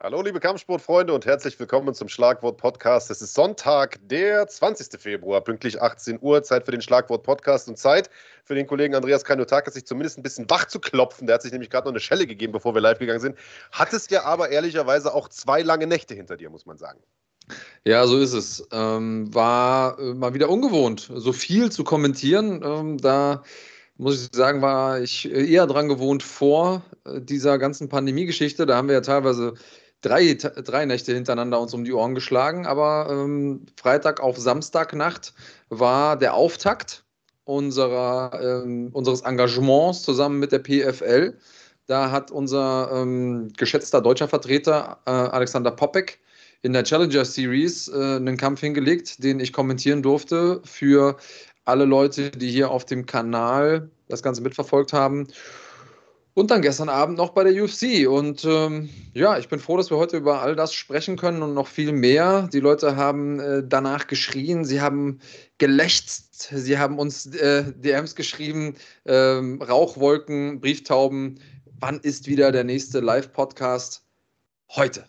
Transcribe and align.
Hallo, 0.00 0.22
liebe 0.22 0.38
Kampfsportfreunde 0.38 1.12
und 1.12 1.26
herzlich 1.26 1.58
willkommen 1.58 1.92
zum 1.92 2.08
Schlagwort-Podcast. 2.08 3.10
Es 3.10 3.20
ist 3.20 3.34
Sonntag, 3.34 3.98
der 4.08 4.46
20. 4.46 5.00
Februar, 5.00 5.40
pünktlich 5.40 5.82
18 5.82 6.20
Uhr. 6.22 6.44
Zeit 6.44 6.66
für 6.66 6.70
den 6.70 6.80
Schlagwort-Podcast 6.80 7.68
und 7.68 7.78
Zeit 7.78 8.08
für 8.44 8.54
den 8.54 8.68
Kollegen 8.68 8.94
Andreas 8.94 9.24
Kainotakis, 9.24 9.74
sich 9.74 9.86
zumindest 9.86 10.16
ein 10.16 10.22
bisschen 10.22 10.48
wach 10.48 10.66
zu 10.68 10.78
klopfen. 10.78 11.26
Der 11.26 11.34
hat 11.34 11.42
sich 11.42 11.50
nämlich 11.50 11.68
gerade 11.68 11.86
noch 11.86 11.92
eine 11.92 11.98
Schelle 11.98 12.28
gegeben, 12.28 12.52
bevor 12.52 12.74
wir 12.74 12.80
live 12.80 13.00
gegangen 13.00 13.18
sind. 13.18 13.36
Hattest 13.72 14.12
ja 14.12 14.22
aber 14.22 14.50
ehrlicherweise 14.50 15.12
auch 15.12 15.28
zwei 15.30 15.62
lange 15.62 15.88
Nächte 15.88 16.14
hinter 16.14 16.36
dir, 16.36 16.48
muss 16.48 16.64
man 16.64 16.78
sagen. 16.78 17.00
Ja, 17.84 18.06
so 18.06 18.20
ist 18.20 18.34
es. 18.34 18.68
Ähm, 18.70 19.34
war 19.34 19.98
äh, 19.98 20.14
mal 20.14 20.32
wieder 20.32 20.48
ungewohnt, 20.48 21.10
so 21.12 21.32
viel 21.32 21.72
zu 21.72 21.82
kommentieren. 21.82 22.62
Ähm, 22.64 22.98
da 22.98 23.42
muss 23.96 24.22
ich 24.22 24.28
sagen, 24.30 24.62
war 24.62 25.00
ich 25.00 25.28
eher 25.28 25.66
dran 25.66 25.88
gewohnt 25.88 26.22
vor 26.22 26.84
äh, 27.04 27.20
dieser 27.20 27.58
ganzen 27.58 27.88
Pandemie-Geschichte. 27.88 28.64
Da 28.64 28.76
haben 28.76 28.86
wir 28.86 28.94
ja 28.94 29.00
teilweise 29.00 29.54
drei, 30.00 30.34
drei 30.34 30.84
Nächte 30.84 31.14
hintereinander 31.14 31.60
uns 31.60 31.74
um 31.74 31.84
die 31.84 31.92
Ohren 31.92 32.14
geschlagen, 32.14 32.66
aber 32.66 33.08
ähm, 33.10 33.66
Freitag 33.76 34.20
auf 34.20 34.38
Samstagnacht 34.38 35.34
war 35.68 36.16
der 36.16 36.34
Auftakt 36.34 37.04
unserer, 37.44 38.38
ähm, 38.42 38.90
unseres 38.92 39.22
Engagements 39.22 40.02
zusammen 40.02 40.38
mit 40.38 40.52
der 40.52 40.60
PFL. 40.60 41.38
Da 41.86 42.10
hat 42.10 42.30
unser 42.30 42.90
ähm, 42.92 43.50
geschätzter 43.56 44.02
deutscher 44.02 44.28
Vertreter 44.28 44.98
äh, 45.06 45.10
Alexander 45.10 45.70
Popek 45.70 46.20
in 46.62 46.72
der 46.72 46.84
Challenger 46.84 47.24
Series 47.24 47.88
äh, 47.88 48.16
einen 48.16 48.36
Kampf 48.36 48.60
hingelegt, 48.60 49.22
den 49.22 49.40
ich 49.40 49.52
kommentieren 49.52 50.02
durfte 50.02 50.60
für 50.64 51.16
alle 51.64 51.84
Leute, 51.84 52.30
die 52.30 52.50
hier 52.50 52.70
auf 52.70 52.84
dem 52.84 53.06
Kanal 53.06 53.90
das 54.08 54.22
Ganze 54.22 54.42
mitverfolgt 54.42 54.92
haben. 54.92 55.28
Und 56.38 56.52
dann 56.52 56.62
gestern 56.62 56.88
Abend 56.88 57.18
noch 57.18 57.30
bei 57.30 57.42
der 57.42 57.64
UFC. 57.64 58.08
Und 58.08 58.44
ähm, 58.44 58.90
ja, 59.12 59.38
ich 59.38 59.48
bin 59.48 59.58
froh, 59.58 59.76
dass 59.76 59.90
wir 59.90 59.96
heute 59.96 60.18
über 60.18 60.40
all 60.40 60.54
das 60.54 60.72
sprechen 60.72 61.16
können 61.16 61.42
und 61.42 61.52
noch 61.52 61.66
viel 61.66 61.90
mehr. 61.90 62.48
Die 62.52 62.60
Leute 62.60 62.94
haben 62.94 63.40
äh, 63.40 63.64
danach 63.66 64.06
geschrien, 64.06 64.64
sie 64.64 64.80
haben 64.80 65.18
gelächzt, 65.58 66.48
sie 66.54 66.78
haben 66.78 67.00
uns 67.00 67.26
äh, 67.34 67.64
DMs 67.72 68.14
geschrieben, 68.14 68.76
äh, 69.02 69.14
Rauchwolken, 69.16 70.60
Brieftauben. 70.60 71.40
Wann 71.80 71.98
ist 71.98 72.28
wieder 72.28 72.52
der 72.52 72.62
nächste 72.62 73.00
Live-Podcast? 73.00 74.04
Heute. 74.70 75.06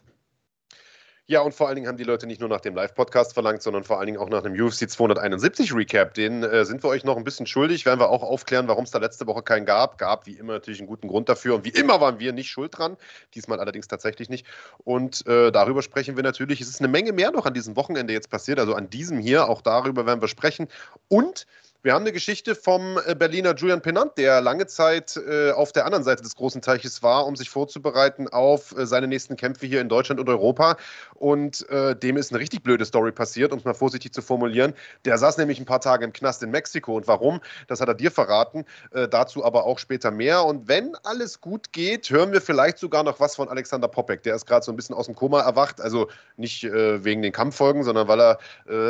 Ja, 1.30 1.42
und 1.42 1.54
vor 1.54 1.68
allen 1.68 1.76
Dingen 1.76 1.88
haben 1.88 1.98
die 1.98 2.04
Leute 2.04 2.26
nicht 2.26 2.40
nur 2.40 2.50
nach 2.50 2.60
dem 2.60 2.74
Live-Podcast 2.74 3.36
verlangt, 3.36 3.62
sondern 3.62 3.84
vor 3.84 4.00
allen 4.00 4.08
Dingen 4.08 4.18
auch 4.18 4.30
nach 4.30 4.44
einem 4.44 4.60
UFC 4.60 4.90
271 4.90 5.76
Recap. 5.76 6.16
Den 6.16 6.42
äh, 6.42 6.66
sind 6.66 6.84
wir 6.84 6.90
euch 6.90 7.04
noch 7.04 7.18
ein 7.18 7.24
bisschen 7.24 7.46
schuldig. 7.46 7.86
Werden 7.86 8.00
wir 8.00 8.10
auch 8.10 8.24
aufklären, 8.24 8.68
warum 8.68 8.86
es 8.86 8.90
da 8.90 8.98
letzte 8.98 9.28
Woche 9.28 9.44
keinen 9.44 9.68
gab. 9.68 10.00
Gab 10.00 10.26
wie 10.26 10.32
immer 10.32 10.54
natürlich 10.54 10.80
einen 10.80 10.88
guten 10.88 11.08
Grund 11.08 11.30
dafür. 11.30 11.54
Und 11.54 11.66
wie 11.66 11.70
immer 11.70 12.02
waren 12.02 12.20
wir 12.20 12.34
nicht 12.34 12.50
schuld 12.50 12.76
dran. 12.76 12.98
Diesmal 13.36 13.60
allerdings 13.60 13.88
tatsächlich 13.88 14.28
nicht. 14.28 14.48
Und 14.80 15.24
äh, 15.28 15.52
darüber 15.52 15.84
sprechen 15.84 16.16
wir 16.16 16.24
natürlich. 16.24 16.62
Es 16.62 16.70
ist 16.70 16.82
eine 16.82 16.88
Menge 16.88 17.14
mehr 17.14 17.30
noch 17.30 17.46
an 17.46 17.54
diesem 17.54 17.76
Wochenende 17.76 18.12
jetzt 18.12 18.32
passiert. 18.32 18.58
Also 18.58 18.74
an 18.74 18.90
diesem 18.90 19.20
hier. 19.20 19.50
Auch 19.50 19.62
darüber 19.62 20.08
werden 20.08 20.22
wir 20.22 20.30
sprechen. 20.30 20.68
Und 21.10 21.46
wir 21.82 21.94
haben 21.94 22.04
eine 22.04 22.12
Geschichte 22.12 22.56
vom 22.56 23.00
äh, 23.06 23.16
Berliner 23.16 23.56
Julian 23.56 23.82
Penant, 23.82 24.18
der 24.18 24.42
lange 24.42 24.68
Zeit 24.68 25.16
äh, 25.16 25.52
auf 25.52 25.72
der 25.72 25.86
anderen 25.86 26.04
Seite 26.04 26.22
des 26.22 26.36
großen 26.36 26.62
Teiches 26.62 27.02
war, 27.04 27.26
um 27.26 27.38
sich 27.38 27.50
vorzubereiten 27.50 28.28
auf 28.28 28.78
äh, 28.78 28.86
seine 28.86 29.08
nächsten 29.08 29.38
Kämpfe 29.38 29.66
hier 29.66 29.80
in 29.80 29.88
Deutschland 29.88 30.20
und 30.20 30.28
Europa. 30.28 30.76
Und 31.16 31.70
äh, 31.70 31.96
dem 31.96 32.18
ist 32.18 32.34
eine 32.34 32.40
richtig 32.42 32.64
blöde 32.64 32.84
Story 32.84 33.14
passiert, 33.14 33.54
um 33.54 33.60
es 33.60 33.66
mal 33.66 33.74
vorsichtig 33.74 34.14
zu 34.14 34.22
formulieren. 34.22 34.74
Der 35.06 35.18
saß 35.18 35.38
nämlich 35.38 35.58
ein 35.58 35.66
paar 35.66 35.80
Tage 35.80 36.04
im 36.04 36.12
Knast 36.12 36.44
in 36.44 36.52
Mexiko. 36.52 36.98
Und 36.98 37.08
warum? 37.08 37.40
Das 37.68 37.80
hat 37.80 37.88
er 37.88 37.96
dir 37.96 38.12
verraten. 38.12 38.66
Äh, 38.92 39.08
dazu 39.08 39.46
aber 39.46 39.64
auch 39.64 39.80
später 39.80 40.12
mehr. 40.12 40.44
Und 40.44 40.68
wenn 40.68 40.96
alles 41.04 41.40
gut 41.40 41.72
geht, 41.72 42.10
hören 42.10 42.34
wir 42.34 42.42
vielleicht 42.42 42.78
sogar 42.78 43.04
noch 43.04 43.22
was 43.22 43.38
von 43.38 43.48
Alexander 43.48 43.88
Popek. 43.88 44.24
Der 44.24 44.36
ist 44.36 44.46
gerade 44.46 44.66
so 44.66 44.74
ein 44.74 44.76
bisschen 44.76 44.96
aus 44.96 45.06
dem 45.06 45.16
Koma 45.16 45.40
erwacht. 45.42 45.80
Also 45.80 46.10
nicht 46.36 46.66
äh, 46.66 47.06
wegen 47.06 47.22
den 47.22 47.32
Kampffolgen, 47.32 47.84
sondern 47.84 48.10
weil 48.10 48.20
er 48.20 48.40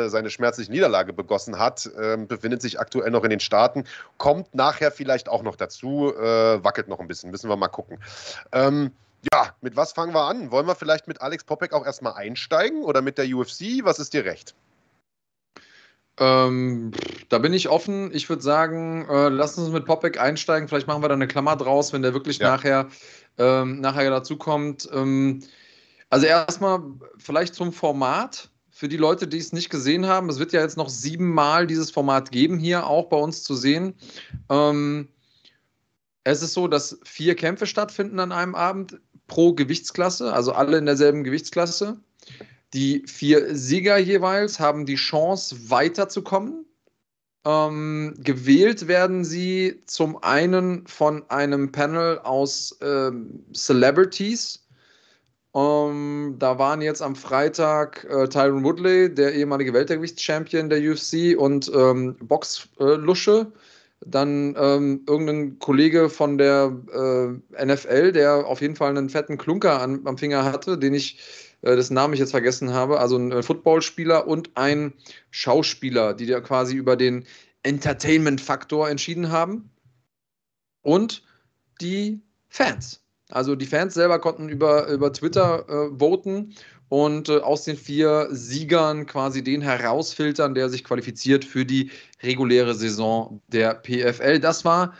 seine 0.08 0.30
schmerzliche 0.30 0.70
Niederlage 0.70 1.12
begossen 1.12 1.58
hat. 1.58 1.88
Ähm, 2.00 2.26
befindet 2.26 2.60
sich 2.62 2.79
aktuell 2.80 3.10
noch 3.10 3.24
in 3.24 3.30
den 3.30 3.40
Staaten, 3.40 3.84
kommt 4.18 4.54
nachher 4.54 4.90
vielleicht 4.90 5.28
auch 5.28 5.42
noch 5.42 5.56
dazu, 5.56 6.12
äh, 6.14 6.64
wackelt 6.64 6.88
noch 6.88 7.00
ein 7.00 7.08
bisschen, 7.08 7.30
müssen 7.30 7.48
wir 7.48 7.56
mal 7.56 7.68
gucken. 7.68 7.98
Ähm, 8.52 8.90
ja, 9.32 9.54
mit 9.60 9.76
was 9.76 9.92
fangen 9.92 10.14
wir 10.14 10.24
an? 10.24 10.50
Wollen 10.50 10.66
wir 10.66 10.74
vielleicht 10.74 11.06
mit 11.06 11.20
Alex 11.20 11.44
Popek 11.44 11.72
auch 11.72 11.84
erstmal 11.84 12.14
einsteigen 12.14 12.82
oder 12.82 13.02
mit 13.02 13.18
der 13.18 13.26
UFC? 13.26 13.84
Was 13.84 13.98
ist 13.98 14.14
dir 14.14 14.24
recht? 14.24 14.54
Ähm, 16.18 16.92
da 17.28 17.38
bin 17.38 17.52
ich 17.52 17.68
offen. 17.68 18.14
Ich 18.14 18.28
würde 18.28 18.42
sagen, 18.42 19.06
äh, 19.08 19.28
lass 19.28 19.56
uns 19.58 19.70
mit 19.70 19.86
Popek 19.86 20.20
einsteigen. 20.20 20.68
Vielleicht 20.68 20.86
machen 20.86 21.02
wir 21.02 21.08
da 21.08 21.14
eine 21.14 21.26
Klammer 21.28 21.56
draus, 21.56 21.92
wenn 21.92 22.02
der 22.02 22.14
wirklich 22.14 22.38
ja. 22.38 22.50
nachher, 22.50 22.88
ähm, 23.38 23.80
nachher 23.80 24.10
dazu 24.10 24.36
kommt. 24.36 24.88
Ähm, 24.92 25.42
also 26.10 26.26
erstmal 26.26 26.82
vielleicht 27.18 27.54
zum 27.54 27.72
Format 27.72 28.50
für 28.80 28.88
die 28.88 28.96
Leute, 28.96 29.28
die 29.28 29.36
es 29.36 29.52
nicht 29.52 29.68
gesehen 29.68 30.06
haben, 30.06 30.30
es 30.30 30.38
wird 30.38 30.54
ja 30.54 30.62
jetzt 30.62 30.78
noch 30.78 30.88
siebenmal 30.88 31.66
dieses 31.66 31.90
Format 31.90 32.32
geben, 32.32 32.58
hier 32.58 32.86
auch 32.86 33.10
bei 33.10 33.18
uns 33.18 33.42
zu 33.42 33.54
sehen. 33.54 33.92
Ähm, 34.48 35.08
es 36.24 36.40
ist 36.40 36.54
so, 36.54 36.66
dass 36.66 36.98
vier 37.04 37.34
Kämpfe 37.34 37.66
stattfinden 37.66 38.18
an 38.20 38.32
einem 38.32 38.54
Abend 38.54 38.98
pro 39.26 39.52
Gewichtsklasse, 39.52 40.32
also 40.32 40.52
alle 40.52 40.78
in 40.78 40.86
derselben 40.86 41.24
Gewichtsklasse. 41.24 42.00
Die 42.72 43.02
vier 43.06 43.54
Sieger 43.54 43.98
jeweils 43.98 44.58
haben 44.58 44.86
die 44.86 44.94
Chance, 44.94 45.68
weiterzukommen. 45.68 46.64
Ähm, 47.44 48.14
gewählt 48.16 48.88
werden 48.88 49.26
sie 49.26 49.82
zum 49.84 50.22
einen 50.22 50.86
von 50.86 51.28
einem 51.28 51.70
Panel 51.70 52.18
aus 52.20 52.78
ähm, 52.80 53.44
Celebrities, 53.52 54.66
um, 55.52 56.32
ähm, 56.32 56.36
da 56.38 56.58
waren 56.58 56.80
jetzt 56.80 57.02
am 57.02 57.16
Freitag 57.16 58.04
äh, 58.04 58.28
Tyron 58.28 58.64
Woodley, 58.64 59.12
der 59.12 59.34
ehemalige 59.34 59.72
Weltergewichtschampion 59.72 60.70
der 60.70 60.80
UFC, 60.80 61.36
und 61.36 61.70
ähm, 61.74 62.16
Boxlusche. 62.20 63.52
Äh, 63.52 63.58
dann 64.06 64.54
ähm, 64.58 65.04
irgendein 65.06 65.58
Kollege 65.58 66.08
von 66.08 66.38
der 66.38 66.72
äh, 66.92 67.64
NFL, 67.66 68.12
der 68.12 68.46
auf 68.46 68.60
jeden 68.60 68.76
Fall 68.76 68.96
einen 68.96 69.10
fetten 69.10 69.36
Klunker 69.36 69.80
an, 69.80 70.06
am 70.06 70.16
Finger 70.16 70.44
hatte, 70.44 70.78
den 70.78 70.94
ich, 70.94 71.18
äh, 71.62 71.76
dessen 71.76 71.94
Namen 71.94 72.14
ich 72.14 72.20
jetzt 72.20 72.30
vergessen 72.30 72.72
habe, 72.72 72.98
also 72.98 73.16
ein 73.16 73.30
äh, 73.30 73.42
Footballspieler 73.42 74.26
und 74.26 74.52
ein 74.54 74.94
Schauspieler, 75.30 76.14
die 76.14 76.26
da 76.26 76.40
quasi 76.40 76.76
über 76.76 76.96
den 76.96 77.26
Entertainment-Faktor 77.62 78.88
entschieden 78.88 79.30
haben. 79.30 79.70
Und 80.82 81.22
die 81.82 82.22
Fans. 82.48 83.02
Also 83.30 83.54
die 83.54 83.66
Fans 83.66 83.94
selber 83.94 84.18
konnten 84.18 84.48
über, 84.48 84.88
über 84.88 85.12
Twitter 85.12 85.68
äh, 85.68 85.98
voten 85.98 86.54
und 86.88 87.28
äh, 87.28 87.38
aus 87.38 87.64
den 87.64 87.76
vier 87.76 88.28
Siegern 88.30 89.06
quasi 89.06 89.42
den 89.42 89.62
herausfiltern, 89.62 90.54
der 90.54 90.68
sich 90.68 90.84
qualifiziert 90.84 91.44
für 91.44 91.64
die 91.64 91.90
reguläre 92.22 92.74
Saison 92.74 93.40
der 93.48 93.74
PFL. 93.74 94.40
Das 94.40 94.64
war 94.64 94.94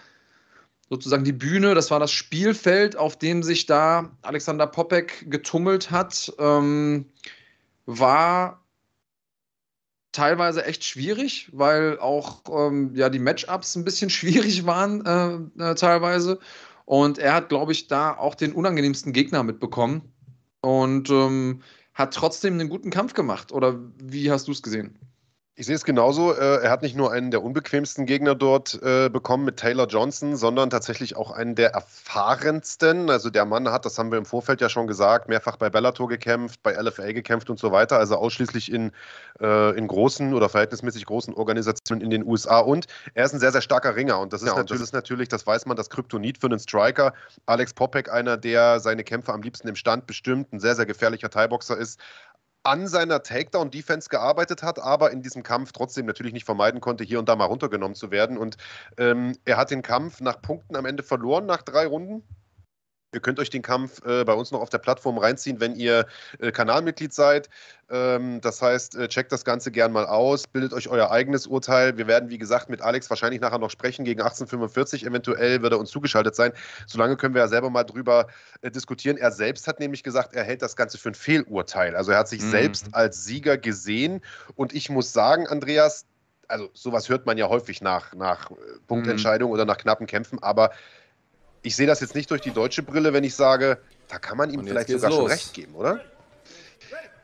sozusagen 0.89 1.25
die 1.25 1.33
Bühne, 1.33 1.75
das 1.75 1.91
war 1.91 2.01
das 2.01 2.13
Spielfeld, 2.13 2.97
auf 2.97 3.19
dem 3.19 3.43
sich 3.43 3.67
da 3.67 4.11
Alexander 4.23 4.67
Popek 4.67 5.31
getummelt 5.31 5.91
hat. 5.91 6.33
Ähm, 6.39 7.07
war 7.87 8.61
teilweise 10.13 10.65
echt 10.65 10.85
schwierig, 10.85 11.49
weil 11.53 11.99
auch 11.99 12.43
ähm, 12.51 12.93
ja, 12.95 13.09
die 13.09 13.19
Matchups 13.19 13.77
ein 13.77 13.85
bisschen 13.85 14.11
schwierig 14.11 14.67
waren 14.67 15.05
äh, 15.59 15.71
äh, 15.71 15.75
teilweise. 15.75 16.39
Und 16.91 17.19
er 17.19 17.35
hat, 17.35 17.51
glaube 17.51 17.71
ich, 17.71 17.87
da 17.87 18.17
auch 18.17 18.35
den 18.35 18.53
unangenehmsten 18.53 19.13
Gegner 19.13 19.45
mitbekommen 19.45 20.13
und 20.61 21.09
ähm, 21.09 21.63
hat 21.95 22.15
trotzdem 22.15 22.55
einen 22.55 22.69
guten 22.69 22.91
Kampf 22.91 23.15
gemacht. 23.15 23.53
Oder 23.53 23.79
wie 24.03 24.29
hast 24.33 24.49
du 24.49 24.51
es 24.51 24.61
gesehen? 24.61 24.99
Ich 25.61 25.67
sehe 25.67 25.77
es 25.77 25.85
genauso. 25.85 26.33
Äh, 26.33 26.63
er 26.63 26.71
hat 26.71 26.81
nicht 26.81 26.97
nur 26.97 27.13
einen 27.13 27.31
der 27.31 27.45
unbequemsten 27.45 28.07
Gegner 28.07 28.35
dort 28.35 28.83
äh, 28.83 29.11
bekommen 29.11 29.45
mit 29.45 29.59
Taylor 29.59 29.87
Johnson, 29.87 30.35
sondern 30.35 30.71
tatsächlich 30.71 31.17
auch 31.17 31.33
einen 31.33 31.55
der 31.55 31.73
erfahrensten. 31.73 33.11
Also 33.11 33.29
der 33.29 33.45
Mann 33.45 33.69
hat, 33.71 33.85
das 33.85 33.99
haben 33.99 34.11
wir 34.11 34.17
im 34.17 34.25
Vorfeld 34.25 34.63
ja 34.63 34.71
schon 34.71 34.87
gesagt, 34.87 35.29
mehrfach 35.29 35.57
bei 35.57 35.69
Bellator 35.69 36.09
gekämpft, 36.09 36.63
bei 36.63 36.73
LFA 36.73 37.13
gekämpft 37.13 37.51
und 37.51 37.59
so 37.59 37.73
weiter. 37.73 37.99
Also 37.99 38.17
ausschließlich 38.17 38.73
in, 38.73 38.91
äh, 39.39 39.77
in 39.77 39.87
großen 39.87 40.33
oder 40.33 40.49
verhältnismäßig 40.49 41.05
großen 41.05 41.35
Organisationen 41.35 42.01
in 42.01 42.09
den 42.09 42.25
USA. 42.25 42.61
Und 42.61 42.87
er 43.13 43.27
ist 43.27 43.35
ein 43.35 43.41
sehr, 43.41 43.53
sehr 43.53 43.61
starker 43.61 43.95
Ringer. 43.95 44.19
Und 44.19 44.33
das 44.33 44.41
ist, 44.41 44.49
ja, 44.49 44.55
natürlich, 44.55 44.81
das, 44.81 44.89
ist 44.89 44.95
natürlich, 44.95 45.29
das 45.29 45.47
weiß 45.47 45.67
man, 45.67 45.77
das 45.77 45.91
Kryptonit 45.91 46.39
für 46.39 46.47
einen 46.47 46.59
Striker. 46.59 47.13
Alex 47.45 47.75
Popek, 47.75 48.11
einer, 48.11 48.39
der 48.39 48.81
seine 48.81 49.05
Kämpfe 49.05 49.35
am 49.35 49.43
liebsten 49.43 49.69
im 49.69 49.77
Stand 49.77 50.07
bestimmt, 50.07 50.55
ein 50.55 50.59
sehr, 50.59 50.75
sehr 50.75 50.87
gefährlicher 50.87 51.29
Thai-Boxer 51.29 51.77
ist, 51.77 52.01
an 52.63 52.89
seiner 52.89 53.23
Takedown-Defense 53.23 54.09
gearbeitet 54.09 54.63
hat, 54.63 54.79
aber 54.79 55.11
in 55.11 55.23
diesem 55.23 55.43
Kampf 55.43 55.73
trotzdem 55.73 56.07
natürlich 56.07 56.33
nicht 56.33 56.45
vermeiden 56.45 56.81
konnte, 56.81 57.05
hier 57.05 57.19
und 57.19 57.29
da 57.29 57.37
mal 57.37 57.47
runtergenommen 57.47 57.95
zu 57.95 58.11
werden. 58.11 58.37
Und 58.37 58.57
ähm, 58.99 59.37
er 59.45 59.57
hat 59.57 59.71
den 59.71 59.83
Kampf 59.83 60.21
nach 60.21 60.41
Punkten 60.43 60.77
am 60.77 60.85
Ende 60.87 61.03
verloren, 61.03 61.47
nach 61.47 61.63
drei 61.63 61.87
Runden. 61.87 62.23
Ihr 63.13 63.21
könnt 63.21 63.41
euch 63.41 63.51
den 63.51 63.63
Kampf 63.63 64.05
äh, 64.07 64.23
bei 64.25 64.35
uns 64.35 64.53
noch 64.53 64.61
auf 64.61 64.71
der 64.71 64.79
Plattform 64.79 65.19
reinziehen, 65.19 65.59
wenn 65.59 65.75
ihr 65.75 66.07
äh, 66.39 66.53
Kanalmitglied 66.53 67.13
seid. 67.13 67.51
Ähm, 67.91 68.41
das 68.41 68.63
heißt, 68.63 68.95
äh, 68.95 69.09
checkt 69.09 69.33
das 69.33 69.45
Ganze 69.45 69.73
gern 69.73 69.91
mal 69.91 70.07
aus, 70.07 70.47
bildet 70.47 70.73
euch 70.73 70.89
euer 70.89 71.11
eigenes 71.11 71.49
Urteil. 71.49 71.97
Wir 71.99 72.07
werden, 72.07 72.31
wie 72.31 72.39
gesagt, 72.39 72.71
mit 72.71 72.83
Alex 72.83 73.11
wahrscheinlich 73.11 73.41
nachher 73.41 73.59
noch 73.59 73.71
sprechen. 73.71 74.05
Gegen 74.05 74.21
1845 74.21 75.05
eventuell 75.05 75.61
wird 75.61 75.73
er 75.73 75.81
uns 75.81 75.91
zugeschaltet 75.91 76.37
sein. 76.37 76.53
Solange 76.87 77.17
können 77.17 77.35
wir 77.35 77.43
ja 77.43 77.49
selber 77.49 77.69
mal 77.69 77.83
drüber 77.83 78.29
äh, 78.63 78.71
diskutieren. 78.71 79.17
Er 79.17 79.33
selbst 79.33 79.67
hat 79.67 79.81
nämlich 79.81 80.05
gesagt, 80.05 80.33
er 80.33 80.45
hält 80.45 80.63
das 80.63 80.77
Ganze 80.77 80.97
für 80.97 81.09
ein 81.09 81.15
Fehlurteil. 81.15 81.97
Also 81.97 82.13
er 82.13 82.19
hat 82.19 82.29
sich 82.29 82.43
mhm. 82.43 82.51
selbst 82.51 82.95
als 82.95 83.25
Sieger 83.25 83.59
gesehen. 83.59 84.21
Und 84.55 84.73
ich 84.73 84.89
muss 84.89 85.13
sagen, 85.13 85.49
Andreas, 85.49 86.07
also 86.47 86.71
sowas 86.75 87.09
hört 87.09 87.27
man 87.27 87.39
ja 87.39 87.49
häufig 87.49 87.81
nach, 87.81 88.15
nach 88.15 88.53
äh, 88.53 88.55
Punktentscheidungen 88.87 89.51
mhm. 89.51 89.55
oder 89.55 89.65
nach 89.65 89.79
knappen 89.79 90.07
Kämpfen, 90.07 90.41
aber 90.41 90.71
ich 91.63 91.77
sehe 91.77 91.87
das 91.87 92.01
jetzt 92.01 92.15
nicht 92.15 92.31
durch 92.31 92.41
die 92.41 92.51
deutsche 92.51 92.83
Brille, 92.83 93.13
wenn 93.13 93.25
ich 93.25 93.35
sage, 93.35 93.79
da 94.09 94.19
kann 94.19 94.37
man 94.37 94.51
ihm 94.51 94.67
vielleicht 94.67 94.89
sogar 94.89 95.11
los. 95.11 95.19
schon 95.19 95.27
recht 95.27 95.55
geben, 95.55 95.75
oder? 95.75 96.01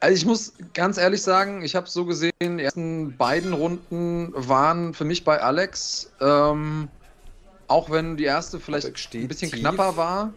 Also 0.00 0.14
ich 0.14 0.26
muss 0.26 0.52
ganz 0.74 0.98
ehrlich 0.98 1.22
sagen, 1.22 1.62
ich 1.62 1.74
habe 1.74 1.88
so 1.88 2.04
gesehen, 2.04 2.32
die 2.40 2.62
ersten 2.62 3.16
beiden 3.16 3.54
Runden 3.54 4.30
waren 4.34 4.92
für 4.92 5.04
mich 5.04 5.24
bei 5.24 5.40
Alex, 5.40 6.12
ähm, 6.20 6.88
auch 7.66 7.90
wenn 7.90 8.16
die 8.16 8.24
erste 8.24 8.60
vielleicht 8.60 8.86
ein 8.86 9.28
bisschen 9.28 9.50
tief. 9.50 9.60
knapper 9.60 9.96
war. 9.96 10.32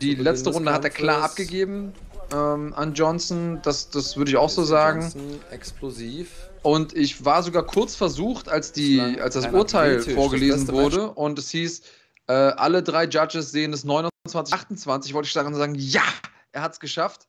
Die 0.00 0.16
so 0.16 0.22
letzte 0.22 0.50
Runde 0.50 0.72
hat 0.72 0.84
er 0.84 0.90
klar 0.90 1.22
abgegeben 1.22 1.94
ähm, 2.32 2.72
an 2.74 2.94
Johnson, 2.94 3.60
das, 3.62 3.90
das 3.90 4.16
würde 4.16 4.30
ich 4.30 4.36
auch 4.36 4.48
so 4.48 4.64
sagen. 4.64 5.02
Johnson, 5.02 5.40
explosiv. 5.50 6.30
Und 6.62 6.94
ich 6.96 7.24
war 7.24 7.42
sogar 7.42 7.66
kurz 7.66 7.96
versucht, 7.96 8.48
als, 8.48 8.72
die, 8.72 9.00
als 9.20 9.34
das 9.34 9.46
Urteil 9.46 10.00
vorgelesen 10.00 10.66
das 10.66 10.74
wurde 10.74 11.10
und 11.10 11.38
es 11.38 11.50
hieß, 11.50 11.82
äh, 12.30 12.54
alle 12.56 12.80
drei 12.84 13.06
Judges 13.06 13.50
sehen 13.50 13.72
es 13.72 13.82
29, 13.82 14.54
28, 14.54 15.14
wollte 15.14 15.26
ich 15.26 15.32
daran 15.32 15.52
sagen, 15.52 15.74
ja, 15.74 16.04
er 16.52 16.62
hat 16.62 16.74
es 16.74 16.78
geschafft. 16.78 17.26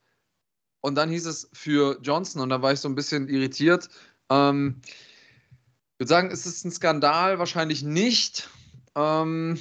Und 0.79 0.93
dann 0.93 1.09
hieß 1.09 1.25
es 1.25 1.49
für 1.53 1.97
Johnson 2.03 2.39
und 2.39 2.49
da 2.49 2.61
war 2.61 2.71
ich 2.71 2.79
so 2.79 2.87
ein 2.87 2.93
bisschen 2.93 3.27
irritiert. 3.27 3.89
Ähm, 4.29 4.79
ich 4.85 5.99
würde 5.99 6.09
sagen, 6.09 6.29
ist 6.29 6.45
es 6.45 6.63
ein 6.63 6.71
Skandal? 6.71 7.39
Wahrscheinlich 7.39 7.81
nicht. 7.81 8.47
Ähm, 8.93 9.59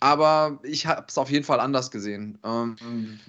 aber 0.00 0.58
ich 0.62 0.86
habe 0.86 1.04
es 1.06 1.18
auf 1.18 1.30
jeden 1.30 1.44
Fall 1.44 1.60
anders 1.60 1.90
gesehen. 1.90 2.38
Ähm, 2.42 3.20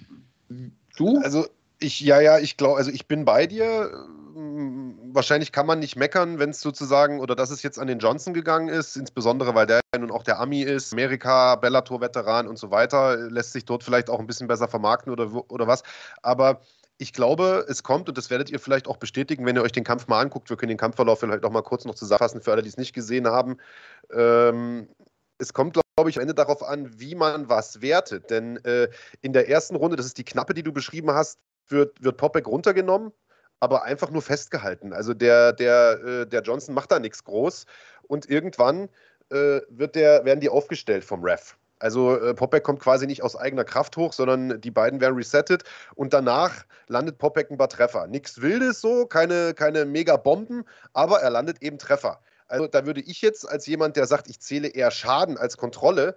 du? 0.96 1.18
Also 1.18 1.46
ich, 1.78 2.00
ja, 2.00 2.22
ja, 2.22 2.38
ich 2.38 2.56
glaube, 2.56 2.78
also 2.78 2.90
ich 2.90 3.06
bin 3.06 3.26
bei 3.26 3.46
dir 3.46 4.08
wahrscheinlich 4.34 5.52
kann 5.52 5.66
man 5.66 5.78
nicht 5.78 5.96
meckern, 5.96 6.38
wenn 6.38 6.50
es 6.50 6.60
sozusagen, 6.60 7.20
oder 7.20 7.34
dass 7.34 7.50
es 7.50 7.62
jetzt 7.62 7.78
an 7.78 7.86
den 7.86 7.98
Johnson 7.98 8.34
gegangen 8.34 8.68
ist, 8.68 8.96
insbesondere 8.96 9.54
weil 9.54 9.66
der 9.66 9.80
nun 9.98 10.10
auch 10.10 10.22
der 10.22 10.38
Ami 10.40 10.62
ist, 10.62 10.92
Amerika, 10.92 11.56
Bellator-Veteran 11.56 12.48
und 12.48 12.58
so 12.58 12.70
weiter, 12.70 13.16
lässt 13.16 13.52
sich 13.52 13.64
dort 13.64 13.84
vielleicht 13.84 14.10
auch 14.10 14.20
ein 14.20 14.26
bisschen 14.26 14.48
besser 14.48 14.68
vermarkten 14.68 15.12
oder, 15.12 15.30
oder 15.50 15.66
was. 15.66 15.82
Aber 16.22 16.60
ich 16.98 17.12
glaube, 17.12 17.64
es 17.68 17.82
kommt, 17.82 18.08
und 18.08 18.18
das 18.18 18.30
werdet 18.30 18.50
ihr 18.50 18.60
vielleicht 18.60 18.86
auch 18.86 18.98
bestätigen, 18.98 19.46
wenn 19.46 19.56
ihr 19.56 19.62
euch 19.62 19.72
den 19.72 19.84
Kampf 19.84 20.06
mal 20.06 20.20
anguckt. 20.20 20.50
Wir 20.50 20.56
können 20.56 20.68
den 20.68 20.78
Kampfverlauf 20.78 21.20
vielleicht 21.20 21.44
auch 21.44 21.50
mal 21.50 21.62
kurz 21.62 21.84
noch 21.84 21.94
zusammenfassen 21.94 22.42
für 22.42 22.52
alle, 22.52 22.62
die 22.62 22.68
es 22.68 22.76
nicht 22.76 22.92
gesehen 22.92 23.26
haben. 23.26 23.56
Ähm, 24.12 24.88
es 25.38 25.54
kommt, 25.54 25.72
glaube 25.72 26.10
ich, 26.10 26.16
am 26.16 26.22
Ende 26.22 26.34
darauf 26.34 26.62
an, 26.62 27.00
wie 27.00 27.14
man 27.14 27.48
was 27.48 27.80
wertet. 27.80 28.30
Denn 28.30 28.62
äh, 28.64 28.88
in 29.22 29.32
der 29.32 29.48
ersten 29.48 29.76
Runde, 29.76 29.96
das 29.96 30.06
ist 30.06 30.18
die 30.18 30.24
knappe, 30.24 30.52
die 30.52 30.62
du 30.62 30.72
beschrieben 30.72 31.10
hast, 31.12 31.38
wird, 31.68 32.02
wird 32.02 32.18
Popek 32.18 32.46
runtergenommen 32.46 33.12
aber 33.60 33.84
einfach 33.84 34.10
nur 34.10 34.22
festgehalten. 34.22 34.92
Also 34.92 35.14
der, 35.14 35.52
der, 35.52 36.00
äh, 36.04 36.26
der 36.26 36.42
Johnson 36.42 36.74
macht 36.74 36.90
da 36.90 36.98
nichts 36.98 37.24
groß 37.24 37.66
und 38.08 38.28
irgendwann 38.28 38.88
äh, 39.30 39.60
wird 39.68 39.94
der, 39.94 40.24
werden 40.24 40.40
die 40.40 40.48
aufgestellt 40.48 41.04
vom 41.04 41.22
Ref. 41.22 41.56
Also 41.78 42.16
äh, 42.18 42.34
Popek 42.34 42.62
kommt 42.62 42.80
quasi 42.80 43.06
nicht 43.06 43.22
aus 43.22 43.36
eigener 43.36 43.64
Kraft 43.64 43.96
hoch, 43.96 44.12
sondern 44.12 44.60
die 44.60 44.70
beiden 44.70 45.00
werden 45.00 45.16
resettet 45.16 45.64
und 45.94 46.12
danach 46.12 46.64
landet 46.88 47.18
Popek 47.18 47.50
ein 47.50 47.56
paar 47.56 47.68
Treffer. 47.68 48.06
Nichts 48.06 48.40
Wildes 48.42 48.80
so, 48.80 49.06
keine, 49.06 49.54
keine 49.54 49.86
Mega-Bomben, 49.86 50.64
aber 50.92 51.20
er 51.20 51.30
landet 51.30 51.62
eben 51.62 51.78
Treffer. 51.78 52.20
Also 52.48 52.66
da 52.66 52.84
würde 52.84 53.00
ich 53.00 53.22
jetzt 53.22 53.48
als 53.48 53.66
jemand, 53.66 53.96
der 53.96 54.06
sagt, 54.06 54.28
ich 54.28 54.40
zähle 54.40 54.68
eher 54.68 54.90
Schaden 54.90 55.38
als 55.38 55.56
Kontrolle, 55.56 56.16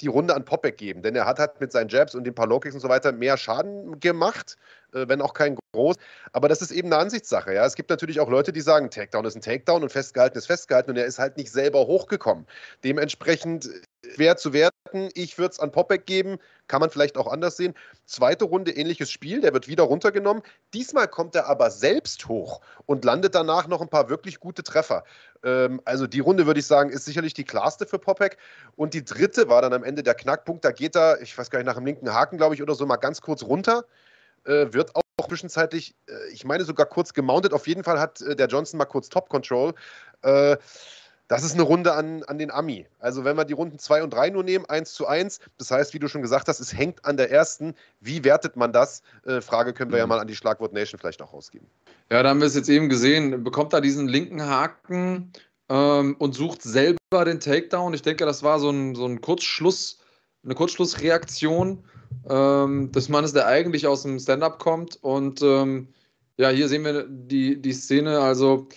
die 0.00 0.08
Runde 0.08 0.34
an 0.34 0.44
Popek 0.44 0.78
geben. 0.78 1.02
Denn 1.02 1.14
er 1.14 1.26
hat 1.26 1.38
halt 1.38 1.60
mit 1.60 1.70
seinen 1.70 1.88
Jabs 1.88 2.14
und 2.14 2.24
den 2.24 2.34
paar 2.34 2.48
Low-Kicks 2.48 2.74
und 2.74 2.80
so 2.80 2.88
weiter 2.88 3.12
mehr 3.12 3.36
Schaden 3.36 4.00
gemacht, 4.00 4.56
wenn 4.94 5.20
auch 5.20 5.34
kein 5.34 5.56
groß. 5.72 5.96
Aber 6.32 6.48
das 6.48 6.62
ist 6.62 6.70
eben 6.70 6.92
eine 6.92 7.02
Ansichtssache. 7.02 7.52
Ja? 7.54 7.66
Es 7.66 7.74
gibt 7.74 7.90
natürlich 7.90 8.20
auch 8.20 8.30
Leute, 8.30 8.52
die 8.52 8.60
sagen, 8.60 8.90
Takedown 8.90 9.24
ist 9.24 9.34
ein 9.34 9.42
Takedown 9.42 9.82
und 9.82 9.92
festgehalten 9.92 10.38
ist 10.38 10.46
festgehalten 10.46 10.90
und 10.90 10.96
er 10.96 11.06
ist 11.06 11.18
halt 11.18 11.36
nicht 11.36 11.50
selber 11.50 11.86
hochgekommen. 11.86 12.46
Dementsprechend 12.84 13.68
schwer 14.14 14.36
zu 14.36 14.52
werten. 14.52 15.08
Ich 15.14 15.38
würde 15.38 15.52
es 15.52 15.60
an 15.60 15.72
Popek 15.72 16.06
geben. 16.06 16.38
Kann 16.66 16.80
man 16.80 16.90
vielleicht 16.90 17.16
auch 17.16 17.30
anders 17.30 17.56
sehen. 17.56 17.74
Zweite 18.06 18.44
Runde, 18.44 18.70
ähnliches 18.70 19.10
Spiel. 19.10 19.40
Der 19.40 19.52
wird 19.52 19.68
wieder 19.68 19.84
runtergenommen. 19.84 20.42
Diesmal 20.72 21.08
kommt 21.08 21.34
er 21.34 21.46
aber 21.46 21.70
selbst 21.70 22.28
hoch 22.28 22.60
und 22.86 23.04
landet 23.04 23.34
danach 23.34 23.66
noch 23.66 23.80
ein 23.80 23.88
paar 23.88 24.08
wirklich 24.08 24.40
gute 24.40 24.62
Treffer. 24.62 25.04
Ähm, 25.42 25.80
also 25.84 26.06
die 26.06 26.20
Runde, 26.20 26.46
würde 26.46 26.60
ich 26.60 26.66
sagen, 26.66 26.90
ist 26.90 27.04
sicherlich 27.04 27.34
die 27.34 27.44
klarste 27.44 27.86
für 27.86 27.98
Popek. 27.98 28.38
Und 28.76 28.94
die 28.94 29.04
dritte 29.04 29.48
war 29.48 29.62
dann 29.62 29.72
am 29.72 29.84
Ende 29.84 30.02
der 30.02 30.14
Knackpunkt. 30.14 30.64
Da 30.64 30.70
geht 30.70 30.96
er, 30.96 31.20
ich 31.20 31.36
weiß 31.36 31.50
gar 31.50 31.58
nicht, 31.58 31.66
nach 31.66 31.76
dem 31.76 31.86
linken 31.86 32.12
Haken, 32.12 32.36
glaube 32.36 32.54
ich, 32.54 32.62
oder 32.62 32.74
so 32.74 32.86
mal 32.86 32.96
ganz 32.96 33.20
kurz 33.20 33.42
runter. 33.42 33.84
Äh, 34.44 34.72
wird 34.72 34.94
auch 34.94 35.28
zwischenzeitlich, 35.28 35.94
äh, 36.08 36.32
ich 36.32 36.44
meine 36.44 36.64
sogar 36.64 36.86
kurz 36.86 37.12
gemountet. 37.12 37.52
Auf 37.52 37.66
jeden 37.66 37.84
Fall 37.84 37.98
hat 37.98 38.20
äh, 38.20 38.36
der 38.36 38.46
Johnson 38.46 38.78
mal 38.78 38.84
kurz 38.84 39.08
Top 39.08 39.28
Control. 39.28 39.74
Äh, 40.22 40.56
das 41.28 41.42
ist 41.42 41.54
eine 41.54 41.62
Runde 41.62 41.94
an, 41.94 42.22
an 42.24 42.38
den 42.38 42.50
Ami. 42.50 42.86
Also 42.98 43.24
wenn 43.24 43.36
wir 43.36 43.46
die 43.46 43.54
Runden 43.54 43.78
2 43.78 44.02
und 44.02 44.10
3 44.12 44.30
nur 44.30 44.44
nehmen, 44.44 44.66
1 44.66 44.92
zu 44.92 45.06
1, 45.06 45.40
das 45.56 45.70
heißt, 45.70 45.94
wie 45.94 45.98
du 45.98 46.08
schon 46.08 46.20
gesagt 46.20 46.48
hast, 46.48 46.60
es 46.60 46.76
hängt 46.76 47.04
an 47.04 47.16
der 47.16 47.30
ersten. 47.30 47.74
Wie 48.00 48.24
wertet 48.24 48.56
man 48.56 48.72
das? 48.72 49.02
Äh, 49.24 49.40
Frage 49.40 49.72
können 49.72 49.90
wir 49.90 49.96
mhm. 49.96 50.00
ja 50.00 50.06
mal 50.06 50.18
an 50.20 50.26
die 50.26 50.36
Schlagwort 50.36 50.74
Nation 50.74 50.98
vielleicht 50.98 51.22
auch 51.22 51.32
rausgeben. 51.32 51.66
Ja, 52.10 52.22
da 52.22 52.28
haben 52.28 52.40
wir 52.40 52.46
es 52.46 52.54
jetzt 52.54 52.68
eben 52.68 52.88
gesehen. 52.90 53.42
Bekommt 53.42 53.72
er 53.72 53.80
diesen 53.80 54.06
linken 54.06 54.44
Haken 54.44 55.32
ähm, 55.70 56.16
und 56.18 56.34
sucht 56.34 56.60
selber 56.62 57.24
den 57.24 57.40
Takedown. 57.40 57.94
Ich 57.94 58.02
denke, 58.02 58.26
das 58.26 58.42
war 58.42 58.60
so 58.60 58.68
ein, 58.68 58.94
so 58.94 59.06
ein 59.06 59.22
Kurzschluss, 59.22 60.00
eine 60.44 60.54
Kurzschlussreaktion 60.54 61.82
ähm, 62.28 62.92
des 62.92 63.08
Mannes, 63.08 63.32
der 63.32 63.46
eigentlich 63.46 63.86
aus 63.86 64.02
dem 64.02 64.18
Stand-up 64.18 64.58
kommt. 64.58 64.96
Und 65.02 65.42
ähm, 65.42 65.88
ja, 66.36 66.50
hier 66.50 66.68
sehen 66.68 66.84
wir 66.84 67.06
die, 67.08 67.60
die 67.60 67.72
Szene. 67.72 68.20
Also, 68.20 68.68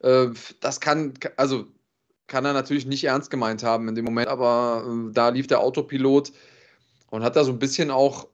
äh, 0.00 0.28
das 0.60 0.80
kann, 0.80 1.14
also 1.36 1.66
kann 2.26 2.44
er 2.44 2.52
natürlich 2.52 2.86
nicht 2.86 3.04
ernst 3.04 3.30
gemeint 3.30 3.62
haben 3.62 3.88
in 3.88 3.94
dem 3.94 4.04
Moment, 4.04 4.28
aber 4.28 4.84
äh, 4.86 5.12
da 5.12 5.28
lief 5.28 5.46
der 5.46 5.60
Autopilot 5.60 6.32
und 7.10 7.22
hat 7.22 7.36
da 7.36 7.44
so 7.44 7.52
ein 7.52 7.58
bisschen 7.58 7.90
auch 7.90 8.28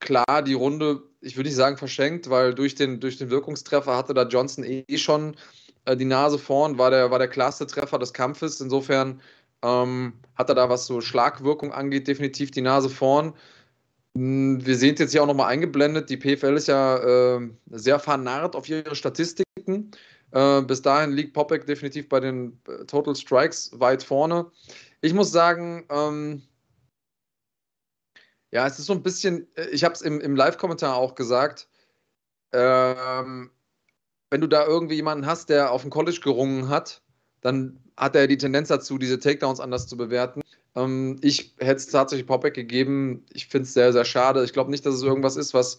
klar 0.00 0.42
die 0.42 0.54
Runde, 0.54 1.02
ich 1.20 1.36
würde 1.36 1.48
nicht 1.48 1.56
sagen 1.56 1.76
verschenkt, 1.76 2.30
weil 2.30 2.54
durch 2.54 2.74
den, 2.74 3.00
durch 3.00 3.18
den 3.18 3.30
Wirkungstreffer 3.30 3.96
hatte 3.96 4.14
da 4.14 4.26
Johnson 4.26 4.64
eh 4.64 4.84
schon 4.98 5.36
äh, 5.84 5.96
die 5.96 6.04
Nase 6.04 6.38
vorn, 6.38 6.78
war 6.78 6.90
der, 6.90 7.10
war 7.10 7.18
der 7.18 7.28
klarste 7.28 7.66
Treffer 7.66 7.98
des 7.98 8.12
Kampfes. 8.12 8.60
Insofern 8.60 9.20
ähm, 9.62 10.14
hat 10.34 10.48
er 10.48 10.54
da, 10.54 10.68
was 10.68 10.86
so 10.86 11.00
Schlagwirkung 11.00 11.72
angeht, 11.72 12.08
definitiv 12.08 12.50
die 12.50 12.62
Nase 12.62 12.88
vorn. 12.88 13.32
Hm, 14.16 14.64
wir 14.64 14.76
sehen 14.76 14.94
es 14.94 15.00
jetzt 15.00 15.12
hier 15.12 15.22
auch 15.22 15.26
nochmal 15.26 15.50
eingeblendet. 15.50 16.10
Die 16.10 16.16
PFL 16.16 16.56
ist 16.56 16.68
ja 16.68 17.36
äh, 17.36 17.50
sehr 17.70 17.98
vernarrt 17.98 18.54
auf 18.56 18.68
ihre 18.68 18.94
Statistiken. 18.94 19.90
Äh, 20.32 20.62
bis 20.62 20.82
dahin 20.82 21.12
liegt 21.12 21.34
Popek 21.34 21.66
definitiv 21.66 22.08
bei 22.08 22.20
den 22.20 22.60
äh, 22.68 22.84
Total 22.84 23.14
Strikes 23.14 23.70
weit 23.74 24.02
vorne. 24.02 24.50
Ich 25.00 25.14
muss 25.14 25.32
sagen, 25.32 25.86
ähm, 25.90 26.42
ja, 28.50 28.66
es 28.66 28.78
ist 28.78 28.86
so 28.86 28.92
ein 28.92 29.02
bisschen, 29.02 29.48
äh, 29.56 29.68
ich 29.70 29.84
habe 29.84 29.94
es 29.94 30.02
im, 30.02 30.20
im 30.20 30.36
Live-Kommentar 30.36 30.96
auch 30.96 31.14
gesagt, 31.14 31.68
ähm, 32.52 33.50
wenn 34.30 34.40
du 34.40 34.46
da 34.46 34.66
irgendwie 34.66 34.96
jemanden 34.96 35.26
hast, 35.26 35.48
der 35.48 35.72
auf 35.72 35.82
dem 35.82 35.90
College 35.90 36.20
gerungen 36.22 36.68
hat, 36.68 37.02
dann 37.40 37.78
hat 37.96 38.14
er 38.14 38.26
die 38.26 38.38
Tendenz 38.38 38.68
dazu, 38.68 38.98
diese 38.98 39.18
Takedowns 39.18 39.60
anders 39.60 39.86
zu 39.86 39.96
bewerten. 39.96 40.41
Ähm, 40.76 41.18
ich 41.22 41.54
hätte 41.58 41.76
es 41.76 41.86
tatsächlich 41.86 42.26
Popek 42.26 42.54
gegeben. 42.54 43.24
Ich 43.32 43.46
finde 43.48 43.64
es 43.64 43.74
sehr, 43.74 43.92
sehr 43.92 44.04
schade. 44.04 44.44
Ich 44.44 44.52
glaube 44.52 44.70
nicht, 44.70 44.86
dass 44.86 44.94
es 44.94 45.02
irgendwas 45.02 45.36
ist, 45.36 45.54
was 45.54 45.78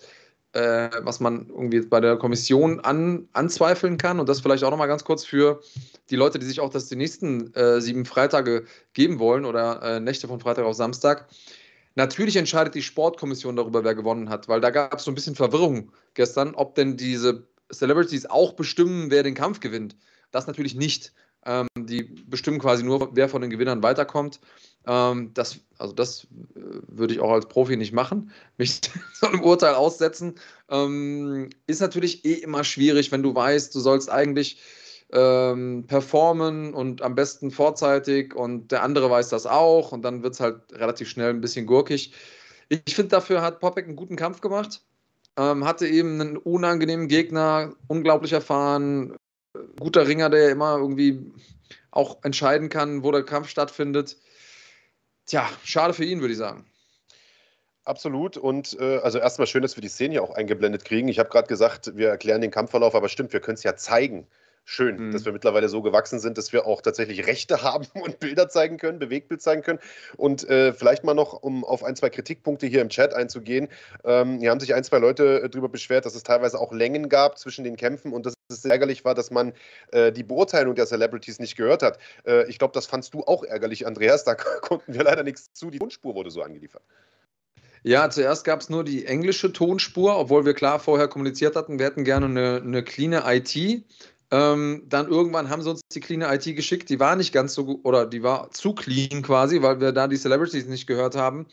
äh, 0.54 0.90
was 1.02 1.20
man 1.20 1.48
irgendwie 1.50 1.82
bei 1.82 2.00
der 2.00 2.16
Kommission 2.18 2.80
an, 2.80 3.28
anzweifeln 3.34 3.98
kann. 3.98 4.20
Und 4.20 4.30
das 4.30 4.42
vielleicht 4.42 4.64
auch 4.64 4.72
nochmal 4.72 4.88
ganz 4.88 5.04
kurz 5.04 5.26
für 5.26 5.62
die 6.10 6.16
Leute, 6.16 6.40
die 6.40 6.46
sich 6.46 6.60
auch 6.60 6.70
das 6.70 6.88
die 6.88 6.96
nächsten 6.96 7.54
äh, 7.56 7.82
sieben 7.82 8.06
Freitage 8.06 8.66
geben 8.94 9.20
wollen 9.20 9.46
oder 9.46 9.82
äh, 9.82 10.00
Nächte 10.00 10.28
von 10.28 10.40
Freitag 10.40 10.66
auf 10.66 10.76
Samstag. 10.76 11.28
Natürlich 11.96 12.36
entscheidet 12.36 12.76
die 12.76 12.82
Sportkommission 12.82 13.56
darüber, 13.56 13.84
wer 13.84 13.96
gewonnen 13.96 14.30
hat, 14.30 14.48
weil 14.48 14.62
da 14.62 14.72
gab 14.72 14.96
es 14.96 15.04
so 15.04 15.12
ein 15.12 15.16
bisschen 15.16 15.36
Verwirrung 15.36 15.92
gestern, 16.16 16.56
ob 16.56 16.76
denn 16.76 16.98
diese 16.98 17.48
Celebrities 17.72 18.26
auch 18.26 18.54
bestimmen, 18.54 19.12
wer 19.12 19.24
den 19.24 19.36
Kampf 19.36 19.60
gewinnt. 19.60 19.96
Das 20.32 20.48
natürlich 20.48 20.76
nicht. 20.76 21.14
Ähm, 21.46 21.68
die 21.76 22.04
bestimmen 22.04 22.60
quasi 22.60 22.84
nur, 22.84 23.10
wer 23.14 23.28
von 23.28 23.42
den 23.42 23.50
Gewinnern 23.50 23.84
weiterkommt. 23.84 24.40
Ähm, 24.86 25.32
das, 25.34 25.60
also 25.78 25.94
das 25.94 26.26
äh, 26.56 26.60
würde 26.88 27.14
ich 27.14 27.20
auch 27.20 27.32
als 27.32 27.48
Profi 27.48 27.76
nicht 27.76 27.94
machen, 27.94 28.32
mich 28.58 28.82
so 29.14 29.28
einem 29.28 29.42
Urteil 29.42 29.76
aussetzen. 29.76 30.36
Ähm, 30.70 31.50
ist 31.68 31.82
natürlich 31.82 32.24
eh 32.26 32.34
immer 32.34 32.64
schwierig, 32.64 33.12
wenn 33.12 33.24
du 33.24 33.36
weißt, 33.36 33.74
du 33.76 33.80
sollst 33.80 34.10
eigentlich 34.10 34.62
ähm, 35.12 35.86
performen 35.88 36.74
und 36.74 37.02
am 37.02 37.16
besten 37.16 37.52
vorzeitig 37.52 38.34
und 38.36 38.72
der 38.72 38.84
andere 38.84 39.10
weiß 39.10 39.30
das 39.30 39.46
auch 39.46 39.92
und 39.92 40.02
dann 40.04 40.24
wird 40.24 40.34
es 40.34 40.40
halt 40.40 40.62
relativ 40.72 41.10
schnell 41.10 41.30
ein 41.30 41.42
bisschen 41.42 41.66
gurkig. 41.66 42.14
Ich 42.70 42.96
finde, 42.96 43.10
dafür 43.10 43.42
hat 43.42 43.60
Popek 43.60 43.86
einen 43.86 43.96
guten 43.96 44.16
Kampf 44.16 44.42
gemacht. 44.42 44.82
Ähm, 45.36 45.66
hatte 45.66 45.88
eben 45.88 46.22
einen 46.22 46.38
unangenehmen 46.38 47.08
Gegner, 47.08 47.74
unglaublich 47.88 48.34
erfahren, 48.34 49.16
guter 49.80 50.08
Ringer, 50.08 50.30
der 50.30 50.50
immer 50.50 50.78
irgendwie 50.78 51.32
auch 51.92 52.24
entscheiden 52.24 52.70
kann, 52.70 53.04
wo 53.04 53.12
der 53.12 53.24
Kampf 53.24 53.50
stattfindet. 53.50 54.18
Tja, 55.26 55.50
schade 55.64 55.94
für 55.94 56.06
ihn, 56.06 56.22
würde 56.22 56.34
ich 56.34 56.40
sagen. 56.40 56.66
Absolut. 57.86 58.38
Und 58.38 58.78
äh, 58.80 58.98
also 58.98 59.20
erstmal 59.20 59.48
schön, 59.48 59.62
dass 59.62 59.76
wir 59.76 59.82
die 59.82 59.90
Szene 59.90 60.16
ja 60.16 60.22
auch 60.22 60.36
eingeblendet 60.36 60.86
kriegen. 60.86 61.08
Ich 61.08 61.20
habe 61.20 61.30
gerade 61.30 61.48
gesagt, 61.48 61.96
wir 61.98 62.10
erklären 62.10 62.42
den 62.42 62.52
Kampfverlauf, 62.52 62.96
aber 62.96 63.10
stimmt, 63.10 63.34
wir 63.34 63.42
können 63.42 63.56
es 63.56 63.64
ja 63.64 63.76
zeigen 63.76 64.28
schön, 64.66 65.08
mhm. 65.08 65.12
dass 65.12 65.26
wir 65.26 65.32
mittlerweile 65.32 65.70
so 65.70 65.82
gewachsen 65.82 66.20
sind, 66.20 66.38
dass 66.38 66.54
wir 66.54 66.66
auch 66.66 66.82
tatsächlich 66.82 67.28
Rechte 67.28 67.62
haben 67.64 67.88
und 67.94 68.20
Bilder 68.20 68.50
zeigen 68.50 68.78
können, 68.78 69.00
Bewegtbild 69.00 69.42
zeigen 69.42 69.62
können. 69.62 69.80
Und 70.18 70.48
äh, 70.50 70.74
vielleicht 70.74 71.04
mal 71.04 71.14
noch, 71.14 71.34
um 71.34 71.64
auf 71.64 71.84
ein, 71.84 71.96
zwei 71.96 72.10
Kritikpunkte 72.10 72.68
hier 72.68 72.82
im 72.82 72.90
Chat 72.90 73.14
einzugehen. 73.14 73.68
Ähm, 74.04 74.40
hier 74.40 74.52
haben 74.52 74.60
sich 74.60 74.74
ein, 74.74 74.84
zwei 74.84 75.00
Leute 75.00 75.44
äh, 75.44 75.50
darüber 75.50 75.70
beschwert, 75.70 76.06
dass 76.06 76.16
es 76.16 76.24
teilweise 76.24 76.60
auch 76.60 76.72
Längen 76.72 77.10
gab 77.10 77.38
zwischen 77.38 77.64
den 77.64 77.76
Kämpfen 77.76 78.14
und 78.14 78.26
dass 78.26 78.34
es 78.50 78.66
ärgerlich 78.66 79.06
war, 79.06 79.16
dass 79.16 79.32
man 79.32 79.54
äh, 79.92 80.12
die 80.12 80.24
Beurteilung 80.24 80.76
der 80.76 80.86
Celebrities 80.86 81.40
nicht 81.40 81.56
gehört 81.56 81.84
hat. 81.84 81.98
Äh, 82.26 82.48
ich 82.50 82.60
glaube, 82.60 82.74
das 82.74 82.86
fandst 82.86 83.14
du 83.14 83.24
auch 83.24 83.44
ärgerlich, 83.44 83.86
Andreas. 83.88 84.24
Da 84.24 84.36
konnten 84.62 84.94
wir 84.94 85.04
leider 85.04 85.24
nichts 85.24 85.52
zu. 85.54 85.70
Die 85.70 85.80
Tonspur 85.80 86.16
wurde 86.16 86.32
so 86.32 86.42
angeliefert. 86.42 86.84
Ja, 87.86 88.10
zuerst 88.10 88.46
gab 88.46 88.62
es 88.62 88.70
nur 88.70 88.86
die 88.86 89.06
englische 89.06 89.52
Tonspur, 89.52 90.18
obwohl 90.18 90.46
wir 90.46 90.54
klar 90.54 90.80
vorher 90.80 91.10
kommuniziert 91.10 91.58
hatten, 91.58 91.80
wir 91.80 91.86
hätten 91.86 92.06
gerne 92.06 92.28
eine, 92.28 92.62
eine 92.64 92.82
clean 92.82 93.12
IT. 93.12 93.84
Ähm, 94.34 94.82
dann 94.88 95.10
irgendwann 95.10 95.52
haben 95.52 95.62
sie 95.62 95.70
uns 95.70 95.82
die 95.92 96.00
clean 96.00 96.24
IT 96.24 96.56
geschickt. 96.56 96.90
Die 96.90 97.00
war 97.00 97.16
nicht 97.16 97.32
ganz 97.34 97.54
so, 97.54 97.80
oder 97.84 98.08
die 98.08 98.24
war 98.24 98.50
zu 98.50 98.74
clean 98.74 99.22
quasi, 99.22 99.62
weil 99.62 99.80
wir 99.80 99.92
da 99.92 100.08
die 100.08 100.18
Celebrities 100.18 100.66
nicht 100.66 100.88
gehört 100.88 101.16
haben. 101.16 101.46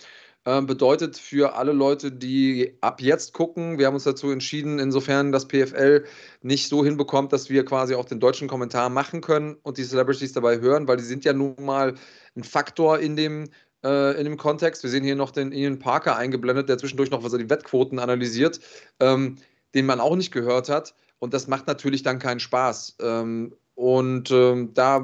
Ähm, 0.46 0.64
bedeutet 0.64 1.18
für 1.18 1.56
alle 1.56 1.72
Leute, 1.72 2.10
die 2.10 2.78
ab 2.80 3.02
jetzt 3.02 3.34
gucken, 3.34 3.78
wir 3.78 3.86
haben 3.86 3.94
uns 3.94 4.04
dazu 4.04 4.30
entschieden, 4.30 4.78
insofern 4.78 5.30
das 5.30 5.46
PFL 5.46 6.06
nicht 6.40 6.68
so 6.68 6.82
hinbekommt, 6.82 7.34
dass 7.34 7.50
wir 7.50 7.66
quasi 7.66 7.94
auch 7.94 8.06
den 8.06 8.18
deutschen 8.18 8.48
Kommentar 8.48 8.88
machen 8.88 9.20
können 9.20 9.56
und 9.62 9.76
die 9.76 9.84
Celebrities 9.84 10.32
dabei 10.32 10.60
hören, 10.60 10.88
weil 10.88 10.96
die 10.96 11.04
sind 11.04 11.26
ja 11.26 11.34
nun 11.34 11.56
mal 11.60 11.94
ein 12.34 12.44
Faktor 12.44 12.98
in 12.98 13.14
dem 13.14 13.50
äh, 13.84 14.18
in 14.18 14.24
dem 14.24 14.38
Kontext. 14.38 14.82
Wir 14.82 14.88
sehen 14.88 15.04
hier 15.04 15.16
noch 15.16 15.32
den 15.32 15.52
Ian 15.52 15.78
Parker 15.78 16.16
eingeblendet, 16.16 16.70
der 16.70 16.78
zwischendurch 16.78 17.10
noch 17.10 17.22
was 17.22 17.32
die 17.32 17.50
Wettquoten 17.50 17.98
analysiert, 17.98 18.60
ähm, 19.00 19.36
den 19.74 19.84
man 19.84 20.00
auch 20.00 20.16
nicht 20.16 20.32
gehört 20.32 20.70
hat. 20.70 20.94
Und 21.20 21.32
das 21.32 21.46
macht 21.46 21.68
natürlich 21.68 22.02
dann 22.02 22.18
keinen 22.18 22.40
Spaß. 22.40 22.96
Ähm, 23.00 23.54
und 23.74 24.30
ähm, 24.30 24.74
da 24.74 25.00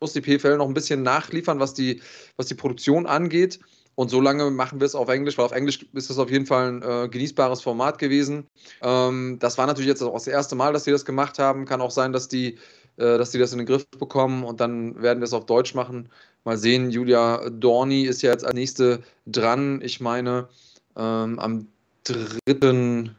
muss 0.00 0.12
die 0.12 0.22
PFL 0.22 0.56
noch 0.56 0.68
ein 0.68 0.74
bisschen 0.74 1.02
nachliefern, 1.02 1.60
was 1.60 1.74
die, 1.74 2.00
was 2.36 2.46
die 2.46 2.54
Produktion 2.54 3.06
angeht. 3.06 3.58
Und 3.96 4.08
so 4.10 4.20
lange 4.20 4.50
machen 4.50 4.80
wir 4.80 4.86
es 4.86 4.94
auf 4.94 5.08
Englisch, 5.08 5.38
weil 5.38 5.44
auf 5.44 5.52
Englisch 5.52 5.86
ist 5.92 6.10
das 6.10 6.18
auf 6.18 6.30
jeden 6.30 6.46
Fall 6.46 6.68
ein 6.68 6.82
äh, 6.82 7.08
genießbares 7.08 7.62
Format 7.62 7.98
gewesen. 7.98 8.46
Ähm, 8.82 9.38
das 9.40 9.56
war 9.58 9.66
natürlich 9.66 9.88
jetzt 9.88 10.02
auch 10.02 10.14
das 10.14 10.26
erste 10.26 10.56
Mal, 10.56 10.72
dass 10.72 10.84
sie 10.84 10.90
das 10.90 11.04
gemacht 11.04 11.38
haben. 11.38 11.64
Kann 11.64 11.80
auch 11.80 11.90
sein, 11.90 12.12
dass 12.12 12.28
die, 12.28 12.54
äh, 12.96 13.18
dass 13.18 13.30
die 13.30 13.38
das 13.38 13.52
in 13.52 13.58
den 13.58 13.66
Griff 13.66 13.86
bekommen 13.90 14.42
und 14.44 14.60
dann 14.60 15.00
werden 15.00 15.20
wir 15.20 15.26
es 15.26 15.32
auf 15.32 15.46
Deutsch 15.46 15.74
machen. 15.74 16.08
Mal 16.44 16.56
sehen, 16.58 16.90
Julia 16.90 17.48
Dorni 17.50 18.02
ist 18.02 18.22
ja 18.22 18.30
jetzt 18.30 18.44
als 18.44 18.54
nächste 18.54 19.02
dran. 19.26 19.80
Ich 19.82 20.00
meine, 20.00 20.48
ähm, 20.96 21.38
am 21.38 21.68
3. 22.04 23.14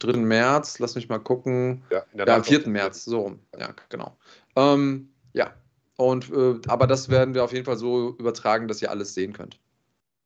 3. 0.00 0.18
März, 0.18 0.78
lass 0.78 0.94
mich 0.94 1.08
mal 1.08 1.18
gucken. 1.18 1.82
Ja, 1.90 2.04
ja 2.14 2.26
am 2.34 2.44
4. 2.44 2.68
März, 2.68 3.04
so 3.04 3.20
rum. 3.20 3.40
Ja, 3.58 3.74
genau. 3.88 4.16
Ähm, 4.56 5.10
ja, 5.32 5.54
und, 5.96 6.30
äh, 6.30 6.60
aber 6.68 6.86
das 6.86 7.08
werden 7.08 7.34
wir 7.34 7.44
auf 7.44 7.52
jeden 7.52 7.64
Fall 7.64 7.76
so 7.76 8.16
übertragen, 8.18 8.68
dass 8.68 8.82
ihr 8.82 8.90
alles 8.90 9.14
sehen 9.14 9.32
könnt. 9.32 9.58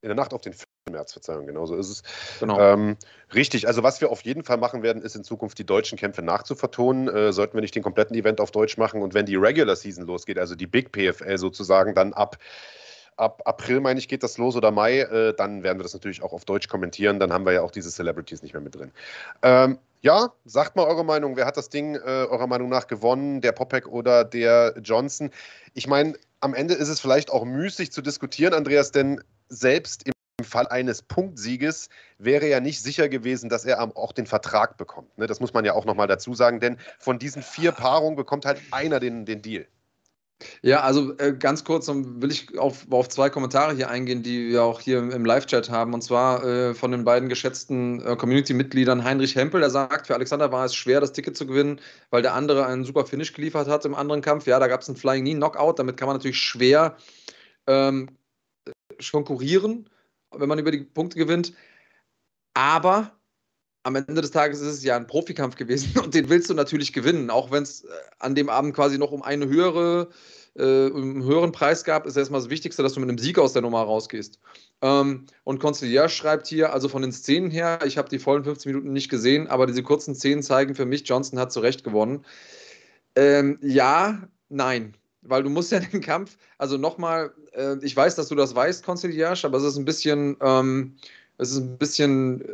In 0.03 0.09
der 0.09 0.17
Nacht 0.17 0.33
auf 0.33 0.41
den 0.41 0.55
4. 0.55 0.65
März, 0.91 1.13
Verzeihung, 1.13 1.47
genau 1.47 1.67
so 1.67 1.77
ist 1.77 1.91
es. 1.91 2.03
Genau. 2.41 2.59
Ähm, 2.59 2.97
richtig, 3.35 3.69
also 3.69 3.83
was 3.83 4.01
wir 4.01 4.11
auf 4.11 4.23
jeden 4.23 4.43
Fall 4.43 4.57
machen 4.57 4.83
werden, 4.83 5.03
ist 5.03 5.15
in 5.15 5.25
Zukunft 5.25 5.59
die 5.59 5.67
deutschen 5.67 5.99
Kämpfe 5.99 6.23
nachzuvertonen. 6.23 7.09
Äh, 7.09 7.33
sollten 7.33 7.55
wir 7.55 7.61
nicht 7.61 7.75
den 7.75 7.83
kompletten 7.83 8.17
Event 8.17 8.41
auf 8.41 8.51
Deutsch 8.51 8.77
machen 8.79 9.03
und 9.03 9.15
wenn 9.15 9.27
die 9.27 9.37
Regular 9.37 9.77
Season 9.77 10.07
losgeht, 10.07 10.39
also 10.39 10.55
die 10.55 10.67
Big 10.67 10.91
PFL 10.93 11.39
sozusagen, 11.39 11.95
dann 11.95 12.13
ab 12.13 12.39
ab 13.21 13.43
April, 13.45 13.81
meine 13.81 14.01
ich, 14.01 14.09
geht 14.09 14.23
das 14.23 14.39
los 14.39 14.57
oder 14.57 14.71
Mai, 14.71 15.01
äh, 15.01 15.35
dann 15.35 15.63
werden 15.63 15.79
wir 15.79 15.83
das 15.83 15.93
natürlich 15.93 16.23
auch 16.23 16.33
auf 16.33 16.45
Deutsch 16.45 16.69
kommentieren. 16.69 17.21
Dann 17.21 17.33
haben 17.33 17.45
wir 17.45 17.53
ja 17.53 17.63
auch 17.63 17.71
diese 17.71 17.91
Celebrities 17.91 18.43
nicht 18.43 18.55
mehr 18.55 18.63
mit 18.63 18.75
drin. 18.75 18.91
Ähm, 19.43 19.79
ja, 20.03 20.33
sagt 20.47 20.77
mal 20.77 20.87
eure 20.87 21.05
Meinung. 21.05 21.37
Wer 21.37 21.47
hat 21.47 21.57
das 21.57 21.69
Ding 21.69 21.95
äh, 21.95 21.99
eurer 21.99 22.47
Meinung 22.47 22.71
nach 22.71 22.87
gewonnen? 22.87 23.43
Der 23.43 23.53
Popek 23.53 23.87
oder 23.87 24.25
der 24.25 24.75
Johnson? 24.83 25.31
Ich 25.75 25.87
meine, 25.87 26.15
am 26.41 26.55
Ende 26.55 26.75
ist 26.75 26.89
es 26.89 27.01
vielleicht 27.01 27.31
auch 27.31 27.45
müßig 27.45 27.93
zu 27.93 28.01
diskutieren, 28.01 28.55
Andreas, 28.55 28.93
denn 28.93 29.23
selbst 29.49 30.07
im 30.07 30.45
Fall 30.45 30.67
eines 30.69 31.03
Punktsieges 31.03 31.91
wäre 32.19 32.49
ja 32.49 32.61
nicht 32.61 32.83
sicher 32.83 33.11
gewesen, 33.11 33.51
dass 33.51 33.67
er 33.67 33.83
auch 33.97 34.13
den 34.13 34.27
Vertrag 34.27 34.79
bekommt. 34.79 35.19
Ne? 35.19 35.27
Das 35.27 35.39
muss 35.39 35.53
man 35.53 35.67
ja 35.67 35.75
auch 35.75 35.85
nochmal 35.85 36.07
dazu 36.07 36.35
sagen, 36.35 36.61
denn 36.61 36.79
von 36.99 37.19
diesen 37.19 37.43
vier 37.43 37.73
Paarungen 37.73 38.17
bekommt 38.17 38.47
halt 38.47 38.63
einer 38.71 39.01
den, 39.01 39.27
den 39.27 39.43
Deal. 39.43 39.67
Ja, 40.63 40.81
also 40.81 41.17
äh, 41.19 41.35
ganz 41.39 41.65
kurz 41.65 41.89
will 41.89 42.31
ich 42.31 42.59
auf, 42.59 42.87
auf 42.91 43.09
zwei 43.09 43.31
Kommentare 43.31 43.75
hier 43.75 43.91
eingehen, 43.91 44.23
die 44.23 44.51
wir 44.51 44.63
auch 44.63 44.81
hier 44.81 44.99
im, 44.99 45.25
Live-Chat 45.25 45.71
haben. 45.71 45.95
Und 45.95 46.03
zwar 46.03 46.45
äh, 46.45 46.75
von 46.75 46.93
den 46.93 47.05
beiden 47.05 47.29
geschätzten 47.29 48.01
äh, 48.05 48.17
Community-Mitgliedern 48.17 49.05
Heinrich 49.05 49.37
Hempel, 49.37 49.61
der 49.61 49.71
sagt, 49.71 50.07
für 50.07 50.15
Alexander 50.15 50.51
war 50.53 50.65
es 50.65 50.75
schwer, 50.75 51.01
das 51.01 51.13
Ticket 51.13 51.37
zu 51.37 51.47
gewinnen, 51.47 51.81
weil 52.11 52.23
der 52.23 52.35
andere 52.35 52.67
einen 52.67 52.85
super 52.85 53.05
Finish 53.07 53.33
geliefert 53.33 53.69
hat 53.69 53.85
im 53.85 53.95
anderen 53.95 54.23
Kampf. 54.23 54.47
Ja, 54.47 54.59
da 54.59 54.69
gab 54.69 54.81
es 54.81 54.89
einen 54.89 54.97
Flying 54.97 55.25
Knee 55.25 55.35
Knockout, 55.35 55.79
damit 55.79 55.97
kann 55.97 56.07
man 56.07 56.17
natürlich 56.17 56.39
schwer 56.39 56.97
ähm, 57.67 58.09
konkurrieren, 59.13 59.89
wenn 60.35 60.49
man 60.49 60.59
über 60.59 60.71
die 60.71 60.85
Punkte 60.85 61.19
gewinnt. 61.19 61.53
Aber 62.55 63.13
am 63.83 63.97
Ende 63.97 64.21
des 64.21 64.31
Tages 64.31 64.61
ist 64.61 64.75
es 64.75 64.85
ja 64.85 64.97
ein 64.97 65.07
Profikampf 65.07 65.57
gewesen 65.57 65.99
und 66.05 66.15
den 66.15 66.29
willst 66.29 66.51
du 66.51 66.55
natürlich 66.55 66.93
gewinnen, 66.93 67.31
auch 67.31 67.51
wenn 67.51 67.63
es 67.63 67.85
äh, 67.85 67.89
an 68.19 68.35
dem 68.35 68.49
Abend 68.49 68.75
quasi 68.75 68.99
noch 68.99 69.13
um 69.13 69.23
eine 69.23 69.49
höhere, 69.49 70.09
äh, 70.57 70.63
einen 70.63 71.25
höheren 71.25 71.53
Preis 71.53 71.85
gab, 71.85 72.07
ist 72.07 72.17
erstmal 72.17 72.41
das 72.41 72.51
Wichtigste, 72.51 72.83
dass 72.83 72.95
du 72.95 73.01
mit 73.01 73.09
einem 73.09 73.19
Sieg 73.19 73.39
aus 73.39 73.53
der 73.53 73.63
Nummer 73.63 73.83
rausgehst. 73.83 74.39
Ähm, 74.83 75.27
und 75.45 75.61
Conciliar 75.61 76.09
schreibt 76.09 76.47
hier, 76.47 76.73
also 76.73 76.89
von 76.89 77.03
den 77.03 77.13
Szenen 77.13 77.51
her, 77.51 77.81
ich 77.85 77.99
habe 77.99 78.09
die 78.09 78.19
vollen 78.19 78.45
15 78.45 78.73
Minuten 78.73 78.93
nicht 78.93 79.09
gesehen, 79.09 79.47
aber 79.49 79.67
diese 79.67 79.83
kurzen 79.83 80.15
Szenen 80.15 80.43
zeigen 80.43 80.75
für 80.75 80.87
mich, 80.87 81.09
Johnson 81.09 81.39
hat 81.39 81.53
zu 81.53 81.61
Recht 81.61 81.85
gewonnen. 81.85 82.25
Ähm, 83.17 83.59
ja, 83.61 84.29
nein, 84.49 84.95
weil 85.23 85.43
du 85.43 85.51
musst 85.51 85.73
ja 85.73 85.81
den 85.81 86.01
Kampf, 86.01 86.37
also 86.59 86.77
nochmal, 86.77 87.33
äh, 87.53 87.77
ich 87.83 87.97
weiß, 87.97 88.15
dass 88.15 88.29
du 88.29 88.35
das 88.35 88.55
weißt, 88.55 88.85
Conciliage, 88.85 89.45
aber 89.45 89.59
es 89.59 89.65
ist 89.65 89.77
ein 89.77 89.85
bisschen, 89.85 90.37
ähm, 90.41 90.97
es 91.39 91.53
ist 91.53 91.59
ein 91.59 91.79
bisschen 91.79 92.43
äh, 92.43 92.47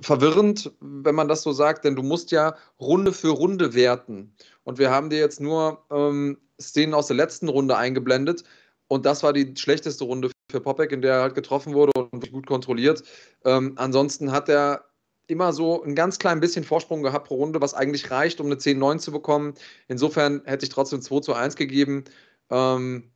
verwirrend, 0.00 0.72
wenn 0.80 1.14
man 1.14 1.28
das 1.28 1.42
so 1.42 1.52
sagt, 1.52 1.84
denn 1.84 1.96
du 1.96 2.02
musst 2.02 2.30
ja 2.30 2.56
Runde 2.80 3.12
für 3.12 3.30
Runde 3.30 3.74
werten. 3.74 4.34
Und 4.64 4.78
wir 4.78 4.90
haben 4.90 5.10
dir 5.10 5.18
jetzt 5.18 5.40
nur 5.40 5.84
ähm, 5.90 6.38
Szenen 6.60 6.94
aus 6.94 7.06
der 7.08 7.16
letzten 7.16 7.48
Runde 7.48 7.76
eingeblendet. 7.76 8.44
Und 8.88 9.06
das 9.06 9.22
war 9.22 9.32
die 9.32 9.54
schlechteste 9.56 10.04
Runde 10.04 10.30
für 10.50 10.60
Popek, 10.60 10.92
in 10.92 11.02
der 11.02 11.14
er 11.14 11.22
halt 11.22 11.34
getroffen 11.34 11.74
wurde 11.74 11.92
und 12.10 12.32
gut 12.32 12.46
kontrolliert. 12.46 13.04
Ähm, 13.44 13.74
ansonsten 13.76 14.32
hat 14.32 14.48
er 14.48 14.84
immer 15.28 15.52
so 15.52 15.82
ein 15.84 15.94
ganz 15.94 16.18
klein 16.18 16.40
bisschen 16.40 16.64
Vorsprung 16.64 17.02
gehabt 17.02 17.28
pro 17.28 17.36
Runde, 17.36 17.60
was 17.60 17.74
eigentlich 17.74 18.10
reicht, 18.10 18.40
um 18.40 18.46
eine 18.46 18.56
10-9 18.56 18.98
zu 18.98 19.12
bekommen. 19.12 19.54
Insofern 19.86 20.42
hätte 20.44 20.64
ich 20.64 20.70
trotzdem 20.70 21.00
2 21.00 21.20
zu 21.20 21.34
1 21.34 21.54
gegeben. 21.54 22.04
Ähm, 22.50 23.10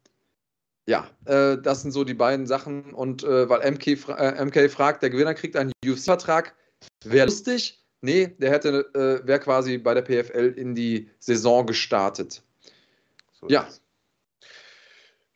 ja, 0.86 1.08
äh, 1.24 1.58
das 1.58 1.82
sind 1.82 1.90
so 1.90 2.04
die 2.04 2.14
beiden 2.14 2.46
Sachen. 2.46 2.94
Und 2.94 3.24
äh, 3.24 3.48
weil 3.48 3.68
MK, 3.68 4.08
äh, 4.10 4.44
MK 4.44 4.70
fragt, 4.70 5.02
der 5.02 5.10
Gewinner 5.10 5.34
kriegt 5.34 5.56
einen 5.56 5.72
UFC-Vertrag. 5.84 6.54
Wäre 7.04 7.26
lustig. 7.26 7.84
Nee, 8.00 8.34
der 8.38 8.50
hätte, 8.50 8.90
äh, 8.94 9.26
wäre 9.26 9.40
quasi 9.40 9.78
bei 9.78 9.94
der 9.94 10.02
PFL 10.02 10.54
in 10.56 10.74
die 10.74 11.10
Saison 11.18 11.64
gestartet. 11.66 12.42
So 13.32 13.48
ja. 13.48 13.66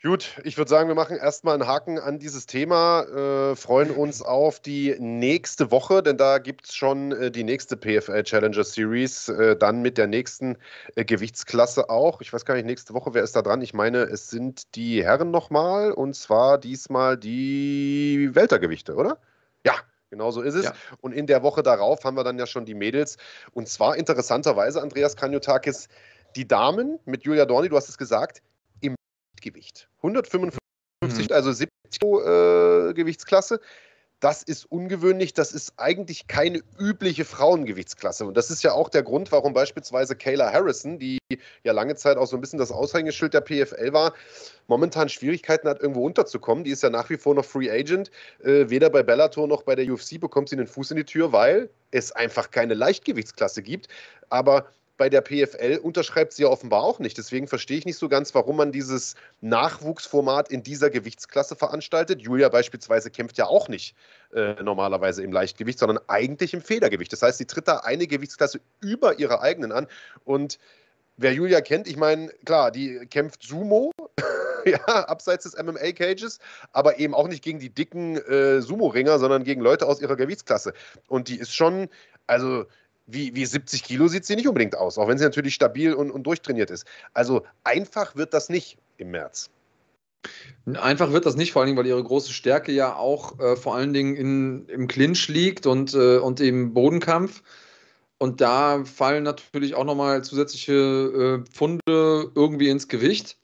Gut, 0.00 0.38
ich 0.44 0.56
würde 0.56 0.68
sagen, 0.68 0.86
wir 0.86 0.94
machen 0.94 1.16
erstmal 1.16 1.54
einen 1.54 1.66
Haken 1.66 1.98
an 1.98 2.20
dieses 2.20 2.46
Thema, 2.46 3.02
äh, 3.02 3.56
freuen 3.56 3.90
uns 3.90 4.22
auf 4.22 4.60
die 4.60 4.94
nächste 5.00 5.72
Woche, 5.72 6.04
denn 6.04 6.16
da 6.16 6.38
gibt 6.38 6.66
es 6.66 6.74
schon 6.76 7.10
äh, 7.10 7.30
die 7.32 7.42
nächste 7.42 7.76
PFL 7.76 8.22
Challenger 8.22 8.62
Series, 8.62 9.28
äh, 9.28 9.56
dann 9.56 9.82
mit 9.82 9.98
der 9.98 10.06
nächsten 10.06 10.56
äh, 10.94 11.04
Gewichtsklasse 11.04 11.90
auch. 11.90 12.20
Ich 12.20 12.32
weiß 12.32 12.44
gar 12.44 12.54
nicht, 12.54 12.66
nächste 12.66 12.94
Woche, 12.94 13.12
wer 13.12 13.24
ist 13.24 13.34
da 13.34 13.42
dran? 13.42 13.60
Ich 13.60 13.74
meine, 13.74 14.02
es 14.02 14.30
sind 14.30 14.76
die 14.76 15.02
Herren 15.02 15.32
nochmal 15.32 15.90
und 15.90 16.14
zwar 16.14 16.58
diesmal 16.58 17.16
die 17.16 18.30
Weltergewichte, 18.34 18.94
oder? 18.94 19.18
Ja, 19.66 19.74
Genau 20.10 20.30
so 20.30 20.42
ist 20.42 20.54
es. 20.54 20.64
Ja. 20.64 20.72
Und 21.00 21.12
in 21.12 21.26
der 21.26 21.42
Woche 21.42 21.62
darauf 21.62 22.04
haben 22.04 22.16
wir 22.16 22.24
dann 22.24 22.38
ja 22.38 22.46
schon 22.46 22.64
die 22.64 22.74
Mädels. 22.74 23.18
Und 23.52 23.68
zwar 23.68 23.96
interessanterweise, 23.96 24.80
Andreas 24.80 25.16
Kanyotakis, 25.16 25.88
die 26.36 26.46
Damen 26.46 26.98
mit 27.04 27.24
Julia 27.24 27.44
Dorni, 27.44 27.68
du 27.68 27.76
hast 27.76 27.88
es 27.88 27.98
gesagt, 27.98 28.42
im 28.80 28.94
Gewicht. 29.40 29.88
155, 29.98 30.58
mhm. 31.02 31.34
also 31.34 31.52
70 31.52 31.70
äh, 32.02 32.94
Gewichtsklasse. 32.94 33.60
Das 34.20 34.42
ist 34.42 34.64
ungewöhnlich, 34.64 35.32
das 35.32 35.52
ist 35.52 35.74
eigentlich 35.76 36.26
keine 36.26 36.60
übliche 36.78 37.24
Frauengewichtsklasse. 37.24 38.26
Und 38.26 38.36
das 38.36 38.50
ist 38.50 38.64
ja 38.64 38.72
auch 38.72 38.88
der 38.88 39.04
Grund, 39.04 39.30
warum 39.30 39.52
beispielsweise 39.52 40.16
Kayla 40.16 40.52
Harrison, 40.52 40.98
die 40.98 41.18
ja 41.62 41.72
lange 41.72 41.94
Zeit 41.94 42.16
auch 42.16 42.26
so 42.26 42.36
ein 42.36 42.40
bisschen 42.40 42.58
das 42.58 42.72
Aushängeschild 42.72 43.34
der 43.34 43.42
PFL 43.42 43.92
war, 43.92 44.14
momentan 44.66 45.08
Schwierigkeiten 45.08 45.68
hat, 45.68 45.80
irgendwo 45.80 46.04
unterzukommen. 46.04 46.64
Die 46.64 46.70
ist 46.70 46.82
ja 46.82 46.90
nach 46.90 47.08
wie 47.10 47.16
vor 47.16 47.34
noch 47.34 47.44
Free 47.44 47.70
Agent. 47.70 48.10
Äh, 48.42 48.68
weder 48.68 48.90
bei 48.90 49.04
Bellator 49.04 49.46
noch 49.46 49.62
bei 49.62 49.76
der 49.76 49.90
UFC 49.90 50.20
bekommt 50.20 50.48
sie 50.48 50.56
einen 50.56 50.66
Fuß 50.66 50.90
in 50.90 50.96
die 50.96 51.04
Tür, 51.04 51.32
weil 51.32 51.70
es 51.92 52.10
einfach 52.10 52.50
keine 52.50 52.74
Leichtgewichtsklasse 52.74 53.62
gibt. 53.62 53.88
Aber 54.30 54.66
bei 54.98 55.08
der 55.08 55.22
PFL 55.22 55.78
unterschreibt 55.82 56.34
sie 56.34 56.42
ja 56.42 56.48
offenbar 56.48 56.82
auch 56.82 56.98
nicht. 56.98 57.16
Deswegen 57.16 57.46
verstehe 57.46 57.78
ich 57.78 57.86
nicht 57.86 57.96
so 57.96 58.08
ganz, 58.08 58.34
warum 58.34 58.56
man 58.56 58.72
dieses 58.72 59.14
Nachwuchsformat 59.40 60.50
in 60.50 60.62
dieser 60.62 60.90
Gewichtsklasse 60.90 61.56
veranstaltet. 61.56 62.20
Julia 62.20 62.48
beispielsweise 62.50 63.10
kämpft 63.10 63.38
ja 63.38 63.46
auch 63.46 63.68
nicht 63.68 63.94
äh, 64.34 64.62
normalerweise 64.62 65.22
im 65.22 65.32
Leichtgewicht, 65.32 65.78
sondern 65.78 66.00
eigentlich 66.08 66.52
im 66.52 66.60
Federgewicht. 66.60 67.12
Das 67.12 67.22
heißt, 67.22 67.38
sie 67.38 67.46
tritt 67.46 67.68
da 67.68 67.78
eine 67.78 68.06
Gewichtsklasse 68.06 68.60
über 68.80 69.18
ihre 69.18 69.40
eigenen 69.40 69.72
an. 69.72 69.86
Und 70.24 70.58
wer 71.16 71.32
Julia 71.32 71.60
kennt, 71.60 71.86
ich 71.86 71.96
meine, 71.96 72.28
klar, 72.44 72.70
die 72.72 73.06
kämpft 73.06 73.44
Sumo. 73.44 73.92
ja, 74.64 74.84
abseits 74.84 75.44
des 75.44 75.56
MMA-Cages, 75.56 76.40
aber 76.72 76.98
eben 76.98 77.14
auch 77.14 77.28
nicht 77.28 77.44
gegen 77.44 77.60
die 77.60 77.70
dicken 77.70 78.16
äh, 78.16 78.60
Sumo-Ringer, 78.60 79.20
sondern 79.20 79.44
gegen 79.44 79.60
Leute 79.60 79.86
aus 79.86 80.02
ihrer 80.02 80.16
Gewichtsklasse. 80.16 80.74
Und 81.06 81.28
die 81.28 81.38
ist 81.38 81.54
schon, 81.54 81.88
also 82.26 82.66
wie, 83.08 83.34
wie 83.34 83.46
70 83.46 83.82
Kilo 83.82 84.06
sieht 84.06 84.24
sie 84.24 84.36
nicht 84.36 84.46
unbedingt 84.46 84.76
aus, 84.76 84.98
auch 84.98 85.08
wenn 85.08 85.18
sie 85.18 85.24
natürlich 85.24 85.54
stabil 85.54 85.92
und, 85.94 86.10
und 86.10 86.24
durchtrainiert 86.24 86.70
ist. 86.70 86.86
Also 87.14 87.42
einfach 87.64 88.14
wird 88.14 88.34
das 88.34 88.48
nicht 88.48 88.78
im 88.98 89.10
März. 89.10 89.50
Einfach 90.74 91.12
wird 91.12 91.24
das 91.24 91.36
nicht, 91.36 91.52
vor 91.52 91.62
allen 91.62 91.68
Dingen, 91.68 91.78
weil 91.78 91.86
ihre 91.86 92.02
große 92.02 92.32
Stärke 92.32 92.72
ja 92.72 92.94
auch 92.94 93.38
äh, 93.40 93.56
vor 93.56 93.74
allen 93.74 93.92
Dingen 93.92 94.14
in, 94.16 94.66
im 94.68 94.88
Clinch 94.88 95.28
liegt 95.28 95.66
und, 95.66 95.94
äh, 95.94 96.18
und 96.18 96.40
im 96.40 96.74
Bodenkampf. 96.74 97.42
Und 98.18 98.40
da 98.40 98.84
fallen 98.84 99.22
natürlich 99.22 99.74
auch 99.74 99.84
nochmal 99.84 100.22
zusätzliche 100.24 100.72
äh, 101.44 101.50
Pfunde 101.50 102.30
irgendwie 102.34 102.68
ins 102.68 102.88
Gewicht. 102.88 103.38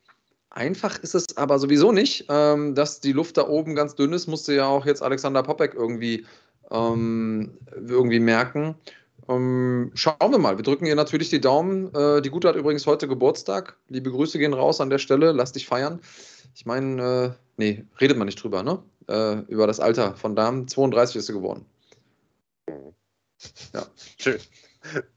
Einfach 0.51 0.99
ist 0.99 1.15
es 1.15 1.37
aber 1.37 1.59
sowieso 1.59 1.93
nicht. 1.93 2.27
Ähm, 2.29 2.75
dass 2.75 3.01
die 3.01 3.13
Luft 3.13 3.37
da 3.39 3.49
oben 3.49 3.75
ganz 3.75 3.95
dünn 3.95 4.13
ist, 4.13 4.27
musste 4.27 4.55
ja 4.55 4.67
auch 4.67 4.85
jetzt 4.85 5.03
Alexander 5.03 5.43
Popek 5.43 5.75
irgendwie, 5.75 6.27
ähm, 6.71 7.57
irgendwie 7.75 8.21
merken. 8.21 8.75
Ähm, 9.29 9.91
schauen 9.95 10.31
wir 10.33 10.39
mal. 10.39 10.57
Wir 10.59 10.65
drücken 10.65 10.87
ihr 10.87 10.95
natürlich 10.95 11.31
die 11.31 11.41
Daumen. 11.41 11.95
Äh, 11.95 12.23
die 12.23 12.31
Gute 12.31 12.49
hat 12.49 12.57
übrigens 12.57 12.87
heute 12.87 13.09
Geburtstag. 13.09 13.77
Liebe 13.89 14.11
Grüße 14.11 14.39
gehen 14.39 14.53
raus 14.53 14.81
an 14.81 14.91
der 14.91 14.99
Stelle. 14.99 15.33
Lass 15.33 15.53
dich 15.53 15.67
feiern. 15.67 16.01
Ich 16.55 16.67
meine, 16.67 17.03
äh, 17.03 17.31
nee, 17.57 17.85
redet 18.01 18.19
man 18.19 18.27
nicht 18.27 18.43
drüber, 18.43 18.63
ne? 18.63 18.83
Äh, 19.09 19.41
über 19.51 19.67
das 19.67 19.81
Alter 19.81 20.17
von 20.17 20.37
Damen. 20.37 20.69
32 20.69 21.17
ist 21.17 21.27
sie 21.27 21.33
geworden. 21.33 21.65
Ja. 23.73 23.87
Schön. 24.19 24.39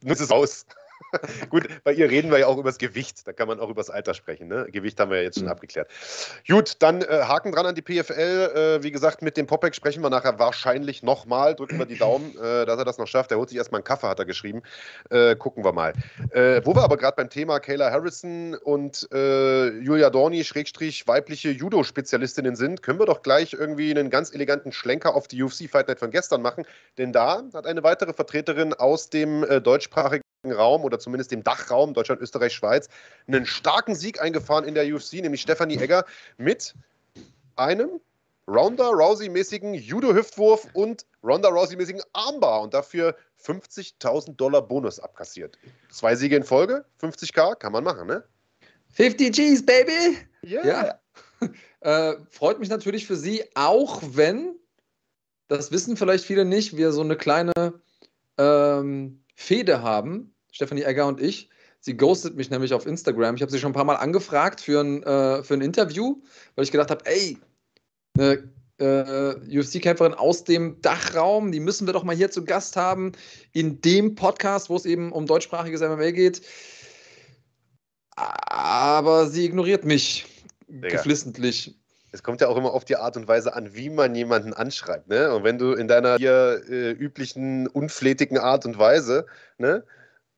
Nutze 0.01 0.23
es 0.23 0.31
aus. 0.31 0.65
Gut, 1.49 1.67
bei 1.83 1.93
ihr 1.93 2.09
reden 2.09 2.31
wir 2.31 2.39
ja 2.39 2.47
auch 2.47 2.57
über 2.57 2.69
das 2.69 2.77
Gewicht. 2.77 3.27
Da 3.27 3.33
kann 3.33 3.47
man 3.47 3.59
auch 3.59 3.69
über 3.69 3.81
das 3.81 3.89
Alter 3.89 4.13
sprechen. 4.13 4.47
Ne? 4.47 4.67
Gewicht 4.71 4.99
haben 4.99 5.11
wir 5.11 5.17
ja 5.17 5.23
jetzt 5.23 5.35
schon 5.35 5.45
mhm. 5.45 5.51
abgeklärt. 5.51 5.89
Gut, 6.47 6.75
dann 6.79 7.01
äh, 7.01 7.23
Haken 7.23 7.51
dran 7.51 7.65
an 7.65 7.75
die 7.75 7.81
PFL. 7.81 8.77
Äh, 8.81 8.83
wie 8.83 8.91
gesagt, 8.91 9.21
mit 9.21 9.37
dem 9.37 9.47
Popek 9.47 9.75
sprechen 9.75 10.03
wir 10.03 10.09
nachher 10.09 10.37
wahrscheinlich 10.39 11.03
nochmal. 11.03 11.55
Drücken 11.55 11.79
wir 11.79 11.85
die 11.85 11.97
Daumen, 11.97 12.31
äh, 12.37 12.65
dass 12.65 12.77
er 12.77 12.85
das 12.85 12.97
noch 12.97 13.07
schafft. 13.07 13.31
Er 13.31 13.37
holt 13.37 13.49
sich 13.49 13.57
erstmal 13.57 13.79
einen 13.79 13.85
Kaffee, 13.85 14.07
hat 14.07 14.19
er 14.19 14.25
geschrieben. 14.25 14.61
Äh, 15.09 15.35
gucken 15.35 15.63
wir 15.63 15.73
mal. 15.73 15.93
Äh, 16.31 16.61
wo 16.65 16.75
wir 16.75 16.83
aber 16.83 16.97
gerade 16.97 17.15
beim 17.15 17.29
Thema 17.29 17.59
Kayla 17.59 17.91
Harrison 17.91 18.55
und 18.55 19.07
äh, 19.13 19.69
Julia 19.79 20.09
Dorni, 20.09 20.43
Schrägstrich, 20.43 21.07
weibliche 21.07 21.49
Judo-Spezialistinnen 21.49 22.55
sind, 22.55 22.83
können 22.83 22.99
wir 22.99 23.05
doch 23.05 23.21
gleich 23.21 23.53
irgendwie 23.53 23.91
einen 23.91 24.09
ganz 24.09 24.33
eleganten 24.33 24.71
Schlenker 24.71 25.15
auf 25.15 25.27
die 25.27 25.41
UFC 25.41 25.69
Fight 25.69 25.87
Night 25.87 25.99
von 25.99 26.11
gestern 26.11 26.41
machen. 26.41 26.65
Denn 26.97 27.13
da 27.13 27.43
hat 27.53 27.65
eine 27.65 27.83
weitere 27.83 28.13
Vertreterin 28.13 28.73
aus 28.73 29.09
dem 29.09 29.45
deutschsprachigen 29.63 30.26
Raum 30.45 30.83
oder 30.83 30.99
zumindest 30.99 31.31
dem 31.31 31.43
Dachraum 31.43 31.93
Deutschland, 31.93 32.21
Österreich, 32.21 32.53
Schweiz 32.53 32.89
einen 33.27 33.45
starken 33.45 33.95
Sieg 33.95 34.21
eingefahren 34.21 34.65
in 34.65 34.75
der 34.75 34.85
UFC, 34.93 35.13
nämlich 35.13 35.41
Stefanie 35.41 35.77
Egger 35.77 36.05
mit 36.37 36.75
einem 37.55 37.99
Ronda 38.47 38.89
Rousey-mäßigen 38.89 39.73
Judo-Hüftwurf 39.73 40.69
und 40.73 41.05
Ronda 41.21 41.49
Rousey-mäßigen 41.49 42.01
Armbar 42.13 42.61
und 42.61 42.73
dafür 42.73 43.15
50.000 43.43 44.35
Dollar 44.35 44.61
Bonus 44.61 44.99
abkassiert. 44.99 45.57
Zwei 45.91 46.15
Siege 46.15 46.37
in 46.37 46.43
Folge, 46.43 46.85
50k, 47.01 47.55
kann 47.55 47.73
man 47.73 47.83
machen, 47.83 48.07
ne? 48.07 48.23
50 48.93 49.33
G's, 49.33 49.65
Baby! 49.65 50.17
Yeah. 50.43 50.65
Ja. 50.65 50.99
Äh, 51.81 52.15
freut 52.31 52.59
mich 52.59 52.69
natürlich 52.69 53.05
für 53.05 53.15
Sie, 53.15 53.43
auch 53.53 54.01
wenn, 54.03 54.55
das 55.47 55.71
wissen 55.71 55.95
vielleicht 55.95 56.25
viele 56.25 56.43
nicht, 56.43 56.75
wir 56.75 56.91
so 56.91 57.01
eine 57.01 57.15
kleine 57.15 57.53
ähm, 58.39 59.23
Fehde 59.37 59.83
haben, 59.83 60.33
Stefanie 60.51 60.81
Egger 60.81 61.05
und 61.05 61.21
ich. 61.21 61.49
Sie 61.79 61.95
ghostet 61.95 62.35
mich 62.35 62.49
nämlich 62.49 62.73
auf 62.73 62.87
Instagram. 62.87 63.35
Ich 63.35 63.43
habe 63.43 63.51
sie 63.51 63.59
schon 63.59 63.69
ein 63.69 63.75
paar 63.75 63.85
Mal 63.85 63.95
angefragt 63.95 64.59
für 64.59 64.81
ein, 64.81 65.03
äh, 65.03 65.43
für 65.43 65.53
ein 65.53 65.61
Interview, 65.61 66.21
weil 66.55 66.65
ich 66.65 66.71
gedacht 66.71 66.89
habe, 66.89 67.05
ey, 67.05 67.37
eine 68.17 68.51
äh, 68.79 69.59
UFC-Kämpferin 69.59 70.15
aus 70.15 70.43
dem 70.43 70.81
Dachraum, 70.81 71.51
die 71.51 71.59
müssen 71.59 71.85
wir 71.85 71.93
doch 71.93 72.03
mal 72.03 72.15
hier 72.15 72.31
zu 72.31 72.43
Gast 72.45 72.75
haben, 72.75 73.11
in 73.53 73.79
dem 73.81 74.15
Podcast, 74.15 74.71
wo 74.71 74.75
es 74.75 74.85
eben 74.85 75.11
um 75.11 75.27
deutschsprachiges 75.27 75.81
MMA 75.81 76.11
geht. 76.11 76.41
Aber 78.15 79.27
sie 79.27 79.45
ignoriert 79.45 79.85
mich 79.85 80.25
Digga. 80.67 80.89
geflissentlich 80.89 81.77
es 82.17 82.23
kommt 82.23 82.41
ja 82.41 82.47
auch 82.47 82.57
immer 82.57 82.73
auf 82.73 82.83
die 82.83 82.95
Art 82.95 83.15
und 83.15 83.27
Weise 83.27 83.53
an, 83.53 83.75
wie 83.75 83.91
man 83.91 84.15
jemanden 84.15 84.53
anschreibt. 84.53 85.07
Ne? 85.07 85.31
Und 85.33 85.43
wenn 85.43 85.59
du 85.59 85.73
in 85.73 85.87
deiner 85.87 86.17
hier 86.17 86.63
äh, 86.67 86.91
üblichen, 86.91 87.67
unflätigen 87.67 88.39
Art 88.39 88.65
und 88.65 88.79
Weise, 88.79 89.27
ne, 89.59 89.83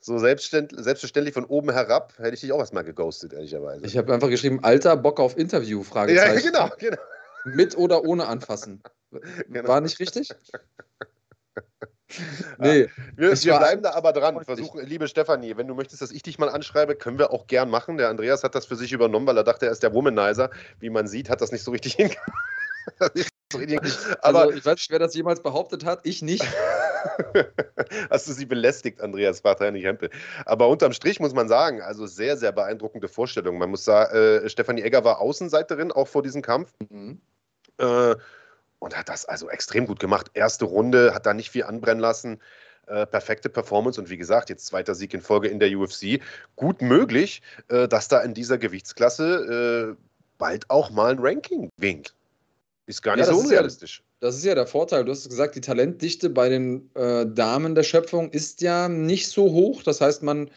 so 0.01 0.17
selbstverständlich, 0.19 0.83
selbstverständlich 0.83 1.33
von 1.33 1.45
oben 1.45 1.71
herab, 1.71 2.13
hätte 2.17 2.33
ich 2.33 2.41
dich 2.41 2.51
auch 2.51 2.59
erstmal 2.59 2.83
geghostet, 2.83 3.31
ehrlicherweise. 3.31 3.85
Ich 3.85 3.97
habe 3.97 4.13
einfach 4.13 4.29
geschrieben, 4.29 4.59
Alter, 4.61 4.97
Bock 4.97 5.21
auf 5.21 5.37
Interview, 5.37 5.83
Fragezeichen. 5.83 6.53
Ja, 6.53 6.67
genau, 6.67 6.75
genau. 6.77 7.01
Mit 7.45 7.77
oder 7.77 8.03
ohne 8.03 8.27
anfassen. 8.27 8.81
Genau. 9.49 9.67
War 9.67 9.81
nicht 9.81 9.99
richtig? 9.99 10.29
nee. 12.57 12.89
Wir, 13.15 13.31
wir 13.31 13.57
bleiben 13.57 13.81
da 13.83 13.93
aber 13.93 14.13
dran. 14.13 14.43
Versuchen, 14.43 14.85
liebe 14.85 15.07
Stefanie, 15.07 15.55
wenn 15.57 15.67
du 15.67 15.75
möchtest, 15.75 16.01
dass 16.01 16.11
ich 16.11 16.23
dich 16.23 16.39
mal 16.39 16.49
anschreibe, 16.49 16.95
können 16.95 17.19
wir 17.19 17.31
auch 17.31 17.47
gern 17.47 17.69
machen. 17.69 17.97
Der 17.97 18.09
Andreas 18.09 18.43
hat 18.43 18.55
das 18.55 18.65
für 18.65 18.75
sich 18.75 18.91
übernommen, 18.91 19.27
weil 19.27 19.37
er 19.37 19.43
dachte, 19.43 19.67
er 19.67 19.71
ist 19.71 19.83
der 19.83 19.93
Womanizer. 19.93 20.49
Wie 20.79 20.89
man 20.89 21.07
sieht, 21.07 21.29
hat 21.29 21.41
das 21.41 21.51
nicht 21.51 21.63
so 21.63 21.71
richtig 21.71 21.93
hingekriegt. 21.95 23.31
aber 24.21 24.41
also, 24.41 24.57
ich 24.57 24.65
weiß 24.65 24.75
nicht, 24.75 24.91
wer 24.91 24.99
das 24.99 25.13
jemals 25.13 25.41
behauptet 25.41 25.85
hat, 25.85 25.99
ich 26.03 26.21
nicht. 26.21 26.45
Hast 28.09 28.27
du 28.27 28.33
sie 28.33 28.45
belästigt, 28.45 29.01
Andreas 29.01 29.41
Bartani 29.41 29.81
Hempel. 29.81 30.09
Aber 30.45 30.67
unterm 30.67 30.93
Strich 30.93 31.19
muss 31.19 31.33
man 31.33 31.47
sagen, 31.47 31.81
also 31.81 32.07
sehr, 32.07 32.37
sehr 32.37 32.51
beeindruckende 32.51 33.07
Vorstellung. 33.07 33.57
Man 33.57 33.69
muss 33.69 33.85
sagen, 33.85 34.15
äh, 34.15 34.49
Stefanie 34.49 34.81
Egger 34.81 35.03
war 35.03 35.19
Außenseiterin 35.19 35.91
auch 35.91 36.07
vor 36.07 36.23
diesem 36.23 36.41
Kampf. 36.41 36.73
Mhm. 36.89 37.21
Äh, 37.77 38.15
und 38.79 38.97
hat 38.97 39.09
das 39.09 39.25
also 39.25 39.49
extrem 39.49 39.85
gut 39.85 39.99
gemacht. 39.99 40.31
Erste 40.33 40.65
Runde, 40.65 41.13
hat 41.13 41.25
da 41.25 41.33
nicht 41.33 41.51
viel 41.51 41.63
anbrennen 41.63 42.01
lassen. 42.01 42.39
Äh, 42.87 43.05
perfekte 43.05 43.49
Performance 43.49 44.01
und 44.01 44.09
wie 44.09 44.17
gesagt, 44.17 44.49
jetzt 44.49 44.65
zweiter 44.65 44.95
Sieg 44.95 45.13
in 45.13 45.21
Folge 45.21 45.47
in 45.47 45.59
der 45.59 45.77
UFC. 45.77 46.21
Gut 46.55 46.81
möglich, 46.81 47.41
äh, 47.67 47.87
dass 47.87 48.07
da 48.07 48.21
in 48.21 48.33
dieser 48.33 48.57
Gewichtsklasse 48.57 49.95
äh, 49.95 50.03
bald 50.39 50.69
auch 50.69 50.89
mal 50.89 51.11
ein 51.11 51.19
Ranking 51.19 51.69
winkt. 51.77 52.15
Ist 52.87 53.03
gar 53.03 53.15
nicht 53.15 53.27
ja, 53.27 53.33
so 53.33 53.39
unrealistisch. 53.39 53.99
Ist 53.99 54.05
ja, 54.05 54.27
das 54.27 54.35
ist 54.37 54.45
ja 54.45 54.55
der 54.55 54.65
Vorteil. 54.65 55.05
Du 55.05 55.11
hast 55.11 55.29
gesagt, 55.29 55.53
die 55.53 55.61
Talentdichte 55.61 56.31
bei 56.31 56.49
den 56.49 56.89
äh, 56.95 57.27
Damen 57.27 57.75
der 57.75 57.83
Schöpfung 57.83 58.31
ist 58.31 58.61
ja 58.61 58.89
nicht 58.89 59.27
so 59.27 59.51
hoch. 59.51 59.83
Das 59.83 60.01
heißt, 60.01 60.23
man 60.23 60.49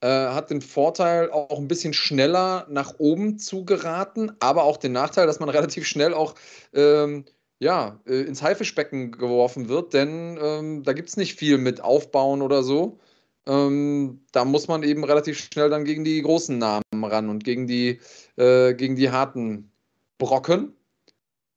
äh, 0.00 0.06
hat 0.06 0.50
den 0.50 0.60
Vorteil, 0.60 1.32
auch 1.32 1.58
ein 1.58 1.66
bisschen 1.66 1.94
schneller 1.94 2.66
nach 2.68 2.94
oben 2.98 3.40
zu 3.40 3.64
geraten, 3.64 4.30
aber 4.38 4.62
auch 4.62 4.76
den 4.76 4.92
Nachteil, 4.92 5.26
dass 5.26 5.40
man 5.40 5.48
relativ 5.48 5.84
schnell 5.86 6.14
auch 6.14 6.36
ähm, 6.72 7.24
ja, 7.62 8.00
äh, 8.06 8.22
ins 8.22 8.42
Haifischbecken 8.42 9.12
geworfen 9.12 9.68
wird, 9.68 9.94
denn 9.94 10.36
ähm, 10.42 10.82
da 10.82 10.92
gibt 10.92 11.08
es 11.10 11.16
nicht 11.16 11.38
viel 11.38 11.58
mit 11.58 11.80
Aufbauen 11.80 12.42
oder 12.42 12.64
so. 12.64 12.98
Ähm, 13.46 14.20
da 14.32 14.44
muss 14.44 14.66
man 14.66 14.82
eben 14.82 15.04
relativ 15.04 15.38
schnell 15.38 15.70
dann 15.70 15.84
gegen 15.84 16.02
die 16.02 16.20
großen 16.22 16.58
Namen 16.58 16.82
ran 17.04 17.28
und 17.28 17.44
gegen 17.44 17.68
die, 17.68 18.00
äh, 18.36 18.74
gegen 18.74 18.96
die 18.96 19.12
harten 19.12 19.70
Brocken 20.18 20.74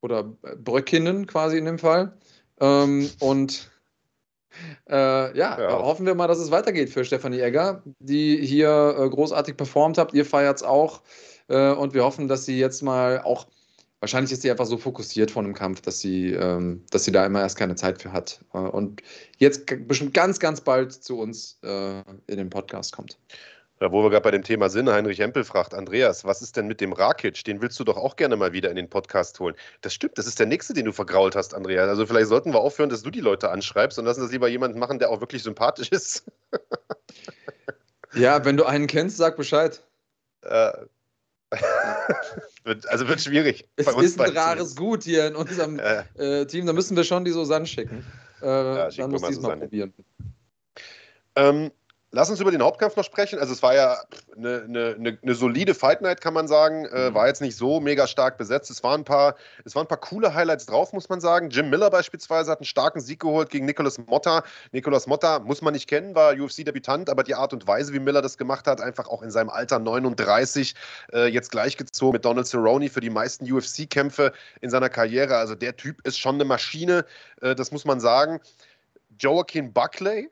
oder 0.02 0.24
Bröckinnen 0.24 1.26
quasi 1.26 1.58
in 1.58 1.66
dem 1.66 1.80
Fall. 1.80 2.16
Ähm, 2.60 3.10
und 3.20 3.72
äh, 4.88 5.36
ja, 5.36 5.60
ja, 5.60 5.80
hoffen 5.80 6.06
wir 6.06 6.14
mal, 6.14 6.28
dass 6.28 6.38
es 6.38 6.52
weitergeht 6.52 6.92
für 6.92 7.04
Stefanie 7.04 7.42
Egger, 7.42 7.82
die 7.98 8.38
hier 8.46 8.96
äh, 9.00 9.10
großartig 9.10 9.58
performt 9.58 9.98
hat. 9.98 10.14
Ihr 10.14 10.26
feiert 10.26 10.58
es 10.58 10.64
auch. 10.64 11.02
Äh, 11.48 11.72
und 11.72 11.96
wir 11.96 12.04
hoffen, 12.04 12.28
dass 12.28 12.46
sie 12.46 12.60
jetzt 12.60 12.84
mal 12.84 13.22
auch 13.22 13.48
wahrscheinlich 14.00 14.32
ist 14.32 14.42
sie 14.42 14.52
einfach 14.52 14.66
so 14.66 14.78
fokussiert 14.78 15.32
von 15.32 15.46
dem 15.46 15.54
Kampf, 15.54 15.82
dass 15.82 16.00
sie, 16.00 16.32
ähm, 16.32 16.84
dass 16.92 17.06
sie 17.06 17.12
da 17.12 17.26
immer 17.26 17.42
erst 17.42 17.58
keine 17.58 17.76
Zeit 17.76 18.02
für 18.02 18.12
hat. 18.12 18.40
Äh, 18.54 18.58
und 18.58 19.02
jetzt 19.38 19.66
bestimmt 19.88 20.14
ganz, 20.14 20.40
ganz 20.40 20.62
bald 20.62 20.92
zu 20.92 21.20
uns 21.20 21.60
äh, 21.64 22.00
in 22.28 22.38
den 22.38 22.50
Podcast 22.50 22.94
kommt. 22.94 23.18
Ja, 23.82 23.92
wo 23.92 24.04
wir 24.04 24.10
gerade 24.10 24.24
bei 24.24 24.32
dem 24.32 24.44
Thema 24.44 24.70
sind, 24.70 24.90
Heinrich 24.90 25.20
Hempel 25.20 25.44
fragt, 25.44 25.74
Andreas, 25.74 26.24
was 26.24 26.42
ist 26.42 26.56
denn 26.56 26.66
mit 26.66 26.80
dem 26.80 26.94
Rakic? 26.94 27.44
Den 27.44 27.62
willst 27.62 27.78
du 27.78 27.84
doch 27.84 27.98
auch 27.98 28.16
gerne 28.16 28.38
mal 28.38 28.54
wieder 28.54 28.70
in 28.70 28.78
den 28.78 28.90
Podcast 28.90 29.38
holen. 29.42 29.54
Das 29.82 29.94
stimmt, 29.94 30.18
das 30.18 30.28
ist 30.28 30.40
der 30.40 30.46
nächste, 30.46 30.74
den 30.74 30.86
du 30.86 30.94
vergrault 30.94 31.36
hast, 31.36 31.54
Andreas. 31.54 31.90
Also 31.90 32.06
vielleicht 32.06 32.30
sollten 32.30 32.54
wir 32.54 32.62
aufhören, 32.62 32.90
dass 32.90 33.04
du 33.04 33.12
die 33.12 33.20
Leute 33.20 33.52
anschreibst 33.52 34.00
und 34.00 34.06
lassen 34.06 34.22
das 34.22 34.32
lieber 34.32 34.48
jemanden 34.48 34.80
machen, 34.80 34.98
der 34.98 35.10
auch 35.10 35.20
wirklich 35.20 35.44
sympathisch 35.44 35.90
ist. 35.90 36.24
ja, 38.14 38.46
wenn 38.46 38.56
du 38.56 38.64
einen 38.64 38.88
kennst, 38.88 39.18
sag 39.18 39.36
Bescheid. 39.36 39.82
Äh, 40.44 40.72
also 42.90 43.08
wird 43.08 43.22
schwierig. 43.22 43.68
Es 43.76 43.88
ist 43.88 44.20
ein 44.20 44.36
rares 44.36 44.76
Gut 44.76 45.04
hier 45.04 45.28
in 45.28 45.36
unserem 45.36 45.80
äh. 45.80 46.04
Äh, 46.16 46.46
Team. 46.46 46.66
Da 46.66 46.74
müssen 46.74 46.96
wir 46.98 47.04
schon 47.04 47.26
die 47.26 47.32
Susanne 47.32 47.66
schicken. 47.66 48.06
Äh, 48.42 48.46
ja, 48.46 48.90
dann 48.90 49.12
muss 49.12 49.24
ich 49.24 49.30
es 49.30 49.42
mal 49.42 49.58
probieren. 49.58 49.94
Ähm, 51.36 51.72
Lass 52.16 52.30
uns 52.30 52.40
über 52.40 52.50
den 52.50 52.62
Hauptkampf 52.62 52.96
noch 52.96 53.04
sprechen. 53.04 53.40
Also 53.40 53.52
es 53.52 53.62
war 53.62 53.76
ja 53.76 53.98
eine, 54.38 54.64
eine, 54.64 55.18
eine 55.22 55.36
solide 55.36 55.76
Fight 55.76 56.02
Night, 56.02 56.22
kann 56.22 56.34
man 56.34 56.48
sagen. 56.48 56.86
Äh, 56.86 57.10
mhm. 57.10 57.14
war 57.14 57.28
jetzt 57.28 57.42
nicht 57.42 57.58
so 57.58 57.82
mega 57.82 58.08
stark 58.08 58.38
besetzt. 58.38 58.72
Es 58.72 58.82
waren, 58.84 59.02
ein 59.02 59.04
paar, 59.04 59.36
es 59.66 59.76
waren 59.76 59.84
ein 59.84 59.90
paar 59.90 60.00
coole 60.00 60.34
Highlights 60.34 60.66
drauf, 60.66 60.94
muss 60.94 61.10
man 61.10 61.20
sagen. 61.20 61.50
Jim 61.50 61.70
Miller 61.70 61.90
beispielsweise 61.90 62.52
hat 62.52 62.60
einen 62.60 62.68
starken 62.68 63.02
Sieg 63.02 63.20
geholt 63.20 63.50
gegen 63.50 63.66
Nicolas 63.66 63.98
Motta. 63.98 64.46
Nicolas 64.72 65.08
Motta 65.08 65.40
muss 65.40 65.62
man 65.62 65.74
nicht 65.74 65.90
kennen, 65.90 66.16
war 66.16 66.32
UFC-Debütant, 66.32 67.10
aber 67.10 67.24
die 67.24 67.36
Art 67.36 67.52
und 67.52 67.68
Weise, 67.68 67.92
wie 67.92 68.00
Miller 68.00 68.22
das 68.22 68.38
gemacht 68.38 68.66
hat, 68.66 68.80
einfach 68.80 69.10
auch 69.10 69.22
in 69.22 69.30
seinem 69.30 69.50
Alter 69.50 69.80
39, 69.80 70.74
äh, 71.12 71.26
jetzt 71.26 71.52
gleichgezogen 71.52 72.14
mit 72.14 72.24
Donald 72.24 72.48
Cerrone 72.48 72.88
für 72.88 73.02
die 73.02 73.10
meisten 73.10 73.52
UFC-Kämpfe 73.52 74.32
in 74.62 74.70
seiner 74.70 74.88
Karriere. 74.88 75.36
Also 75.36 75.54
der 75.54 75.76
Typ 75.76 76.00
ist 76.08 76.18
schon 76.18 76.36
eine 76.36 76.46
Maschine, 76.46 77.04
äh, 77.42 77.56
das 77.56 77.74
muss 77.74 77.84
man 77.84 78.00
sagen. 78.00 78.40
Joaquin 79.20 79.74
Buckley, 79.74 80.30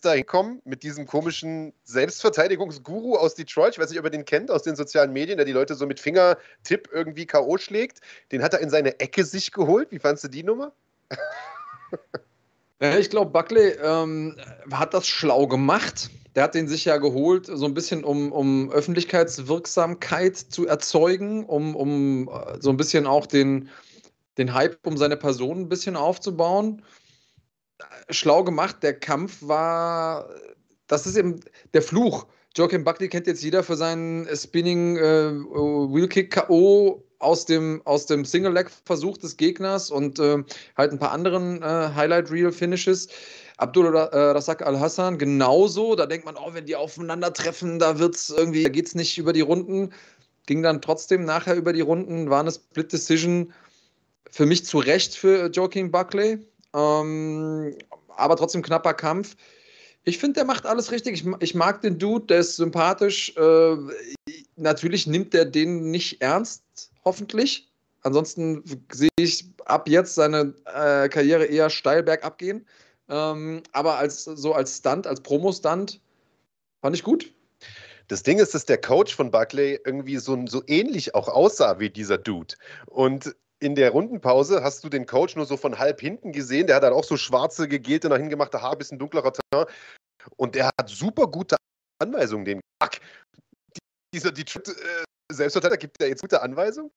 da 0.00 0.12
hinkommen 0.12 0.60
mit 0.64 0.82
diesem 0.82 1.06
komischen 1.06 1.72
Selbstverteidigungsguru 1.84 3.16
aus 3.16 3.34
Detroit. 3.34 3.74
Ich 3.74 3.78
weiß 3.78 3.90
nicht, 3.90 3.98
ob 3.98 4.04
ihr 4.04 4.10
den 4.10 4.24
kennt 4.24 4.50
aus 4.50 4.62
den 4.62 4.76
sozialen 4.76 5.12
Medien, 5.12 5.36
der 5.38 5.46
die 5.46 5.52
Leute 5.52 5.74
so 5.74 5.86
mit 5.86 6.00
Fingertipp 6.00 6.88
irgendwie 6.92 7.26
K.O. 7.26 7.58
schlägt. 7.58 8.00
Den 8.32 8.42
hat 8.42 8.54
er 8.54 8.60
in 8.60 8.70
seine 8.70 9.00
Ecke 9.00 9.24
sich 9.24 9.52
geholt. 9.52 9.90
Wie 9.90 9.98
fandest 9.98 10.24
du 10.24 10.28
die 10.28 10.42
Nummer? 10.42 10.72
Ich 12.78 13.08
glaube, 13.08 13.30
Buckley 13.30 13.70
ähm, 13.82 14.36
hat 14.70 14.92
das 14.92 15.06
schlau 15.08 15.46
gemacht. 15.46 16.10
Der 16.34 16.42
hat 16.42 16.54
den 16.54 16.68
sich 16.68 16.84
ja 16.84 16.98
geholt, 16.98 17.46
so 17.46 17.64
ein 17.64 17.72
bisschen 17.72 18.04
um, 18.04 18.32
um 18.32 18.70
Öffentlichkeitswirksamkeit 18.70 20.36
zu 20.36 20.66
erzeugen, 20.66 21.46
um, 21.46 21.74
um 21.74 22.28
äh, 22.28 22.60
so 22.60 22.68
ein 22.68 22.76
bisschen 22.76 23.06
auch 23.06 23.24
den, 23.24 23.70
den 24.36 24.52
Hype 24.52 24.86
um 24.86 24.98
seine 24.98 25.16
Person 25.16 25.60
ein 25.60 25.68
bisschen 25.70 25.96
aufzubauen 25.96 26.82
schlau 28.10 28.44
gemacht. 28.44 28.82
Der 28.82 28.98
Kampf 28.98 29.38
war, 29.40 30.28
das 30.86 31.06
ist 31.06 31.16
eben 31.16 31.40
der 31.74 31.82
Fluch. 31.82 32.26
Joaquin 32.56 32.84
Buckley 32.84 33.08
kennt 33.08 33.26
jetzt 33.26 33.42
jeder 33.42 33.62
für 33.62 33.76
seinen 33.76 34.26
Spinning 34.34 34.96
äh, 34.96 35.30
Wheelkick 35.30 36.30
K.O. 36.30 37.04
aus 37.18 37.44
dem, 37.44 37.82
aus 37.84 38.06
dem 38.06 38.24
Single-Leg-Versuch 38.24 39.18
des 39.18 39.36
Gegners 39.36 39.90
und 39.90 40.18
äh, 40.18 40.42
halt 40.76 40.92
ein 40.92 40.98
paar 40.98 41.12
anderen 41.12 41.62
äh, 41.62 41.90
Highlight-Reel-Finishes. 41.94 43.08
Abdul 43.58 43.94
äh, 43.94 44.16
Rasak 44.16 44.62
Al-Hassan 44.62 45.18
genauso. 45.18 45.96
Da 45.96 46.06
denkt 46.06 46.24
man, 46.24 46.36
oh, 46.36 46.52
wenn 46.52 46.66
die 46.66 46.76
aufeinandertreffen, 46.76 47.78
da 47.78 47.98
wird's 47.98 48.30
irgendwie, 48.30 48.62
da 48.62 48.70
geht's 48.70 48.94
nicht 48.94 49.18
über 49.18 49.32
die 49.32 49.40
Runden. 49.42 49.92
Ging 50.46 50.62
dann 50.62 50.80
trotzdem 50.80 51.24
nachher 51.24 51.56
über 51.56 51.72
die 51.72 51.80
Runden, 51.80 52.30
war 52.30 52.40
eine 52.40 52.52
Split 52.52 52.92
Decision 52.92 53.52
für 54.30 54.46
mich 54.46 54.64
zu 54.64 54.78
Recht 54.78 55.14
für 55.14 55.50
Joaquin 55.50 55.90
Buckley. 55.90 56.38
Ähm, 56.76 57.74
aber 58.16 58.36
trotzdem 58.36 58.62
knapper 58.62 58.94
Kampf. 58.94 59.36
Ich 60.04 60.18
finde, 60.18 60.34
der 60.34 60.44
macht 60.44 60.66
alles 60.66 60.92
richtig. 60.92 61.14
Ich, 61.14 61.26
ich, 61.40 61.54
mag 61.54 61.80
den 61.80 61.98
Dude, 61.98 62.26
der 62.26 62.38
ist 62.38 62.56
sympathisch. 62.56 63.34
Äh, 63.36 63.76
natürlich 64.56 65.06
nimmt 65.06 65.34
er 65.34 65.46
den 65.46 65.90
nicht 65.90 66.20
ernst, 66.20 66.62
hoffentlich. 67.04 67.68
Ansonsten 68.02 68.62
sehe 68.92 69.08
ich 69.18 69.50
ab 69.64 69.88
jetzt 69.88 70.14
seine 70.14 70.54
äh, 70.66 71.08
Karriere 71.08 71.46
eher 71.46 71.70
steil 71.70 72.02
bergab 72.02 72.38
gehen. 72.38 72.64
Ähm, 73.08 73.62
aber 73.72 73.96
als 73.98 74.24
so 74.24 74.52
als 74.52 74.78
Stunt, 74.78 75.06
als 75.06 75.20
Promo-Stunt, 75.22 76.00
fand 76.82 76.96
ich 76.96 77.02
gut. 77.02 77.32
Das 78.08 78.22
Ding 78.22 78.38
ist, 78.38 78.54
dass 78.54 78.64
der 78.64 78.80
Coach 78.80 79.14
von 79.14 79.32
Buckley 79.32 79.80
irgendwie 79.84 80.18
so, 80.18 80.46
so 80.46 80.62
ähnlich 80.68 81.14
auch 81.16 81.28
aussah 81.28 81.80
wie 81.80 81.90
dieser 81.90 82.18
Dude. 82.18 82.54
Und 82.86 83.34
in 83.60 83.74
der 83.74 83.90
Rundenpause 83.90 84.62
hast 84.62 84.84
du 84.84 84.88
den 84.88 85.06
Coach 85.06 85.36
nur 85.36 85.46
so 85.46 85.56
von 85.56 85.78
halb 85.78 86.00
hinten 86.00 86.32
gesehen. 86.32 86.66
Der 86.66 86.76
hat 86.76 86.82
dann 86.82 86.92
auch 86.92 87.04
so 87.04 87.16
schwarze, 87.16 87.68
gegelte, 87.68 88.08
nach 88.08 88.18
hingemachte 88.18 88.60
Haare, 88.60 88.76
bisschen 88.76 88.98
dunklerer 88.98 89.32
Teint. 89.32 89.68
Und 90.36 90.54
der 90.54 90.70
hat 90.78 90.88
super 90.88 91.26
gute 91.26 91.56
Anweisungen, 91.98 92.44
den 92.44 92.60
Fuck. 92.82 93.00
Dieser 94.14 94.32
Detroit 94.32 94.68
äh, 94.68 95.04
Selbstverteidiger 95.32 95.78
gibt 95.78 96.00
ja 96.00 96.08
jetzt 96.08 96.22
gute 96.22 96.42
Anweisungen. 96.42 96.90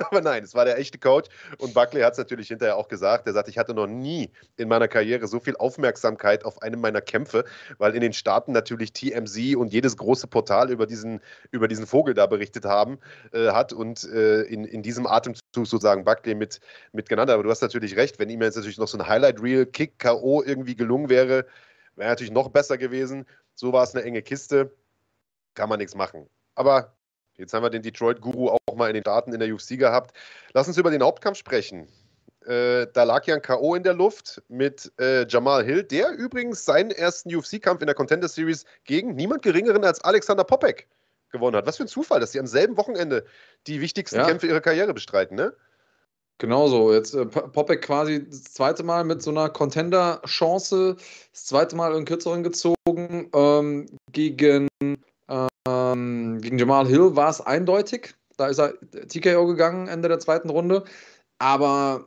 Aber 0.00 0.20
nein, 0.20 0.44
es 0.44 0.54
war 0.54 0.64
der 0.64 0.78
echte 0.78 0.98
Coach. 0.98 1.28
Und 1.58 1.74
Buckley 1.74 2.02
hat 2.02 2.12
es 2.12 2.18
natürlich 2.18 2.48
hinterher 2.48 2.76
auch 2.76 2.88
gesagt. 2.88 3.26
Er 3.26 3.32
sagt, 3.32 3.48
ich 3.48 3.58
hatte 3.58 3.74
noch 3.74 3.86
nie 3.86 4.30
in 4.56 4.68
meiner 4.68 4.88
Karriere 4.88 5.26
so 5.26 5.40
viel 5.40 5.56
Aufmerksamkeit 5.56 6.44
auf 6.44 6.62
einem 6.62 6.80
meiner 6.80 7.00
Kämpfe, 7.00 7.44
weil 7.78 7.94
in 7.94 8.00
den 8.00 8.12
Staaten 8.12 8.52
natürlich 8.52 8.92
TMZ 8.92 9.56
und 9.56 9.72
jedes 9.72 9.96
große 9.96 10.26
Portal 10.26 10.70
über 10.70 10.86
diesen, 10.86 11.20
über 11.50 11.68
diesen 11.68 11.86
Vogel 11.86 12.14
da 12.14 12.26
berichtet 12.26 12.64
haben, 12.64 12.98
äh, 13.32 13.50
hat 13.50 13.72
und 13.72 14.04
äh, 14.04 14.42
in, 14.42 14.64
in 14.64 14.82
diesem 14.82 15.06
Atemzug 15.06 15.42
sozusagen 15.66 16.04
Buckley 16.04 16.34
mit, 16.34 16.60
mit 16.92 17.08
genannt. 17.08 17.30
Aber 17.30 17.42
du 17.42 17.50
hast 17.50 17.62
natürlich 17.62 17.96
recht, 17.96 18.18
wenn 18.18 18.30
ihm 18.30 18.42
jetzt 18.42 18.56
natürlich 18.56 18.78
noch 18.78 18.88
so 18.88 18.98
ein 18.98 19.06
Highlight-Reel, 19.06 19.66
Kick, 19.66 19.98
K.O. 19.98 20.42
irgendwie 20.42 20.76
gelungen 20.76 21.08
wäre, 21.08 21.46
wäre 21.96 22.10
natürlich 22.10 22.32
noch 22.32 22.48
besser 22.48 22.78
gewesen. 22.78 23.26
So 23.54 23.72
war 23.72 23.84
es 23.84 23.94
eine 23.94 24.04
enge 24.04 24.22
Kiste. 24.22 24.72
Kann 25.54 25.68
man 25.68 25.78
nichts 25.78 25.96
machen. 25.96 26.28
Aber 26.54 26.97
Jetzt 27.38 27.54
haben 27.54 27.62
wir 27.62 27.70
den 27.70 27.82
Detroit-Guru 27.82 28.50
auch 28.50 28.74
mal 28.76 28.88
in 28.88 28.94
den 28.94 29.04
Daten 29.04 29.32
in 29.32 29.40
der 29.40 29.52
UFC 29.52 29.78
gehabt. 29.78 30.14
Lass 30.52 30.68
uns 30.68 30.76
über 30.76 30.90
den 30.90 31.02
Hauptkampf 31.02 31.38
sprechen. 31.38 31.88
Äh, 32.44 32.86
da 32.92 33.04
lag 33.04 33.26
ja 33.26 33.34
ein 33.34 33.42
K.O. 33.42 33.74
in 33.74 33.82
der 33.82 33.94
Luft 33.94 34.42
mit 34.48 34.90
äh, 34.98 35.26
Jamal 35.28 35.64
Hill, 35.64 35.82
der 35.82 36.10
übrigens 36.12 36.64
seinen 36.64 36.90
ersten 36.90 37.34
UFC-Kampf 37.34 37.80
in 37.80 37.86
der 37.86 37.94
Contender 37.94 38.28
Series 38.28 38.64
gegen 38.84 39.14
niemand 39.14 39.42
Geringeren 39.42 39.84
als 39.84 40.00
Alexander 40.02 40.44
Popek 40.44 40.88
gewonnen 41.30 41.56
hat. 41.56 41.66
Was 41.66 41.76
für 41.76 41.84
ein 41.84 41.88
Zufall, 41.88 42.20
dass 42.20 42.32
sie 42.32 42.40
am 42.40 42.46
selben 42.46 42.76
Wochenende 42.76 43.24
die 43.66 43.80
wichtigsten 43.80 44.18
ja. 44.18 44.26
Kämpfe 44.26 44.46
ihrer 44.46 44.60
Karriere 44.60 44.94
bestreiten, 44.94 45.36
ne? 45.36 45.52
Genauso. 46.38 46.94
Jetzt 46.94 47.14
äh, 47.14 47.26
Popek 47.26 47.82
quasi 47.82 48.26
das 48.28 48.44
zweite 48.44 48.82
Mal 48.82 49.04
mit 49.04 49.22
so 49.22 49.30
einer 49.30 49.48
Contender-Chance, 49.48 50.96
das 51.32 51.44
zweite 51.46 51.76
Mal 51.76 51.94
in 51.96 52.04
kürzeren 52.04 52.44
gezogen 52.44 53.28
ähm, 53.34 53.86
gegen 54.12 54.68
ähm, 55.28 56.40
gegen 56.40 56.58
Jamal 56.58 56.86
Hill 56.86 57.16
war 57.16 57.30
es 57.30 57.40
eindeutig. 57.40 58.14
Da 58.36 58.46
ist 58.46 58.58
er 58.58 58.74
TKO 59.08 59.46
gegangen, 59.46 59.88
Ende 59.88 60.08
der 60.08 60.20
zweiten 60.20 60.50
Runde. 60.50 60.84
Aber 61.38 62.06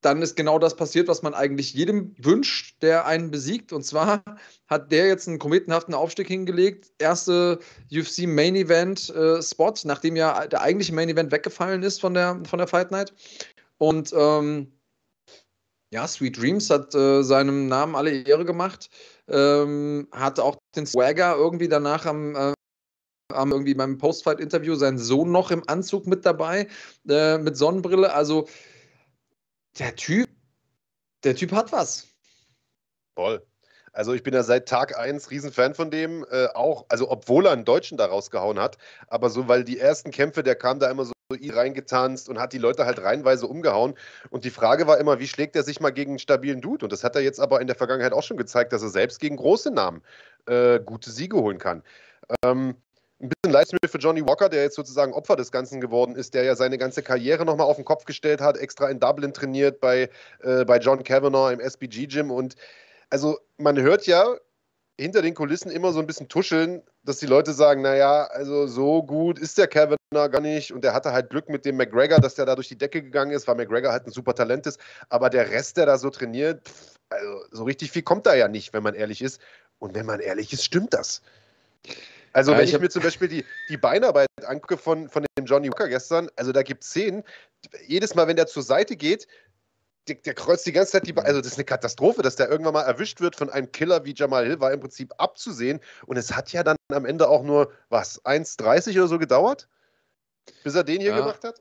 dann 0.00 0.22
ist 0.22 0.36
genau 0.36 0.58
das 0.58 0.76
passiert, 0.76 1.08
was 1.08 1.22
man 1.22 1.34
eigentlich 1.34 1.74
jedem 1.74 2.14
wünscht, 2.18 2.80
der 2.82 3.06
einen 3.06 3.30
besiegt. 3.30 3.72
Und 3.72 3.82
zwar 3.82 4.22
hat 4.68 4.92
der 4.92 5.08
jetzt 5.08 5.26
einen 5.26 5.40
kometenhaften 5.40 5.94
Aufstieg 5.94 6.28
hingelegt. 6.28 6.92
Erste 6.98 7.58
UFC 7.92 8.26
Main 8.26 8.54
Event 8.54 9.10
äh, 9.10 9.42
Spot, 9.42 9.74
nachdem 9.84 10.14
ja 10.14 10.46
der 10.46 10.60
eigentliche 10.62 10.94
Main 10.94 11.08
Event 11.08 11.32
weggefallen 11.32 11.82
ist 11.82 12.00
von 12.00 12.14
der, 12.14 12.40
von 12.48 12.58
der 12.58 12.68
Fight 12.68 12.92
Night. 12.92 13.12
Und 13.78 14.12
ähm, 14.16 14.72
ja, 15.92 16.06
Sweet 16.06 16.40
Dreams 16.40 16.70
hat 16.70 16.94
äh, 16.94 17.22
seinem 17.22 17.66
Namen 17.66 17.96
alle 17.96 18.10
Ehre 18.22 18.44
gemacht. 18.44 18.90
Ähm, 19.28 20.06
hatte 20.12 20.44
auch 20.44 20.56
den 20.76 20.86
Swagger 20.86 21.36
irgendwie 21.36 21.68
danach 21.68 22.06
am, 22.06 22.34
äh, 22.34 22.52
haben 23.32 23.52
irgendwie 23.52 23.74
beim 23.74 23.98
Postfight-Interview 23.98 24.74
seinen 24.74 24.98
Sohn 24.98 25.32
noch 25.32 25.50
im 25.50 25.68
Anzug 25.68 26.06
mit 26.06 26.24
dabei, 26.24 26.68
äh, 27.08 27.38
mit 27.38 27.56
Sonnenbrille. 27.56 28.12
Also 28.12 28.48
der 29.78 29.94
Typ, 29.96 30.28
der 31.24 31.34
Typ 31.34 31.52
hat 31.52 31.72
was. 31.72 32.08
Voll. 33.18 33.44
Also 33.92 34.12
ich 34.12 34.22
bin 34.22 34.34
ja 34.34 34.42
seit 34.42 34.68
Tag 34.68 34.98
1 34.98 35.30
Riesenfan 35.30 35.74
von 35.74 35.90
dem, 35.90 36.24
äh, 36.30 36.48
auch, 36.48 36.84
also 36.90 37.10
obwohl 37.10 37.46
er 37.46 37.52
einen 37.52 37.64
Deutschen 37.64 37.96
da 37.96 38.06
rausgehauen 38.06 38.58
hat, 38.58 38.76
aber 39.08 39.30
so, 39.30 39.48
weil 39.48 39.64
die 39.64 39.78
ersten 39.78 40.10
Kämpfe, 40.10 40.42
der 40.42 40.54
kam 40.54 40.78
da 40.78 40.90
immer 40.90 41.06
so 41.06 41.12
reingetanzt 41.32 42.28
und 42.28 42.38
hat 42.38 42.52
die 42.52 42.58
Leute 42.58 42.86
halt 42.86 43.02
reihenweise 43.02 43.46
umgehauen. 43.46 43.94
Und 44.30 44.44
die 44.44 44.50
Frage 44.50 44.86
war 44.86 44.98
immer, 44.98 45.18
wie 45.18 45.26
schlägt 45.26 45.56
er 45.56 45.62
sich 45.62 45.80
mal 45.80 45.90
gegen 45.90 46.12
einen 46.12 46.18
stabilen 46.18 46.60
Dude? 46.60 46.84
Und 46.84 46.92
das 46.92 47.02
hat 47.04 47.16
er 47.16 47.22
jetzt 47.22 47.40
aber 47.40 47.60
in 47.60 47.66
der 47.66 47.76
Vergangenheit 47.76 48.12
auch 48.12 48.22
schon 48.22 48.36
gezeigt, 48.36 48.72
dass 48.72 48.82
er 48.82 48.90
selbst 48.90 49.20
gegen 49.20 49.36
große 49.36 49.70
Namen 49.70 50.02
äh, 50.46 50.78
gute 50.80 51.10
Siege 51.10 51.36
holen 51.36 51.58
kann. 51.58 51.82
Ähm, 52.44 52.76
ein 53.18 53.30
bisschen 53.30 53.52
leid 53.52 53.72
mir 53.72 53.88
für 53.88 53.98
Johnny 53.98 54.26
Walker, 54.26 54.48
der 54.48 54.62
jetzt 54.62 54.76
sozusagen 54.76 55.14
Opfer 55.14 55.36
des 55.36 55.50
Ganzen 55.50 55.80
geworden 55.80 56.16
ist, 56.16 56.34
der 56.34 56.44
ja 56.44 56.54
seine 56.54 56.76
ganze 56.78 57.02
Karriere 57.02 57.44
nochmal 57.44 57.66
auf 57.66 57.76
den 57.76 57.84
Kopf 57.84 58.04
gestellt 58.04 58.40
hat, 58.40 58.58
extra 58.58 58.90
in 58.90 59.00
Dublin 59.00 59.32
trainiert 59.32 59.80
bei, 59.80 60.10
äh, 60.42 60.64
bei 60.64 60.78
John 60.78 61.02
Kavanaugh 61.02 61.50
im 61.50 61.60
SBG-Gym. 61.60 62.30
Und 62.30 62.56
also 63.08 63.38
man 63.56 63.80
hört 63.80 64.06
ja 64.06 64.36
hinter 64.98 65.22
den 65.22 65.34
Kulissen 65.34 65.70
immer 65.70 65.92
so 65.92 66.00
ein 66.00 66.06
bisschen 66.06 66.28
tuscheln, 66.28 66.82
dass 67.04 67.18
die 67.18 67.26
Leute 67.26 67.52
sagen, 67.52 67.82
naja, 67.82 68.24
also 68.24 68.66
so 68.66 69.02
gut 69.02 69.38
ist 69.38 69.58
der 69.58 69.68
Kavanaugh 69.68 70.30
gar 70.30 70.40
nicht. 70.40 70.72
Und 70.72 70.82
der 70.84 70.94
hatte 70.94 71.12
halt 71.12 71.30
Glück 71.30 71.48
mit 71.48 71.64
dem 71.64 71.76
McGregor, 71.76 72.18
dass 72.18 72.34
der 72.34 72.46
da 72.46 72.54
durch 72.54 72.68
die 72.68 72.78
Decke 72.78 73.02
gegangen 73.02 73.32
ist, 73.32 73.46
weil 73.46 73.56
McGregor 73.56 73.92
halt 73.92 74.06
ein 74.06 74.12
super 74.12 74.34
Talent 74.34 74.66
ist. 74.66 74.80
Aber 75.10 75.28
der 75.28 75.50
Rest, 75.50 75.76
der 75.76 75.86
da 75.86 75.98
so 75.98 76.08
trainiert, 76.08 76.66
pff, 76.66 76.96
also 77.10 77.40
so 77.50 77.64
richtig 77.64 77.90
viel 77.92 78.02
kommt 78.02 78.26
da 78.26 78.34
ja 78.34 78.48
nicht, 78.48 78.72
wenn 78.72 78.82
man 78.82 78.94
ehrlich 78.94 79.20
ist. 79.20 79.40
Und 79.78 79.94
wenn 79.94 80.06
man 80.06 80.20
ehrlich 80.20 80.52
ist, 80.52 80.64
stimmt 80.64 80.94
das 80.94 81.20
Also, 82.32 82.52
wenn 82.52 82.64
ich, 82.64 82.72
ich 82.72 82.80
mir 82.80 82.88
zum 82.88 83.02
Beispiel 83.02 83.28
die, 83.28 83.44
die 83.68 83.76
Beinarbeit 83.76 84.28
angucke 84.46 84.78
von, 84.78 85.10
von 85.10 85.26
dem 85.38 85.44
Johnny 85.44 85.68
Walker 85.68 85.88
gestern, 85.88 86.30
also 86.36 86.52
da 86.52 86.62
gibt 86.62 86.82
es 86.82 86.90
Szenen, 86.90 87.22
jedes 87.86 88.14
Mal, 88.14 88.26
wenn 88.28 88.36
der 88.36 88.46
zur 88.46 88.62
Seite 88.62 88.96
geht, 88.96 89.26
der, 90.08 90.16
der, 90.16 90.34
kreuzt 90.34 90.66
die 90.66 90.72
ganze 90.72 90.92
Zeit 90.92 91.06
die 91.06 91.12
Beine. 91.12 91.28
Also, 91.28 91.40
das 91.40 91.52
ist 91.52 91.58
eine 91.58 91.64
Katastrophe, 91.64 92.22
dass 92.22 92.36
der 92.36 92.48
irgendwann 92.48 92.74
mal 92.74 92.82
erwischt 92.82 93.20
wird 93.20 93.36
von 93.36 93.50
einem 93.50 93.70
Killer 93.72 94.04
wie 94.04 94.14
Jamal 94.14 94.46
Hill, 94.46 94.60
war 94.60 94.72
im 94.72 94.80
Prinzip 94.80 95.12
abzusehen. 95.18 95.80
Und 96.06 96.16
es 96.16 96.34
hat 96.34 96.52
ja 96.52 96.62
dann 96.62 96.76
am 96.92 97.04
Ende 97.04 97.28
auch 97.28 97.42
nur, 97.42 97.72
was, 97.88 98.24
1,30 98.24 98.96
oder 98.98 99.08
so 99.08 99.18
gedauert, 99.18 99.68
bis 100.64 100.74
er 100.74 100.84
den 100.84 101.00
hier 101.00 101.10
ja. 101.10 101.18
gemacht 101.18 101.44
hat? 101.44 101.60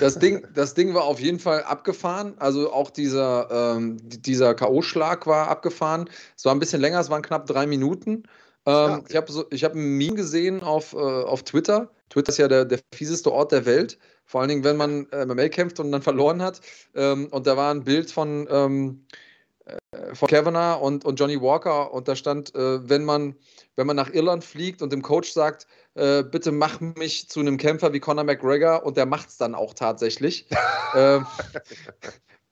Das 0.00 0.18
Ding, 0.18 0.44
das 0.54 0.74
Ding 0.74 0.94
war 0.94 1.04
auf 1.04 1.20
jeden 1.20 1.38
Fall 1.38 1.62
abgefahren. 1.62 2.34
Also 2.38 2.72
auch 2.72 2.90
dieser, 2.90 3.76
ähm, 3.76 3.96
dieser 4.02 4.54
K.O.-Schlag 4.54 5.26
war 5.26 5.48
abgefahren. 5.48 6.08
Es 6.36 6.44
war 6.44 6.52
ein 6.52 6.58
bisschen 6.58 6.80
länger, 6.80 6.98
es 6.98 7.10
waren 7.10 7.22
knapp 7.22 7.46
drei 7.46 7.66
Minuten. 7.66 8.24
Ähm, 8.64 8.72
ja, 8.74 8.96
okay. 8.96 9.06
Ich 9.08 9.16
habe 9.16 9.32
so, 9.32 9.44
hab 9.50 9.74
ein 9.74 9.98
Meme 9.98 10.16
gesehen 10.16 10.62
auf, 10.62 10.94
äh, 10.94 10.96
auf 10.96 11.42
Twitter. 11.42 11.90
Twitter 12.10 12.30
ist 12.30 12.38
ja 12.38 12.48
der, 12.48 12.64
der 12.64 12.80
fieseste 12.92 13.32
Ort 13.32 13.52
der 13.52 13.66
Welt. 13.66 13.98
Vor 14.32 14.40
allen 14.40 14.48
Dingen, 14.48 14.64
wenn 14.64 14.78
man 14.78 15.06
äh, 15.10 15.26
MMA 15.26 15.50
kämpft 15.50 15.78
und 15.78 15.92
dann 15.92 16.00
verloren 16.00 16.40
hat. 16.40 16.62
Ähm, 16.94 17.26
und 17.32 17.46
da 17.46 17.54
war 17.58 17.70
ein 17.70 17.84
Bild 17.84 18.10
von, 18.10 18.48
ähm, 18.50 19.04
äh, 19.66 20.14
von 20.14 20.26
Kavanagh 20.26 20.76
und, 20.76 21.04
und 21.04 21.20
Johnny 21.20 21.38
Walker 21.38 21.92
und 21.92 22.08
da 22.08 22.16
stand, 22.16 22.54
äh, 22.54 22.88
wenn, 22.88 23.04
man, 23.04 23.36
wenn 23.76 23.86
man 23.86 23.94
nach 23.94 24.08
Irland 24.08 24.42
fliegt 24.42 24.80
und 24.80 24.90
dem 24.90 25.02
Coach 25.02 25.30
sagt, 25.30 25.66
äh, 25.96 26.22
bitte 26.22 26.50
mach 26.50 26.80
mich 26.80 27.28
zu 27.28 27.40
einem 27.40 27.58
Kämpfer 27.58 27.92
wie 27.92 28.00
Conor 28.00 28.24
McGregor 28.24 28.86
und 28.86 28.96
der 28.96 29.04
macht 29.04 29.28
es 29.28 29.36
dann 29.36 29.54
auch 29.54 29.74
tatsächlich. 29.74 30.46
ähm, 30.96 31.26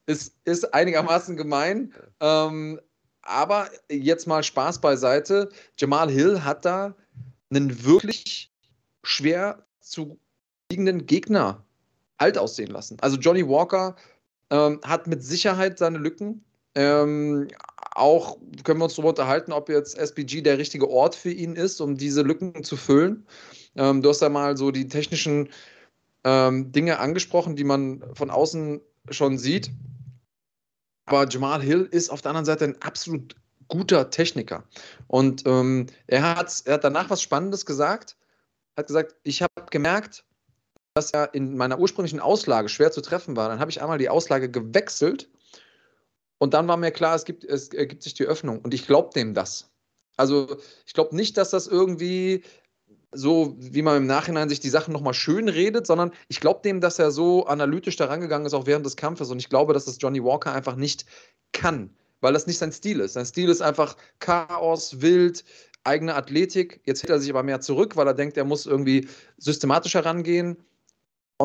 ist, 0.05 0.35
ist 0.45 0.75
einigermaßen 0.75 1.35
gemein. 1.39 1.95
Ähm, 2.21 2.79
aber 3.23 3.71
jetzt 3.91 4.27
mal 4.27 4.43
Spaß 4.43 4.83
beiseite. 4.83 5.49
Jamal 5.79 6.11
Hill 6.11 6.45
hat 6.45 6.67
da 6.67 6.95
einen 7.49 7.87
wirklich 7.87 8.53
schwer 9.03 9.65
zu 9.81 10.19
liegenden 10.71 11.07
Gegner 11.07 11.65
alt 12.21 12.39
aussehen 12.39 12.71
lassen. 12.71 12.97
Also 13.01 13.17
Johnny 13.17 13.47
Walker 13.49 13.97
ähm, 14.51 14.81
hat 14.85 15.07
mit 15.07 15.23
Sicherheit 15.25 15.79
seine 15.79 15.99
Lücken. 15.99 16.45
Ähm, 16.75 17.49
auch 17.93 18.39
können 18.63 18.81
wir 18.81 18.85
uns 18.85 18.95
darüber 18.95 19.11
unterhalten, 19.11 19.53
ob 19.53 19.69
jetzt 19.69 19.99
SBG 19.99 20.43
der 20.43 20.59
richtige 20.59 20.89
Ort 20.89 21.15
für 21.15 21.31
ihn 21.31 21.57
ist, 21.57 21.81
um 21.81 21.97
diese 21.97 22.23
Lücken 22.23 22.63
zu 22.63 22.77
füllen. 22.77 23.27
Ähm, 23.75 24.03
du 24.03 24.09
hast 24.09 24.23
ja 24.23 24.29
mal 24.29 24.57
so 24.57 24.71
die 24.71 24.89
technischen 24.89 25.49
ähm, 26.25 26.71
Dinge 26.73 26.99
angesprochen, 26.99 27.57
die 27.57 27.65
man 27.65 28.05
von 28.15 28.31
außen 28.31 28.81
schon 29.11 29.39
sieht. 29.39 29.71
Aber 31.07 31.29
Jamal 31.29 31.61
Hill 31.63 31.89
ist 31.91 32.11
auf 32.11 32.23
der 32.23 32.31
anderen 32.31 32.45
Seite 32.45 32.65
ein 32.65 32.81
absolut 32.83 33.35
guter 33.69 34.11
Techniker. 34.11 34.65
Und 35.07 35.47
ähm, 35.47 35.87
er, 36.07 36.37
hat, 36.37 36.63
er 36.67 36.75
hat 36.75 36.85
danach 36.85 37.11
was 37.11 37.23
Spannendes 37.23 37.67
gesagt. 37.67 38.17
Hat 38.77 38.87
gesagt, 38.87 39.17
ich 39.23 39.43
habe 39.43 39.67
gemerkt, 39.71 40.25
dass 40.95 41.13
er 41.13 41.35
in 41.35 41.57
meiner 41.57 41.79
ursprünglichen 41.79 42.21
Auslage 42.21 42.69
schwer 42.69 42.91
zu 42.91 43.01
treffen 43.01 43.37
war. 43.37 43.49
Dann 43.49 43.61
habe 43.61 43.71
ich 43.71 43.81
einmal 43.81 43.99
die 43.99 44.09
Auslage 44.09 44.51
gewechselt 44.51 45.29
und 46.39 46.55
dann 46.55 46.67
war 46.69 46.77
mir 46.77 46.91
klar, 46.91 47.15
es 47.15 47.25
gibt, 47.25 47.45
es 47.45 47.69
ergibt 47.69 48.03
sich 48.03 48.15
die 48.15 48.25
Öffnung. 48.25 48.61
Und 48.61 48.75
ich 48.75 48.87
glaube 48.87 49.11
dem 49.15 49.35
das. 49.35 49.71
Also 50.17 50.57
ich 50.87 50.95
glaube 50.95 51.15
nicht, 51.15 51.37
dass 51.37 51.51
das 51.51 51.67
irgendwie 51.67 52.43
so, 53.13 53.57
wie 53.59 53.83
man 53.83 53.97
im 53.97 54.07
Nachhinein 54.07 54.49
sich 54.49 54.61
die 54.61 54.69
Sachen 54.69 54.93
nochmal 54.93 55.15
schön 55.15 55.49
redet, 55.49 55.87
sondern 55.87 56.13
ich 56.29 56.41
glaube 56.41 56.61
dem, 56.63 56.81
dass 56.81 56.99
er 56.99 57.11
so 57.11 57.47
analytisch 57.47 57.97
daran 57.97 58.21
gegangen 58.21 58.47
ist, 58.47 58.55
auch 58.55 58.67
während 58.67 58.87
des 58.87 58.97
Kampfes. 58.97 59.31
Und 59.31 59.39
ich 59.39 59.49
glaube, 59.49 59.75
dass 59.75 59.85
das 59.85 59.99
Johnny 60.01 60.23
Walker 60.23 60.53
einfach 60.53 60.77
nicht 60.77 61.05
kann, 61.53 61.95
weil 62.21 62.33
das 62.33 62.47
nicht 62.47 62.59
sein 62.59 62.73
Stil 62.73 63.01
ist. 63.01 63.15
Sein 63.15 63.27
Stil 63.27 63.49
ist 63.49 63.61
einfach 63.61 63.97
Chaos, 64.21 65.01
wild, 65.01 65.45
eigene 65.85 66.15
Athletik. 66.15 66.81
Jetzt 66.85 67.03
hält 67.03 67.11
er 67.11 67.21
sich 67.21 67.31
aber 67.31 67.43
mehr 67.43 67.61
zurück, 67.61 67.97
weil 67.97 68.07
er 68.07 68.15
denkt, 68.15 68.37
er 68.37 68.45
muss 68.45 68.67
irgendwie 68.67 69.09
systematischer 69.39 70.05
rangehen. 70.05 70.57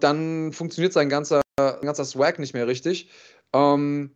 Dann 0.02 0.52
funktioniert 0.52 0.94
sein 0.94 1.10
ganzer, 1.10 1.42
ganzer 1.58 2.06
Swag 2.06 2.40
nicht 2.40 2.54
mehr 2.54 2.68
richtig. 2.68 3.10
Ähm, 3.54 4.12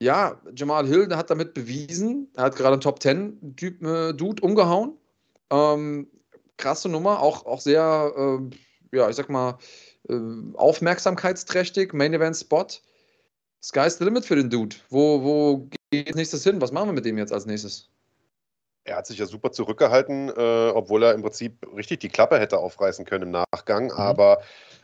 ja, 0.00 0.40
Jamal 0.54 0.86
Hill 0.86 1.14
hat 1.14 1.30
damit 1.30 1.54
bewiesen, 1.54 2.30
er 2.36 2.44
hat 2.44 2.56
gerade 2.56 2.74
einen 2.74 2.80
Top 2.80 3.02
10 3.02 3.56
Typ, 3.56 3.82
äh, 3.82 4.12
Dude 4.12 4.42
umgehauen. 4.42 4.96
Ähm, 5.50 6.08
krasse 6.56 6.88
Nummer, 6.88 7.20
auch, 7.20 7.46
auch 7.46 7.60
sehr, 7.60 8.12
äh, 8.16 8.96
ja, 8.96 9.08
ich 9.08 9.16
sag 9.16 9.28
mal, 9.28 9.58
äh, 10.08 10.14
aufmerksamkeitsträchtig, 10.54 11.92
Main 11.92 12.14
Event 12.14 12.36
Spot. 12.36 12.66
Sky's 13.62 13.98
the 13.98 14.04
limit 14.04 14.24
für 14.24 14.36
den 14.36 14.50
Dude. 14.50 14.76
Wo, 14.88 15.22
wo 15.22 15.68
geht 15.90 16.14
nächstes 16.14 16.44
hin? 16.44 16.60
Was 16.60 16.70
machen 16.70 16.88
wir 16.88 16.92
mit 16.92 17.04
dem 17.04 17.18
jetzt 17.18 17.32
als 17.32 17.46
nächstes? 17.46 17.88
Er 18.84 18.96
hat 18.96 19.06
sich 19.06 19.18
ja 19.18 19.26
super 19.26 19.50
zurückgehalten, 19.52 20.30
äh, 20.30 20.70
obwohl 20.74 21.02
er 21.02 21.14
im 21.14 21.22
Prinzip 21.22 21.66
richtig 21.76 22.00
die 22.00 22.08
Klappe 22.08 22.38
hätte 22.38 22.58
aufreißen 22.58 23.04
können 23.04 23.24
im 23.24 23.44
Nachgang. 23.52 23.86
Mhm. 23.86 23.92
Aber 23.92 24.40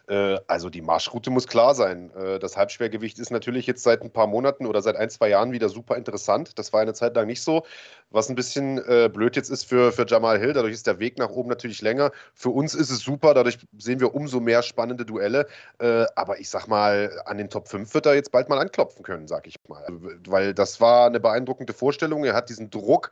also 0.07 0.69
die 0.69 0.83
Marschroute 0.83 1.31
muss 1.31 1.47
klar 1.47 1.75
sein. 1.75 2.11
Äh, 2.15 2.39
das 2.39 2.57
Halbschwergewicht 2.57 3.19
ist 3.19 3.31
natürlich 3.31 3.67
jetzt 3.67 3.83
seit 3.83 4.03
ein 4.03 4.11
paar 4.11 4.27
Monaten 4.27 4.67
oder 4.67 4.83
seit 4.83 4.97
ein, 4.97 5.09
zwei 5.09 5.31
Jahren 5.31 5.53
wieder 5.53 5.69
super 5.69 5.97
interessant. 5.97 6.59
Das 6.59 6.73
war 6.73 6.81
eine 6.81 6.93
Zeit 6.93 7.17
lang 7.17 7.27
nicht 7.27 7.43
so. 7.43 7.65
Was 8.11 8.29
ein 8.29 8.35
bisschen 8.35 8.79
äh, 8.87 9.09
blöd 9.13 9.35
jetzt 9.35 9.51
ist 9.51 9.65
für, 9.65 9.93
für 9.93 10.07
Jamal 10.07 10.39
Hill, 10.39 10.53
dadurch 10.53 10.75
ist 10.75 10.87
der 10.87 10.99
Weg 10.99 11.19
nach 11.19 11.31
oben 11.31 11.49
natürlich 11.49 11.81
länger. 11.81 12.13
Für 12.35 12.51
uns 12.51 12.75
ist 12.75 12.91
es 12.91 13.01
super, 13.01 13.35
dadurch 13.35 13.59
sehen 13.79 14.01
wir 14.01 14.15
umso 14.15 14.41
mehr 14.41 14.63
spannende 14.63 15.07
Duelle. 15.07 15.47
Äh, 15.79 16.05
aber 16.15 16.39
ich 16.39 16.51
sag 16.51 16.69
mal, 16.69 17.11
an 17.25 17.39
den 17.39 17.49
Top 17.49 17.69
5 17.69 17.93
wird 17.95 18.07
er 18.07 18.15
jetzt 18.15 18.31
bald 18.31 18.49
mal 18.49 18.59
anklopfen 18.59 19.03
können, 19.03 19.27
sag 19.27 19.47
ich 19.47 19.57
mal. 19.69 19.87
Weil 20.29 20.55
das 20.55 20.81
war 20.81 21.07
eine 21.07 21.21
beeindruckende 21.21 21.73
Vorstellung. 21.73 22.25
Er 22.25 22.35
hat 22.35 22.51
diesen 22.51 22.71
Druck, 22.71 23.11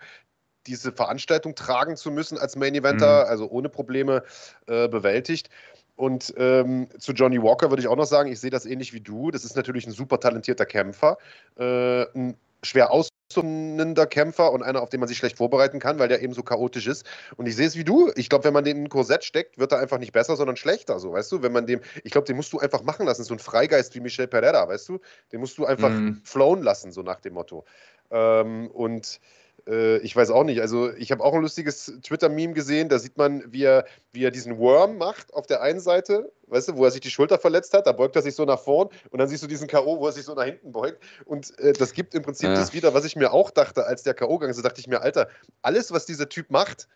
diese 0.66 0.92
Veranstaltung 0.92 1.54
tragen 1.54 1.96
zu 1.96 2.10
müssen 2.10 2.38
als 2.38 2.56
Main 2.56 2.74
Eventer, 2.74 3.24
mhm. 3.24 3.30
also 3.30 3.50
ohne 3.50 3.68
Probleme 3.68 4.22
äh, 4.66 4.88
bewältigt. 4.88 5.48
Und 5.96 6.34
ähm, 6.36 6.88
zu 6.98 7.12
Johnny 7.12 7.42
Walker 7.42 7.70
würde 7.70 7.82
ich 7.82 7.88
auch 7.88 7.96
noch 7.96 8.06
sagen, 8.06 8.30
ich 8.32 8.40
sehe 8.40 8.50
das 8.50 8.66
ähnlich 8.66 8.92
wie 8.92 9.00
du. 9.00 9.30
Das 9.30 9.44
ist 9.44 9.56
natürlich 9.56 9.86
ein 9.86 9.92
super 9.92 10.18
talentierter 10.18 10.66
Kämpfer, 10.66 11.18
äh, 11.56 12.02
ein 12.14 12.36
schwer 12.64 12.90
auszunehmender 12.92 14.06
Kämpfer 14.06 14.52
und 14.52 14.62
einer, 14.62 14.82
auf 14.82 14.88
den 14.88 15.00
man 15.00 15.08
sich 15.08 15.18
schlecht 15.18 15.36
vorbereiten 15.36 15.80
kann, 15.80 15.98
weil 15.98 16.08
der 16.08 16.22
eben 16.22 16.32
so 16.32 16.42
chaotisch 16.42 16.86
ist. 16.86 17.04
Und 17.36 17.46
ich 17.46 17.56
sehe 17.56 17.66
es 17.66 17.76
wie 17.76 17.84
du. 17.84 18.10
Ich 18.14 18.28
glaube, 18.28 18.44
wenn 18.44 18.52
man 18.52 18.64
den 18.64 18.78
in 18.78 18.84
ein 18.84 18.88
Korsett 18.88 19.24
steckt, 19.24 19.58
wird 19.58 19.72
er 19.72 19.80
einfach 19.80 19.98
nicht 19.98 20.12
besser, 20.12 20.36
sondern 20.36 20.56
schlechter. 20.56 20.98
So, 20.98 21.12
weißt 21.12 21.30
du, 21.32 21.42
wenn 21.42 21.52
man 21.52 21.66
dem, 21.66 21.80
ich 22.04 22.12
glaube, 22.12 22.26
den 22.26 22.36
musst 22.36 22.52
du 22.52 22.58
einfach 22.58 22.82
machen 22.82 23.06
lassen. 23.06 23.24
So 23.24 23.34
ein 23.34 23.40
Freigeist 23.40 23.94
wie 23.94 24.00
Michel 24.00 24.28
Pereira, 24.28 24.68
weißt 24.68 24.88
du, 24.88 25.00
den 25.32 25.40
musst 25.40 25.58
du 25.58 25.66
einfach 25.66 25.90
mhm. 25.90 26.20
flown 26.24 26.62
lassen, 26.62 26.92
so 26.92 27.02
nach 27.02 27.20
dem 27.20 27.34
Motto. 27.34 27.64
Ähm, 28.10 28.68
und 28.70 29.20
ich 29.66 30.16
weiß 30.16 30.30
auch 30.30 30.44
nicht. 30.44 30.60
Also, 30.60 30.92
ich 30.94 31.12
habe 31.12 31.22
auch 31.22 31.34
ein 31.34 31.42
lustiges 31.42 31.92
Twitter-Meme 32.02 32.52
gesehen. 32.52 32.88
Da 32.88 32.98
sieht 32.98 33.16
man, 33.16 33.44
wie 33.52 33.64
er, 33.64 33.84
wie 34.12 34.24
er 34.24 34.30
diesen 34.30 34.58
Worm 34.58 34.98
macht 34.98 35.32
auf 35.34 35.46
der 35.46 35.62
einen 35.62 35.80
Seite, 35.80 36.32
weißt 36.48 36.68
du, 36.68 36.76
wo 36.76 36.84
er 36.84 36.90
sich 36.90 37.00
die 37.00 37.10
Schulter 37.10 37.38
verletzt 37.38 37.72
hat. 37.74 37.86
Da 37.86 37.92
beugt 37.92 38.16
er 38.16 38.22
sich 38.22 38.34
so 38.34 38.44
nach 38.44 38.60
vorn 38.60 38.88
und 39.10 39.18
dann 39.18 39.28
siehst 39.28 39.42
du 39.42 39.46
diesen 39.46 39.68
K.O., 39.68 40.00
wo 40.00 40.06
er 40.06 40.12
sich 40.12 40.24
so 40.24 40.34
nach 40.34 40.44
hinten 40.44 40.72
beugt. 40.72 41.02
Und 41.24 41.58
äh, 41.58 41.72
das 41.72 41.92
gibt 41.92 42.14
im 42.14 42.22
Prinzip 42.22 42.48
ja. 42.48 42.54
das 42.54 42.72
wieder, 42.72 42.94
was 42.94 43.04
ich 43.04 43.16
mir 43.16 43.32
auch 43.32 43.50
dachte, 43.50 43.86
als 43.86 44.02
der 44.02 44.14
K.O. 44.14 44.38
gang. 44.38 44.54
So 44.54 44.62
dachte 44.62 44.80
ich 44.80 44.86
mir, 44.86 45.00
Alter, 45.00 45.28
alles, 45.62 45.92
was 45.92 46.06
dieser 46.06 46.28
Typ 46.28 46.50
macht, 46.50 46.88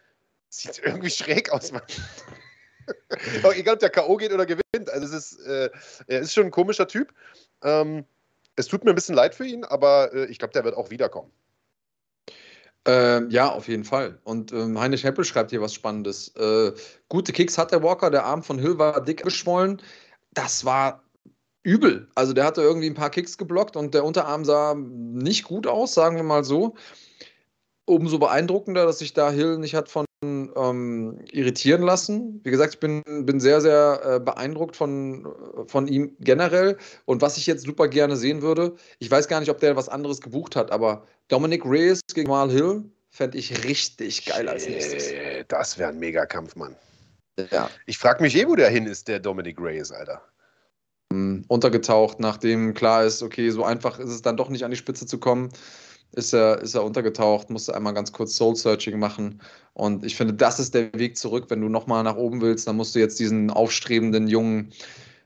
sieht 0.49 0.79
irgendwie 0.85 1.11
schräg 1.11 1.53
aus, 1.53 1.73
Mann. 1.73 1.83
egal, 3.55 3.75
ob 3.75 3.81
der 3.81 3.91
K.O. 3.91 4.17
geht 4.17 4.33
oder 4.33 4.47
gewinnt. 4.47 4.91
Also, 4.91 5.07
es 5.07 5.33
ist, 5.33 5.47
äh, 5.47 5.71
er 6.07 6.21
ist 6.21 6.35
schon 6.35 6.47
ein 6.47 6.51
komischer 6.51 6.89
Typ. 6.89 7.13
Ähm, 7.63 8.05
es 8.57 8.67
tut 8.67 8.85
mir 8.85 8.91
ein 8.91 8.95
bisschen 8.95 9.15
leid 9.15 9.35
für 9.35 9.45
ihn, 9.45 9.65
aber 9.65 10.13
äh, 10.15 10.27
ich 10.27 10.39
glaube, 10.39 10.53
der 10.53 10.65
wird 10.65 10.77
auch 10.77 10.91
wiederkommen. 10.91 11.31
Ähm, 12.87 13.31
ja, 13.31 13.51
auf 13.51 13.67
jeden 13.67 13.85
Fall. 13.85 14.19
Und 14.23 14.53
ähm, 14.53 14.79
Heinrich 14.79 15.03
Heppel 15.03 15.25
schreibt 15.25 15.51
hier 15.51 15.61
was 15.61 15.75
Spannendes. 15.75 16.29
Äh, 16.37 16.73
gute 17.09 17.33
Kicks 17.33 17.59
hat 17.59 17.73
der 17.73 17.83
Walker, 17.83 18.11
der 18.11 18.25
Arm 18.25 18.45
von 18.45 18.59
Hill 18.61 18.79
war 18.79 19.05
dick 19.05 19.25
geschwollen. 19.25 19.83
Das 20.35 20.65
war 20.65 21.03
übel. 21.65 22.09
Also 22.15 22.33
der 22.33 22.45
hatte 22.45 22.63
irgendwie 22.63 22.87
ein 22.87 22.95
paar 22.95 23.11
Kicks 23.11 23.39
geblockt 23.39 23.77
und 23.77 23.93
der 23.93 24.05
Unterarm 24.05 24.45
sah 24.45 24.75
nicht 24.77 25.45
gut 25.45 25.67
aus, 25.67 25.95
sagen 25.95 26.15
wir 26.17 26.23
mal 26.23 26.45
so. 26.45 26.77
Umso 27.87 28.19
beeindruckender, 28.19 28.87
dass 28.87 29.01
sich 29.01 29.15
da 29.15 29.31
Hill 29.31 29.59
nicht 29.59 29.75
hat 29.75 29.89
von 29.89 30.06
ähm, 30.23 31.19
irritieren 31.31 31.83
lassen. 31.83 32.41
Wie 32.43 32.51
gesagt, 32.51 32.75
ich 32.75 32.81
bin, 32.81 33.03
bin 33.05 33.41
sehr, 33.41 33.61
sehr 33.61 34.01
äh, 34.05 34.21
beeindruckt 34.21 34.77
von, 34.77 35.27
von 35.67 35.89
ihm 35.89 36.17
generell. 36.21 36.79
Und 37.05 37.23
was 37.23 37.37
ich 37.37 37.47
jetzt 37.47 37.65
super 37.65 37.89
gerne 37.89 38.17
sehen 38.17 38.43
würde, 38.43 38.75
ich 38.99 39.11
weiß 39.11 39.29
gar 39.29 39.41
nicht, 39.41 39.51
ob 39.51 39.61
der 39.61 39.77
was 39.77 39.89
anderes 39.89 40.21
gebucht 40.21 40.57
hat, 40.57 40.71
aber 40.71 41.07
Dominic 41.29 41.65
Reyes 41.65 42.01
gegen 42.15 42.29
Mal 42.29 42.51
Hill 42.51 42.85
fände 43.11 43.39
ich 43.39 43.65
richtig 43.65 44.27
geil 44.27 44.49
als 44.49 44.69
nächstes. 44.69 45.13
Das 45.49 45.79
wäre 45.79 45.91
ein 45.91 45.99
Megakampf, 45.99 46.57
Mann. 46.57 46.77
Ja. 47.51 47.71
Ich 47.85 47.99
frage 47.99 48.23
mich 48.23 48.37
eh, 48.37 48.47
wo 48.47 48.57
der 48.57 48.71
hin 48.71 48.87
ist, 48.87 49.09
der 49.09 49.21
Dominic 49.21 49.61
Reyes, 49.61 49.93
Alter. 49.93 50.23
Um, 51.13 51.45
untergetaucht, 51.49 52.19
nachdem 52.19 52.75
klar 52.75 53.05
ist, 53.05 53.23
okay, 53.23 53.51
so 53.51 53.63
einfach 53.65 54.01
ist 54.01 54.11
es 54.11 54.23
dann 54.23 54.37
doch 54.37 54.49
nicht 54.49 54.65
an 54.65 54.71
die 54.71 54.77
Spitze 54.77 55.07
zu 55.07 55.19
kommen 55.19 55.51
ist 56.17 56.33
er, 56.33 56.61
ist 56.63 56.75
er 56.75 56.83
untergetaucht, 56.83 57.51
musste 57.51 57.75
einmal 57.75 57.93
ganz 57.95 58.11
kurz 58.11 58.37
Soul-Searching 58.37 58.99
machen. 58.99 59.41
Und 59.75 60.05
ich 60.05 60.17
finde, 60.17 60.35
das 60.35 60.59
ist 60.59 60.75
der 60.75 60.93
Weg 60.95 61.19
zurück. 61.19 61.45
Wenn 61.49 61.61
du 61.61 61.69
nochmal 61.69 62.03
nach 62.03 62.17
oben 62.17 62.41
willst, 62.41 62.67
dann 62.67 62.77
musst 62.77 62.95
du 62.95 62.99
jetzt 62.99 63.21
diesen 63.21 63.51
aufstrebenden 63.51 64.27
jungen 64.27 64.73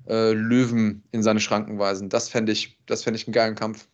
äh, 0.09 0.33
Löwen 0.33 1.05
in 1.13 1.23
seine 1.23 1.39
Schranken 1.41 1.79
weisen. 1.79 2.09
Das 2.09 2.29
fände 2.29 2.51
ich, 2.51 2.77
das 2.87 3.05
fänd 3.05 3.17
ich 3.17 3.25
einen 3.27 3.35
geilen 3.35 3.55
Kampf. 3.55 3.87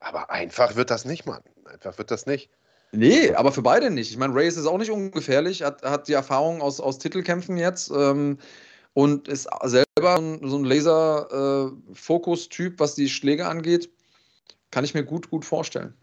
Aber 0.00 0.28
einfach 0.30 0.74
wird 0.74 0.90
das 0.90 1.04
nicht, 1.04 1.24
Mann. 1.24 1.42
Einfach 1.64 1.98
wird 1.98 2.10
das 2.10 2.26
nicht. 2.26 2.50
Nee, 2.90 3.32
aber 3.32 3.52
für 3.52 3.62
beide 3.62 3.90
nicht. 3.90 4.10
Ich 4.10 4.16
meine, 4.16 4.34
Ray 4.34 4.48
ist 4.48 4.66
auch 4.66 4.78
nicht 4.78 4.90
ungefährlich, 4.90 5.62
hat, 5.62 5.82
hat 5.82 6.08
die 6.08 6.14
Erfahrung 6.14 6.62
aus, 6.62 6.80
aus 6.80 6.98
Titelkämpfen 6.98 7.56
jetzt 7.56 7.90
ähm, 7.90 8.38
und 8.92 9.28
ist 9.28 9.48
selber 9.62 10.20
so 10.42 10.58
ein 10.58 10.64
Laser-Fokus-Typ, 10.64 12.74
äh, 12.74 12.78
was 12.78 12.96
die 12.96 13.08
Schläge 13.08 13.46
angeht. 13.46 13.88
Kann 14.70 14.84
ich 14.84 14.94
mir 14.94 15.04
gut, 15.04 15.30
gut 15.30 15.44
vorstellen. 15.44 15.94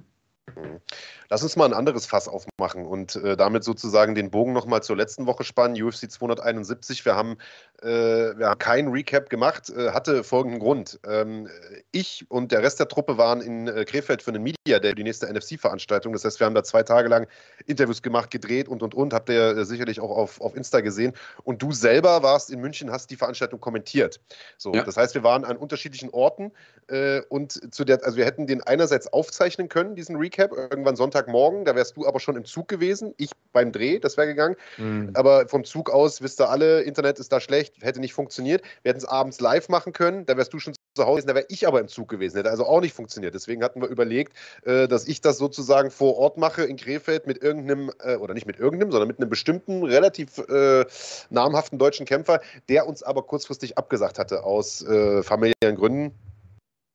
Mhm. 0.61 0.81
Lass 1.29 1.43
uns 1.43 1.55
mal 1.55 1.65
ein 1.65 1.73
anderes 1.73 2.05
Fass 2.05 2.27
aufmachen 2.27 2.85
und 2.85 3.15
äh, 3.15 3.37
damit 3.37 3.63
sozusagen 3.63 4.15
den 4.15 4.31
Bogen 4.31 4.53
nochmal 4.53 4.83
zur 4.83 4.97
letzten 4.97 5.25
Woche 5.25 5.43
spannen. 5.43 5.81
UFC 5.81 6.11
271. 6.11 7.05
Wir 7.05 7.15
haben, 7.15 7.37
äh, 7.81 8.37
wir 8.37 8.49
haben 8.49 8.59
keinen 8.59 8.89
Recap 8.89 9.29
gemacht, 9.29 9.69
äh, 9.69 9.91
hatte 9.91 10.23
folgenden 10.23 10.59
Grund. 10.59 10.99
Ähm, 11.07 11.47
ich 11.91 12.25
und 12.29 12.51
der 12.51 12.63
Rest 12.63 12.79
der 12.79 12.87
Truppe 12.87 13.17
waren 13.17 13.41
in 13.41 13.67
äh, 13.67 13.85
Krefeld 13.85 14.21
für 14.21 14.31
einen 14.31 14.43
Media 14.43 14.79
Day, 14.79 14.93
die 14.93 15.03
nächste 15.03 15.31
NFC-Veranstaltung. 15.31 16.13
Das 16.13 16.25
heißt, 16.25 16.39
wir 16.39 16.45
haben 16.45 16.55
da 16.55 16.63
zwei 16.63 16.83
Tage 16.83 17.07
lang 17.07 17.27
Interviews 17.65 18.01
gemacht, 18.01 18.31
gedreht 18.31 18.67
und 18.67 18.83
und 18.83 18.93
und. 18.93 19.13
Habt 19.13 19.29
ihr 19.29 19.65
sicherlich 19.65 19.99
auch 19.99 20.11
auf, 20.11 20.41
auf 20.41 20.55
Insta 20.55 20.81
gesehen. 20.81 21.13
Und 21.43 21.61
du 21.61 21.71
selber 21.71 22.23
warst 22.23 22.49
in 22.49 22.59
München, 22.59 22.91
hast 22.91 23.09
die 23.09 23.15
Veranstaltung 23.15 23.59
kommentiert. 23.59 24.19
So, 24.57 24.73
ja. 24.73 24.83
Das 24.83 24.97
heißt, 24.97 25.15
wir 25.15 25.23
waren 25.23 25.45
an 25.45 25.57
unterschiedlichen 25.57 26.09
Orten 26.09 26.51
äh, 26.87 27.21
und 27.29 27.73
zu 27.73 27.85
der, 27.85 28.03
also 28.03 28.17
wir 28.17 28.25
hätten 28.25 28.47
den 28.47 28.61
einerseits 28.61 29.11
aufzeichnen 29.11 29.69
können, 29.69 29.95
diesen 29.95 30.15
Recap, 30.17 30.51
irgendwann 30.51 30.95
Sonntag 30.95 31.21
Sonntagmorgen, 31.21 31.65
da 31.65 31.75
wärst 31.75 31.97
du 31.97 32.07
aber 32.07 32.19
schon 32.19 32.35
im 32.35 32.45
Zug 32.45 32.67
gewesen, 32.67 33.13
ich 33.17 33.31
beim 33.53 33.71
Dreh, 33.71 33.99
das 33.99 34.17
wäre 34.17 34.27
gegangen. 34.27 34.55
Mhm. 34.77 35.11
Aber 35.13 35.47
vom 35.47 35.63
Zug 35.63 35.89
aus, 35.89 36.21
wisst 36.21 36.39
ihr 36.39 36.49
alle, 36.49 36.81
Internet 36.81 37.19
ist 37.19 37.31
da 37.31 37.39
schlecht, 37.71 37.85
hätte 37.85 37.99
nicht 37.99 38.13
funktioniert. 38.13 38.63
Wir 38.83 38.89
hätten 38.89 38.99
es 38.99 39.05
abends 39.05 39.39
live 39.39 39.69
machen 39.69 39.93
können, 39.93 40.25
da 40.25 40.37
wärst 40.37 40.53
du 40.53 40.59
schon 40.59 40.73
zu 40.95 41.05
Hause 41.05 41.21
gewesen, 41.21 41.27
da 41.27 41.35
wäre 41.35 41.45
ich 41.49 41.67
aber 41.67 41.79
im 41.79 41.87
Zug 41.87 42.09
gewesen, 42.09 42.37
hätte 42.37 42.49
also 42.49 42.65
auch 42.65 42.81
nicht 42.81 42.93
funktioniert. 42.93 43.33
Deswegen 43.33 43.63
hatten 43.63 43.81
wir 43.81 43.87
überlegt, 43.87 44.33
äh, 44.63 44.87
dass 44.87 45.07
ich 45.07 45.21
das 45.21 45.37
sozusagen 45.37 45.91
vor 45.91 46.17
Ort 46.17 46.37
mache 46.37 46.63
in 46.63 46.77
Krefeld 46.77 47.27
mit 47.27 47.41
irgendeinem, 47.41 47.91
äh, 48.03 48.15
oder 48.15 48.33
nicht 48.33 48.45
mit 48.45 48.59
irgendeinem, 48.59 48.91
sondern 48.91 49.07
mit 49.07 49.19
einem 49.19 49.29
bestimmten, 49.29 49.83
relativ 49.83 50.37
äh, 50.37 50.85
namhaften 51.29 51.79
deutschen 51.79 52.05
Kämpfer, 52.05 52.41
der 52.69 52.87
uns 52.87 53.03
aber 53.03 53.23
kurzfristig 53.23 53.77
abgesagt 53.77 54.19
hatte 54.19 54.43
aus 54.43 54.81
äh, 54.81 55.23
familiären 55.23 55.75
Gründen. 55.75 56.13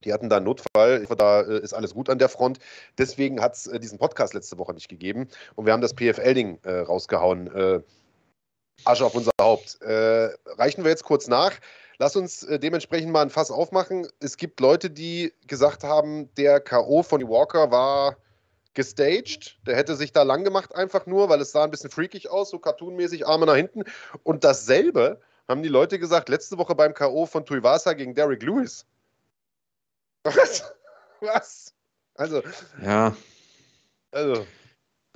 Die 0.05 0.13
hatten 0.13 0.29
da 0.29 0.37
einen 0.37 0.45
Notfall, 0.45 1.07
da 1.17 1.41
äh, 1.41 1.59
ist 1.61 1.73
alles 1.73 1.95
gut 1.95 2.11
an 2.11 2.19
der 2.19 2.29
Front. 2.29 2.59
Deswegen 2.99 3.41
hat 3.41 3.55
es 3.55 3.67
äh, 3.67 3.81
diesen 3.81 3.99
Podcast 3.99 4.35
letzte 4.35 4.59
Woche 4.59 4.75
nicht 4.75 4.89
gegeben. 4.89 5.27
Und 5.55 5.67
wir 5.67 5.73
haben 5.73 5.81
das 5.81 5.95
PFL-Ding 5.95 6.61
äh, 6.63 6.81
rausgehauen. 6.81 7.83
Asche 8.85 9.05
auf 9.05 9.15
unser 9.15 9.33
Haupt. 9.41 9.81
Äh, 9.83 10.31
reichen 10.59 10.85
wir 10.85 10.91
jetzt 10.91 11.05
kurz 11.05 11.29
nach. 11.29 11.53
Lass 11.99 12.15
uns 12.15 12.43
äh, 12.45 12.59
dementsprechend 12.59 13.11
mal 13.11 13.23
ein 13.23 13.31
Fass 13.31 13.51
aufmachen. 13.51 14.07
Es 14.21 14.37
gibt 14.37 14.61
Leute, 14.61 14.91
die 14.91 15.33
gesagt 15.47 15.83
haben, 15.83 16.33
der 16.35 16.61
K.O. 16.61 17.03
von 17.03 17.23
Walker 17.29 17.71
war 17.71 18.17
gestaged. 18.75 19.59
Der 19.67 19.77
hätte 19.77 19.97
sich 19.97 20.13
da 20.13 20.23
lang 20.23 20.45
gemacht, 20.45 20.75
einfach 20.75 21.07
nur, 21.07 21.29
weil 21.29 21.41
es 21.41 21.53
sah 21.53 21.65
ein 21.65 21.71
bisschen 21.71 21.91
freakig 21.91 22.31
aus, 22.31 22.51
so 22.51 22.59
cartoonmäßig, 22.59 23.27
Arme 23.27 23.47
nach 23.47 23.57
hinten. 23.57 23.85
Und 24.23 24.45
dasselbe 24.45 25.21
haben 25.49 25.63
die 25.63 25.69
Leute 25.69 25.99
gesagt 25.99 26.29
letzte 26.29 26.59
Woche 26.59 26.75
beim 26.75 26.93
K.O. 26.93 27.27
von 27.27 27.47
Tuivasa 27.47 27.95
gegen 27.95 28.15
Derek 28.15 28.43
Lewis. 28.43 28.85
Was? 30.25 30.75
Was? 31.21 31.75
Also. 32.15 32.43
Ja. 32.83 33.17
Also. 34.11 34.47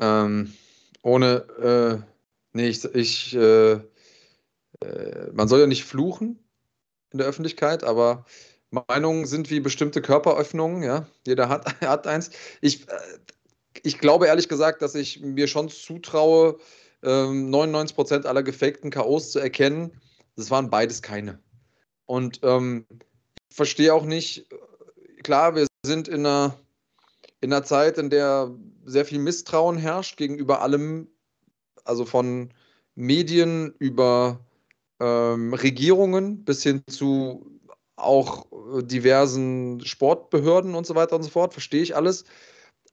Ähm, 0.00 0.54
ohne. 1.02 2.02
Äh, 2.04 2.10
nee, 2.52 2.68
ich. 2.68 2.84
ich 2.84 3.34
äh, 3.34 3.80
äh, 4.80 5.30
man 5.32 5.48
soll 5.48 5.60
ja 5.60 5.66
nicht 5.66 5.84
fluchen 5.84 6.38
in 7.10 7.18
der 7.18 7.26
Öffentlichkeit, 7.26 7.84
aber 7.84 8.24
Meinungen 8.70 9.26
sind 9.26 9.50
wie 9.50 9.60
bestimmte 9.60 10.00
Körperöffnungen, 10.00 10.82
ja. 10.82 11.06
Jeder 11.26 11.48
hat, 11.48 11.80
hat 11.80 12.06
eins. 12.06 12.30
Ich, 12.60 12.88
äh, 12.88 13.18
ich 13.82 13.98
glaube 13.98 14.26
ehrlich 14.26 14.48
gesagt, 14.48 14.82
dass 14.82 14.94
ich 14.94 15.20
mir 15.20 15.48
schon 15.48 15.68
zutraue, 15.68 16.58
99 17.02 17.92
ähm, 17.92 17.96
Prozent 17.96 18.26
aller 18.26 18.42
gefakten 18.42 18.90
K.O.s 18.90 19.32
zu 19.32 19.38
erkennen. 19.38 19.98
Das 20.36 20.50
waren 20.50 20.68
beides 20.68 21.00
keine. 21.00 21.38
Und 22.04 22.40
ähm, 22.42 22.86
ich 23.48 23.56
verstehe 23.56 23.94
auch 23.94 24.04
nicht, 24.04 24.46
klar, 25.22 25.54
wir 25.54 25.66
sind 25.84 26.08
in 26.08 26.26
einer, 26.26 26.58
in 27.40 27.52
einer 27.52 27.64
Zeit, 27.64 27.96
in 27.96 28.10
der 28.10 28.54
sehr 28.84 29.06
viel 29.06 29.18
Misstrauen 29.18 29.78
herrscht 29.78 30.18
gegenüber 30.18 30.60
allem, 30.60 31.08
also 31.84 32.04
von 32.04 32.50
Medien 32.94 33.74
über 33.78 34.40
ähm, 35.00 35.54
Regierungen 35.54 36.44
bis 36.44 36.62
hin 36.62 36.82
zu 36.88 37.60
auch 37.96 38.46
diversen 38.82 39.84
Sportbehörden 39.84 40.74
und 40.74 40.86
so 40.86 40.94
weiter 40.94 41.16
und 41.16 41.22
so 41.22 41.30
fort, 41.30 41.52
verstehe 41.52 41.82
ich 41.82 41.94
alles. 41.94 42.24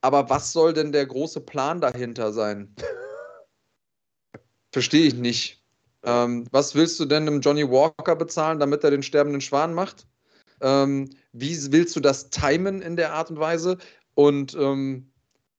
Aber 0.02 0.30
was 0.30 0.52
soll 0.52 0.74
denn 0.74 0.92
der 0.92 1.06
große 1.06 1.42
Plan 1.42 1.82
dahinter 1.82 2.34
sein? 2.34 2.76
verstehe 4.72 5.08
ich 5.08 5.16
nicht. 5.16 5.64
Ähm, 6.04 6.46
was 6.52 6.76
willst 6.76 7.00
du 7.00 7.06
denn 7.06 7.28
einem 7.28 7.42
Johnny 7.42 7.70
Walker 7.70 8.16
bezahlen, 8.16 8.60
damit 8.60 8.84
er 8.84 8.92
den 8.92 9.04
sterbenden 9.04 9.42
Schwan 9.42 9.74
macht? 9.74 10.08
Ähm, 10.62 11.10
wie 11.34 11.72
willst 11.72 11.96
du 11.96 12.00
das 12.00 12.30
timen 12.30 12.82
in 12.82 12.96
der 12.96 13.14
Art 13.14 13.30
und 13.32 13.40
Weise? 13.40 13.78
Und 14.14 14.56
ähm, 14.56 15.12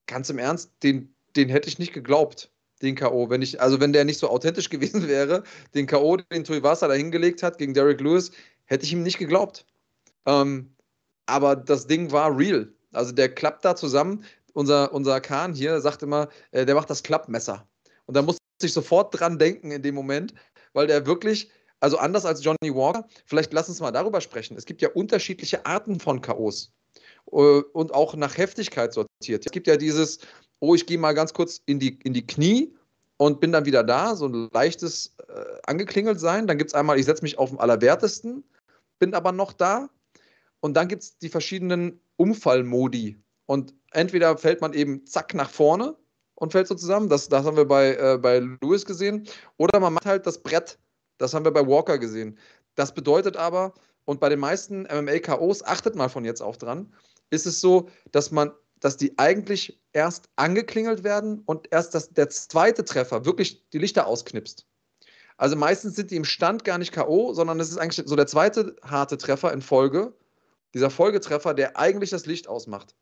ganz 0.06 0.30
im 0.30 0.38
Ernst, 0.38 0.72
den, 0.82 1.14
den 1.36 1.48
hätte 1.48 1.68
ich 1.68 1.78
nicht 1.78 1.92
geglaubt, 1.92 2.52
den 2.82 2.94
K.O. 2.94 3.30
Wenn 3.30 3.42
ich, 3.42 3.60
also 3.60 3.80
wenn 3.80 3.92
der 3.92 4.04
nicht 4.04 4.18
so 4.18 4.28
authentisch 4.28 4.70
gewesen 4.70 5.08
wäre, 5.08 5.42
den 5.74 5.86
K.O., 5.86 6.16
den 6.16 6.44
Tuivasa 6.44 6.88
da 6.88 6.94
hingelegt 6.94 7.42
hat 7.42 7.58
gegen 7.58 7.74
Derek 7.74 8.00
Lewis, 8.00 8.30
hätte 8.64 8.84
ich 8.84 8.92
ihm 8.92 9.02
nicht 9.02 9.18
geglaubt. 9.18 9.66
Ähm, 10.26 10.74
aber 11.26 11.56
das 11.56 11.86
Ding 11.86 12.10
war 12.12 12.36
real. 12.36 12.72
Also 12.92 13.12
der 13.12 13.34
klappt 13.34 13.64
da 13.64 13.76
zusammen. 13.76 14.24
Unser, 14.54 14.92
unser 14.92 15.20
Kahn 15.20 15.54
hier 15.54 15.80
sagt 15.80 16.02
immer, 16.02 16.28
äh, 16.50 16.66
der 16.66 16.74
macht 16.74 16.90
das 16.90 17.02
Klappmesser. 17.02 17.66
Und 18.06 18.16
da 18.16 18.22
muss 18.22 18.38
ich 18.62 18.72
sofort 18.72 19.18
dran 19.18 19.38
denken 19.38 19.70
in 19.70 19.82
dem 19.82 19.94
Moment, 19.94 20.34
weil 20.72 20.86
der 20.86 21.06
wirklich 21.06 21.50
also 21.80 21.98
anders 21.98 22.24
als 22.24 22.42
Johnny 22.42 22.74
Walker, 22.74 23.06
vielleicht 23.24 23.52
lass 23.52 23.68
uns 23.68 23.80
mal 23.80 23.92
darüber 23.92 24.20
sprechen. 24.20 24.56
Es 24.56 24.64
gibt 24.64 24.82
ja 24.82 24.88
unterschiedliche 24.90 25.64
Arten 25.64 26.00
von 26.00 26.20
K.O.s 26.20 26.72
äh, 27.30 27.36
und 27.72 27.94
auch 27.94 28.14
nach 28.14 28.36
Heftigkeit 28.36 28.92
sortiert. 28.92 29.46
Es 29.46 29.52
gibt 29.52 29.66
ja 29.66 29.76
dieses, 29.76 30.18
oh, 30.60 30.74
ich 30.74 30.86
gehe 30.86 30.98
mal 30.98 31.14
ganz 31.14 31.32
kurz 31.32 31.60
in 31.66 31.78
die, 31.78 31.98
in 32.04 32.12
die 32.12 32.26
Knie 32.26 32.74
und 33.16 33.40
bin 33.40 33.52
dann 33.52 33.64
wieder 33.64 33.84
da, 33.84 34.16
so 34.16 34.26
ein 34.26 34.48
leichtes 34.52 35.14
äh, 35.28 35.44
angeklingelt 35.64 36.20
sein. 36.20 36.46
Dann 36.46 36.58
gibt 36.58 36.70
es 36.70 36.74
einmal, 36.74 36.98
ich 36.98 37.06
setze 37.06 37.22
mich 37.22 37.38
auf 37.38 37.50
den 37.50 37.58
Allerwertesten, 37.58 38.44
bin 38.98 39.14
aber 39.14 39.32
noch 39.32 39.52
da. 39.52 39.88
Und 40.60 40.76
dann 40.76 40.88
gibt 40.88 41.02
es 41.02 41.18
die 41.18 41.28
verschiedenen 41.28 42.00
Umfallmodi. 42.16 43.20
Und 43.46 43.74
entweder 43.92 44.36
fällt 44.36 44.60
man 44.60 44.72
eben 44.72 45.06
zack 45.06 45.34
nach 45.34 45.50
vorne 45.50 45.96
und 46.34 46.52
fällt 46.52 46.66
so 46.66 46.74
zusammen. 46.74 47.08
Das, 47.08 47.28
das 47.28 47.44
haben 47.44 47.56
wir 47.56 47.66
bei, 47.66 47.94
äh, 47.94 48.18
bei 48.18 48.40
Lewis 48.40 48.84
gesehen. 48.84 49.26
Oder 49.56 49.80
man 49.80 49.94
macht 49.94 50.06
halt 50.06 50.26
das 50.26 50.42
Brett 50.42 50.78
das 51.18 51.34
haben 51.34 51.44
wir 51.44 51.52
bei 51.52 51.66
Walker 51.66 51.98
gesehen. 51.98 52.38
Das 52.76 52.94
bedeutet 52.94 53.36
aber, 53.36 53.74
und 54.04 54.20
bei 54.20 54.28
den 54.28 54.38
meisten 54.38 54.84
MMA-KOs, 54.84 55.64
achtet 55.64 55.96
mal 55.96 56.08
von 56.08 56.24
jetzt 56.24 56.40
auf 56.40 56.56
dran, 56.56 56.94
ist 57.30 57.46
es 57.46 57.60
so, 57.60 57.90
dass 58.12 58.30
man, 58.30 58.52
dass 58.80 58.96
die 58.96 59.18
eigentlich 59.18 59.80
erst 59.92 60.28
angeklingelt 60.36 61.04
werden 61.04 61.42
und 61.46 61.68
erst 61.70 61.94
das, 61.94 62.10
der 62.10 62.28
zweite 62.30 62.84
Treffer 62.84 63.24
wirklich 63.24 63.68
die 63.70 63.78
Lichter 63.78 64.06
ausknipst. 64.06 64.66
Also 65.36 65.54
meistens 65.56 65.94
sind 65.94 66.10
die 66.10 66.16
im 66.16 66.24
Stand 66.24 66.64
gar 66.64 66.78
nicht 66.78 66.92
K.O., 66.92 67.32
sondern 67.32 67.60
es 67.60 67.70
ist 67.70 67.78
eigentlich 67.78 68.06
so 68.06 68.16
der 68.16 68.26
zweite 68.26 68.76
harte 68.82 69.18
Treffer 69.18 69.52
in 69.52 69.62
Folge, 69.62 70.12
dieser 70.74 70.90
Folgetreffer, 70.90 71.54
der 71.54 71.76
eigentlich 71.76 72.10
das 72.10 72.26
Licht 72.26 72.48
ausmacht. 72.48 72.94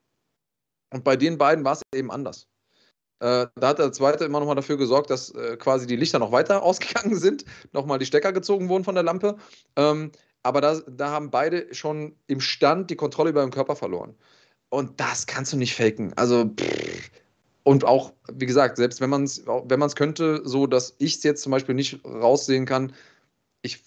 Und 0.92 1.02
bei 1.02 1.16
den 1.16 1.38
beiden 1.38 1.64
war 1.64 1.72
es 1.72 1.82
eben 1.94 2.10
anders. 2.10 2.46
Äh, 3.20 3.46
da 3.54 3.68
hat 3.68 3.78
der 3.78 3.92
zweite 3.92 4.24
immer 4.24 4.40
noch 4.40 4.46
mal 4.46 4.54
dafür 4.54 4.76
gesorgt, 4.76 5.08
dass 5.08 5.30
äh, 5.30 5.56
quasi 5.56 5.86
die 5.86 5.96
Lichter 5.96 6.18
noch 6.18 6.32
weiter 6.32 6.62
ausgegangen 6.64 7.16
sind, 7.16 7.44
nochmal 7.72 7.98
die 7.98 8.06
Stecker 8.06 8.32
gezogen 8.32 8.68
wurden 8.68 8.84
von 8.84 8.94
der 8.94 9.04
Lampe. 9.04 9.36
Ähm, 9.76 10.12
aber 10.42 10.60
da, 10.60 10.78
da 10.86 11.10
haben 11.10 11.30
beide 11.30 11.74
schon 11.74 12.16
im 12.26 12.40
Stand 12.40 12.90
die 12.90 12.96
Kontrolle 12.96 13.30
über 13.30 13.40
den 13.40 13.50
Körper 13.50 13.74
verloren. 13.74 14.14
Und 14.68 15.00
das 15.00 15.26
kannst 15.26 15.52
du 15.52 15.56
nicht 15.56 15.74
faken. 15.74 16.12
Also, 16.16 16.46
pff. 16.46 17.10
und 17.62 17.84
auch, 17.84 18.12
wie 18.32 18.46
gesagt, 18.46 18.76
selbst 18.76 19.00
wenn 19.00 19.10
man 19.10 19.24
es 19.24 19.46
wenn 19.46 19.80
könnte, 19.94 20.42
so 20.44 20.66
dass 20.66 20.94
ich 20.98 21.16
es 21.16 21.22
jetzt 21.22 21.42
zum 21.42 21.52
Beispiel 21.52 21.74
nicht 21.74 22.04
raussehen 22.04 22.66
kann, 22.66 22.92
ich 23.62 23.82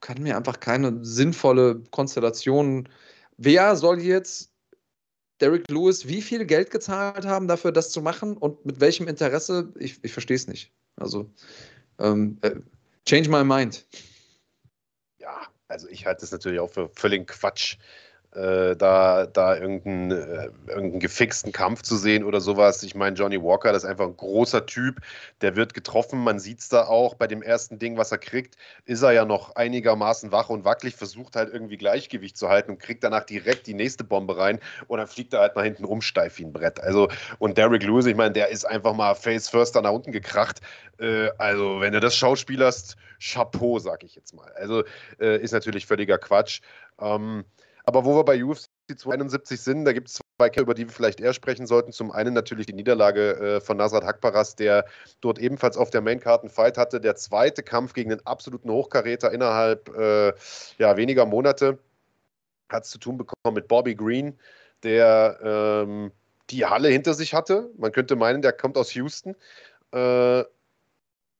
kann 0.00 0.22
mir 0.22 0.36
einfach 0.36 0.60
keine 0.60 1.04
sinnvolle 1.04 1.82
Konstellation. 1.90 2.88
Wer 3.36 3.76
soll 3.76 4.00
jetzt 4.00 4.50
Derek 5.40 5.68
Lewis 5.68 6.06
wie 6.06 6.22
viel 6.22 6.44
Geld 6.46 6.70
gezahlt 6.70 7.26
haben 7.26 7.48
dafür, 7.48 7.72
das 7.72 7.90
zu 7.90 8.00
machen 8.00 8.36
und 8.36 8.64
mit 8.64 8.80
welchem 8.80 9.08
Interesse, 9.08 9.72
ich, 9.78 9.98
ich 10.02 10.12
verstehe 10.12 10.36
es 10.36 10.46
nicht. 10.46 10.72
Also, 10.96 11.28
ähm, 11.98 12.38
äh, 12.42 12.56
change 13.06 13.28
my 13.28 13.44
mind. 13.44 13.86
Ja, 15.18 15.48
also 15.68 15.88
ich 15.88 16.06
halte 16.06 16.24
es 16.24 16.30
natürlich 16.30 16.60
auch 16.60 16.70
für 16.70 16.88
völlig 16.94 17.26
Quatsch. 17.26 17.78
Äh, 18.34 18.74
da, 18.76 19.26
da 19.26 19.56
irgendeinen, 19.56 20.10
äh, 20.10 20.50
irgendeinen 20.66 21.00
gefixten 21.00 21.52
Kampf 21.52 21.82
zu 21.82 21.96
sehen 21.96 22.24
oder 22.24 22.40
sowas. 22.40 22.82
Ich 22.82 22.94
meine, 22.94 23.16
Johnny 23.16 23.40
Walker, 23.40 23.72
das 23.72 23.84
ist 23.84 23.88
einfach 23.88 24.06
ein 24.06 24.16
großer 24.16 24.66
Typ, 24.66 25.00
der 25.40 25.56
wird 25.56 25.74
getroffen, 25.74 26.18
man 26.18 26.38
sieht 26.38 26.60
es 26.60 26.68
da 26.68 26.86
auch. 26.86 27.14
Bei 27.14 27.26
dem 27.26 27.42
ersten 27.42 27.78
Ding, 27.78 27.96
was 27.96 28.10
er 28.12 28.18
kriegt, 28.18 28.56
ist 28.86 29.02
er 29.02 29.12
ja 29.12 29.24
noch 29.24 29.54
einigermaßen 29.54 30.32
wach 30.32 30.48
und 30.48 30.64
wackelig, 30.64 30.96
versucht 30.96 31.36
halt 31.36 31.52
irgendwie 31.52 31.76
Gleichgewicht 31.76 32.36
zu 32.36 32.48
halten 32.48 32.72
und 32.72 32.78
kriegt 32.78 33.04
danach 33.04 33.24
direkt 33.24 33.66
die 33.66 33.74
nächste 33.74 34.04
Bombe 34.04 34.36
rein 34.36 34.58
und 34.88 34.98
dann 34.98 35.06
fliegt 35.06 35.32
er 35.32 35.40
halt 35.40 35.54
nach 35.54 35.62
hinten 35.62 35.84
rum 35.84 36.02
steif 36.02 36.38
wie 36.38 36.44
ein 36.44 36.52
Brett. 36.52 36.80
Also, 36.80 37.08
und 37.38 37.56
Derek 37.56 37.84
Lewis, 37.84 38.06
ich 38.06 38.16
meine, 38.16 38.32
der 38.32 38.48
ist 38.48 38.64
einfach 38.64 38.94
mal 38.94 39.14
face 39.14 39.48
first 39.48 39.76
da 39.76 39.80
nach 39.80 39.92
unten 39.92 40.12
gekracht. 40.12 40.60
Äh, 40.98 41.30
also, 41.38 41.80
wenn 41.80 41.92
du 41.92 42.00
das 42.00 42.16
schauspielerst, 42.16 42.96
Chapeau, 43.20 43.78
sag 43.78 44.02
ich 44.02 44.16
jetzt 44.16 44.34
mal. 44.34 44.50
Also, 44.56 44.82
äh, 45.20 45.40
ist 45.40 45.52
natürlich 45.52 45.86
völliger 45.86 46.18
Quatsch. 46.18 46.60
Ähm, 47.00 47.44
aber 47.84 48.04
wo 48.04 48.16
wir 48.16 48.24
bei 48.24 48.42
UFC 48.42 48.68
271 48.88 49.60
sind, 49.60 49.84
da 49.84 49.92
gibt 49.92 50.08
es 50.08 50.14
zwei 50.14 50.48
Kämpfe, 50.48 50.62
über 50.62 50.74
die 50.74 50.86
wir 50.86 50.92
vielleicht 50.92 51.20
eher 51.20 51.34
sprechen 51.34 51.66
sollten. 51.66 51.92
Zum 51.92 52.10
einen 52.10 52.32
natürlich 52.32 52.66
die 52.66 52.72
Niederlage 52.72 53.36
äh, 53.36 53.60
von 53.60 53.76
Nasrat 53.76 54.04
Hakparas, 54.04 54.56
der 54.56 54.86
dort 55.20 55.38
ebenfalls 55.38 55.76
auf 55.76 55.90
der 55.90 56.00
Maincard 56.00 56.50
Fight 56.50 56.78
hatte. 56.78 57.00
Der 57.00 57.16
zweite 57.16 57.62
Kampf 57.62 57.92
gegen 57.92 58.10
den 58.10 58.26
absoluten 58.26 58.70
Hochkaräter 58.70 59.32
innerhalb 59.32 59.88
äh, 59.96 60.32
ja, 60.78 60.96
weniger 60.96 61.26
Monate 61.26 61.78
hat 62.70 62.84
es 62.84 62.90
zu 62.90 62.98
tun 62.98 63.18
bekommen 63.18 63.54
mit 63.54 63.68
Bobby 63.68 63.94
Green, 63.94 64.38
der 64.82 65.38
ähm, 65.42 66.10
die 66.50 66.64
Halle 66.64 66.88
hinter 66.88 67.14
sich 67.14 67.34
hatte. 67.34 67.70
Man 67.76 67.92
könnte 67.92 68.16
meinen, 68.16 68.42
der 68.42 68.52
kommt 68.52 68.78
aus 68.78 68.94
Houston. 68.94 69.36
Äh, 69.92 70.44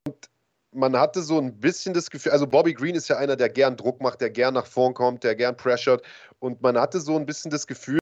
und 0.06 0.30
man 0.74 0.96
hatte 0.98 1.22
so 1.22 1.38
ein 1.38 1.58
bisschen 1.58 1.94
das 1.94 2.10
Gefühl, 2.10 2.32
also 2.32 2.46
Bobby 2.46 2.74
Green 2.74 2.94
ist 2.94 3.08
ja 3.08 3.16
einer, 3.16 3.36
der 3.36 3.48
gern 3.48 3.76
Druck 3.76 4.02
macht, 4.02 4.20
der 4.20 4.30
gern 4.30 4.54
nach 4.54 4.66
vorn 4.66 4.94
kommt, 4.94 5.24
der 5.24 5.34
gern 5.34 5.56
pressured. 5.56 6.02
Und 6.40 6.60
man 6.62 6.78
hatte 6.78 7.00
so 7.00 7.16
ein 7.16 7.26
bisschen 7.26 7.50
das 7.50 7.66
Gefühl, 7.66 7.98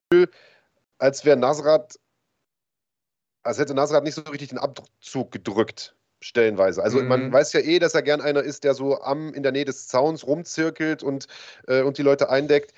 als 0.99 1.25
wäre 1.25 1.37
Nasrat, 1.37 1.99
als 3.43 3.59
hätte 3.59 3.75
Nasrat 3.75 4.05
nicht 4.05 4.15
so 4.15 4.23
richtig 4.23 4.49
den 4.51 4.59
Abzug 4.59 5.31
gedrückt, 5.31 5.95
stellenweise. 6.21 6.83
Also 6.83 7.01
mhm. 7.01 7.09
man 7.09 7.33
weiß 7.33 7.53
ja 7.53 7.61
eh, 7.61 7.79
dass 7.79 7.95
er 7.95 8.03
gern 8.03 8.21
einer 8.21 8.43
ist, 8.43 8.65
der 8.65 8.75
so 8.75 9.01
am, 9.01 9.33
in 9.35 9.43
der 9.43 9.53
Nähe 9.53 9.65
des 9.65 9.89
Zauns 9.89 10.27
rumzirkelt 10.27 11.03
und, 11.03 11.27
äh, 11.69 11.83
und 11.83 11.99
die 11.99 12.03
Leute 12.03 12.31
eindeckt. 12.31 12.73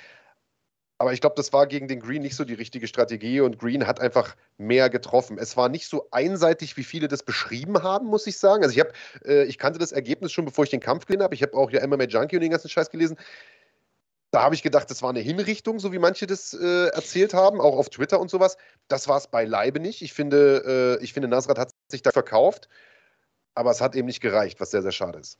Aber 0.98 1.12
ich 1.12 1.20
glaube, 1.20 1.34
das 1.36 1.52
war 1.52 1.66
gegen 1.66 1.88
den 1.88 2.00
Green 2.00 2.22
nicht 2.22 2.36
so 2.36 2.44
die 2.44 2.54
richtige 2.54 2.86
Strategie 2.86 3.40
und 3.40 3.58
Green 3.58 3.86
hat 3.86 4.00
einfach 4.00 4.36
mehr 4.58 4.88
getroffen. 4.90 5.38
Es 5.38 5.56
war 5.56 5.68
nicht 5.68 5.88
so 5.88 6.06
einseitig, 6.12 6.76
wie 6.76 6.84
viele 6.84 7.08
das 7.08 7.24
beschrieben 7.24 7.82
haben, 7.82 8.06
muss 8.06 8.26
ich 8.28 8.38
sagen. 8.38 8.62
Also 8.62 8.74
ich 8.74 8.80
habe, 8.80 8.92
äh, 9.24 9.44
ich 9.44 9.58
kannte 9.58 9.80
das 9.80 9.90
Ergebnis 9.90 10.30
schon, 10.30 10.44
bevor 10.44 10.64
ich 10.64 10.70
den 10.70 10.80
Kampf 10.80 11.06
gesehen 11.06 11.22
habe. 11.22 11.34
Ich 11.34 11.42
habe 11.42 11.54
auch 11.54 11.70
ja 11.70 11.84
MMA 11.84 12.04
Junkie 12.04 12.36
und 12.36 12.42
den 12.42 12.52
ganzen 12.52 12.68
Scheiß 12.68 12.90
gelesen. 12.90 13.16
Da 14.30 14.42
habe 14.42 14.54
ich 14.54 14.62
gedacht, 14.62 14.90
das 14.90 15.02
war 15.02 15.10
eine 15.10 15.20
Hinrichtung, 15.20 15.78
so 15.78 15.92
wie 15.92 15.98
manche 15.98 16.26
das 16.26 16.54
äh, 16.54 16.88
erzählt 16.88 17.34
haben, 17.34 17.60
auch 17.60 17.76
auf 17.76 17.88
Twitter 17.88 18.20
und 18.20 18.30
sowas. 18.30 18.56
Das 18.88 19.08
war 19.08 19.18
es 19.18 19.26
beileibe 19.26 19.80
nicht. 19.80 20.00
Ich 20.02 20.12
finde, 20.12 20.98
äh, 21.00 21.04
ich 21.04 21.12
finde, 21.12 21.28
Nasrat 21.28 21.58
hat 21.58 21.70
sich 21.88 22.02
da 22.02 22.12
verkauft, 22.12 22.68
aber 23.54 23.70
es 23.70 23.80
hat 23.80 23.96
eben 23.96 24.06
nicht 24.06 24.20
gereicht, 24.20 24.60
was 24.60 24.70
sehr, 24.70 24.82
sehr 24.82 24.92
schade 24.92 25.18
ist. 25.18 25.38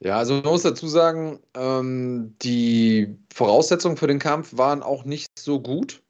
Ja, 0.00 0.18
also 0.18 0.34
man 0.34 0.44
muss 0.44 0.62
dazu 0.62 0.88
sagen, 0.88 1.40
ähm, 1.54 2.36
die 2.42 3.16
Voraussetzungen 3.32 3.96
für 3.96 4.06
den 4.06 4.18
Kampf 4.18 4.56
waren 4.56 4.82
auch 4.82 5.04
nicht 5.04 5.38
so 5.38 5.60
gut. 5.60 6.02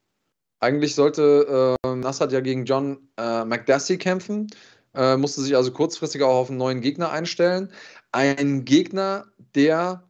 Eigentlich 0.59 0.95
sollte 0.95 1.77
äh, 1.85 1.95
Nassad 1.95 2.31
ja 2.31 2.41
gegen 2.41 2.65
John 2.65 3.09
äh, 3.17 3.45
McDassie 3.45 3.97
kämpfen, 3.97 4.47
äh, 4.93 5.15
musste 5.15 5.41
sich 5.41 5.55
also 5.55 5.71
kurzfristig 5.71 6.23
auch 6.23 6.35
auf 6.35 6.49
einen 6.49 6.57
neuen 6.57 6.81
Gegner 6.81 7.11
einstellen. 7.11 7.71
Ein 8.11 8.65
Gegner, 8.65 9.25
der 9.55 10.03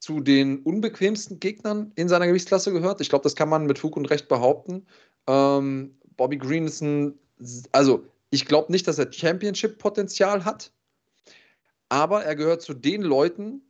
zu 0.00 0.20
den 0.20 0.58
unbequemsten 0.62 1.38
Gegnern 1.38 1.92
in 1.96 2.08
seiner 2.08 2.26
Gewichtsklasse 2.26 2.72
gehört. 2.72 3.00
Ich 3.00 3.10
glaube, 3.10 3.22
das 3.22 3.36
kann 3.36 3.48
man 3.48 3.66
mit 3.66 3.78
Fug 3.78 3.96
und 3.96 4.06
Recht 4.06 4.28
behaupten. 4.28 4.86
Ähm, 5.26 5.98
Bobby 6.16 6.38
Green 6.38 6.66
ist 6.66 6.80
ein, 6.80 7.18
also 7.72 8.04
ich 8.30 8.46
glaube 8.46 8.72
nicht, 8.72 8.88
dass 8.88 8.98
er 8.98 9.12
Championship-Potenzial 9.12 10.44
hat 10.44 10.72
aber 11.88 12.24
er 12.24 12.36
gehört 12.36 12.62
zu 12.62 12.74
den 12.74 13.02
Leuten, 13.02 13.62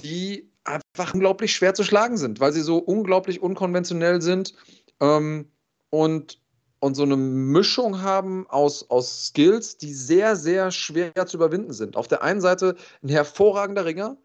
die 0.00 0.52
einfach 0.64 1.14
unglaublich 1.14 1.54
schwer 1.54 1.74
zu 1.74 1.84
schlagen 1.84 2.16
sind, 2.16 2.40
weil 2.40 2.52
sie 2.52 2.60
so 2.60 2.78
unglaublich 2.78 3.40
unkonventionell 3.40 4.20
sind 4.20 4.54
ähm, 5.00 5.50
und, 5.90 6.40
und 6.80 6.94
so 6.94 7.04
eine 7.04 7.16
Mischung 7.16 8.02
haben 8.02 8.46
aus, 8.48 8.90
aus 8.90 9.26
Skills, 9.26 9.78
die 9.78 9.94
sehr, 9.94 10.36
sehr 10.36 10.70
schwer 10.70 11.26
zu 11.26 11.36
überwinden 11.36 11.72
sind. 11.72 11.96
Auf 11.96 12.08
der 12.08 12.22
einen 12.22 12.40
Seite 12.40 12.76
ein 13.02 13.08
hervorragender 13.08 13.84
Ringer, 13.84 14.16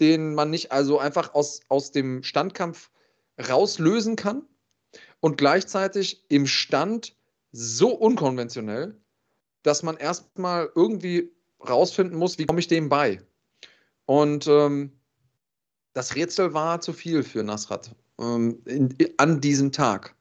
den 0.00 0.34
man 0.34 0.50
nicht 0.50 0.72
also 0.72 0.98
einfach 0.98 1.34
aus, 1.34 1.60
aus 1.68 1.92
dem 1.92 2.22
Standkampf 2.22 2.90
rauslösen 3.48 4.16
kann 4.16 4.42
und 5.20 5.38
gleichzeitig 5.38 6.24
im 6.28 6.46
Stand 6.46 7.16
so 7.52 7.94
unkonventionell, 7.94 9.00
dass 9.62 9.82
man 9.82 9.96
erstmal 9.96 10.70
irgendwie 10.74 11.35
rausfinden 11.68 12.18
muss, 12.18 12.38
wie 12.38 12.46
komme 12.46 12.60
ich 12.60 12.68
dem 12.68 12.88
bei. 12.88 13.20
Und 14.06 14.46
ähm, 14.46 14.92
das 15.92 16.14
Rätsel 16.14 16.54
war 16.54 16.80
zu 16.80 16.92
viel 16.92 17.22
für 17.22 17.42
Nasrat 17.42 17.90
ähm, 18.20 18.60
in, 18.64 18.94
an 19.18 19.40
diesem 19.40 19.72
Tag. 19.72 20.14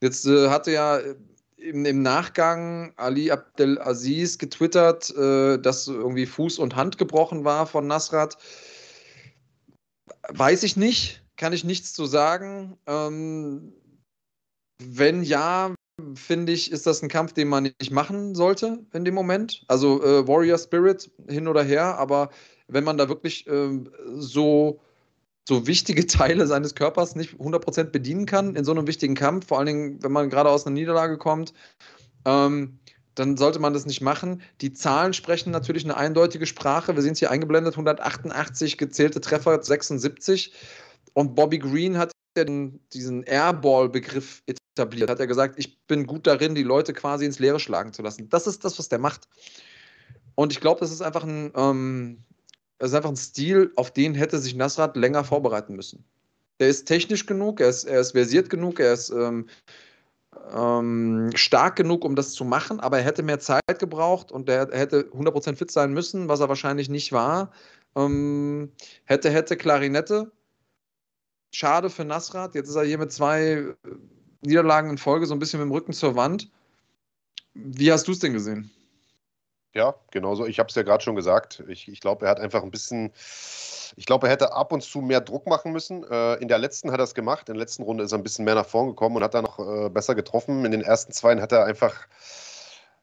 Jetzt 0.00 0.26
äh, 0.26 0.48
hatte 0.48 0.72
ja 0.72 0.98
äh, 0.98 1.16
im, 1.56 1.84
im, 1.84 2.02
Nachgang 2.02 2.92
Ali 2.96 3.30
Abdelaziz 3.30 4.38
getwittert, 4.38 5.10
äh, 5.16 5.58
dass 5.58 5.88
irgendwie 5.88 6.26
Fuß 6.26 6.58
und 6.58 6.76
Hand 6.76 6.98
gebrochen 6.98 7.44
war 7.44 7.66
von 7.66 7.86
Nasrat. 7.86 8.38
Weiß 10.28 10.62
ich 10.62 10.76
nicht, 10.76 11.24
kann 11.36 11.52
ich 11.52 11.64
nichts 11.64 11.92
zu 11.92 12.06
sagen. 12.06 12.78
Ähm, 12.86 13.72
wenn 14.80 15.22
ja, 15.22 15.74
finde 16.14 16.52
ich, 16.52 16.70
ist 16.70 16.86
das 16.86 17.02
ein 17.02 17.08
Kampf, 17.08 17.32
den 17.32 17.48
man 17.48 17.64
nicht 17.64 17.90
machen 17.90 18.34
sollte 18.34 18.78
in 18.92 19.04
dem 19.04 19.14
Moment. 19.14 19.64
Also 19.68 20.02
äh, 20.02 20.26
Warrior 20.26 20.58
Spirit 20.58 21.10
hin 21.28 21.48
oder 21.48 21.62
her, 21.62 21.98
aber 21.98 22.30
wenn 22.68 22.84
man 22.84 22.98
da 22.98 23.08
wirklich 23.08 23.46
äh, 23.46 23.80
so, 24.14 24.80
so 25.48 25.66
wichtige 25.66 26.06
Teile 26.06 26.46
seines 26.46 26.74
Körpers 26.74 27.16
nicht 27.16 27.34
100% 27.34 27.84
bedienen 27.84 28.26
kann 28.26 28.54
in 28.56 28.64
so 28.64 28.72
einem 28.72 28.86
wichtigen 28.86 29.14
Kampf, 29.14 29.48
vor 29.48 29.58
allen 29.58 29.66
Dingen, 29.66 30.02
wenn 30.02 30.12
man 30.12 30.30
gerade 30.30 30.50
aus 30.50 30.66
einer 30.66 30.74
Niederlage 30.74 31.18
kommt, 31.18 31.52
ähm, 32.24 32.78
dann 33.14 33.36
sollte 33.36 33.58
man 33.58 33.72
das 33.72 33.84
nicht 33.84 34.00
machen. 34.00 34.42
Die 34.60 34.72
Zahlen 34.72 35.12
sprechen 35.12 35.50
natürlich 35.50 35.84
eine 35.84 35.96
eindeutige 35.96 36.46
Sprache. 36.46 36.94
Wir 36.94 37.02
sehen 37.02 37.12
es 37.12 37.18
hier 37.18 37.32
eingeblendet, 37.32 37.74
188 37.74 38.78
gezählte 38.78 39.20
Treffer, 39.20 39.60
76. 39.60 40.52
Und 41.14 41.34
Bobby 41.34 41.58
Green 41.58 41.98
hat 41.98 42.12
diesen 42.92 43.24
Airball-Begriff 43.24 44.44
etabliert. 44.78 45.10
Hat 45.10 45.20
er 45.20 45.26
gesagt, 45.26 45.54
ich 45.58 45.78
bin 45.86 46.06
gut 46.06 46.26
darin, 46.26 46.54
die 46.54 46.62
Leute 46.62 46.92
quasi 46.92 47.24
ins 47.24 47.38
Leere 47.38 47.60
schlagen 47.60 47.92
zu 47.92 48.02
lassen. 48.02 48.28
Das 48.28 48.46
ist 48.46 48.64
das, 48.64 48.78
was 48.78 48.88
der 48.88 48.98
macht. 48.98 49.28
Und 50.34 50.52
ich 50.52 50.60
glaube, 50.60 50.80
das 50.80 50.92
ist 50.92 51.02
einfach 51.02 51.24
ein, 51.24 51.52
ähm, 51.56 52.24
das 52.78 52.90
ist 52.90 52.96
einfach 52.96 53.10
ein 53.10 53.16
Stil, 53.16 53.72
auf 53.76 53.90
den 53.90 54.14
hätte 54.14 54.38
sich 54.38 54.54
Nasrat 54.54 54.96
länger 54.96 55.24
vorbereiten 55.24 55.74
müssen. 55.74 56.04
Der 56.60 56.68
ist 56.68 56.86
technisch 56.86 57.26
genug, 57.26 57.60
er 57.60 57.68
ist, 57.68 57.84
er 57.84 58.00
ist 58.00 58.12
versiert 58.12 58.50
genug, 58.50 58.80
er 58.80 58.92
ist 58.92 59.10
ähm, 59.10 59.48
ähm, 60.54 61.30
stark 61.34 61.76
genug, 61.76 62.04
um 62.04 62.14
das 62.14 62.32
zu 62.32 62.44
machen, 62.44 62.80
aber 62.80 62.98
er 62.98 63.04
hätte 63.04 63.22
mehr 63.22 63.40
Zeit 63.40 63.78
gebraucht 63.78 64.30
und 64.32 64.48
er 64.48 64.68
hätte 64.72 65.10
100% 65.12 65.56
fit 65.56 65.70
sein 65.70 65.92
müssen, 65.92 66.28
was 66.28 66.40
er 66.40 66.48
wahrscheinlich 66.48 66.88
nicht 66.88 67.12
war. 67.12 67.50
Ähm, 67.96 68.72
hätte, 69.04 69.30
hätte 69.30 69.56
Klarinette. 69.56 70.30
Schade 71.52 71.90
für 71.90 72.04
Nasrat. 72.04 72.54
Jetzt 72.54 72.68
ist 72.68 72.76
er 72.76 72.84
hier 72.84 72.98
mit 72.98 73.10
zwei 73.10 73.74
Niederlagen 74.40 74.90
in 74.90 74.98
Folge 74.98 75.26
so 75.26 75.34
ein 75.34 75.38
bisschen 75.38 75.60
mit 75.60 75.68
dem 75.68 75.72
Rücken 75.72 75.92
zur 75.92 76.16
Wand. 76.16 76.48
Wie 77.54 77.92
hast 77.92 78.06
du 78.06 78.12
es 78.12 78.20
denn 78.20 78.32
gesehen? 78.32 78.70
Ja, 79.74 79.94
genauso. 80.10 80.46
Ich 80.46 80.58
habe 80.58 80.68
es 80.68 80.74
ja 80.74 80.82
gerade 80.82 81.02
schon 81.04 81.16
gesagt. 81.16 81.62
Ich, 81.68 81.88
ich 81.88 82.00
glaube, 82.00 82.26
er 82.26 82.30
hat 82.30 82.40
einfach 82.40 82.62
ein 82.62 82.70
bisschen, 82.70 83.12
ich 83.96 84.06
glaube, 84.06 84.26
er 84.26 84.32
hätte 84.32 84.52
ab 84.52 84.72
und 84.72 84.82
zu 84.82 85.00
mehr 85.00 85.20
Druck 85.20 85.46
machen 85.46 85.72
müssen. 85.72 86.04
Äh, 86.10 86.34
in 86.36 86.48
der 86.48 86.58
letzten 86.58 86.90
hat 86.90 87.00
er 87.00 87.04
es 87.04 87.14
gemacht. 87.14 87.48
In 87.48 87.54
der 87.54 87.60
letzten 87.60 87.82
Runde 87.82 88.04
ist 88.04 88.12
er 88.12 88.18
ein 88.18 88.22
bisschen 88.22 88.44
mehr 88.44 88.54
nach 88.54 88.66
vorn 88.66 88.88
gekommen 88.88 89.16
und 89.16 89.22
hat 89.22 89.34
da 89.34 89.42
noch 89.42 89.58
äh, 89.58 89.88
besser 89.90 90.14
getroffen. 90.14 90.64
In 90.64 90.72
den 90.72 90.82
ersten 90.82 91.12
zwei 91.12 91.38
hat 91.40 91.52
er 91.52 91.64
einfach 91.64 92.06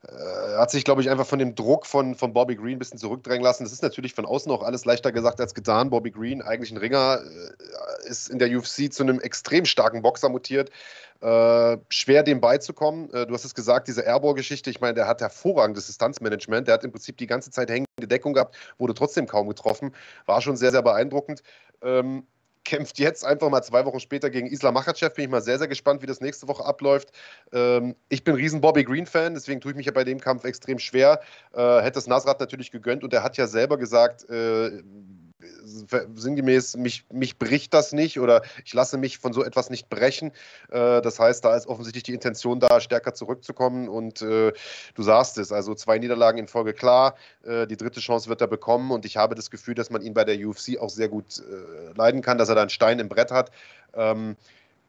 äh, 0.08 0.58
hat 0.58 0.72
sich, 0.72 0.84
glaube 0.84 1.02
ich, 1.02 1.10
einfach 1.10 1.26
von 1.26 1.40
dem 1.40 1.56
Druck 1.56 1.86
von, 1.86 2.16
von 2.16 2.34
Bobby 2.34 2.56
Green 2.56 2.74
ein 2.74 2.80
bisschen 2.80 2.98
zurückdrängen 2.98 3.44
lassen. 3.44 3.64
Das 3.64 3.74
ist 3.74 3.82
natürlich 3.82 4.14
von 4.14 4.26
außen 4.26 4.52
auch 4.52 4.64
alles 4.64 4.86
leichter 4.86 5.12
gesagt 5.12 5.40
als 5.40 5.54
getan. 5.54 5.90
Bobby 5.90 6.12
Green, 6.12 6.42
eigentlich 6.42 6.72
ein 6.72 6.78
Ringer, 6.78 7.22
äh, 7.24 8.10
ist 8.10 8.30
in 8.30 8.40
der 8.40 8.50
UFC 8.56 8.92
zu 8.92 9.04
einem 9.04 9.20
extrem 9.20 9.66
starken 9.66 10.02
Boxer 10.02 10.30
mutiert. 10.30 10.70
Äh, 11.22 11.78
schwer 11.90 12.24
dem 12.24 12.42
beizukommen. 12.42 13.12
Äh, 13.14 13.26
du 13.26 13.34
hast 13.34 13.46
es 13.46 13.56
gesagt, 13.56 13.88
diese 13.88 14.02
Airball-Geschichte, 14.02 14.70
ich 14.70 14.82
meine, 14.82 14.94
der 14.94 15.08
hat 15.08 15.22
hervorragendes 15.22 15.88
Distanzmanagement. 15.88 16.68
Der 16.68 16.76
hat 16.76 16.84
im 16.84 16.92
Prinzip 16.92 17.18
die 17.18 17.28
ganze 17.28 17.52
Zeit 17.52 17.70
hängende 17.70 18.08
Deckung 18.08 18.34
gehabt, 18.34 18.56
wurde 18.78 18.94
trotzdem 18.94 19.26
kaum 19.26 19.48
getroffen. 19.48 19.94
War 20.26 20.42
schon 20.42 20.58
sehr, 20.58 20.72
sehr 20.72 20.84
beeindruckend. 20.84 21.42
Ähm, 21.82 22.28
kämpft 22.66 23.00
jetzt 23.00 23.24
einfach 23.24 23.50
mal 23.50 23.62
zwei 23.62 23.86
Wochen 23.86 24.00
später 24.00 24.30
gegen 24.30 24.48
Islam 24.48 24.74
Makhachev. 24.74 25.16
Bin 25.16 25.26
ich 25.26 25.32
mal 25.32 25.42
sehr, 25.42 25.58
sehr 25.58 25.68
gespannt, 25.68 26.02
wie 26.02 26.08
das 26.08 26.20
nächste 26.20 26.48
Woche 26.48 26.66
abläuft. 26.66 27.12
Ähm, 27.54 27.96
ich 28.10 28.24
bin 28.24 28.36
riesen 28.36 28.60
Bobby 28.60 28.84
Green-Fan, 28.84 29.36
deswegen 29.36 29.62
tue 29.62 29.72
ich 29.72 29.78
mich 29.78 29.86
ja 29.86 29.92
bei 29.92 30.04
dem 30.04 30.20
Kampf 30.20 30.44
extrem 30.44 30.80
schwer. 30.80 31.22
Äh, 31.54 31.82
hätte 31.82 32.00
es 32.00 32.08
Nasrat 32.08 32.40
natürlich 32.40 32.72
gegönnt 32.72 33.04
und 33.04 33.14
er 33.14 33.24
hat 33.24 33.38
ja 33.38 33.48
selber 33.48 33.78
gesagt, 33.78 34.28
äh, 34.30 34.84
sinngemäß, 36.16 36.78
mich, 36.78 37.06
mich 37.12 37.38
bricht 37.38 37.74
das 37.74 37.92
nicht 37.92 38.20
oder 38.20 38.42
ich 38.64 38.74
lasse 38.74 38.98
mich 38.98 39.18
von 39.18 39.34
so 39.34 39.44
etwas 39.44 39.70
nicht 39.70 39.90
brechen. 39.90 40.32
Äh, 40.70 41.02
das 41.02 41.20
heißt, 41.20 41.44
da 41.44 41.56
ist 41.56 41.68
offensichtlich 41.68 42.04
die 42.04 42.14
Intention 42.14 42.60
da, 42.60 42.80
stärker 42.80 43.14
zurückzukommen 43.14 43.90
und 43.90 44.22
äh, 44.22 44.54
du 44.96 45.04
sagst 45.04 45.38
es, 45.38 45.52
also 45.52 45.76
zwei 45.76 45.98
Niederlagen 45.98 46.38
in 46.38 46.48
Folge 46.48 46.74
klar, 46.74 47.16
äh, 47.44 47.68
die 47.68 47.78
dritte 47.78 48.00
Chance 48.00 48.30
wird 48.30 48.42
er 48.42 48.48
bekommen 48.48 48.92
und 48.92 49.06
ich 49.06 49.18
habe 49.18 49.36
das 49.36 49.50
Gefühl, 49.50 49.76
dass 49.76 49.90
man 49.90 50.02
ihn 50.02 50.14
bei 50.14 50.24
der 50.24 50.36
UFC 50.36 50.78
auch 50.80 50.90
sehr 50.90 51.10
gut 51.10 51.40
äh, 51.40 51.94
leiden 51.96 52.22
kann, 52.22 52.38
dass 52.38 52.50
er 52.50 52.56
da 52.56 52.62
einen 52.62 52.70
Stein 52.70 53.00
im 53.00 53.10
Brett 53.10 53.32
hat. 53.32 53.52
Ähm, 53.94 54.36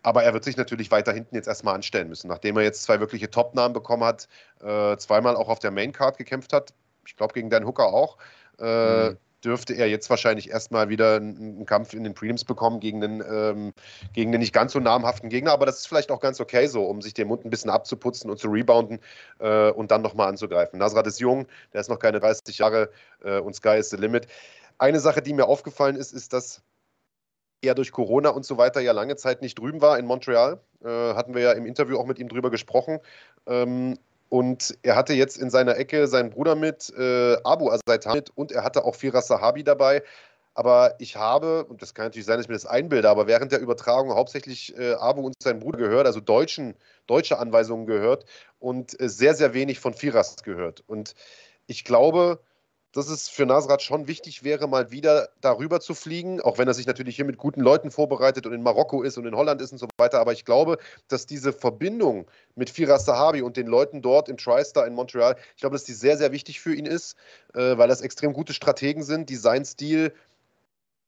aber 0.03 0.23
er 0.23 0.33
wird 0.35 0.45
sich 0.45 0.57
natürlich 0.57 0.93
weiter 0.93 1.13
hinten 1.13 1.35
jetzt 1.35 1.49
erstmal 1.49 1.75
anstellen 1.75 2.09
müssen, 2.09 2.29
nachdem 2.29 2.57
er 2.57 2.63
jetzt 2.63 2.85
zwei 2.85 3.01
wirkliche 3.01 3.29
Top-Namen 3.29 3.75
bekommen 3.75 4.05
hat, 4.05 4.29
äh, 4.63 4.97
zweimal 4.99 5.35
auch 5.35 5.49
auf 5.49 5.59
der 5.59 5.73
Main-Card 5.73 6.17
gekämpft 6.17 6.53
hat. 6.53 6.73
Ich 7.05 7.17
glaube, 7.17 7.35
gegen 7.35 7.51
Dan 7.51 7.67
Hooker 7.67 7.87
auch. 7.87 8.17
Äh, 8.61 9.11
mhm 9.11 9.17
dürfte 9.47 9.75
er 9.75 9.89
jetzt 9.89 10.11
wahrscheinlich 10.11 10.51
erstmal 10.51 10.89
wieder 10.89 11.17
einen, 11.17 11.65
Kampf 11.67 11.95
in 11.95 12.03
den 12.03 12.15
Prelims 12.15 12.45
bekommen 12.45 12.81
gegen 12.81 13.03
einen, 13.03 13.21
ähm, 13.21 13.73
gegen 14.13 14.31
einen 14.31 14.41
nicht 14.41 14.53
ganz 14.53 14.73
so 14.73 14.81
namhaften 14.81 15.31
Gegner. 15.31 15.53
Aber 15.53 15.67
das 15.67 15.79
ist 15.79 15.87
vielleicht 15.87 16.11
auch 16.11 16.21
ganz 16.21 16.41
okay 16.41 16.67
so, 16.67 16.85
um 16.85 17.01
sich 17.01 17.15
den 17.15 17.29
Mund 17.29 17.45
ein 17.45 17.51
bisschen 17.51 17.71
abzuputzen 17.71 18.29
und 18.29 18.39
zu 18.39 18.49
rebounden 18.49 18.99
äh, 19.39 19.71
und 19.71 19.91
dann 19.93 20.03
nochmal 20.03 20.29
anzugreifen. 20.29 20.81
Nasrat 20.81 21.07
ist 21.07 21.21
jung, 21.21 21.47
der 21.73 21.81
ist 21.81 21.89
noch 21.89 22.01
keine 22.01 22.19
30 22.19 22.59
Jahre 22.59 22.91
äh, 23.25 23.39
und 23.39 23.55
Sky 23.55 23.77
is 23.79 23.91
the 23.91 23.97
limit. 23.97 24.27
Eine 24.79 25.01
Sache, 25.01 25.23
die 25.23 25.33
mir 25.33 25.47
aufgefallen 25.47 25.97
ist, 25.97 26.13
ist, 26.13 26.33
dass 26.33 26.63
er 27.63 27.75
durch 27.75 27.93
Corona 27.93 28.31
und 28.31 28.45
so 28.45 28.59
weiter 28.59 28.81
ja 28.81 28.93
lange 28.93 29.17
Zeit 29.17 29.43
nicht 29.43 29.59
drüben 29.59 29.81
war 29.81 29.99
in 29.99 30.07
Montreal. 30.07 30.61
Äh, 30.85 30.89
hatten 30.89 31.35
wir 31.35 31.43
ja 31.43 31.53
im 31.53 31.67
Interview 31.67 31.99
auch 31.99 32.07
mit 32.07 32.19
ihm 32.19 32.29
drüber 32.29 32.51
gesprochen. 32.51 32.99
Ähm, 33.47 33.97
und 34.29 34.77
er 34.83 34.97
hatte 34.97 35.13
jetzt 35.13 35.37
in 35.37 35.51
seiner 35.51 35.77
Ecke 35.77 36.07
seinen 36.09 36.31
Bruder 36.31 36.57
mit, 36.57 36.93
äh, 36.97 37.37
Abu 37.45 37.71
Azaitan 37.71 38.15
mit 38.15 38.31
und 38.35 38.53
er 38.53 38.65
hatte 38.65 38.85
auch 38.85 38.95
Firas 38.95 39.29
Sahabi 39.29 39.65
dabei. 39.65 40.03
Aber 40.55 40.95
ich 40.99 41.17
habe, 41.17 41.65
und 41.67 41.83
das 41.83 41.93
kann 41.93 42.07
natürlich 42.07 42.25
sein, 42.25 42.39
dass 42.39 42.47
ich 42.47 42.49
mir 42.49 42.55
das 42.55 42.65
einbilde, 42.65 43.11
aber 43.11 43.27
während 43.27 43.53
der 43.53 43.61
Übertragung 43.61 44.15
hauptsächlich 44.15 44.77
äh, 44.79 44.95
Abu 44.95 45.21
und 45.21 45.35
sein 45.43 45.61
Bruder 45.61 45.77
gehört, 45.77 46.07
also 46.07 46.21
deutschen, 46.21 46.75
deutsche 47.07 47.39
Anweisungen 47.39 47.85
gehört 47.85 48.25
und 48.59 48.99
äh, 48.99 49.09
sehr, 49.11 49.35
sehr 49.35 49.53
wenig 49.53 49.81
von 49.81 49.93
Firas 49.93 50.37
gehört. 50.43 50.83
Und 50.87 51.15
ich 51.67 51.85
glaube, 51.85 52.41
dass 52.97 53.09
es 53.09 53.29
für 53.29 53.45
Nasrat 53.45 53.83
schon 53.83 54.09
wichtig 54.09 54.43
wäre, 54.43 54.69
mal 54.69 54.91
wieder 54.91 55.29
darüber 55.43 55.81
zu 55.81 55.95
fliegen, 55.95 56.41
auch 56.41 56.57
wenn 56.57 56.67
er 56.67 56.73
sich 56.73 56.87
natürlich 56.87 57.17
hier 57.17 57.27
mit 57.27 57.37
guten 57.37 57.61
Leuten 57.61 57.91
vorbereitet 57.91 58.47
und 58.47 58.55
in 58.55 58.63
Marokko 58.63 59.03
ist 59.03 59.19
und 59.19 59.27
in 59.27 59.37
Holland 59.37 59.61
ist 59.61 59.73
und 59.73 59.79
so 59.79 59.87
weiter. 59.99 60.19
Aber 60.19 60.33
ich 60.33 60.47
glaube, 60.47 60.79
dass 61.09 61.27
diese 61.27 61.53
Verbindung 61.53 62.27
mit 62.55 62.71
Firas 62.71 63.05
Sahabi 63.05 63.43
und 63.43 63.59
den 63.59 63.67
Leuten 63.67 64.01
dort 64.01 64.31
im 64.31 64.39
TriStar 64.39 64.87
in 64.87 64.95
Montreal, 64.95 65.37
ich 65.55 65.61
glaube, 65.61 65.75
dass 65.75 65.85
die 65.85 65.93
sehr, 65.93 66.17
sehr 66.17 66.33
wichtig 66.33 66.61
für 66.61 66.75
ihn 66.75 66.87
ist, 66.87 67.17
äh, 67.55 67.77
weil 67.77 67.89
das 67.89 68.01
extrem 68.01 68.33
gute 68.33 68.55
Strategen 68.55 69.03
sind, 69.03 69.29
die 69.29 69.37
seinen 69.37 69.67
Stil 69.67 70.15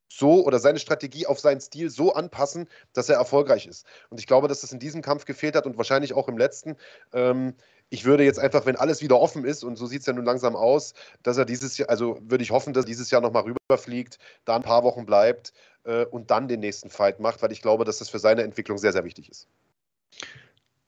so 0.08 0.44
oder 0.44 0.58
seine 0.58 0.78
Strategie 0.78 1.26
auf 1.26 1.38
seinen 1.38 1.60
Stil 1.60 1.90
so 1.90 2.12
anpassen, 2.12 2.68
dass 2.92 3.08
er 3.08 3.16
erfolgreich 3.16 3.66
ist. 3.66 3.86
Und 4.10 4.18
ich 4.18 4.26
glaube, 4.26 4.48
dass 4.48 4.62
das 4.62 4.72
in 4.72 4.78
diesem 4.78 5.02
Kampf 5.02 5.24
gefehlt 5.24 5.54
hat 5.54 5.66
und 5.66 5.76
wahrscheinlich 5.76 6.14
auch 6.14 6.28
im 6.28 6.38
letzten. 6.38 6.76
Ähm, 7.12 7.54
ich 7.90 8.04
würde 8.04 8.24
jetzt 8.24 8.38
einfach, 8.38 8.66
wenn 8.66 8.76
alles 8.76 9.02
wieder 9.02 9.18
offen 9.18 9.44
ist, 9.44 9.64
und 9.64 9.76
so 9.76 9.86
sieht 9.86 10.00
es 10.00 10.06
ja 10.06 10.12
nun 10.12 10.24
langsam 10.24 10.56
aus, 10.56 10.94
dass 11.22 11.38
er 11.38 11.44
dieses 11.44 11.78
Jahr, 11.78 11.88
also 11.88 12.18
würde 12.20 12.44
ich 12.44 12.50
hoffen, 12.50 12.72
dass 12.72 12.84
er 12.84 12.88
dieses 12.88 13.10
Jahr 13.10 13.20
nochmal 13.20 13.44
rüberfliegt, 13.44 14.18
da 14.44 14.56
ein 14.56 14.62
paar 14.62 14.84
Wochen 14.84 15.06
bleibt 15.06 15.52
äh, 15.84 16.04
und 16.04 16.30
dann 16.30 16.48
den 16.48 16.60
nächsten 16.60 16.90
Fight 16.90 17.20
macht, 17.20 17.42
weil 17.42 17.52
ich 17.52 17.62
glaube, 17.62 17.84
dass 17.84 17.98
das 17.98 18.08
für 18.08 18.18
seine 18.18 18.42
Entwicklung 18.42 18.78
sehr, 18.78 18.92
sehr 18.92 19.04
wichtig 19.04 19.30
ist. 19.30 19.48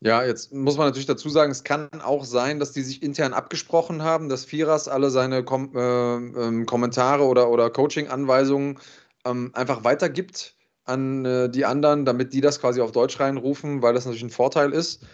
Ja, 0.03 0.23
jetzt 0.23 0.51
muss 0.51 0.77
man 0.77 0.87
natürlich 0.87 1.05
dazu 1.05 1.29
sagen, 1.29 1.51
es 1.51 1.63
kann 1.63 1.87
auch 2.03 2.25
sein, 2.25 2.59
dass 2.59 2.71
die 2.71 2.81
sich 2.81 3.03
intern 3.03 3.33
abgesprochen 3.33 4.01
haben, 4.01 4.29
dass 4.29 4.45
Firas 4.45 4.87
alle 4.87 5.11
seine 5.11 5.43
Kom 5.43 5.75
äh, 5.75 6.15
äh, 6.15 6.65
Kommentare 6.65 7.23
oder, 7.23 7.49
oder 7.49 7.69
Coaching-Anweisungen 7.69 8.79
ähm, 9.25 9.51
einfach 9.53 9.83
weitergibt 9.83 10.55
an 10.85 11.23
äh, 11.25 11.49
die 11.49 11.65
anderen, 11.65 12.05
damit 12.05 12.33
die 12.33 12.41
das 12.41 12.59
quasi 12.59 12.81
auf 12.81 12.91
Deutsch 12.91 13.19
reinrufen, 13.19 13.83
weil 13.83 13.93
das 13.93 14.05
natürlich 14.05 14.23
ein 14.23 14.31
Vorteil 14.31 14.73
ist. 14.73 15.05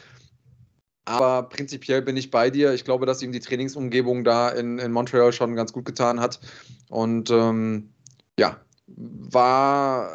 Aber 1.07 1.43
prinzipiell 1.43 2.01
bin 2.01 2.17
ich 2.17 2.31
bei 2.31 2.49
dir. 2.49 2.73
Ich 2.73 2.83
glaube, 2.83 3.05
dass 3.05 3.21
ihm 3.21 3.31
die 3.31 3.39
Trainingsumgebung 3.39 4.25
da 4.25 4.49
in, 4.49 4.77
in 4.77 4.91
Montreal 4.91 5.31
schon 5.31 5.55
ganz 5.55 5.71
gut 5.71 5.85
getan 5.85 6.19
hat. 6.19 6.39
Und 6.89 7.29
ähm, 7.31 7.89
ja, 8.37 8.57
war 8.87 10.09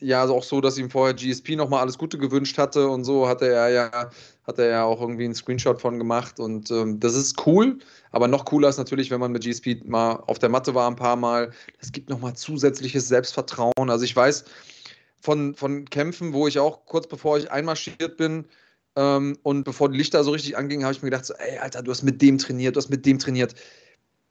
ja 0.00 0.28
auch 0.28 0.42
so, 0.42 0.60
dass 0.60 0.76
ihm 0.76 0.90
vorher 0.90 1.14
GSP 1.14 1.56
nochmal 1.56 1.80
alles 1.80 1.96
Gute 1.96 2.18
gewünscht 2.18 2.58
hatte 2.58 2.88
und 2.88 3.04
so 3.04 3.26
hatte 3.26 3.48
er 3.48 3.68
ja, 3.70 4.10
hat 4.46 4.58
er 4.58 4.68
ja 4.68 4.84
auch 4.84 5.00
irgendwie 5.00 5.24
einen 5.24 5.34
Screenshot 5.34 5.80
von 5.80 5.98
gemacht. 5.98 6.38
Und 6.38 6.70
ähm, 6.70 7.00
das 7.00 7.14
ist 7.14 7.46
cool, 7.46 7.78
aber 8.12 8.28
noch 8.28 8.44
cooler 8.44 8.68
ist 8.68 8.76
natürlich, 8.76 9.10
wenn 9.10 9.20
man 9.20 9.32
mit 9.32 9.44
GSP 9.44 9.82
mal 9.86 10.22
auf 10.26 10.38
der 10.38 10.50
Matte 10.50 10.74
war 10.74 10.90
ein 10.90 10.96
paar 10.96 11.16
Mal. 11.16 11.52
Es 11.80 11.90
gibt 11.90 12.10
nochmal 12.10 12.34
zusätzliches 12.34 13.08
Selbstvertrauen. 13.08 13.88
Also 13.88 14.04
ich 14.04 14.14
weiß 14.14 14.44
von, 15.20 15.54
von 15.54 15.86
Kämpfen, 15.86 16.34
wo 16.34 16.46
ich 16.46 16.58
auch 16.58 16.84
kurz 16.84 17.06
bevor 17.06 17.38
ich 17.38 17.50
einmarschiert 17.50 18.18
bin, 18.18 18.44
ähm, 18.98 19.38
und 19.44 19.62
bevor 19.62 19.88
die 19.88 19.96
Lichter 19.96 20.24
so 20.24 20.32
richtig 20.32 20.56
angingen, 20.56 20.84
habe 20.84 20.92
ich 20.92 21.02
mir 21.02 21.10
gedacht, 21.10 21.24
so, 21.24 21.34
ey, 21.34 21.58
Alter, 21.58 21.82
du 21.82 21.92
hast 21.92 22.02
mit 22.02 22.20
dem 22.20 22.36
trainiert, 22.36 22.74
du 22.74 22.78
hast 22.78 22.88
mit 22.88 23.06
dem 23.06 23.20
trainiert. 23.20 23.54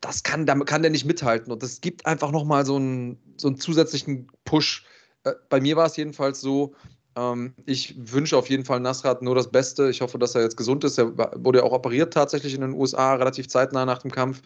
Das 0.01 0.23
kann, 0.23 0.45
damit 0.45 0.67
kann 0.67 0.81
der 0.81 0.91
nicht 0.91 1.05
mithalten. 1.05 1.53
Und 1.53 1.63
das 1.63 1.79
gibt 1.79 2.05
einfach 2.05 2.31
nochmal 2.31 2.65
so 2.65 2.75
einen, 2.75 3.17
so 3.37 3.47
einen 3.47 3.57
zusätzlichen 3.57 4.29
Push. 4.43 4.85
Äh, 5.23 5.35
bei 5.47 5.61
mir 5.61 5.77
war 5.77 5.85
es 5.85 5.95
jedenfalls 5.95 6.41
so, 6.41 6.75
ähm, 7.15 7.53
ich 7.65 7.95
wünsche 7.97 8.35
auf 8.35 8.49
jeden 8.49 8.65
Fall 8.65 8.81
Nasrat 8.81 9.21
nur 9.21 9.35
das 9.35 9.49
Beste. 9.49 9.89
Ich 9.89 10.01
hoffe, 10.01 10.19
dass 10.19 10.35
er 10.35 10.41
jetzt 10.41 10.57
gesund 10.57 10.83
ist. 10.83 10.97
Er 10.97 11.17
wurde 11.17 11.59
ja 11.59 11.63
auch 11.63 11.71
operiert 11.71 12.13
tatsächlich 12.13 12.53
in 12.53 12.59
den 12.59 12.73
USA, 12.73 13.13
relativ 13.13 13.47
zeitnah 13.47 13.85
nach 13.85 13.99
dem 13.99 14.11
Kampf. 14.11 14.41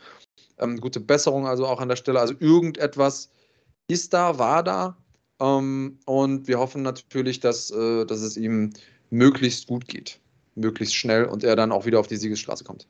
Ähm, 0.60 0.80
gute 0.80 1.00
Besserung 1.00 1.48
also 1.48 1.66
auch 1.66 1.82
an 1.82 1.90
der 1.90 1.96
Stelle. 1.96 2.20
Also 2.20 2.36
irgendetwas 2.38 3.32
ist 3.88 4.14
da, 4.14 4.38
war 4.38 4.62
da. 4.62 4.98
Ähm, 5.40 5.98
und 6.06 6.48
wir 6.48 6.60
hoffen 6.60 6.84
natürlich, 6.84 7.40
dass, 7.40 7.72
äh, 7.72 8.06
dass 8.06 8.22
es 8.22 8.38
ihm 8.38 8.72
möglichst 9.12 9.68
gut 9.68 9.88
geht, 9.88 10.20
möglichst 10.56 10.96
schnell 10.96 11.26
und 11.26 11.44
er 11.44 11.56
dann 11.56 11.72
auch 11.72 11.86
wieder 11.86 12.00
auf 12.00 12.08
die 12.08 12.18
Siegesstraße 12.18 12.64
kommt. 12.64 12.88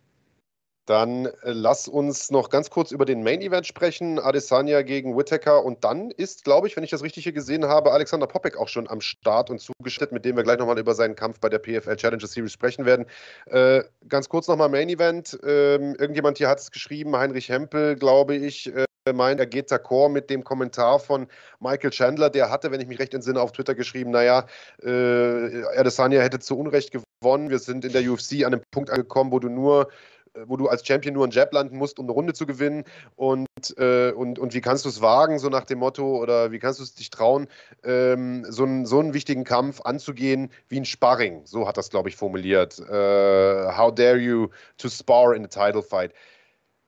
Dann 0.88 1.28
äh, 1.28 1.32
lass 1.44 1.88
uns 1.88 2.32
noch 2.32 2.50
ganz 2.50 2.70
kurz 2.72 2.92
über 2.92 3.06
den 3.06 3.22
Main 3.22 3.42
Event 3.42 3.68
sprechen. 3.68 4.20
Adesanya 4.20 4.82
gegen 4.82 5.16
Whittaker. 5.16 5.64
Und 5.64 5.84
dann 5.84 6.10
ist, 6.10 6.44
glaube 6.44 6.68
ich, 6.68 6.76
wenn 6.76 6.84
ich 6.84 6.90
das 6.90 7.04
richtig 7.04 7.24
hier 7.24 7.34
gesehen 7.34 7.66
habe, 7.66 7.92
Alexander 7.92 8.26
Popek 8.26 8.58
auch 8.58 8.68
schon 8.68 8.90
am 8.90 9.00
Start 9.00 9.52
und 9.52 9.60
zugestellt, 9.60 10.12
mit 10.12 10.26
dem 10.26 10.36
wir 10.36 10.44
gleich 10.44 10.58
nochmal 10.58 10.80
über 10.80 10.96
seinen 10.96 11.16
Kampf 11.16 11.40
bei 11.40 11.50
der 11.50 11.60
PFL 11.60 11.98
Challenger 11.98 12.28
Series 12.28 12.52
sprechen 12.52 12.86
werden. 12.86 13.06
Äh, 13.46 13.84
ganz 14.10 14.28
kurz 14.28 14.48
nochmal 14.48 14.70
Main 14.70 14.90
Event. 14.90 15.40
Ähm, 15.44 15.96
irgendjemand 16.00 16.40
hier 16.40 16.50
hat 16.50 16.60
es 16.60 16.72
geschrieben, 16.72 17.16
Heinrich 17.16 17.50
Hempel, 17.50 17.96
glaube 17.96 18.36
ich, 18.36 18.74
äh, 18.76 18.86
meint, 19.14 19.40
er 19.40 19.48
geht 19.48 19.72
d'accord 19.72 20.10
mit 20.10 20.30
dem 20.30 20.44
Kommentar 20.44 21.00
von 21.00 21.28
Michael 21.60 21.90
Chandler. 21.90 22.30
Der 22.30 22.52
hatte, 22.52 22.72
wenn 22.72 22.82
ich 22.82 22.88
mich 22.88 23.00
recht 23.00 23.14
entsinne, 23.14 23.42
auf 23.42 23.52
Twitter 23.52 23.74
geschrieben, 23.74 24.12
naja, 24.12 24.46
äh, 24.84 25.64
Adesanya 25.76 26.22
hätte 26.22 26.40
zu 26.40 26.58
Unrecht 26.58 26.92
gewonnen. 26.92 27.50
Wir 27.50 27.60
sind 27.60 27.84
in 27.84 27.94
der 27.94 28.10
UFC 28.10 28.44
an 28.46 28.54
einem 28.54 28.62
Punkt 28.72 28.92
angekommen, 28.92 29.32
wo 29.32 29.40
du 29.40 29.50
nur 29.50 29.90
äh, 30.36 30.42
wo 30.46 30.56
du 30.56 30.68
als 30.68 30.86
Champion 30.86 31.16
nur 31.16 31.24
einen 31.24 31.32
Jab 31.32 31.52
landen 31.52 31.78
musst, 31.78 31.98
um 31.98 32.06
eine 32.06 32.14
Runde 32.14 32.34
zu 32.34 32.46
gewinnen. 32.46 32.84
Und, 33.16 33.48
äh, 33.78 34.12
und, 34.12 34.38
und 34.38 34.54
wie 34.54 34.62
kannst 34.62 34.86
du 34.86 34.90
es 34.90 35.02
wagen, 35.02 35.40
so 35.40 35.50
nach 35.50 35.66
dem 35.66 35.80
Motto, 35.80 36.20
oder 36.20 36.52
wie 36.52 36.60
kannst 36.60 36.80
du 36.80 36.84
es 36.84 36.94
dich 36.94 37.10
trauen, 37.10 37.48
ähm, 37.84 38.46
so, 38.48 38.64
einen, 38.64 38.86
so 38.86 39.00
einen 39.00 39.16
wichtigen 39.16 39.46
Kampf 39.46 39.82
anzugehen 39.82 40.52
wie 40.70 40.80
ein 40.80 40.86
Sparring? 40.86 41.42
So 41.46 41.68
hat 41.68 41.78
das, 41.78 41.90
glaube 41.90 42.10
ich, 42.10 42.16
formuliert. 42.16 42.78
Äh, 42.78 43.76
how 43.76 43.92
dare 43.94 44.18
you 44.18 44.50
to 44.78 44.90
spar 44.90 45.34
in 45.34 45.44
a 45.44 45.48
title 45.48 45.82
fight? 45.82 46.14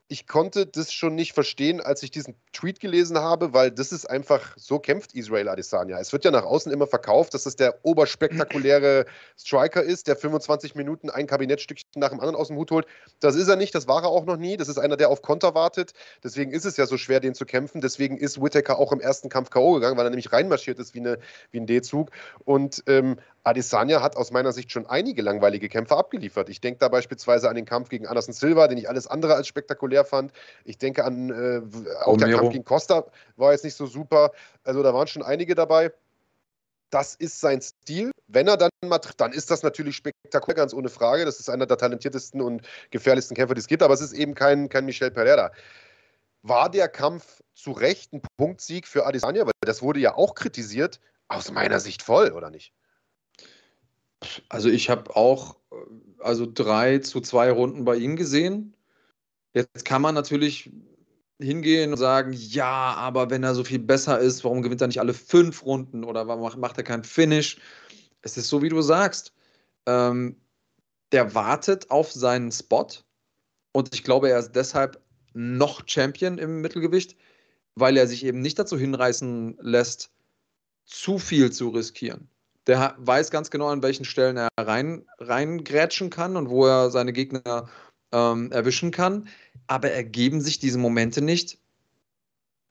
Ich 0.10 0.28
konnte 0.28 0.66
das 0.66 0.92
schon 0.92 1.16
nicht 1.16 1.34
verstehen, 1.34 1.82
als 1.82 2.04
ich 2.04 2.12
diesen 2.12 2.36
Tweet 2.52 2.80
gelesen 2.80 3.18
habe, 3.18 3.54
weil 3.54 3.72
das 3.72 3.92
ist 3.92 4.06
einfach, 4.06 4.54
so 4.58 4.78
kämpft 4.78 5.14
Israel 5.16 5.50
Adesanya. 5.50 5.98
Es 6.00 6.12
wird 6.14 6.26
ja 6.26 6.32
nach 6.32 6.44
außen 6.44 6.72
immer 6.72 6.88
verkauft, 6.88 7.34
dass 7.34 7.44
das 7.44 7.56
der 7.56 7.80
oberspektakuläre 7.84 9.06
Striker 9.38 9.82
ist, 9.82 10.08
der 10.08 10.16
25 10.16 10.76
Minuten 10.76 11.10
ein 11.10 11.26
Kabinettstückchen 11.26 11.90
nach 11.96 12.10
dem 12.10 12.20
anderen 12.20 12.36
aus 12.36 12.50
dem 12.50 12.58
Hut 12.58 12.72
holt. 12.72 12.86
Das 13.22 13.36
ist 13.36 13.48
er 13.48 13.56
nicht, 13.56 13.74
das 13.74 13.88
war 13.88 14.04
er 14.04 14.10
auch 14.10 14.26
noch 14.26 14.38
nie. 14.38 14.58
Das 14.58 14.68
ist 14.68 14.78
einer, 14.78 14.98
der 14.98 15.10
auf 15.10 15.22
Konter 15.22 15.56
wartet. 15.56 15.94
Deswegen 16.24 16.52
ist 16.52 16.66
es 16.66 16.78
ja 16.78 16.86
so 16.86 16.98
schwer, 16.98 17.20
den 17.20 17.34
zu 17.34 17.46
kämpfen. 17.46 17.82
Deswegen 17.82 18.18
ist 18.18 18.42
Whittaker 18.42 18.78
auch 18.78 18.92
im 18.92 19.00
ersten 19.00 19.30
Kampf 19.30 19.50
K.O. 19.50 19.74
gegangen, 19.74 19.98
weil 19.98 20.06
er 20.06 20.12
nämlich 20.12 20.32
reinmarschiert 20.32 20.80
ist 20.80 20.94
wie, 20.94 21.00
eine, 21.00 21.18
wie 21.52 21.60
ein 21.60 21.66
D-Zug. 21.66 22.12
Und 22.44 22.84
ähm, 22.88 23.18
Adesanya 23.44 24.02
hat 24.02 24.16
aus 24.16 24.32
meiner 24.32 24.54
Sicht 24.54 24.72
schon 24.72 24.86
einige 24.86 25.22
langweilige 25.22 25.68
Kämpfe 25.68 25.98
abgeliefert. 25.98 26.50
Ich 26.50 26.62
denke 26.62 26.80
da 26.80 26.88
beispielsweise 26.88 27.50
an 27.50 27.56
den 27.56 27.66
Kampf 27.66 27.90
gegen 27.90 28.08
Anderson 28.08 28.34
Silva, 28.34 28.68
den 28.68 28.78
ich 28.78 28.88
alles 28.88 29.08
andere 29.08 29.36
als 29.36 29.48
spektakulär 29.48 30.06
fand. 30.06 30.32
Ich 30.64 30.78
denke 30.78 31.04
an 31.04 31.30
äh, 31.30 31.62
auch 32.04 32.18
der 32.18 32.32
Kampf 32.32 32.52
gegen 32.52 32.64
Costa 32.64 33.06
war 33.36 33.52
jetzt 33.52 33.66
nicht 33.66 33.76
so 33.76 33.86
super. 33.86 34.32
Also 34.64 34.82
da 34.82 34.94
waren 34.94 35.08
schon 35.08 35.24
einige 35.24 35.56
dabei. 35.56 35.92
Das 36.90 37.16
ist 37.16 37.42
sein 37.42 37.62
Stil. 37.62 38.12
Wenn 38.28 38.48
er 38.48 38.56
dann 38.56 38.70
mal 38.86 39.00
trifft, 39.00 39.20
dann 39.20 39.34
ist 39.34 39.52
das 39.52 39.64
natürlich 39.64 39.96
spektakulär, 39.96 40.56
ganz 40.56 40.74
ohne 40.74 40.90
Frage. 40.90 41.26
Das 41.26 41.40
ist 41.40 41.50
einer 41.50 41.66
der 41.66 41.78
talentiertesten 41.78 42.40
und 42.40 42.62
gefährlichsten 42.92 43.36
Kämpfer, 43.36 43.56
die 43.56 43.62
es 43.62 43.68
gibt. 43.68 43.84
Aber 43.84 43.94
es 43.94 44.02
ist 44.02 44.14
eben 44.14 44.36
kein, 44.36 44.70
kein 44.70 44.86
Michel 44.86 45.12
Pereira. 45.12 45.52
War 46.44 46.70
der 46.70 46.88
Kampf 46.88 47.42
zu 47.56 47.72
Recht 47.72 48.14
ein 48.14 48.22
Punktsieg 48.38 48.88
für 48.88 49.06
Adesanya? 49.06 49.46
Weil 49.46 49.54
das 49.62 49.82
wurde 49.82 50.00
ja 50.00 50.16
auch 50.16 50.36
kritisiert. 50.36 51.00
Aus 51.30 51.52
meiner 51.52 51.80
Sicht 51.80 52.04
voll, 52.04 52.32
oder 52.32 52.52
nicht? 52.52 52.74
Also 54.50 54.70
ich 54.70 54.90
habe 54.90 55.16
auch 55.16 55.58
äh, 55.72 55.76
also 56.20 56.48
drei 56.52 57.00
zu 57.00 57.22
zwei 57.22 57.52
Runden 57.52 57.86
bei 57.86 57.96
ihm 57.96 58.16
gesehen. 58.16 58.76
Jetzt 59.54 59.86
kann 59.86 60.02
man 60.02 60.16
natürlich 60.16 60.72
hingehen 61.40 61.92
und 61.92 61.98
sagen, 61.98 62.34
ja, 62.34 62.94
aber 62.96 63.30
wenn 63.30 63.44
er 63.44 63.56
so 63.56 63.64
viel 63.64 63.80
besser 63.80 64.20
ist, 64.20 64.44
warum 64.44 64.62
gewinnt 64.62 64.82
er 64.82 64.88
nicht 64.88 65.00
alle 65.00 65.14
fünf 65.14 65.66
Runden 65.66 66.04
oder 66.04 66.28
warum 66.28 66.60
macht 66.60 66.78
er 66.78 66.84
keinen 66.84 67.04
Finish? 67.04 67.58
Es 68.22 68.38
ist 68.38 68.48
so, 68.48 68.62
wie 68.62 68.70
du 68.70 68.82
sagst. 68.82 69.34
Ähm, 69.86 70.38
der 71.12 71.36
wartet 71.36 71.92
auf 71.92 72.12
seinen 72.12 72.52
Spot 72.52 72.88
und 73.74 73.94
ich 73.94 74.04
glaube, 74.04 74.30
er 74.30 74.40
ist 74.40 74.54
deshalb 74.54 75.02
noch 75.34 75.84
Champion 75.88 76.38
im 76.38 76.62
Mittelgewicht, 76.62 77.16
weil 77.76 77.98
er 77.98 78.08
sich 78.08 78.26
eben 78.26 78.40
nicht 78.40 78.58
dazu 78.58 78.78
hinreißen 78.78 79.58
lässt, 79.60 80.12
zu 80.86 81.20
viel 81.20 81.52
zu 81.52 81.70
riskieren. 81.70 82.30
Der 82.68 82.96
weiß 82.98 83.30
ganz 83.32 83.52
genau, 83.52 83.68
an 83.68 83.84
welchen 83.84 84.06
Stellen 84.06 84.38
er 84.38 84.50
rein, 84.58 85.06
reingrätschen 85.20 86.10
kann 86.10 86.38
und 86.38 86.50
wo 86.50 86.66
er 86.66 86.92
seine 86.92 87.12
Gegner 87.12 87.70
ähm, 88.12 88.52
erwischen 88.52 88.92
kann. 88.92 89.28
Aber 89.68 89.92
ergeben 89.92 90.42
sich 90.42 90.60
diese 90.60 90.78
Momente 90.78 91.22
nicht, 91.22 91.60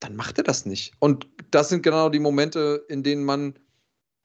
dann 0.00 0.16
macht 0.16 0.38
er 0.38 0.44
das 0.44 0.66
nicht. 0.66 0.94
Und 0.98 1.28
das 1.50 1.68
sind 1.68 1.82
genau 1.82 2.08
die 2.08 2.18
Momente, 2.18 2.84
in 2.88 3.02
denen 3.02 3.24
man 3.24 3.58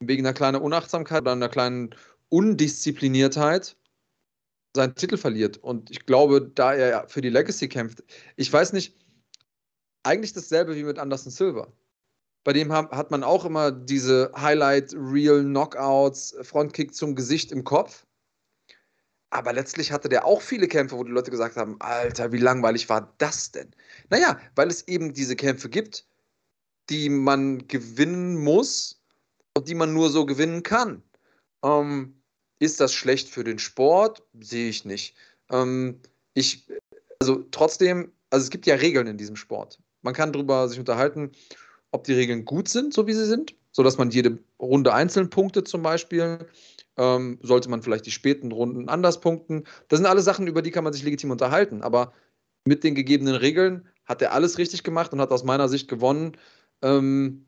wegen 0.00 0.26
einer 0.26 0.34
kleinen 0.34 0.60
Unachtsamkeit 0.60 1.22
oder 1.22 1.32
einer 1.32 1.48
kleinen 1.48 1.94
Undiszipliniertheit 2.28 3.76
seinen 4.74 4.94
Titel 4.94 5.16
verliert. 5.16 5.56
Und 5.58 5.90
ich 5.90 6.06
glaube, 6.06 6.42
da 6.54 6.74
er 6.74 7.08
für 7.08 7.20
die 7.20 7.30
Legacy 7.30 7.68
kämpft, 7.68 8.02
ich 8.36 8.52
weiß 8.52 8.72
nicht, 8.72 8.96
eigentlich 10.04 10.32
dasselbe 10.32 10.76
wie 10.76 10.84
mit 10.84 10.98
Anderson 10.98 11.32
Silver. 11.32 11.72
Bei 12.48 12.54
dem 12.54 12.72
hat 12.72 13.10
man 13.10 13.24
auch 13.24 13.44
immer 13.44 13.70
diese 13.70 14.32
Highlight-Real-Knockouts, 14.34 16.34
Frontkick 16.40 16.94
zum 16.94 17.14
Gesicht 17.14 17.52
im 17.52 17.62
Kopf. 17.62 18.06
Aber 19.28 19.52
letztlich 19.52 19.92
hatte 19.92 20.08
der 20.08 20.24
auch 20.24 20.40
viele 20.40 20.66
Kämpfe, 20.66 20.96
wo 20.96 21.04
die 21.04 21.10
Leute 21.10 21.30
gesagt 21.30 21.58
haben: 21.58 21.76
Alter, 21.78 22.32
wie 22.32 22.38
langweilig 22.38 22.88
war 22.88 23.12
das 23.18 23.52
denn? 23.52 23.70
Naja, 24.08 24.40
weil 24.54 24.68
es 24.68 24.88
eben 24.88 25.12
diese 25.12 25.36
Kämpfe 25.36 25.68
gibt, 25.68 26.06
die 26.88 27.10
man 27.10 27.68
gewinnen 27.68 28.38
muss 28.38 29.02
und 29.54 29.68
die 29.68 29.74
man 29.74 29.92
nur 29.92 30.08
so 30.08 30.24
gewinnen 30.24 30.62
kann. 30.62 31.02
Ähm, 31.62 32.18
ist 32.60 32.80
das 32.80 32.94
schlecht 32.94 33.28
für 33.28 33.44
den 33.44 33.58
Sport? 33.58 34.22
Sehe 34.40 34.70
ich 34.70 34.86
nicht. 34.86 35.14
Ähm, 35.50 36.00
ich, 36.32 36.66
also 37.20 37.44
trotzdem, 37.50 38.10
also 38.30 38.44
es 38.44 38.48
gibt 38.48 38.64
ja 38.64 38.76
Regeln 38.76 39.06
in 39.06 39.18
diesem 39.18 39.36
Sport. 39.36 39.78
Man 40.00 40.14
kann 40.14 40.32
darüber 40.32 40.66
sich 40.66 40.78
unterhalten, 40.78 41.32
ob 41.90 42.04
die 42.04 42.14
Regeln 42.14 42.44
gut 42.44 42.68
sind, 42.68 42.94
so 42.94 43.06
wie 43.06 43.12
sie 43.12 43.26
sind, 43.26 43.54
sodass 43.72 43.98
man 43.98 44.10
jede 44.10 44.38
Runde 44.60 44.92
einzeln 44.92 45.30
punktet 45.30 45.68
zum 45.68 45.82
Beispiel. 45.82 46.46
Ähm, 46.96 47.38
sollte 47.42 47.70
man 47.70 47.82
vielleicht 47.82 48.06
die 48.06 48.10
späten 48.10 48.50
Runden 48.50 48.88
anders 48.88 49.20
punkten. 49.20 49.64
Das 49.88 49.98
sind 49.98 50.06
alles 50.06 50.24
Sachen, 50.24 50.48
über 50.48 50.62
die 50.62 50.72
kann 50.72 50.84
man 50.84 50.92
sich 50.92 51.04
legitim 51.04 51.30
unterhalten. 51.30 51.82
Aber 51.82 52.12
mit 52.64 52.82
den 52.82 52.94
gegebenen 52.94 53.36
Regeln 53.36 53.88
hat 54.04 54.20
er 54.20 54.32
alles 54.32 54.58
richtig 54.58 54.82
gemacht 54.82 55.12
und 55.12 55.20
hat 55.20 55.30
aus 55.30 55.44
meiner 55.44 55.68
Sicht 55.68 55.88
gewonnen. 55.88 56.36
Ähm, 56.82 57.46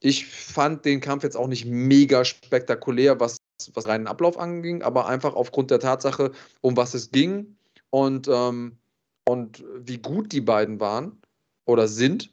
ich 0.00 0.26
fand 0.26 0.84
den 0.84 1.00
Kampf 1.00 1.22
jetzt 1.22 1.36
auch 1.36 1.46
nicht 1.46 1.64
mega 1.64 2.24
spektakulär, 2.24 3.20
was, 3.20 3.38
was 3.74 3.86
reinen 3.86 4.06
Ablauf 4.06 4.38
anging, 4.38 4.82
aber 4.82 5.06
einfach 5.06 5.34
aufgrund 5.34 5.70
der 5.70 5.80
Tatsache, 5.80 6.32
um 6.60 6.76
was 6.76 6.94
es 6.94 7.10
ging 7.10 7.56
und, 7.90 8.28
ähm, 8.28 8.78
und 9.24 9.64
wie 9.76 9.98
gut 9.98 10.32
die 10.32 10.40
beiden 10.40 10.80
waren 10.80 11.20
oder 11.64 11.86
sind, 11.86 12.32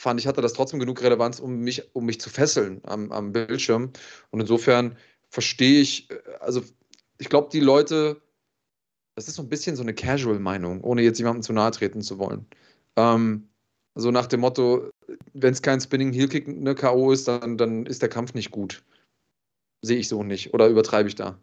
fand 0.00 0.18
ich, 0.18 0.26
hatte 0.26 0.40
das 0.40 0.54
trotzdem 0.54 0.80
genug 0.80 1.02
Relevanz, 1.02 1.40
um 1.40 1.58
mich, 1.58 1.94
um 1.94 2.06
mich 2.06 2.20
zu 2.20 2.30
fesseln 2.30 2.80
am, 2.84 3.12
am 3.12 3.32
Bildschirm. 3.32 3.92
Und 4.30 4.40
insofern 4.40 4.96
verstehe 5.28 5.80
ich, 5.80 6.10
äh, 6.10 6.18
also 6.40 6.62
ich 7.18 7.28
glaube, 7.28 7.50
die 7.52 7.60
Leute, 7.60 8.20
das 9.14 9.28
ist 9.28 9.34
so 9.34 9.42
ein 9.42 9.48
bisschen 9.48 9.76
so 9.76 9.82
eine 9.82 9.94
Casual-Meinung, 9.94 10.82
ohne 10.82 11.02
jetzt 11.02 11.18
jemandem 11.18 11.42
zu 11.42 11.52
nahe 11.52 11.70
treten 11.70 12.00
zu 12.00 12.18
wollen. 12.18 12.46
Ähm, 12.96 13.48
so 13.94 14.10
nach 14.10 14.26
dem 14.26 14.40
Motto, 14.40 14.90
wenn 15.34 15.52
es 15.52 15.62
kein 15.62 15.80
Spinning 15.80 16.12
Heel 16.12 16.28
Kick 16.28 16.48
eine 16.48 16.74
K.O. 16.74 17.12
ist, 17.12 17.28
dann, 17.28 17.58
dann 17.58 17.84
ist 17.84 18.00
der 18.00 18.08
Kampf 18.08 18.32
nicht 18.34 18.50
gut. 18.50 18.82
Sehe 19.82 19.98
ich 19.98 20.08
so 20.08 20.22
nicht. 20.22 20.54
Oder 20.54 20.68
übertreibe 20.68 21.08
ich 21.08 21.14
da? 21.14 21.38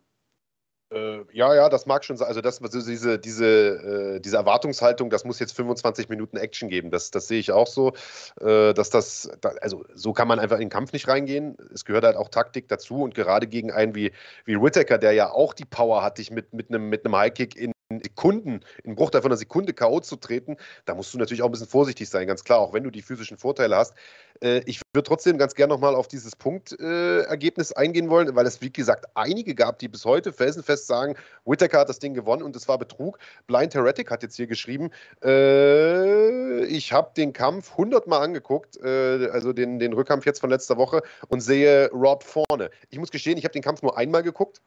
Äh, 0.90 1.26
ja, 1.34 1.54
ja, 1.54 1.68
das 1.68 1.86
mag 1.86 2.06
schon 2.06 2.16
sein. 2.16 2.28
Also 2.30 2.40
das, 2.40 2.62
also 2.62 2.90
diese, 2.90 3.20
diese, 3.20 4.16
äh, 4.16 4.20
diese 4.22 4.38
Erwartungshaltung, 4.38 5.10
das 5.10 5.26
muss 5.26 5.40
jetzt 5.40 5.54
25 5.54 6.08
Minuten 6.08 6.38
Action 6.38 6.70
geben. 6.70 6.92
Das, 6.92 7.12
das 7.12 7.28
sehe 7.28 7.40
ich 7.40 7.52
auch 7.52 7.68
so. 7.68 7.94
Äh, 8.40 8.74
dass 8.74 8.90
das, 8.90 9.30
da, 9.42 9.50
also 9.62 9.84
so 9.94 10.14
kann 10.14 10.30
man 10.30 10.40
einfach 10.40 10.58
in 10.58 10.64
den 10.64 10.70
Kampf 10.70 10.94
nicht 10.94 11.08
reingehen. 11.08 11.58
Es 11.74 11.84
gehört 11.84 12.06
halt 12.06 12.16
auch 12.16 12.30
Taktik 12.30 12.70
dazu 12.70 13.04
und 13.04 13.16
gerade 13.16 13.48
gegen 13.48 13.72
einen 13.72 13.96
wie, 13.96 14.14
wie 14.46 14.62
Whittaker, 14.62 14.98
der 14.98 15.12
ja 15.12 15.30
auch 15.32 15.54
die 15.54 15.66
Power 15.66 16.04
hat, 16.04 16.20
dich 16.20 16.32
mit, 16.32 16.54
mit 16.54 16.70
einem 16.70 16.90
mit 16.90 17.06
einem 17.06 17.16
Highkick 17.18 17.58
in 17.58 17.74
Sekunden, 17.90 18.62
in 18.84 18.96
Bruchteil 18.96 19.22
von 19.22 19.32
einer 19.32 19.38
Sekunde 19.38 19.74
K.O. 19.74 20.02
zu 20.02 20.18
treten, 20.18 20.58
da 20.86 20.94
musst 20.94 21.14
du 21.14 21.18
natürlich 21.18 21.42
auch 21.42 21.48
ein 21.48 21.52
bisschen 21.52 21.68
vorsichtig 21.68 22.10
sein, 22.10 22.28
ganz 22.28 22.44
klar, 22.44 22.60
auch 22.60 22.74
wenn 22.74 22.84
du 22.84 22.92
die 22.92 23.02
physischen 23.02 23.38
Vorteile 23.38 23.78
hast. 23.78 23.94
Äh, 24.42 24.62
ich 24.66 24.82
würde 24.94 25.08
trotzdem 25.08 25.38
ganz 25.38 25.56
gerne 25.56 25.74
nochmal 25.74 25.96
auf 25.96 26.10
dieses 26.10 26.36
Punktergebnis 26.36 27.72
äh, 27.72 27.76
eingehen 27.76 28.10
wollen, 28.10 28.36
weil 28.36 28.46
es, 28.46 28.62
wie 28.62 28.72
gesagt, 28.74 29.06
einige 29.16 29.56
gab, 29.56 29.80
die 29.80 29.88
bis 29.88 30.04
heute 30.04 30.34
felsenfest 30.34 30.86
sagen, 30.86 31.16
Whittaker 31.46 31.80
hat 31.80 31.90
das 31.90 32.00
Ding 32.00 32.14
gewonnen 32.14 32.44
und 32.44 32.58
es 32.58 32.68
war 32.68 32.78
Betrug. 32.78 33.20
Blind 33.48 33.74
Heretic 33.74 34.12
hat 34.12 34.22
jetzt 34.22 34.36
hier 34.36 34.48
geschrieben, 34.48 34.92
äh, 35.24 36.66
ich 36.66 36.92
habe 36.92 37.12
den 37.16 37.32
Kampf 37.32 37.72
100 37.72 38.06
Mal 38.06 38.20
angeguckt, 38.20 38.76
äh, 38.84 39.30
also 39.32 39.54
den, 39.54 39.80
den 39.80 39.94
Rückkampf 39.94 40.26
jetzt 40.26 40.42
von 40.42 40.50
letzter 40.50 40.76
Woche 40.76 41.04
und 41.30 41.40
sehe 41.40 41.90
Rob 41.92 42.24
vorne. 42.24 42.70
Ich 42.90 43.00
muss 43.00 43.12
gestehen, 43.12 43.38
ich 43.38 43.46
habe 43.46 43.54
den 43.54 43.64
Kampf 43.64 43.82
nur 43.82 43.98
einmal 43.98 44.24
geguckt 44.24 44.62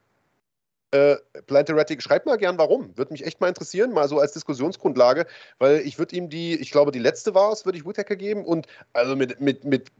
äh, 0.93 1.17
Planteretic, 1.47 2.03
schreibt 2.03 2.27
mal 2.27 2.37
gern 2.37 2.59
warum. 2.59 2.97
Würde 2.97 3.13
mich 3.13 3.25
echt 3.25 3.41
mal 3.41 3.49
interessieren, 3.49 3.93
mal 3.93 4.09
so 4.09 4.19
als 4.19 4.33
Diskussionsgrundlage, 4.33 5.27
weil 5.59 5.81
ich 5.81 5.99
würde 5.99 6.17
ihm 6.17 6.29
die, 6.29 6.55
ich 6.55 6.71
glaube, 6.71 6.91
die 6.91 6.99
letzte 6.99 7.35
war 7.35 7.53
es, 7.53 7.65
würde 7.65 7.79
ich 7.79 7.87
Whittaker 7.87 8.17
geben 8.17 8.45
und 8.45 8.67
also 8.93 9.17
mit, 9.17 9.41
mit, 9.41 9.65
mit 9.65 9.91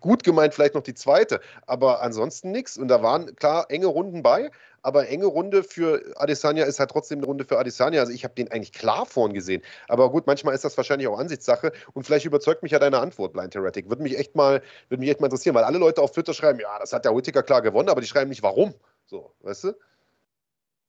gut 0.00 0.24
gemeint 0.24 0.54
vielleicht 0.54 0.74
noch 0.74 0.82
die 0.82 0.94
zweite, 0.94 1.40
aber 1.66 2.02
ansonsten 2.02 2.50
nichts. 2.50 2.76
Und 2.76 2.88
da 2.88 3.02
waren 3.02 3.34
klar 3.36 3.66
enge 3.68 3.86
Runden 3.86 4.22
bei, 4.22 4.50
aber 4.82 5.08
enge 5.08 5.26
Runde 5.26 5.64
für 5.64 6.02
Adesanya 6.16 6.64
ist 6.64 6.78
halt 6.78 6.90
trotzdem 6.90 7.18
eine 7.18 7.26
Runde 7.26 7.44
für 7.44 7.58
Adesanya. 7.58 8.00
Also 8.00 8.12
ich 8.12 8.24
habe 8.24 8.34
den 8.34 8.50
eigentlich 8.50 8.72
klar 8.72 9.06
vorn 9.06 9.32
gesehen. 9.32 9.62
Aber 9.88 10.10
gut, 10.10 10.26
manchmal 10.26 10.54
ist 10.54 10.64
das 10.64 10.76
wahrscheinlich 10.76 11.08
auch 11.08 11.18
Ansichtssache 11.18 11.72
und 11.92 12.04
vielleicht 12.04 12.26
überzeugt 12.26 12.62
mich 12.62 12.72
ja 12.72 12.78
deine 12.78 12.98
Antwort, 12.98 13.32
Blind 13.32 13.52
Theoretic. 13.52 13.88
Würde 13.88 14.02
mich 14.02 14.18
echt 14.18 14.34
mal, 14.36 14.62
würde 14.88 15.00
mich 15.00 15.10
echt 15.10 15.20
mal 15.20 15.26
interessieren, 15.26 15.54
weil 15.54 15.64
alle 15.64 15.78
Leute 15.78 16.02
auf 16.02 16.12
Twitter 16.12 16.34
schreiben, 16.34 16.60
ja, 16.60 16.78
das 16.78 16.92
hat 16.92 17.04
der 17.04 17.16
Whittaker 17.16 17.42
klar 17.42 17.62
gewonnen, 17.62 17.88
aber 17.88 18.00
die 18.00 18.06
schreiben 18.06 18.30
nicht 18.30 18.42
warum. 18.42 18.74
So, 19.06 19.32
weißt 19.42 19.64
du? 19.64 19.72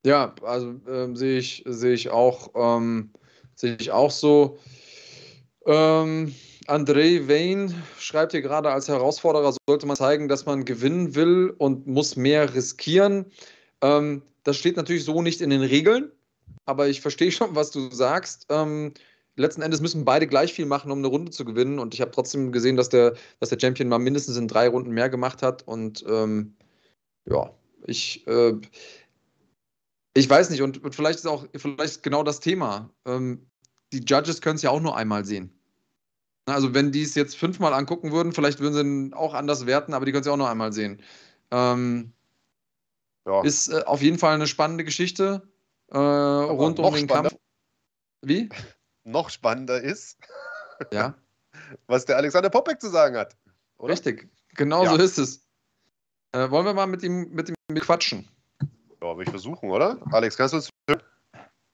Ja, 0.06 0.34
also 0.42 0.76
ähm, 0.88 1.16
sehe 1.16 1.40
ich, 1.40 1.64
sehe 1.66 1.94
ich 1.94 2.10
auch, 2.10 2.52
ähm, 2.56 3.12
sehe 3.56 3.78
ich 3.80 3.92
auch 3.92 4.12
so. 4.12 4.58
Ähm, 5.66 6.34
André 6.68 7.28
Wayne 7.28 7.74
schreibt 7.98 8.32
hier 8.34 8.42
gerade, 8.42 8.72
als 8.72 8.88
Herausforderer 8.88 9.54
sollte 9.68 9.86
man 9.86 9.96
zeigen, 9.96 10.28
dass 10.28 10.46
man 10.46 10.66
gewinnen 10.66 11.16
will 11.16 11.54
und 11.58 11.88
muss 11.88 12.16
mehr 12.16 12.54
riskieren. 12.54 13.26
Ähm, 13.82 14.22
das 14.44 14.58
steht 14.58 14.78
natürlich 14.78 15.04
so 15.04 15.22
nicht 15.22 15.42
in 15.42 15.50
den 15.50 15.62
Regeln, 15.62 16.12
aber 16.66 16.88
ich 16.88 17.02
verstehe 17.02 17.32
schon, 17.32 17.56
was 17.56 17.72
du 17.72 17.90
sagst. 17.92 18.46
Ähm, 18.50 18.94
letzten 19.38 19.62
Endes 19.62 19.82
müssen 19.82 20.06
beide 20.06 20.28
gleich 20.28 20.54
viel 20.54 20.66
machen, 20.66 20.92
um 20.92 21.00
eine 21.00 21.08
Runde 21.08 21.32
zu 21.32 21.46
gewinnen. 21.46 21.80
Und 21.80 21.94
ich 21.94 22.02
habe 22.02 22.12
trotzdem 22.12 22.52
gesehen, 22.52 22.76
dass 22.76 22.90
der, 22.90 23.14
dass 23.40 23.50
der 23.50 23.60
Champion 23.60 23.90
mal 23.90 24.00
mindestens 24.00 24.38
in 24.38 24.48
drei 24.48 24.68
Runden 24.68 24.92
mehr 24.92 25.10
gemacht 25.10 25.42
hat. 25.42 25.66
Und 25.68 26.04
ähm, 26.08 26.56
ja, 27.26 27.52
ich, 27.86 28.26
äh, 28.28 28.54
ich 30.18 30.30
weiß 30.30 30.50
nicht, 30.50 30.62
und, 30.62 30.84
und 30.84 30.96
vielleicht 30.96 31.20
ist 31.20 31.28
auch 31.28 31.46
vielleicht 31.56 32.02
genau 32.02 32.24
das 32.24 32.40
Thema. 32.40 32.90
Ähm, 33.06 33.50
die 33.94 34.00
Judges 34.00 34.42
können 34.42 34.56
es 34.56 34.62
ja 34.64 34.72
auch 34.72 34.80
nur 34.80 34.98
einmal 34.98 35.26
sehen. 35.26 35.54
Also, 36.46 36.74
wenn 36.74 36.92
die 36.92 37.04
es 37.04 37.14
jetzt 37.14 37.38
fünfmal 37.38 37.74
angucken 37.74 38.12
würden, 38.12 38.32
vielleicht 38.32 38.60
würden 38.60 38.74
sie 38.74 38.82
ihn 38.82 39.14
auch 39.14 39.34
anders 39.34 39.66
werten, 39.66 39.94
aber 39.94 40.06
die 40.06 40.12
können 40.12 40.22
es 40.22 40.28
ja 40.28 40.34
auch 40.34 40.38
nur 40.38 40.50
einmal 40.50 40.74
sehen. 40.74 41.04
Ähm, 41.52 42.14
ja. 43.28 43.44
Ist 43.44 43.68
äh, 43.68 43.84
auf 43.86 44.02
jeden 44.02 44.18
Fall 44.18 44.34
eine 44.34 44.48
spannende 44.48 44.86
Geschichte 44.86 45.48
äh, 45.90 45.98
rund 45.98 46.80
um 46.80 46.94
den 46.94 47.04
spannender. 47.06 47.30
Kampf. 47.30 47.42
Wie? 48.22 48.50
noch 49.04 49.30
spannender 49.30 49.82
ist, 49.82 50.18
ja. 50.92 51.16
was 51.86 52.06
der 52.06 52.18
Alexander 52.18 52.50
Popek 52.50 52.82
zu 52.82 52.90
sagen 52.90 53.18
hat. 53.18 53.38
Oder? 53.78 53.94
Richtig, 53.94 54.30
genau 54.56 54.84
ja. 54.84 54.92
so 54.92 54.98
ist 54.98 55.18
es. 55.18 55.48
Äh, 56.32 56.50
wollen 56.50 56.66
wir 56.66 56.74
mal 56.74 56.88
mit 56.88 57.04
ihm, 57.04 57.30
mit 57.34 57.50
ihm 57.50 57.80
quatschen? 57.80 58.28
Ja, 59.02 59.16
will 59.16 59.24
ich 59.24 59.30
versuchen, 59.30 59.70
oder? 59.70 59.98
Alex, 60.12 60.38
kannst 60.38 60.54
du 60.54 60.58
uns 60.58 60.70
hören? 60.90 61.02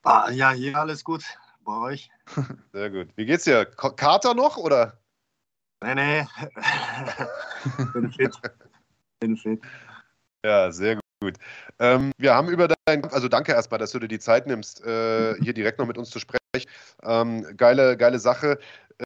Ah, 0.03 0.30
ja, 0.30 0.51
hier 0.51 0.78
alles 0.78 1.03
gut. 1.03 1.24
Bei 1.61 1.78
euch? 1.78 2.09
Sehr 2.74 2.89
gut. 2.89 3.09
Wie 3.15 3.26
geht's 3.26 3.45
dir? 3.45 3.65
Kater 3.65 4.34
noch, 4.34 4.57
oder? 4.57 4.99
Nee, 5.82 5.95
nee. 5.95 6.28
Bin 7.93 8.11
fit. 8.11 8.36
Bin 9.19 9.38
fit. 9.38 9.61
Ja, 10.45 10.71
sehr 10.71 10.99
gut. 11.21 11.38
Ähm, 11.80 12.11
wir 12.17 12.34
haben 12.34 12.49
über 12.49 12.67
dein, 12.86 13.05
also 13.05 13.30
danke 13.30 13.53
erstmal, 13.53 13.80
dass 13.80 13.91
du 13.91 13.99
dir 13.99 14.07
die 14.07 14.19
Zeit 14.19 14.47
nimmst, 14.47 14.84
äh, 14.86 15.36
hier 15.41 15.53
direkt 15.53 15.80
noch 15.80 15.86
mit 15.86 15.97
uns 15.97 16.09
zu 16.09 16.19
sprechen. 16.19 16.39
Ähm, 17.03 17.45
geile, 17.57 17.97
geile 17.97 18.19
Sache. 18.19 18.59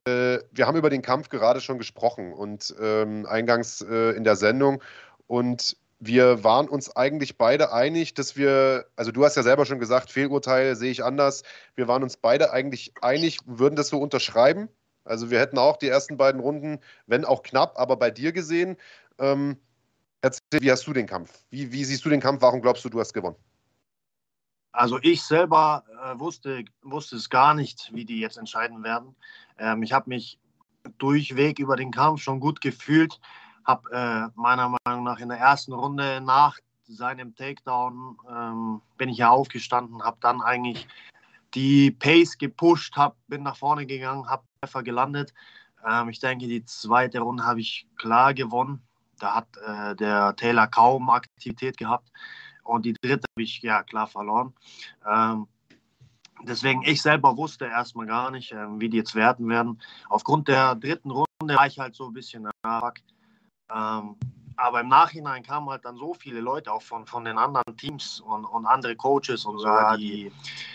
Äh, 0.05 0.39
wir 0.51 0.67
haben 0.67 0.77
über 0.77 0.89
den 0.89 1.01
Kampf 1.01 1.29
gerade 1.29 1.61
schon 1.61 1.77
gesprochen 1.77 2.33
und 2.33 2.75
ähm, 2.79 3.25
eingangs 3.27 3.81
äh, 3.81 4.11
in 4.11 4.23
der 4.23 4.35
Sendung. 4.35 4.83
Und 5.27 5.77
wir 5.99 6.43
waren 6.43 6.69
uns 6.69 6.95
eigentlich 6.95 7.37
beide 7.37 7.73
einig, 7.73 8.13
dass 8.13 8.35
wir, 8.35 8.85
also 8.95 9.11
du 9.11 9.25
hast 9.25 9.35
ja 9.35 9.43
selber 9.43 9.65
schon 9.65 9.79
gesagt, 9.79 10.11
Fehlurteil 10.11 10.75
sehe 10.75 10.91
ich 10.91 11.03
anders. 11.03 11.43
Wir 11.75 11.87
waren 11.87 12.03
uns 12.03 12.17
beide 12.17 12.51
eigentlich 12.51 12.93
einig, 13.01 13.39
würden 13.45 13.75
das 13.75 13.89
so 13.89 13.99
unterschreiben. 13.99 14.69
Also 15.05 15.31
wir 15.31 15.39
hätten 15.39 15.57
auch 15.57 15.77
die 15.77 15.87
ersten 15.87 16.17
beiden 16.17 16.41
Runden, 16.41 16.79
wenn 17.07 17.25
auch 17.25 17.41
knapp, 17.41 17.79
aber 17.79 17.95
bei 17.95 18.11
dir 18.11 18.31
gesehen. 18.31 18.77
Ähm, 19.17 19.57
erzähl, 20.21 20.61
wie 20.61 20.71
hast 20.71 20.85
du 20.85 20.93
den 20.93 21.07
Kampf? 21.07 21.45
Wie, 21.49 21.71
wie 21.71 21.83
siehst 21.83 22.05
du 22.05 22.09
den 22.09 22.19
Kampf? 22.19 22.41
Warum 22.41 22.61
glaubst 22.61 22.85
du, 22.85 22.89
du 22.89 22.99
hast 22.99 23.13
gewonnen? 23.13 23.37
Also 24.73 24.99
ich 25.01 25.23
selber 25.23 25.83
äh, 26.03 26.19
wusste, 26.19 26.63
wusste 26.83 27.15
es 27.15 27.29
gar 27.29 27.55
nicht, 27.55 27.89
wie 27.93 28.05
die 28.05 28.19
jetzt 28.19 28.37
entscheiden 28.37 28.83
werden. 28.83 29.15
Ähm, 29.57 29.81
ich 29.81 29.93
habe 29.93 30.09
mich 30.09 30.37
durchweg 30.99 31.57
über 31.57 31.75
den 31.75 31.89
Kampf 31.89 32.21
schon 32.21 32.39
gut 32.39 32.61
gefühlt. 32.61 33.19
Habe 33.67 33.91
äh, 33.91 34.39
meiner 34.39 34.75
Meinung 34.85 35.03
nach 35.03 35.19
in 35.19 35.29
der 35.29 35.39
ersten 35.39 35.73
Runde 35.73 36.21
nach 36.21 36.57
seinem 36.87 37.35
Takedown 37.35 38.17
ähm, 38.29 38.81
bin 38.97 39.09
ich 39.09 39.17
ja 39.17 39.29
aufgestanden, 39.29 40.01
habe 40.03 40.17
dann 40.21 40.41
eigentlich 40.41 40.87
die 41.53 41.91
Pace 41.91 42.37
gepusht, 42.37 42.95
hab, 42.95 43.17
bin 43.27 43.43
nach 43.43 43.57
vorne 43.57 43.85
gegangen, 43.85 44.29
habe 44.29 44.43
Treffer 44.61 44.83
gelandet. 44.83 45.33
Ähm, 45.85 46.09
ich 46.09 46.19
denke, 46.19 46.47
die 46.47 46.63
zweite 46.65 47.19
Runde 47.19 47.43
habe 47.43 47.59
ich 47.59 47.87
klar 47.97 48.33
gewonnen. 48.33 48.81
Da 49.19 49.35
hat 49.35 49.47
äh, 49.65 49.95
der 49.95 50.35
Taylor 50.35 50.67
kaum 50.67 51.09
Aktivität 51.09 51.77
gehabt. 51.77 52.09
Und 52.63 52.85
die 52.85 52.93
dritte 52.93 53.25
habe 53.33 53.43
ich 53.43 53.61
ja 53.61 53.83
klar 53.83 54.07
verloren. 54.07 54.53
Ähm, 55.09 55.47
deswegen, 56.43 56.83
ich 56.83 57.01
selber 57.01 57.35
wusste 57.37 57.65
erstmal 57.65 58.05
gar 58.05 58.31
nicht, 58.31 58.51
ähm, 58.51 58.79
wie 58.79 58.89
die 58.89 58.97
jetzt 58.97 59.15
werten 59.15 59.47
werden. 59.49 59.81
Aufgrund 60.09 60.47
der 60.47 60.75
dritten 60.75 61.11
Runde 61.11 61.27
war 61.55 61.67
ich 61.67 61.79
halt 61.79 61.95
so 61.95 62.07
ein 62.07 62.13
bisschen, 62.13 62.47
fuck. 62.63 62.95
Ähm, 63.73 64.15
aber 64.59 64.81
im 64.81 64.87
Nachhinein 64.87 65.43
kamen 65.43 65.69
halt 65.69 65.85
dann 65.85 65.97
so 65.97 66.15
viele 66.15 66.39
Leute 66.39 66.73
auch 66.73 66.81
von, 66.81 67.05
von 67.05 67.23
den 67.23 67.37
anderen 67.37 67.77
Teams 67.77 68.19
und, 68.21 68.43
und 68.45 68.65
andere 68.65 68.95
Coaches 68.95 69.45
und 69.45 69.59
sogar 69.59 69.97
die 69.97 70.31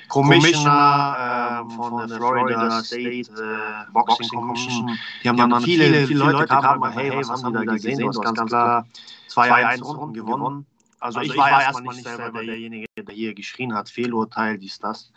Commissioner 0.08 1.64
äh, 1.68 1.74
von, 1.74 1.90
von, 1.90 2.08
der 2.08 2.16
Florida, 2.16 2.82
State, 2.82 3.24
State 3.24 3.42
äh, 3.42 3.92
Boxing, 3.92 4.28
Commission. 4.28 4.98
Die 5.24 5.28
haben, 5.28 5.36
die 5.36 5.40
dann, 5.40 5.50
dann 5.50 5.62
viele, 5.62 5.84
viele, 5.84 6.06
viele 6.06 6.18
Leute 6.20 6.46
kamen, 6.46 6.92
hey, 6.92 7.10
was 7.16 7.42
haben 7.42 7.58
die 7.58 7.66
da 7.66 7.72
gesehen? 7.72 7.98
Du 7.98 8.08
hast 8.08 8.22
ganz 8.22 8.40
klar 8.48 8.86
2-1 9.28 9.82
Runden 9.82 10.14
gewonnen. 10.14 10.66
Also, 11.00 11.18
also 11.18 11.32
ich, 11.32 11.38
war 11.38 11.62
erstmal 11.62 11.94
nicht 11.96 12.06
selber 12.06 12.44
derjenige, 12.44 12.86
der 12.96 13.14
hier 13.14 13.34
geschrien 13.34 13.74
hat, 13.74 13.90
Fehlurteil, 13.90 14.58
dies, 14.58 14.78
das. 14.78 15.12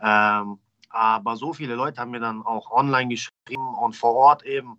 Ähm, 0.00 0.58
aber 0.88 1.36
so 1.36 1.52
viele 1.52 1.74
Leute 1.74 2.00
haben 2.00 2.12
mir 2.12 2.20
dann 2.20 2.42
auch 2.42 2.70
online 2.70 3.08
geschrieben 3.08 3.74
und 3.74 3.94
vor 3.94 4.14
Ort 4.14 4.44
eben. 4.44 4.78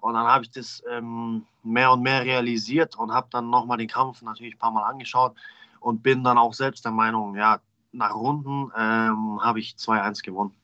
Und 0.00 0.14
dann 0.14 0.26
habe 0.26 0.44
ich 0.44 0.50
das 0.50 0.82
ähm, 0.88 1.44
mehr 1.62 1.92
und 1.92 2.02
mehr 2.02 2.24
realisiert 2.24 2.96
und 2.96 3.12
habe 3.12 3.28
dann 3.30 3.50
nochmal 3.50 3.78
den 3.78 3.88
Kampf 3.88 4.22
natürlich 4.22 4.54
ein 4.54 4.58
paar 4.58 4.70
Mal 4.70 4.84
angeschaut 4.84 5.34
und 5.80 6.02
bin 6.02 6.24
dann 6.24 6.38
auch 6.38 6.54
selbst 6.54 6.84
der 6.84 6.92
Meinung, 6.92 7.36
ja, 7.36 7.60
nach 7.92 8.14
Runden 8.14 8.70
ähm, 8.76 9.40
habe 9.42 9.60
ich 9.60 9.74
2-1 9.76 10.22
gewonnen. 10.22 10.54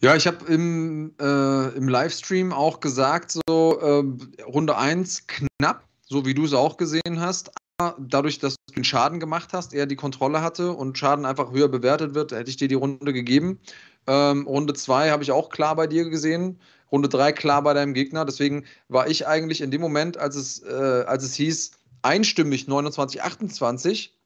Ja, 0.00 0.16
ich 0.16 0.26
habe 0.26 0.44
im, 0.46 1.14
äh, 1.20 1.68
im 1.76 1.88
Livestream 1.88 2.52
auch 2.52 2.80
gesagt, 2.80 3.38
so 3.46 3.78
äh, 3.80 4.42
Runde 4.42 4.76
1 4.76 5.26
knapp, 5.26 5.84
so 6.02 6.26
wie 6.26 6.34
du 6.34 6.44
es 6.44 6.52
auch 6.52 6.76
gesehen 6.76 7.20
hast. 7.20 7.50
Dadurch, 7.98 8.38
dass 8.38 8.54
du 8.66 8.74
den 8.74 8.84
Schaden 8.84 9.18
gemacht 9.18 9.52
hast, 9.52 9.74
er 9.74 9.86
die 9.86 9.96
Kontrolle 9.96 10.42
hatte 10.42 10.72
und 10.72 10.96
Schaden 10.98 11.24
einfach 11.24 11.52
höher 11.52 11.68
bewertet 11.68 12.14
wird, 12.14 12.32
hätte 12.32 12.50
ich 12.50 12.56
dir 12.56 12.68
die 12.68 12.74
Runde 12.74 13.12
gegeben. 13.12 13.58
Ähm, 14.06 14.46
Runde 14.46 14.74
2 14.74 15.10
habe 15.10 15.22
ich 15.22 15.32
auch 15.32 15.50
klar 15.50 15.76
bei 15.76 15.86
dir 15.86 16.08
gesehen. 16.08 16.60
Runde 16.92 17.08
3 17.08 17.32
klar 17.32 17.62
bei 17.62 17.74
deinem 17.74 17.94
Gegner. 17.94 18.24
Deswegen 18.24 18.64
war 18.88 19.08
ich 19.08 19.26
eigentlich 19.26 19.60
in 19.60 19.70
dem 19.70 19.80
Moment, 19.80 20.16
als 20.16 20.36
es, 20.36 20.62
äh, 20.62 21.04
als 21.06 21.24
es 21.24 21.34
hieß, 21.34 21.72
einstimmig 22.02 22.68
29, 22.68 23.22
28, 23.22 24.16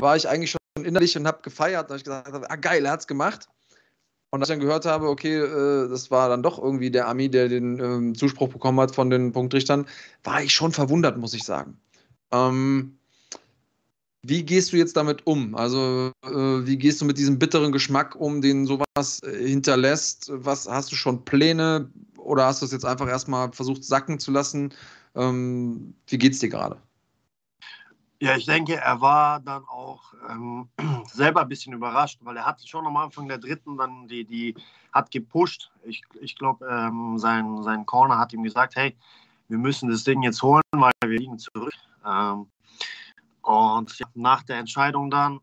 war 0.00 0.16
ich 0.16 0.28
eigentlich 0.28 0.52
schon 0.52 0.84
innerlich 0.84 1.16
und 1.16 1.26
habe 1.26 1.42
gefeiert. 1.42 1.86
Da 1.86 1.94
habe 1.94 1.98
ich 1.98 2.04
gesagt, 2.04 2.50
ah 2.50 2.56
geil, 2.56 2.84
er 2.84 2.92
hat 2.92 3.00
es 3.00 3.06
gemacht. 3.06 3.48
Und 4.30 4.40
als 4.40 4.50
ich 4.50 4.54
dann 4.54 4.60
gehört 4.60 4.84
habe, 4.84 5.08
okay, 5.08 5.36
äh, 5.36 5.88
das 5.88 6.10
war 6.10 6.28
dann 6.28 6.42
doch 6.42 6.58
irgendwie 6.58 6.90
der 6.90 7.08
Ami, 7.08 7.30
der 7.30 7.48
den 7.48 7.78
ähm, 7.80 8.14
Zuspruch 8.14 8.48
bekommen 8.48 8.78
hat 8.80 8.94
von 8.94 9.10
den 9.10 9.32
Punktrichtern, 9.32 9.86
war 10.22 10.42
ich 10.42 10.52
schon 10.52 10.72
verwundert, 10.72 11.16
muss 11.16 11.34
ich 11.34 11.44
sagen. 11.44 11.80
Ähm, 12.30 12.98
wie 14.22 14.44
gehst 14.44 14.72
du 14.72 14.76
jetzt 14.76 14.96
damit 14.96 15.26
um? 15.26 15.54
Also, 15.54 16.12
äh, 16.24 16.28
wie 16.28 16.76
gehst 16.76 17.00
du 17.00 17.04
mit 17.04 17.18
diesem 17.18 17.38
bitteren 17.38 17.72
Geschmack 17.72 18.16
um, 18.16 18.40
den 18.40 18.66
sowas 18.66 19.20
äh, 19.22 19.48
hinterlässt? 19.48 20.30
Was 20.32 20.68
hast 20.68 20.90
du 20.92 20.96
schon 20.96 21.24
Pläne 21.24 21.90
oder 22.16 22.46
hast 22.46 22.62
du 22.62 22.66
es 22.66 22.72
jetzt 22.72 22.84
einfach 22.84 23.08
erstmal 23.08 23.52
versucht 23.52 23.84
sacken 23.84 24.18
zu 24.18 24.30
lassen? 24.30 24.74
Ähm, 25.14 25.94
wie 26.08 26.18
geht's 26.18 26.40
dir 26.40 26.48
gerade? 26.48 26.76
Ja, 28.20 28.36
ich 28.36 28.46
denke, 28.46 28.74
er 28.74 29.00
war 29.00 29.38
dann 29.38 29.64
auch 29.68 30.12
ähm, 30.28 30.68
selber 31.12 31.42
ein 31.42 31.48
bisschen 31.48 31.72
überrascht, 31.72 32.18
weil 32.22 32.36
er 32.36 32.46
hat 32.46 32.66
schon 32.66 32.86
am 32.86 32.96
Anfang 32.96 33.28
der 33.28 33.38
dritten 33.38 33.76
dann 33.76 34.08
die, 34.08 34.24
die 34.24 34.56
hat 34.92 35.12
gepusht. 35.12 35.70
Ich, 35.84 36.02
ich 36.20 36.36
glaube, 36.36 36.66
ähm, 36.68 37.18
sein, 37.18 37.62
sein 37.62 37.86
Corner 37.86 38.18
hat 38.18 38.32
ihm 38.32 38.42
gesagt, 38.42 38.74
hey, 38.74 38.96
wir 39.48 39.58
müssen 39.58 39.88
das 39.88 40.02
Ding 40.02 40.22
jetzt 40.22 40.42
holen, 40.42 40.62
weil 40.72 40.90
wir 41.04 41.18
liegen 41.18 41.38
zurück. 41.38 41.72
Ähm, 42.04 42.46
und 43.48 43.96
nach 44.14 44.42
der 44.42 44.58
Entscheidung 44.58 45.10
dann, 45.10 45.40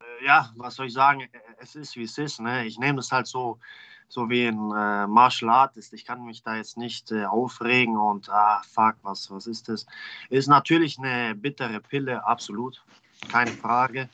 äh, 0.00 0.24
ja, 0.26 0.50
was 0.56 0.74
soll 0.74 0.86
ich 0.86 0.92
sagen, 0.92 1.28
es 1.58 1.76
ist 1.76 1.94
wie 1.94 2.02
es 2.02 2.18
ist. 2.18 2.40
Ne? 2.40 2.66
Ich 2.66 2.80
nehme 2.80 2.98
es 2.98 3.12
halt 3.12 3.28
so, 3.28 3.60
so 4.08 4.28
wie 4.28 4.48
ein 4.48 4.72
äh, 4.72 5.06
Martial 5.06 5.52
Artist. 5.52 5.92
Ich 5.92 6.04
kann 6.04 6.24
mich 6.24 6.42
da 6.42 6.56
jetzt 6.56 6.76
nicht 6.76 7.12
äh, 7.12 7.24
aufregen 7.24 7.96
und, 7.96 8.28
ah, 8.28 8.60
fuck, 8.68 8.96
was, 9.02 9.30
was 9.30 9.46
ist 9.46 9.68
das? 9.68 9.86
Ist 10.30 10.48
natürlich 10.48 10.98
eine 10.98 11.36
bittere 11.36 11.80
Pille, 11.80 12.26
absolut, 12.26 12.84
keine 13.30 13.52
Frage. 13.52 14.08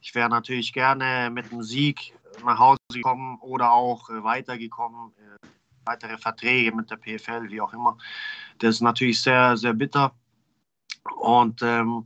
Ich 0.00 0.14
wäre 0.14 0.30
natürlich 0.30 0.72
gerne 0.72 1.28
mit 1.30 1.52
einem 1.52 1.62
Sieg 1.62 2.14
nach 2.42 2.58
Hause 2.58 2.78
gekommen 2.90 3.38
oder 3.40 3.72
auch 3.72 4.08
äh, 4.08 4.24
weitergekommen. 4.24 5.12
Äh, 5.18 5.48
weitere 5.84 6.16
Verträge 6.16 6.74
mit 6.74 6.90
der 6.90 6.96
PFL, 6.96 7.50
wie 7.50 7.60
auch 7.60 7.74
immer. 7.74 7.98
Das 8.58 8.76
ist 8.76 8.80
natürlich 8.80 9.20
sehr, 9.20 9.54
sehr 9.56 9.74
bitter. 9.74 10.14
Und 11.16 11.62
ähm, 11.62 12.04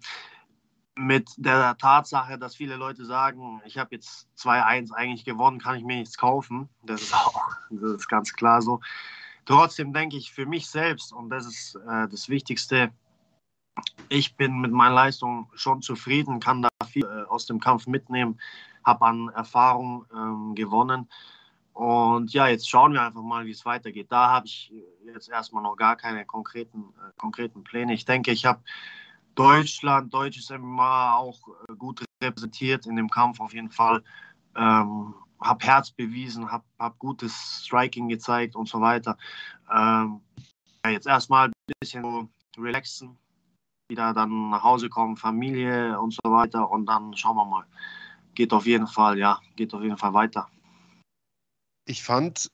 mit 0.96 1.30
der 1.36 1.76
Tatsache, 1.78 2.38
dass 2.38 2.56
viele 2.56 2.76
Leute 2.76 3.04
sagen, 3.04 3.62
ich 3.64 3.78
habe 3.78 3.94
jetzt 3.94 4.28
2-1 4.38 4.92
eigentlich 4.92 5.24
gewonnen, 5.24 5.58
kann 5.58 5.76
ich 5.76 5.84
mir 5.84 5.96
nichts 5.96 6.18
kaufen. 6.18 6.68
Das 6.82 7.02
ist 7.02 7.14
auch 7.14 7.48
das 7.70 7.92
ist 7.92 8.08
ganz 8.08 8.32
klar 8.32 8.62
so. 8.62 8.80
Trotzdem 9.44 9.92
denke 9.92 10.16
ich 10.16 10.32
für 10.32 10.46
mich 10.46 10.68
selbst, 10.68 11.12
und 11.12 11.30
das 11.30 11.46
ist 11.46 11.74
äh, 11.74 12.08
das 12.08 12.28
Wichtigste, 12.28 12.92
ich 14.08 14.36
bin 14.36 14.60
mit 14.60 14.70
meiner 14.70 14.94
Leistung 14.94 15.50
schon 15.54 15.82
zufrieden, 15.82 16.40
kann 16.40 16.62
da 16.62 16.68
viel 16.86 17.04
äh, 17.04 17.28
aus 17.28 17.46
dem 17.46 17.58
Kampf 17.58 17.86
mitnehmen, 17.86 18.38
habe 18.84 19.04
an 19.06 19.28
Erfahrung 19.30 20.04
ähm, 20.14 20.54
gewonnen. 20.54 21.08
Und 21.72 22.34
ja, 22.34 22.48
jetzt 22.48 22.68
schauen 22.68 22.92
wir 22.92 23.02
einfach 23.02 23.22
mal, 23.22 23.46
wie 23.46 23.50
es 23.50 23.64
weitergeht. 23.64 24.08
Da 24.10 24.28
habe 24.28 24.46
ich 24.46 24.72
jetzt 25.06 25.30
erstmal 25.30 25.62
noch 25.62 25.76
gar 25.76 25.96
keine 25.96 26.26
konkreten, 26.26 26.92
äh, 26.98 27.12
konkreten 27.16 27.64
Pläne. 27.64 27.94
Ich 27.94 28.04
denke, 28.04 28.30
ich 28.30 28.44
habe 28.44 28.60
Deutschland, 29.34 30.12
deutsches 30.12 30.50
MMA 30.50 31.16
auch 31.16 31.38
äh, 31.68 31.74
gut 31.76 32.04
repräsentiert 32.22 32.86
in 32.86 32.96
dem 32.96 33.08
Kampf 33.08 33.40
auf 33.40 33.54
jeden 33.54 33.70
Fall. 33.70 34.02
Ähm, 34.56 35.14
habe 35.40 35.64
Herz 35.64 35.90
bewiesen, 35.90 36.50
habe 36.50 36.64
hab 36.78 36.98
gutes 36.98 37.64
Striking 37.64 38.08
gezeigt 38.08 38.54
und 38.54 38.68
so 38.68 38.80
weiter. 38.80 39.16
Ähm, 39.72 40.20
ja, 40.84 40.90
jetzt 40.90 41.06
erstmal 41.06 41.48
ein 41.48 41.52
bisschen 41.80 42.28
relaxen, 42.56 43.18
wieder 43.88 44.12
dann 44.12 44.50
nach 44.50 44.62
Hause 44.62 44.88
kommen, 44.88 45.16
Familie 45.16 45.98
und 46.00 46.12
so 46.12 46.30
weiter 46.30 46.70
und 46.70 46.86
dann 46.86 47.16
schauen 47.16 47.36
wir 47.36 47.44
mal. 47.44 47.64
Geht 48.34 48.52
auf 48.52 48.66
jeden 48.66 48.86
Fall, 48.86 49.18
ja, 49.18 49.40
geht 49.56 49.74
auf 49.74 49.82
jeden 49.82 49.98
Fall 49.98 50.14
weiter. 50.14 50.48
Ich 51.86 52.02
fand 52.02 52.48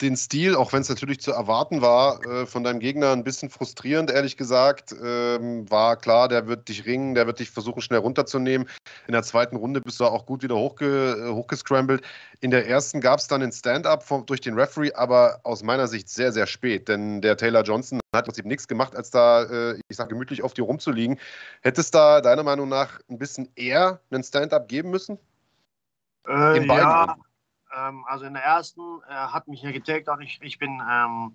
den 0.00 0.16
Stil, 0.16 0.54
auch 0.54 0.72
wenn 0.72 0.82
es 0.82 0.88
natürlich 0.88 1.20
zu 1.20 1.32
erwarten 1.32 1.80
war, 1.80 2.22
äh, 2.24 2.46
von 2.46 2.64
deinem 2.64 2.80
Gegner 2.80 3.12
ein 3.12 3.24
bisschen 3.24 3.48
frustrierend, 3.48 4.10
ehrlich 4.10 4.36
gesagt. 4.36 4.94
Ähm, 5.02 5.70
war 5.70 5.96
klar, 5.96 6.28
der 6.28 6.46
wird 6.46 6.68
dich 6.68 6.84
ringen, 6.84 7.14
der 7.14 7.26
wird 7.26 7.40
dich 7.40 7.50
versuchen, 7.50 7.80
schnell 7.80 8.00
runterzunehmen. 8.00 8.68
In 9.06 9.12
der 9.12 9.22
zweiten 9.22 9.56
Runde 9.56 9.80
bist 9.80 9.98
du 10.00 10.04
auch 10.04 10.26
gut 10.26 10.42
wieder 10.42 10.56
hochge 10.56 11.16
äh, 11.18 11.32
hochgescrambled. 11.32 12.02
In 12.40 12.50
der 12.50 12.68
ersten 12.68 13.00
gab 13.00 13.20
es 13.20 13.28
dann 13.28 13.40
den 13.40 13.52
Stand-up 13.52 14.04
durch 14.26 14.42
den 14.42 14.58
Referee, 14.58 14.92
aber 14.92 15.40
aus 15.44 15.62
meiner 15.62 15.88
Sicht 15.88 16.10
sehr, 16.10 16.32
sehr 16.32 16.46
spät, 16.46 16.88
denn 16.88 17.22
der 17.22 17.38
Taylor 17.38 17.62
Johnson 17.62 17.98
hat 18.14 18.26
im 18.26 18.32
Prinzip 18.32 18.44
nichts 18.44 18.68
gemacht, 18.68 18.94
als 18.94 19.10
da, 19.10 19.44
äh, 19.44 19.80
ich 19.88 19.96
sag, 19.96 20.10
gemütlich 20.10 20.42
auf 20.42 20.52
dir 20.52 20.64
rumzuliegen. 20.64 21.18
Hättest 21.62 21.94
da 21.94 22.20
deiner 22.20 22.42
Meinung 22.42 22.68
nach 22.68 23.00
ein 23.08 23.18
bisschen 23.18 23.48
eher 23.56 24.00
einen 24.10 24.22
Stand-up 24.22 24.68
geben 24.68 24.90
müssen? 24.90 25.18
Äh, 26.28 26.58
in 26.58 26.66
beiden 26.66 26.88
ja. 26.88 27.04
Runden. 27.04 27.25
Ähm, 27.76 28.04
also 28.06 28.24
in 28.24 28.34
der 28.34 28.44
ersten 28.44 28.80
äh, 29.08 29.12
hat 29.12 29.48
mich 29.48 29.62
ja 29.62 29.70
getaggt 29.70 30.08
und 30.08 30.20
ich, 30.22 30.38
ich 30.42 30.58
bin 30.58 30.82
ähm, 30.90 31.32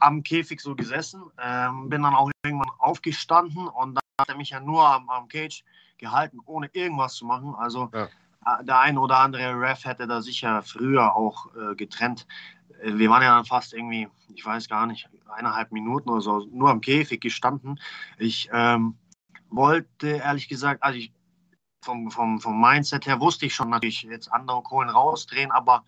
am 0.00 0.22
Käfig 0.22 0.60
so 0.60 0.74
gesessen, 0.74 1.22
ähm, 1.42 1.88
bin 1.88 2.02
dann 2.02 2.14
auch 2.14 2.30
irgendwann 2.44 2.70
aufgestanden 2.78 3.68
und 3.68 3.94
dann 3.94 4.02
hat 4.20 4.28
er 4.28 4.36
mich 4.36 4.50
ja 4.50 4.60
nur 4.60 4.86
am, 4.86 5.08
am 5.08 5.28
Cage 5.28 5.64
gehalten, 5.98 6.38
ohne 6.46 6.68
irgendwas 6.72 7.14
zu 7.14 7.26
machen. 7.26 7.54
Also 7.54 7.90
ja. 7.92 8.04
äh, 8.04 8.64
der 8.64 8.80
eine 8.80 9.00
oder 9.00 9.18
andere 9.18 9.60
Ref 9.60 9.84
hätte 9.84 10.06
da 10.06 10.22
sicher 10.22 10.62
früher 10.62 11.14
auch 11.14 11.48
äh, 11.54 11.74
getrennt. 11.74 12.26
Äh, 12.82 12.94
wir 12.94 13.10
waren 13.10 13.22
ja 13.22 13.34
dann 13.34 13.44
fast 13.44 13.74
irgendwie, 13.74 14.08
ich 14.34 14.44
weiß 14.44 14.68
gar 14.68 14.86
nicht, 14.86 15.08
eineinhalb 15.28 15.72
Minuten 15.72 16.08
oder 16.10 16.20
so, 16.20 16.46
nur 16.50 16.70
am 16.70 16.80
Käfig 16.80 17.20
gestanden. 17.20 17.80
Ich 18.18 18.48
ähm, 18.52 18.96
wollte 19.50 20.08
ehrlich 20.08 20.48
gesagt, 20.48 20.82
also 20.82 20.98
ich 20.98 21.12
vom, 21.84 22.10
vom, 22.10 22.40
vom 22.40 22.60
Mindset 22.60 23.06
her 23.06 23.20
wusste 23.20 23.46
ich 23.46 23.54
schon 23.54 23.70
natürlich 23.70 24.02
jetzt 24.02 24.32
andere 24.32 24.62
Kohlen 24.62 24.90
rausdrehen, 24.90 25.50
aber 25.50 25.84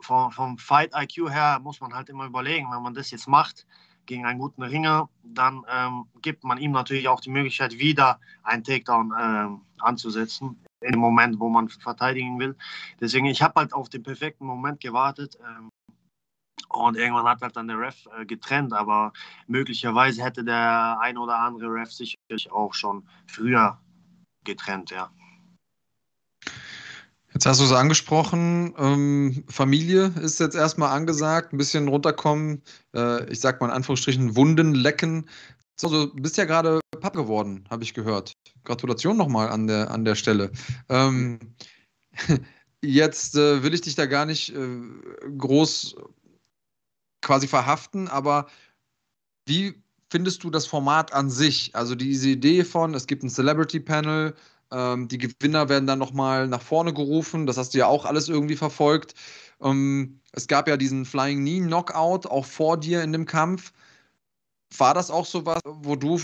vom, 0.00 0.30
vom 0.30 0.58
Fight 0.58 0.92
IQ 0.94 1.30
her 1.30 1.58
muss 1.62 1.80
man 1.80 1.94
halt 1.94 2.08
immer 2.08 2.26
überlegen, 2.26 2.70
wenn 2.70 2.82
man 2.82 2.94
das 2.94 3.10
jetzt 3.10 3.28
macht 3.28 3.66
gegen 4.06 4.24
einen 4.24 4.38
guten 4.38 4.62
Ringer, 4.62 5.08
dann 5.22 5.64
ähm, 5.68 6.06
gibt 6.22 6.44
man 6.44 6.58
ihm 6.58 6.70
natürlich 6.70 7.08
auch 7.08 7.20
die 7.20 7.30
Möglichkeit, 7.30 7.78
wieder 7.78 8.20
einen 8.44 8.62
Takedown 8.62 9.12
ähm, 9.18 9.60
anzusetzen 9.78 10.62
in 10.80 10.92
dem 10.92 11.00
Moment, 11.00 11.40
wo 11.40 11.48
man 11.48 11.68
verteidigen 11.68 12.38
will. 12.38 12.56
Deswegen, 13.00 13.26
ich 13.26 13.42
habe 13.42 13.60
halt 13.60 13.72
auf 13.72 13.88
den 13.88 14.02
perfekten 14.02 14.46
Moment 14.46 14.80
gewartet. 14.80 15.36
Ähm, 15.44 15.70
und 16.68 16.96
irgendwann 16.96 17.26
hat 17.26 17.42
halt 17.42 17.56
dann 17.56 17.68
der 17.68 17.78
Ref 17.78 18.06
äh, 18.16 18.26
getrennt, 18.26 18.72
aber 18.72 19.12
möglicherweise 19.46 20.22
hätte 20.22 20.44
der 20.44 20.98
ein 21.00 21.16
oder 21.16 21.38
andere 21.38 21.72
Ref 21.72 21.90
sicherlich 21.90 22.50
auch 22.50 22.74
schon 22.74 23.08
früher 23.26 23.78
getrennt, 24.46 24.90
ja. 24.90 25.12
Jetzt 27.34 27.44
hast 27.44 27.60
du 27.60 27.64
es 27.64 27.72
angesprochen, 27.72 28.74
ähm, 28.78 29.44
Familie 29.46 30.06
ist 30.22 30.40
jetzt 30.40 30.54
erstmal 30.54 30.96
angesagt, 30.96 31.52
ein 31.52 31.58
bisschen 31.58 31.86
runterkommen, 31.86 32.62
äh, 32.94 33.30
ich 33.30 33.40
sag 33.40 33.60
mal 33.60 33.66
in 33.66 33.74
Anführungsstrichen 33.74 34.36
Wunden 34.36 34.74
lecken. 34.74 35.28
Also, 35.82 36.06
du 36.06 36.22
bist 36.22 36.38
ja 36.38 36.46
gerade 36.46 36.80
Papp 36.98 37.14
geworden, 37.14 37.66
habe 37.68 37.84
ich 37.84 37.92
gehört. 37.92 38.32
Gratulation 38.64 39.18
nochmal 39.18 39.50
an 39.50 39.66
der, 39.66 39.90
an 39.90 40.06
der 40.06 40.14
Stelle. 40.14 40.50
Ähm, 40.88 41.38
jetzt 42.82 43.36
äh, 43.36 43.62
will 43.62 43.74
ich 43.74 43.82
dich 43.82 43.96
da 43.96 44.06
gar 44.06 44.24
nicht 44.24 44.54
äh, 44.54 44.80
groß 45.36 45.96
quasi 47.20 47.48
verhaften, 47.48 48.08
aber 48.08 48.46
wie 49.46 49.82
findest 50.10 50.44
du 50.44 50.50
das 50.50 50.66
Format 50.66 51.12
an 51.12 51.30
sich? 51.30 51.74
Also 51.74 51.94
diese 51.94 52.28
Idee 52.28 52.64
von, 52.64 52.94
es 52.94 53.06
gibt 53.06 53.22
ein 53.22 53.30
Celebrity 53.30 53.80
Panel, 53.80 54.34
ähm, 54.70 55.08
die 55.08 55.18
Gewinner 55.18 55.68
werden 55.68 55.86
dann 55.86 55.98
nochmal 55.98 56.48
nach 56.48 56.62
vorne 56.62 56.92
gerufen. 56.92 57.46
Das 57.46 57.56
hast 57.56 57.74
du 57.74 57.78
ja 57.78 57.86
auch 57.86 58.04
alles 58.04 58.28
irgendwie 58.28 58.56
verfolgt. 58.56 59.14
Ähm, 59.60 60.20
es 60.32 60.48
gab 60.48 60.68
ja 60.68 60.76
diesen 60.76 61.04
Flying 61.04 61.40
Knee 61.40 61.60
Knockout 61.60 62.26
auch 62.26 62.44
vor 62.44 62.76
dir 62.78 63.02
in 63.02 63.12
dem 63.12 63.26
Kampf. 63.26 63.72
War 64.76 64.94
das 64.94 65.10
auch 65.10 65.26
so 65.26 65.46
was, 65.46 65.60
wo 65.64 65.96
du 65.96 66.20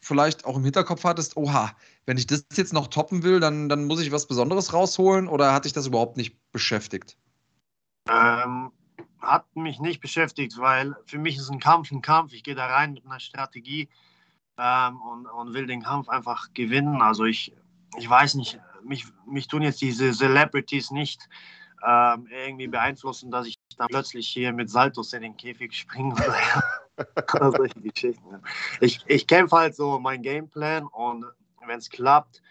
vielleicht 0.00 0.44
auch 0.44 0.56
im 0.56 0.64
Hinterkopf 0.64 1.04
hattest, 1.04 1.36
oha, 1.36 1.74
wenn 2.04 2.18
ich 2.18 2.26
das 2.26 2.44
jetzt 2.54 2.72
noch 2.72 2.88
toppen 2.88 3.22
will, 3.22 3.40
dann, 3.40 3.68
dann 3.68 3.84
muss 3.84 4.00
ich 4.00 4.12
was 4.12 4.26
Besonderes 4.26 4.72
rausholen 4.72 5.28
oder 5.28 5.54
hat 5.54 5.64
dich 5.64 5.72
das 5.72 5.86
überhaupt 5.86 6.16
nicht 6.18 6.36
beschäftigt? 6.52 7.16
Ähm, 8.10 8.70
hat 9.26 9.56
mich 9.56 9.80
nicht 9.80 10.00
beschäftigt, 10.00 10.58
weil 10.58 10.96
für 11.06 11.18
mich 11.18 11.36
ist 11.36 11.50
ein 11.50 11.60
Kampf 11.60 11.90
ein 11.90 12.02
Kampf. 12.02 12.32
Ich 12.32 12.44
gehe 12.44 12.54
da 12.54 12.66
rein 12.66 12.92
mit 12.92 13.04
einer 13.06 13.20
Strategie 13.20 13.88
ähm, 14.58 15.00
und, 15.00 15.26
und 15.26 15.54
will 15.54 15.66
den 15.66 15.82
Kampf 15.82 16.08
einfach 16.08 16.52
gewinnen. 16.54 17.02
Also 17.02 17.24
ich 17.24 17.52
ich 17.96 18.08
weiß 18.08 18.34
nicht, 18.34 18.60
mich, 18.82 19.06
mich 19.26 19.48
tun 19.48 19.62
jetzt 19.62 19.80
diese 19.80 20.12
Celebrities 20.12 20.90
nicht 20.90 21.28
ähm, 21.86 22.26
irgendwie 22.30 22.68
beeinflussen, 22.68 23.30
dass 23.30 23.46
ich 23.46 23.56
dann 23.76 23.88
plötzlich 23.88 24.28
hier 24.28 24.52
mit 24.52 24.70
Saltos 24.70 25.12
in 25.12 25.22
den 25.22 25.36
Käfig 25.36 25.74
springe 25.74 26.14
oder 26.14 27.52
solche 27.56 27.80
Geschichten. 27.80 28.42
Ich, 28.80 29.04
ich 29.06 29.26
kämpfe 29.26 29.56
halt 29.56 29.74
so 29.74 29.98
mein 29.98 30.22
Gameplan 30.22 30.86
und 30.86 31.24
wenn 31.66 31.78
es 31.78 31.90
klappt, 31.90 32.42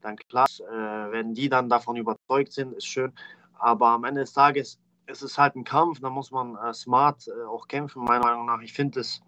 dann 0.00 0.16
klappt 0.16 0.60
äh, 0.60 1.12
Wenn 1.12 1.34
die 1.34 1.48
dann 1.48 1.68
davon 1.68 1.96
überzeugt 1.96 2.52
sind, 2.52 2.74
ist 2.74 2.86
schön. 2.86 3.12
Aber 3.58 3.88
am 3.88 4.04
Ende 4.04 4.20
des 4.20 4.32
Tages 4.34 4.78
ist 5.06 5.22
es 5.22 5.38
halt 5.38 5.56
ein 5.56 5.64
Kampf, 5.64 6.00
da 6.00 6.10
muss 6.10 6.30
man 6.30 6.56
äh, 6.56 6.72
smart 6.72 7.28
äh, 7.28 7.44
auch 7.44 7.68
kämpfen, 7.68 8.04
meiner 8.04 8.24
Meinung 8.24 8.46
nach. 8.46 8.60
Ich 8.60 8.72
finde 8.72 9.00
es 9.00 9.22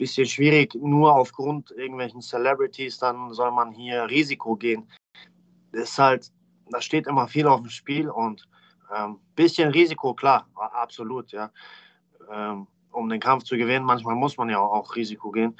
bisschen 0.00 0.26
schwierig, 0.26 0.74
nur 0.74 1.14
aufgrund 1.14 1.72
irgendwelchen 1.72 2.22
Celebrities, 2.22 2.98
dann 2.98 3.34
soll 3.34 3.50
man 3.50 3.70
hier 3.70 4.08
Risiko 4.08 4.56
gehen. 4.56 4.88
Das 5.72 5.90
ist 5.90 5.98
halt, 5.98 6.32
da 6.70 6.80
steht 6.80 7.06
immer 7.06 7.28
viel 7.28 7.46
auf 7.46 7.60
dem 7.60 7.68
Spiel 7.68 8.08
und 8.08 8.48
ein 8.88 9.10
ähm, 9.10 9.20
bisschen 9.36 9.70
Risiko, 9.70 10.14
klar, 10.14 10.48
absolut, 10.56 11.30
ja. 11.32 11.50
Ähm, 12.32 12.66
um 12.92 13.10
den 13.10 13.20
Kampf 13.20 13.44
zu 13.44 13.58
gewinnen, 13.58 13.84
manchmal 13.84 14.14
muss 14.16 14.38
man 14.38 14.48
ja 14.48 14.58
auch 14.58 14.96
Risiko 14.96 15.30
gehen. 15.30 15.54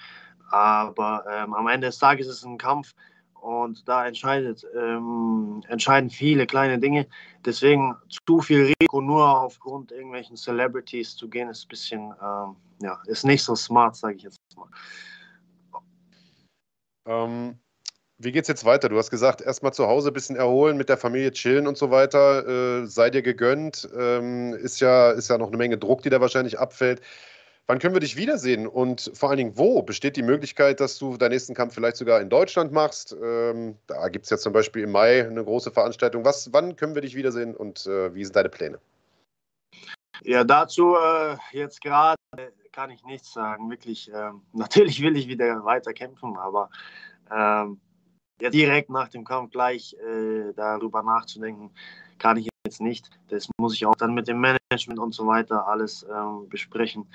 Aber 0.50 1.24
ähm, 1.30 1.52
am 1.52 1.68
Ende 1.68 1.88
des 1.88 1.98
Tages 1.98 2.26
ist 2.26 2.38
es 2.38 2.44
ein 2.44 2.58
Kampf 2.58 2.94
und 3.40 3.88
da 3.88 4.06
entscheidet, 4.06 4.66
ähm, 4.76 5.62
entscheiden 5.68 6.10
viele 6.10 6.46
kleine 6.46 6.78
Dinge. 6.78 7.06
Deswegen 7.44 7.96
zu 8.26 8.40
viel 8.40 8.72
Risiko 8.80 9.00
nur 9.00 9.40
aufgrund 9.40 9.92
irgendwelchen 9.92 10.36
Celebrities 10.36 11.16
zu 11.16 11.28
gehen, 11.28 11.48
ist 11.48 11.64
ein 11.64 11.68
bisschen, 11.68 12.14
ähm, 12.22 12.56
ja, 12.82 13.00
ist 13.06 13.24
nicht 13.24 13.42
so 13.42 13.54
smart, 13.54 13.96
sage 13.96 14.16
ich 14.16 14.22
jetzt 14.22 14.38
mal. 14.56 14.68
Ähm, 17.06 17.58
wie 18.18 18.32
geht's 18.32 18.48
jetzt 18.48 18.66
weiter? 18.66 18.90
Du 18.90 18.98
hast 18.98 19.10
gesagt, 19.10 19.40
erstmal 19.40 19.72
zu 19.72 19.86
Hause 19.86 20.10
ein 20.10 20.12
bisschen 20.12 20.36
erholen, 20.36 20.76
mit 20.76 20.90
der 20.90 20.98
Familie 20.98 21.32
chillen 21.32 21.66
und 21.66 21.78
so 21.78 21.90
weiter. 21.90 22.82
Äh, 22.82 22.86
sei 22.86 23.08
dir 23.08 23.22
gegönnt. 23.22 23.88
Ähm, 23.96 24.52
ist, 24.52 24.80
ja, 24.80 25.12
ist 25.12 25.30
ja 25.30 25.38
noch 25.38 25.48
eine 25.48 25.56
Menge 25.56 25.78
Druck, 25.78 26.02
die 26.02 26.10
da 26.10 26.20
wahrscheinlich 26.20 26.58
abfällt. 26.58 27.00
Wann 27.70 27.78
können 27.78 27.94
wir 27.94 28.00
dich 28.00 28.16
wiedersehen 28.16 28.66
und 28.66 29.12
vor 29.14 29.28
allen 29.28 29.38
Dingen 29.38 29.56
wo? 29.56 29.80
Besteht 29.82 30.16
die 30.16 30.24
Möglichkeit, 30.24 30.80
dass 30.80 30.98
du 30.98 31.16
deinen 31.16 31.30
nächsten 31.30 31.54
Kampf 31.54 31.72
vielleicht 31.72 31.98
sogar 31.98 32.20
in 32.20 32.28
Deutschland 32.28 32.72
machst? 32.72 33.16
Ähm, 33.22 33.76
da 33.86 34.08
gibt 34.08 34.24
es 34.24 34.30
ja 34.30 34.38
zum 34.38 34.52
Beispiel 34.52 34.82
im 34.82 34.90
Mai 34.90 35.24
eine 35.24 35.44
große 35.44 35.70
Veranstaltung. 35.70 36.24
Was, 36.24 36.52
wann 36.52 36.74
können 36.74 36.96
wir 36.96 37.02
dich 37.02 37.14
wiedersehen 37.14 37.54
und 37.54 37.86
äh, 37.86 38.12
wie 38.12 38.24
sind 38.24 38.34
deine 38.34 38.48
Pläne? 38.48 38.80
Ja, 40.24 40.42
dazu 40.42 40.96
äh, 40.96 41.36
jetzt 41.52 41.80
gerade 41.80 42.16
kann 42.72 42.90
ich 42.90 43.04
nichts 43.04 43.32
sagen. 43.32 43.70
Wirklich, 43.70 44.12
äh, 44.12 44.32
natürlich 44.52 45.00
will 45.00 45.16
ich 45.16 45.28
wieder 45.28 45.64
weiter 45.64 45.92
kämpfen, 45.92 46.36
aber 46.38 46.70
ähm, 47.30 47.80
ja, 48.40 48.50
direkt 48.50 48.90
nach 48.90 49.10
dem 49.10 49.24
Kampf 49.24 49.52
gleich 49.52 49.94
äh, 49.94 50.52
darüber 50.56 51.04
nachzudenken, 51.04 51.70
kann 52.18 52.36
ich 52.36 52.49
jetzt 52.70 52.80
nicht. 52.80 53.10
Das 53.28 53.48
muss 53.58 53.74
ich 53.74 53.84
auch 53.84 53.96
dann 53.96 54.14
mit 54.14 54.28
dem 54.28 54.40
Management 54.40 55.00
und 55.00 55.12
so 55.12 55.26
weiter 55.26 55.66
alles 55.66 56.06
ähm, 56.10 56.48
besprechen. 56.48 57.06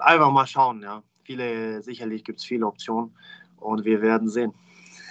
Einfach 0.00 0.30
mal 0.30 0.46
schauen, 0.46 0.82
ja. 0.82 1.02
Viele, 1.24 1.82
sicherlich 1.82 2.24
gibt 2.24 2.38
es 2.38 2.44
viele 2.44 2.66
Optionen 2.66 3.14
und 3.58 3.84
wir 3.84 4.00
werden 4.00 4.28
sehen. 4.28 4.54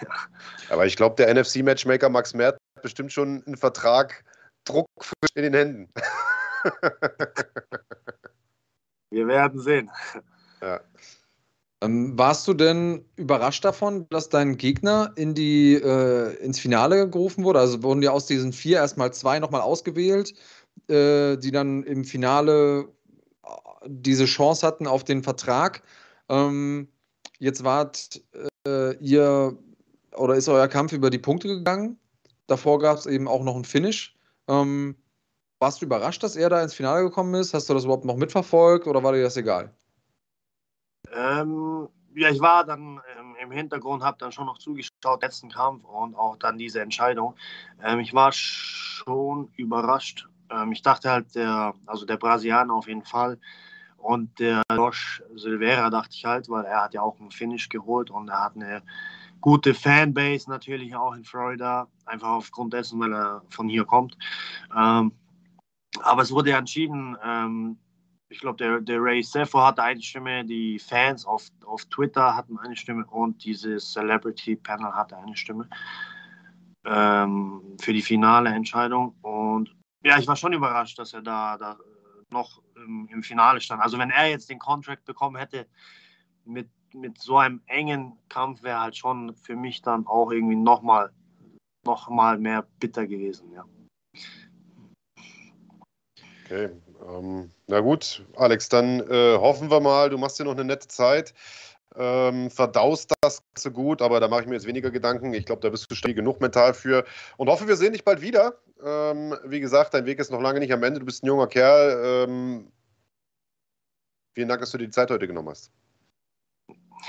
Aber 0.70 0.86
ich 0.86 0.96
glaube, 0.96 1.16
der 1.16 1.34
NFC-Matchmaker 1.34 2.10
Max 2.10 2.34
Mert 2.34 2.56
hat 2.56 2.84
bestimmt 2.84 3.12
schon 3.12 3.44
einen 3.46 3.58
Vertrag 3.58 4.24
Druck 4.66 4.88
in 5.36 5.44
den 5.44 5.54
Händen. 5.54 5.90
wir 9.12 9.28
werden 9.28 9.60
sehen. 9.60 9.92
Ja. 10.62 10.80
Ähm, 11.86 12.18
warst 12.18 12.48
du 12.48 12.54
denn 12.54 13.06
überrascht 13.16 13.64
davon, 13.64 14.08
dass 14.10 14.30
dein 14.30 14.58
Gegner 14.58 15.14
in 15.16 15.34
die, 15.36 15.76
äh, 15.76 16.36
ins 16.44 16.60
Finale 16.60 17.10
gerufen 17.10 17.44
wurde? 17.44 17.60
Also 17.60 17.84
wurden 17.84 18.02
ja 18.02 18.12
aus 18.12 18.26
diesen 18.26 18.54
vier 18.54 18.78
erstmal 18.78 19.14
zwei 19.14 19.40
nochmal 19.40 19.62
ausgewählt, 19.62 20.34
äh, 20.88 21.38
die 21.38 21.52
dann 21.52 21.84
im 21.84 22.04
Finale 22.06 22.88
äh, 23.44 23.48
diese 23.88 24.26
Chance 24.26 24.66
hatten 24.66 24.88
auf 24.88 25.04
den 25.04 25.24
Vertrag. 25.24 25.84
Ähm, 26.30 26.88
jetzt 27.40 27.64
wart 27.64 28.22
äh, 28.68 28.96
ihr 28.98 29.58
oder 30.16 30.36
ist 30.36 30.50
euer 30.50 30.68
Kampf 30.68 30.94
über 30.94 31.10
die 31.10 31.20
Punkte 31.20 31.48
gegangen. 31.48 32.00
Davor 32.48 32.80
gab 32.80 32.98
es 32.98 33.06
eben 33.06 33.28
auch 33.28 33.44
noch 33.44 33.56
ein 33.56 33.66
Finish. 33.66 34.16
Ähm, 34.48 34.96
warst 35.60 35.82
du 35.82 35.86
überrascht, 35.86 36.24
dass 36.24 36.36
er 36.36 36.50
da 36.50 36.64
ins 36.64 36.74
Finale 36.74 37.04
gekommen 37.04 37.34
ist? 37.36 37.54
Hast 37.54 37.70
du 37.70 37.74
das 37.74 37.84
überhaupt 37.86 38.06
noch 38.06 38.18
mitverfolgt 38.18 38.88
oder 38.88 39.04
war 39.04 39.14
dir 39.14 39.24
das 39.24 39.38
egal? 39.38 39.74
Ähm, 41.14 41.88
ja, 42.16 42.30
ich 42.30 42.40
war 42.40 42.66
dann 42.66 43.02
ähm, 43.18 43.36
im 43.42 43.52
Hintergrund, 43.52 44.04
habe 44.04 44.18
dann 44.20 44.32
schon 44.32 44.46
noch 44.46 44.58
zugeschaut, 44.58 45.22
letzten 45.22 45.50
Kampf 45.50 45.84
und 45.84 46.16
auch 46.16 46.38
dann 46.38 46.58
diese 46.58 46.82
Entscheidung. 46.82 47.36
Ähm, 47.84 48.00
ich 48.00 48.14
war 48.14 48.32
schon 48.32 49.50
überrascht. 49.58 50.28
Ähm, 50.50 50.72
ich 50.72 50.82
dachte 50.82 51.12
halt, 51.12 51.36
der, 51.36 51.74
also 51.86 52.06
der 52.06 52.18
Brasilianer 52.18 52.74
auf 52.74 52.88
jeden 52.88 53.04
Fall 53.04 53.38
und 53.98 54.40
der 54.40 54.62
Josh 54.72 55.24
Silveira 55.36 55.90
dachte 55.90 56.12
ich 56.14 56.26
halt, 56.26 56.48
weil 56.50 56.64
er 56.66 56.84
hat 56.84 56.94
ja 56.94 57.02
auch 57.02 57.20
einen 57.20 57.32
Finish 57.32 57.70
geholt 57.70 58.12
und 58.12 58.30
er 58.30 58.46
hat 58.46 58.56
eine 58.56 58.84
gute 59.42 59.74
Fanbase 59.74 60.50
natürlich 60.50 60.96
auch 60.96 61.16
in 61.16 61.24
Florida, 61.24 61.88
einfach 62.06 62.30
aufgrund 62.30 62.74
dessen, 62.74 63.00
weil 63.00 63.14
er 63.14 63.42
von 63.50 63.68
hier 63.68 63.84
kommt. 63.84 64.18
Ähm, 64.76 65.12
aber 66.02 66.22
es 66.22 66.32
wurde 66.32 66.52
ja 66.52 66.60
entschieden, 66.60 67.18
ähm, 67.24 67.78
ich 68.30 68.40
glaube, 68.40 68.58
der, 68.58 68.82
der 68.82 69.02
Ray 69.02 69.22
Sefo 69.22 69.62
hatte 69.62 69.84
eine 69.84 70.02
Stimme, 70.02 70.44
die 70.46 70.80
Fans 70.80 71.26
auf, 71.26 71.48
auf 71.66 71.86
Twitter 71.86 72.36
hatten 72.36 72.58
eine 72.58 72.76
Stimme 72.76 73.06
und 73.06 73.44
dieses 73.44 73.92
Celebrity 73.92 74.56
Panel 74.56 74.94
hatte 74.94 75.18
eine 75.18 75.36
Stimme 75.36 75.70
ähm, 76.86 77.62
für 77.80 77.94
die 77.94 78.02
finale 78.02 78.50
Entscheidung. 78.50 79.16
Und 79.22 79.76
ja, 80.04 80.18
ich 80.18 80.28
war 80.28 80.36
schon 80.36 80.54
überrascht, 80.54 80.98
dass 80.98 81.14
er 81.14 81.22
da, 81.22 81.58
da 81.58 81.78
noch 82.32 82.62
im, 82.76 83.08
im 83.12 83.24
Finale 83.24 83.62
stand. 83.62 83.82
Also 83.82 83.98
wenn 83.98 84.10
er 84.10 84.30
jetzt 84.30 84.50
den 84.50 84.60
Contract 84.60 85.06
bekommen 85.06 85.38
hätte 85.38 85.68
mit, 86.46 86.70
mit 86.94 87.20
so 87.20 87.38
einem 87.38 87.62
engen 87.68 88.18
Kampf, 88.30 88.64
wäre 88.64 88.80
halt 88.80 88.98
schon 88.98 89.36
für 89.36 89.56
mich 89.56 89.82
dann 89.82 90.08
auch 90.08 90.32
irgendwie 90.32 90.56
nochmal 90.56 91.12
noch 91.86 92.10
mal 92.10 92.40
mehr 92.40 92.66
bitter 92.80 93.06
gewesen, 93.06 93.52
ja. 93.52 93.64
Okay, 96.44 96.72
ähm, 97.08 97.52
na 97.68 97.80
gut, 97.82 98.26
Alex, 98.36 98.70
dann 98.70 99.00
äh, 99.10 99.38
hoffen 99.38 99.70
wir 99.70 99.80
mal, 99.80 100.10
du 100.10 100.18
machst 100.18 100.40
dir 100.40 100.46
noch 100.46 100.54
eine 100.54 100.66
nette 100.66 100.88
Zeit. 100.88 101.34
ähm, 101.98 102.50
verdaust 102.52 103.14
das 103.22 103.42
so 103.58 103.72
gut, 103.72 104.02
aber 104.02 104.20
da 104.20 104.28
mache 104.28 104.42
ich 104.42 104.48
mir 104.48 104.56
jetzt 104.56 104.68
weniger 104.68 104.92
Gedanken. 104.92 105.34
Ich 105.34 105.46
glaube, 105.46 105.62
da 105.62 105.70
bist 105.70 105.90
du 105.90 105.96
stabil 105.96 106.16
genug 106.16 106.42
mental 106.42 106.74
für 106.74 107.06
und 107.38 107.50
hoffe, 107.50 107.68
wir 107.68 107.78
sehen 107.78 107.94
dich 107.94 108.04
bald 108.04 108.22
wieder. 108.22 108.60
Ähm, 108.84 109.36
wie 109.46 109.60
gesagt, 109.60 109.94
dein 109.94 110.06
Weg 110.06 110.20
ist 110.20 110.32
noch 110.32 110.42
lange 110.42 110.60
nicht 110.60 110.74
am 110.74 110.84
Ende. 110.84 111.00
Du 111.00 111.06
bist 111.06 111.24
ein 111.24 111.28
junger 111.28 111.48
Kerl. 111.48 112.28
Ähm, 112.28 112.72
vielen 114.34 114.50
Dank, 114.50 114.62
dass 114.62 114.72
du 114.72 114.78
dir 114.78 114.86
die 114.86 114.92
Zeit 114.92 115.10
heute 115.10 115.28
genommen 115.28 115.50
hast. 115.50 115.72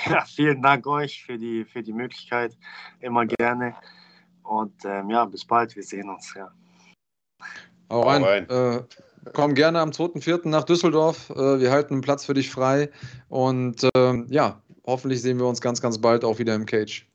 Ja, 0.06 0.24
vielen 0.24 0.62
Dank 0.62 0.86
euch 0.86 1.24
für 1.24 1.38
die, 1.38 1.64
für 1.64 1.82
die 1.82 1.92
Möglichkeit. 1.92 2.56
Immer 3.00 3.26
gerne. 3.26 3.74
Und 4.42 4.84
ähm, 4.84 5.10
ja, 5.10 5.24
bis 5.24 5.44
bald. 5.44 5.74
Wir 5.74 5.82
sehen 5.82 6.08
uns. 6.08 6.32
Ja. 6.34 6.52
Hau 7.90 8.02
rein. 8.02 8.22
Hau 8.22 8.28
rein. 8.28 8.48
Äh, 8.48 8.82
komm 9.32 9.54
gerne 9.54 9.80
am 9.80 9.90
2.4. 9.90 10.48
nach 10.48 10.64
Düsseldorf. 10.64 11.30
Äh, 11.30 11.60
wir 11.60 11.70
halten 11.70 11.94
einen 11.94 12.00
Platz 12.02 12.24
für 12.24 12.34
dich 12.34 12.50
frei. 12.50 12.90
Und 13.28 13.88
ähm, 13.94 14.26
ja, 14.30 14.60
hoffentlich 14.84 15.22
sehen 15.22 15.38
wir 15.38 15.46
uns 15.46 15.60
ganz, 15.60 15.80
ganz 15.80 16.00
bald 16.00 16.24
auch 16.24 16.38
wieder 16.38 16.54
im 16.54 16.66
Cage. 16.66 17.06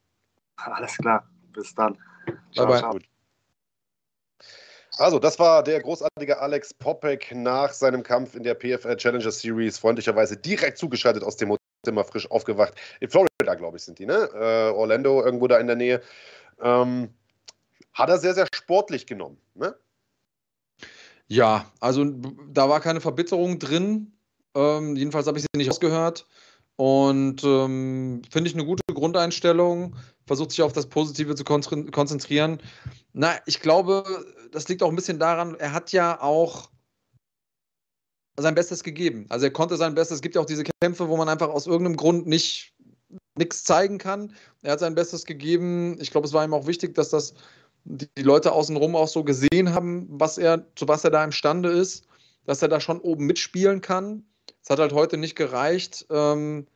Alles 0.57 0.97
klar. 0.97 1.27
Bis 1.53 1.73
dann. 1.75 1.97
Ciao, 2.53 2.67
bye, 2.67 2.81
bye. 2.81 2.99
Also, 4.97 5.19
das 5.19 5.39
war 5.39 5.63
der 5.63 5.81
großartige 5.81 6.39
Alex 6.39 6.73
Popek 6.73 7.33
nach 7.33 7.71
seinem 7.71 8.03
Kampf 8.03 8.35
in 8.35 8.43
der 8.43 8.55
PFL 8.55 8.97
Challenger 8.97 9.31
Series. 9.31 9.77
Freundlicherweise 9.79 10.37
direkt 10.37 10.77
zugeschaltet 10.77 11.23
aus 11.23 11.37
dem 11.37 11.49
Hotel, 11.49 11.61
immer 11.87 12.03
frisch 12.03 12.29
aufgewacht. 12.29 12.73
In 12.99 13.09
Florida, 13.09 13.55
glaube 13.55 13.77
ich, 13.77 13.83
sind 13.83 13.99
die, 13.99 14.05
ne? 14.05 14.29
Äh, 14.33 14.71
Orlando, 14.71 15.23
irgendwo 15.23 15.47
da 15.47 15.57
in 15.57 15.67
der 15.67 15.75
Nähe. 15.75 16.01
Ähm, 16.61 17.13
hat 17.93 18.09
er 18.09 18.17
sehr, 18.17 18.33
sehr 18.33 18.47
sportlich 18.53 19.07
genommen, 19.07 19.37
ne? 19.55 19.75
Ja, 21.31 21.71
also 21.79 22.03
da 22.51 22.67
war 22.67 22.81
keine 22.81 22.99
Verbitterung 22.99 23.57
drin. 23.57 24.11
Ähm, 24.53 24.97
jedenfalls 24.97 25.27
habe 25.27 25.37
ich 25.37 25.45
sie 25.45 25.57
nicht 25.57 25.69
ausgehört. 25.69 26.27
Und 26.75 27.41
ähm, 27.45 28.21
finde 28.29 28.49
ich 28.49 28.53
eine 28.53 28.65
gute 28.65 28.83
Grundeinstellung. 28.93 29.95
Versucht 30.27 30.51
sich 30.51 30.61
auf 30.61 30.73
das 30.73 30.87
Positive 30.87 31.35
zu 31.35 31.45
konzentrieren. 31.45 32.61
Na, 33.13 33.37
ich 33.45 33.61
glaube, 33.61 34.03
das 34.51 34.67
liegt 34.67 34.83
auch 34.83 34.89
ein 34.89 34.95
bisschen 34.97 35.19
daran, 35.19 35.55
er 35.55 35.71
hat 35.71 35.93
ja 35.93 36.19
auch 36.19 36.69
sein 38.37 38.55
Bestes 38.55 38.83
gegeben. 38.83 39.25
Also 39.29 39.45
er 39.45 39.53
konnte 39.53 39.77
sein 39.77 39.95
Bestes. 39.95 40.15
Es 40.15 40.21
gibt 40.21 40.35
ja 40.35 40.41
auch 40.41 40.45
diese 40.45 40.65
Kämpfe, 40.81 41.07
wo 41.07 41.15
man 41.15 41.29
einfach 41.29 41.47
aus 41.47 41.65
irgendeinem 41.65 41.95
Grund 41.95 42.27
nicht 42.27 42.73
nichts 43.37 43.63
zeigen 43.63 43.99
kann. 43.99 44.35
Er 44.63 44.73
hat 44.73 44.81
sein 44.81 44.95
Bestes 44.95 45.23
gegeben. 45.23 45.97
Ich 46.01 46.11
glaube, 46.11 46.27
es 46.27 46.33
war 46.33 46.43
ihm 46.43 46.53
auch 46.53 46.67
wichtig, 46.67 46.93
dass 46.93 47.09
das 47.09 47.35
die, 47.83 48.21
Leute 48.21 48.51
außenrum 48.51 48.95
auch 48.95 49.07
so 49.07 49.23
gesehen 49.23 49.73
haben, 49.73 50.07
was 50.09 50.37
er, 50.37 50.65
zu 50.75 50.87
was 50.87 51.03
er 51.03 51.11
da 51.11 51.23
imstande 51.23 51.69
ist, 51.69 52.05
dass 52.45 52.61
er 52.61 52.67
da 52.67 52.79
schon 52.79 52.99
oben 52.99 53.25
mitspielen 53.25 53.81
kann. 53.81 54.23
Es 54.63 54.69
hat 54.69 54.79
halt 54.79 54.93
heute 54.93 55.17
nicht 55.17 55.35
gereicht. 55.35 56.05
Ähm, 56.09 56.67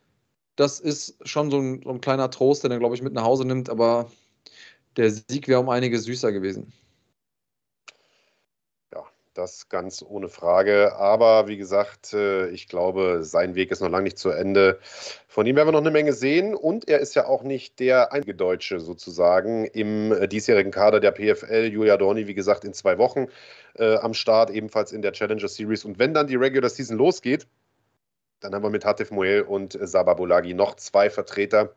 das 0.55 0.79
ist 0.79 1.17
schon 1.27 1.51
so 1.51 1.59
ein, 1.59 1.81
so 1.83 1.89
ein 1.89 2.01
kleiner 2.01 2.29
Trost, 2.31 2.63
den 2.63 2.71
er, 2.71 2.79
glaube 2.79 2.95
ich, 2.95 3.01
mit 3.01 3.13
nach 3.13 3.23
Hause 3.23 3.45
nimmt, 3.45 3.69
aber 3.69 4.09
der 4.97 5.11
Sieg 5.11 5.47
wäre 5.47 5.59
um 5.59 5.69
einiges 5.69 6.05
süßer 6.05 6.31
gewesen. 6.31 6.71
Das 9.35 9.67
ganz 9.67 10.01
ohne 10.01 10.29
Frage. 10.29 10.95
Aber 10.95 11.49
wie 11.49 11.57
gesagt, 11.57 12.13
äh, 12.13 12.47
ich 12.51 12.69
glaube, 12.69 13.19
sein 13.21 13.53
Weg 13.53 13.69
ist 13.69 13.81
noch 13.81 13.89
lange 13.89 14.05
nicht 14.05 14.17
zu 14.17 14.29
Ende. 14.29 14.79
Von 15.27 15.45
ihm 15.45 15.57
werden 15.57 15.67
wir 15.67 15.73
noch 15.73 15.81
eine 15.81 15.91
Menge 15.91 16.13
sehen. 16.13 16.55
Und 16.55 16.87
er 16.87 16.99
ist 17.01 17.15
ja 17.15 17.27
auch 17.27 17.43
nicht 17.43 17.81
der 17.81 18.13
einzige 18.13 18.33
Deutsche 18.33 18.79
sozusagen 18.79 19.65
im 19.65 20.13
äh, 20.13 20.29
diesjährigen 20.29 20.71
Kader 20.71 21.01
der 21.01 21.11
PFL. 21.11 21.65
Julia 21.65 21.97
Dorni, 21.97 22.27
wie 22.27 22.33
gesagt, 22.33 22.63
in 22.63 22.73
zwei 22.73 22.97
Wochen 22.97 23.27
äh, 23.77 23.97
am 23.97 24.13
Start, 24.13 24.51
ebenfalls 24.51 24.93
in 24.93 25.01
der 25.01 25.11
Challenger 25.11 25.49
Series. 25.49 25.83
Und 25.83 25.99
wenn 25.99 26.13
dann 26.13 26.27
die 26.27 26.37
Regular 26.37 26.69
Season 26.69 26.97
losgeht, 26.97 27.45
dann 28.39 28.55
haben 28.55 28.63
wir 28.63 28.69
mit 28.69 28.85
Hatif 28.85 29.11
Moel 29.11 29.41
und 29.41 29.77
Sabah 29.81 30.13
Bolagi 30.13 30.53
noch 30.53 30.75
zwei 30.75 31.09
Vertreter 31.09 31.75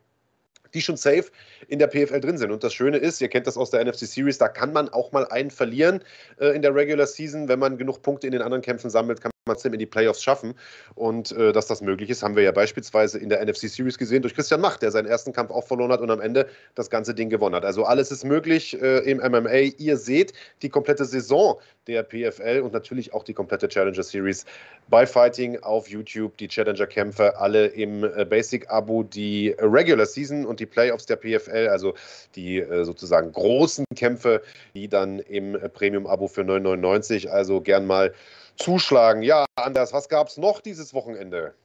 die 0.73 0.81
schon 0.81 0.97
safe 0.97 1.25
in 1.67 1.79
der 1.79 1.87
PFL 1.87 2.19
drin 2.19 2.37
sind. 2.37 2.51
Und 2.51 2.63
das 2.63 2.73
Schöne 2.73 2.97
ist, 2.97 3.21
ihr 3.21 3.29
kennt 3.29 3.47
das 3.47 3.57
aus 3.57 3.71
der 3.71 3.83
NFC 3.83 3.99
Series, 3.99 4.37
da 4.37 4.47
kann 4.47 4.73
man 4.73 4.89
auch 4.89 5.11
mal 5.11 5.27
einen 5.27 5.51
verlieren 5.51 6.03
äh, 6.39 6.55
in 6.55 6.61
der 6.61 6.73
Regular 6.73 7.07
Season. 7.07 7.47
Wenn 7.47 7.59
man 7.59 7.77
genug 7.77 8.01
Punkte 8.01 8.27
in 8.27 8.33
den 8.33 8.41
anderen 8.41 8.61
Kämpfen 8.61 8.89
sammelt, 8.89 9.21
kann 9.21 9.31
es 9.47 9.65
in 9.65 9.77
die 9.77 9.85
Playoffs 9.85 10.21
schaffen. 10.21 10.53
Und 10.95 11.31
äh, 11.31 11.51
dass 11.51 11.67
das 11.67 11.81
möglich 11.81 12.09
ist, 12.09 12.23
haben 12.23 12.35
wir 12.35 12.43
ja 12.43 12.51
beispielsweise 12.51 13.17
in 13.17 13.29
der 13.29 13.43
NFC 13.43 13.69
Series 13.69 13.97
gesehen 13.97 14.21
durch 14.21 14.35
Christian 14.35 14.61
Macht, 14.61 14.81
der 14.81 14.91
seinen 14.91 15.07
ersten 15.07 15.33
Kampf 15.33 15.51
auch 15.51 15.65
verloren 15.65 15.91
hat 15.91 16.01
und 16.01 16.11
am 16.11 16.21
Ende 16.21 16.47
das 16.75 16.89
ganze 16.89 17.13
Ding 17.13 17.29
gewonnen 17.29 17.55
hat. 17.55 17.65
Also 17.65 17.83
alles 17.83 18.11
ist 18.11 18.23
möglich 18.23 18.79
äh, 18.81 18.99
im 18.99 19.17
MMA. 19.17 19.73
Ihr 19.77 19.97
seht 19.97 20.33
die 20.61 20.69
komplette 20.69 21.05
Saison 21.05 21.59
der 21.87 22.03
PFL 22.03 22.61
und 22.63 22.73
natürlich 22.73 23.13
auch 23.13 23.23
die 23.23 23.33
komplette 23.33 23.67
Challenger 23.67 24.03
Series 24.03 24.45
bei 24.89 25.05
Fighting 25.05 25.59
auf 25.63 25.87
YouTube. 25.89 26.37
Die 26.37 26.47
Challenger-Kämpfe 26.47 27.37
alle 27.37 27.67
im 27.67 28.03
äh, 28.03 28.25
Basic-Abo, 28.25 29.03
die 29.03 29.55
Regular 29.59 30.05
Season 30.05 30.45
und 30.45 30.59
die 30.59 30.65
Playoffs 30.65 31.05
der 31.05 31.15
PFL, 31.17 31.67
also 31.69 31.95
die 32.35 32.59
äh, 32.59 32.83
sozusagen 32.83 33.31
großen 33.31 33.85
Kämpfe, 33.95 34.41
die 34.73 34.87
dann 34.87 35.19
im 35.19 35.55
äh, 35.55 35.69
Premium-Abo 35.69 36.27
für 36.27 36.41
9,99. 36.41 37.27
Also 37.27 37.61
gern 37.61 37.87
mal 37.87 38.13
zuschlagen. 38.59 39.21
Ja, 39.21 39.45
Anders, 39.55 39.93
was 39.93 40.09
gab 40.09 40.27
es 40.27 40.37
noch 40.37 40.61
dieses 40.61 40.93
Wochenende? 40.93 41.55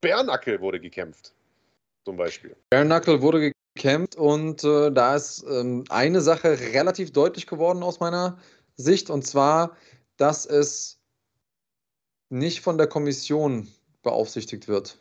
Bärnackel 0.00 0.60
wurde 0.60 0.80
gekämpft, 0.80 1.32
zum 2.04 2.16
Beispiel. 2.16 2.56
Bärnackel 2.70 3.20
wurde 3.22 3.52
gekämpft 3.74 4.16
und 4.16 4.64
äh, 4.64 4.90
da 4.90 5.14
ist 5.14 5.44
ähm, 5.48 5.84
eine 5.88 6.20
Sache 6.20 6.58
relativ 6.58 7.12
deutlich 7.12 7.46
geworden 7.46 7.82
aus 7.82 8.00
meiner 8.00 8.38
Sicht 8.76 9.10
und 9.10 9.26
zwar, 9.26 9.76
dass 10.16 10.46
es 10.46 10.98
nicht 12.30 12.60
von 12.60 12.78
der 12.78 12.86
Kommission 12.86 13.68
beaufsichtigt 14.02 14.68
wird. 14.68 14.98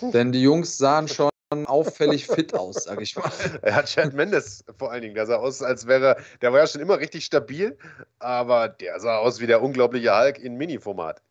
Denn 0.00 0.32
die 0.32 0.42
Jungs 0.42 0.78
sahen 0.78 1.08
schon 1.08 1.31
auffällig 1.66 2.26
fit 2.26 2.54
aus, 2.54 2.84
sag 2.84 3.00
ich 3.00 3.16
mal. 3.16 3.30
Er 3.62 3.76
hat 3.76 3.86
Chad 3.86 4.12
Mendes 4.12 4.64
vor 4.78 4.90
allen 4.90 5.02
Dingen, 5.02 5.14
der 5.14 5.26
sah 5.26 5.36
aus, 5.36 5.62
als 5.62 5.86
wäre, 5.86 6.16
der 6.40 6.52
war 6.52 6.60
ja 6.60 6.66
schon 6.66 6.80
immer 6.80 6.98
richtig 6.98 7.24
stabil, 7.24 7.76
aber 8.18 8.68
der 8.68 8.98
sah 9.00 9.18
aus 9.18 9.40
wie 9.40 9.46
der 9.46 9.62
unglaubliche 9.62 10.16
Hulk 10.16 10.38
in 10.38 10.56
Mini-Format. 10.56 11.22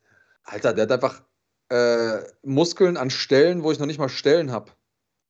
Alter, 0.43 0.73
der 0.73 0.83
hat 0.83 0.91
einfach 0.91 1.21
äh, 1.69 2.23
Muskeln 2.43 2.97
an 2.97 3.09
Stellen, 3.09 3.63
wo 3.63 3.71
ich 3.71 3.79
noch 3.79 3.85
nicht 3.85 3.99
mal 3.99 4.09
Stellen 4.09 4.51
habe. 4.51 4.71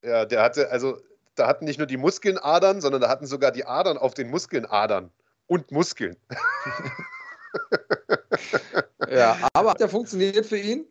Ja, 0.03 0.25
der 0.25 0.41
hatte, 0.41 0.71
also 0.71 0.97
da 1.35 1.47
hatten 1.47 1.65
nicht 1.65 1.77
nur 1.77 1.87
die 1.87 1.97
Muskeln 1.97 2.37
Adern, 2.37 2.81
sondern 2.81 3.01
da 3.01 3.09
hatten 3.09 3.27
sogar 3.27 3.51
die 3.51 3.65
Adern 3.65 3.97
auf 3.97 4.13
den 4.13 4.29
Muskeln 4.29 4.65
Adern 4.65 5.11
und 5.47 5.71
Muskeln. 5.71 6.17
ja, 9.09 9.37
aber 9.53 9.71
hat 9.71 9.79
der 9.79 9.89
funktioniert 9.89 10.45
für 10.45 10.57
ihn? 10.57 10.85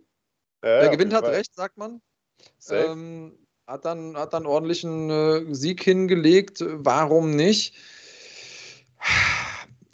Ja, 0.63 0.81
der 0.81 0.89
Gewinn 0.91 1.15
hat 1.15 1.25
recht, 1.25 1.55
sagt 1.55 1.79
man. 1.79 2.03
Ähm, 2.71 3.40
hat 3.71 3.85
dann, 3.85 4.17
hat 4.17 4.35
dann 4.35 4.47
ordentlichen 4.47 5.11
äh, 5.11 5.55
Sieg 5.55 5.83
hingelegt. 5.83 6.65
Warum 6.67 7.31
nicht? 7.37 7.75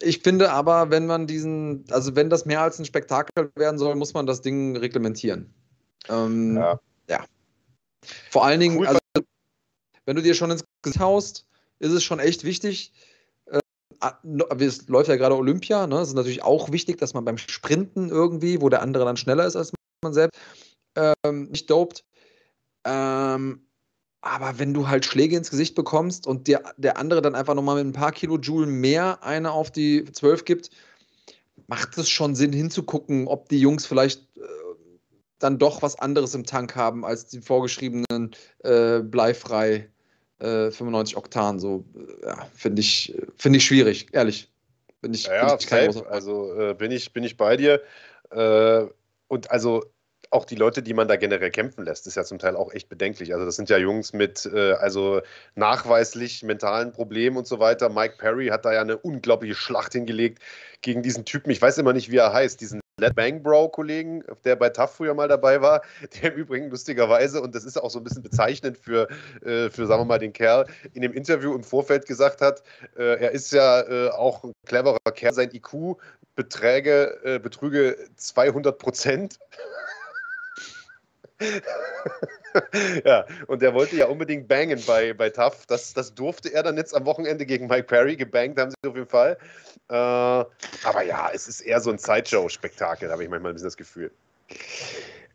Ich 0.00 0.20
finde 0.20 0.50
aber, 0.50 0.90
wenn 0.90 1.06
man 1.06 1.26
diesen, 1.26 1.84
also 1.90 2.16
wenn 2.16 2.30
das 2.30 2.46
mehr 2.46 2.62
als 2.62 2.78
ein 2.78 2.84
Spektakel 2.84 3.50
werden 3.54 3.78
soll, 3.78 3.94
muss 3.94 4.14
man 4.14 4.26
das 4.26 4.40
Ding 4.40 4.76
reglementieren. 4.76 5.52
Ähm, 6.08 6.56
ja. 6.56 6.80
ja. 7.08 7.24
Vor 8.30 8.44
allen 8.44 8.60
Dingen, 8.60 8.78
cool. 8.78 8.86
also, 8.86 8.98
wenn 10.06 10.16
du 10.16 10.22
dir 10.22 10.34
schon 10.34 10.50
ins 10.50 10.64
Gesicht 10.82 11.00
haust, 11.00 11.46
ist 11.78 11.92
es 11.92 12.02
schon 12.02 12.18
echt 12.18 12.44
wichtig. 12.44 12.92
Äh, 13.46 13.60
es 14.58 14.88
läuft 14.88 15.08
ja 15.08 15.16
gerade 15.16 15.36
Olympia, 15.36 15.86
ne? 15.86 15.98
Es 16.00 16.08
ist 16.08 16.14
natürlich 16.14 16.42
auch 16.42 16.72
wichtig, 16.72 16.98
dass 16.98 17.14
man 17.14 17.24
beim 17.24 17.38
Sprinten 17.38 18.08
irgendwie, 18.08 18.60
wo 18.60 18.68
der 18.68 18.82
andere 18.82 19.04
dann 19.04 19.16
schneller 19.16 19.46
ist 19.46 19.56
als 19.56 19.72
man 20.02 20.14
selbst, 20.14 20.38
ähm, 20.94 21.48
nicht 21.50 21.70
dopt. 21.70 22.04
Ähm, 22.86 23.66
aber 24.20 24.58
wenn 24.58 24.72
du 24.72 24.88
halt 24.88 25.04
Schläge 25.04 25.36
ins 25.36 25.50
Gesicht 25.50 25.74
bekommst 25.74 26.26
und 26.26 26.46
dir, 26.46 26.62
der 26.76 26.96
andere 26.96 27.20
dann 27.20 27.34
einfach 27.34 27.54
nochmal 27.54 27.76
mit 27.76 27.86
ein 27.86 27.98
paar 27.98 28.12
Kilojoule 28.12 28.66
mehr 28.66 29.22
eine 29.22 29.52
auf 29.52 29.70
die 29.70 30.04
12 30.04 30.44
gibt, 30.44 30.70
macht 31.66 31.98
es 31.98 32.08
schon 32.08 32.34
Sinn 32.34 32.52
hinzugucken, 32.52 33.26
ob 33.26 33.48
die 33.48 33.60
Jungs 33.60 33.86
vielleicht 33.86 34.20
äh, 34.36 34.40
dann 35.38 35.58
doch 35.58 35.82
was 35.82 35.98
anderes 35.98 36.34
im 36.34 36.44
Tank 36.44 36.76
haben 36.76 37.04
als 37.04 37.26
die 37.26 37.40
vorgeschriebenen 37.40 38.34
äh, 38.60 39.00
bleifrei 39.00 39.90
äh, 40.38 40.70
95 40.70 41.16
Oktan. 41.16 41.58
So, 41.58 41.84
äh, 41.94 42.26
ja, 42.26 42.46
finde 42.54 42.80
ich, 42.80 43.16
find 43.36 43.56
ich 43.56 43.64
schwierig, 43.64 44.08
ehrlich. 44.12 44.50
Bin 45.00 45.12
ich, 45.12 45.26
ja, 45.26 45.56
bin 45.56 45.90
ich. 45.90 46.06
Also 46.06 46.54
äh, 46.54 46.74
bin, 46.74 46.90
ich, 46.90 47.12
bin 47.12 47.24
ich 47.24 47.36
bei 47.36 47.56
dir. 47.56 47.82
Äh, 48.30 48.86
und 49.28 49.50
also 49.50 49.84
auch 50.30 50.44
die 50.44 50.54
Leute, 50.54 50.82
die 50.82 50.94
man 50.94 51.08
da 51.08 51.16
generell 51.16 51.50
kämpfen 51.50 51.84
lässt, 51.84 52.06
ist 52.06 52.16
ja 52.16 52.24
zum 52.24 52.38
Teil 52.38 52.56
auch 52.56 52.72
echt 52.72 52.88
bedenklich. 52.88 53.32
Also 53.32 53.44
das 53.44 53.56
sind 53.56 53.70
ja 53.70 53.78
Jungs 53.78 54.12
mit 54.12 54.46
äh, 54.52 54.72
also 54.72 55.20
nachweislich 55.54 56.42
mentalen 56.42 56.92
Problemen 56.92 57.36
und 57.36 57.46
so 57.46 57.58
weiter. 57.58 57.88
Mike 57.88 58.16
Perry 58.18 58.48
hat 58.48 58.64
da 58.64 58.72
ja 58.72 58.80
eine 58.80 58.96
unglaubliche 58.98 59.54
Schlacht 59.54 59.92
hingelegt 59.92 60.42
gegen 60.82 61.02
diesen 61.02 61.24
Typen. 61.24 61.50
Ich 61.50 61.60
weiß 61.60 61.78
immer 61.78 61.92
nicht, 61.92 62.10
wie 62.10 62.16
er 62.16 62.32
heißt, 62.32 62.60
diesen 62.60 62.80
Let 62.98 63.14
Bang 63.14 63.42
Bro 63.42 63.68
Kollegen, 63.68 64.24
der 64.46 64.56
bei 64.56 64.70
TAF 64.70 64.96
früher 64.96 65.12
mal 65.12 65.28
dabei 65.28 65.60
war, 65.60 65.82
der 66.22 66.32
im 66.32 66.38
Übrigen 66.38 66.70
lustigerweise, 66.70 67.42
und 67.42 67.54
das 67.54 67.64
ist 67.64 67.76
auch 67.76 67.90
so 67.90 67.98
ein 67.98 68.04
bisschen 68.04 68.22
bezeichnend 68.22 68.78
für, 68.78 69.06
äh, 69.44 69.68
für 69.68 69.86
sagen 69.86 70.00
wir 70.00 70.06
mal, 70.06 70.18
den 70.18 70.32
Kerl, 70.32 70.66
in 70.94 71.02
dem 71.02 71.12
Interview 71.12 71.54
im 71.54 71.62
Vorfeld 71.62 72.06
gesagt 72.06 72.40
hat, 72.40 72.62
äh, 72.96 73.20
er 73.20 73.32
ist 73.32 73.52
ja 73.52 73.82
äh, 73.82 74.08
auch 74.08 74.44
ein 74.44 74.52
cleverer 74.64 74.96
Kerl, 75.14 75.34
sein 75.34 75.50
IQ 75.52 75.98
beträge, 76.36 77.18
äh, 77.22 77.38
betrüge 77.38 77.98
200 78.16 78.78
Prozent. 78.78 79.38
ja, 83.04 83.26
und 83.46 83.60
der 83.62 83.74
wollte 83.74 83.96
ja 83.96 84.06
unbedingt 84.06 84.48
bangen 84.48 84.82
bei, 84.86 85.12
bei 85.12 85.30
TAF. 85.30 85.66
Das, 85.66 85.92
das 85.92 86.14
durfte 86.14 86.52
er 86.52 86.62
dann 86.62 86.76
jetzt 86.76 86.94
am 86.94 87.04
Wochenende 87.04 87.44
gegen 87.44 87.66
Mike 87.66 87.84
Perry. 87.84 88.16
Gebangt 88.16 88.58
haben 88.58 88.70
sie 88.70 88.88
auf 88.88 88.94
jeden 88.94 89.08
Fall. 89.08 89.36
Äh, 89.88 89.94
aber 89.94 91.02
ja, 91.04 91.30
es 91.32 91.48
ist 91.48 91.60
eher 91.60 91.80
so 91.80 91.90
ein 91.90 91.98
Sideshow-Spektakel, 91.98 93.10
habe 93.10 93.24
ich 93.24 93.28
manchmal 93.28 93.52
ein 93.52 93.54
bisschen 93.54 93.68
das 93.68 93.76
Gefühl. 93.76 94.10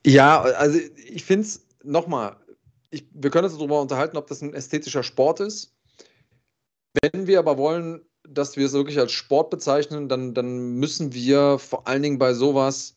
Ja, 0.05 0.41
also 0.41 0.79
ich 1.05 1.23
finde 1.23 1.45
es 1.45 1.61
nochmal, 1.83 2.35
wir 2.91 3.29
können 3.29 3.45
uns 3.45 3.57
darüber 3.57 3.81
unterhalten, 3.81 4.17
ob 4.17 4.27
das 4.27 4.41
ein 4.41 4.53
ästhetischer 4.53 5.03
Sport 5.03 5.39
ist. 5.39 5.73
Wenn 7.01 7.27
wir 7.27 7.39
aber 7.39 7.57
wollen, 7.57 8.01
dass 8.27 8.57
wir 8.57 8.65
es 8.65 8.73
wirklich 8.73 8.99
als 8.99 9.11
Sport 9.11 9.49
bezeichnen, 9.49 10.09
dann, 10.09 10.33
dann 10.33 10.73
müssen 10.75 11.13
wir 11.13 11.59
vor 11.59 11.87
allen 11.87 12.03
Dingen 12.03 12.17
bei 12.17 12.33
sowas 12.33 12.95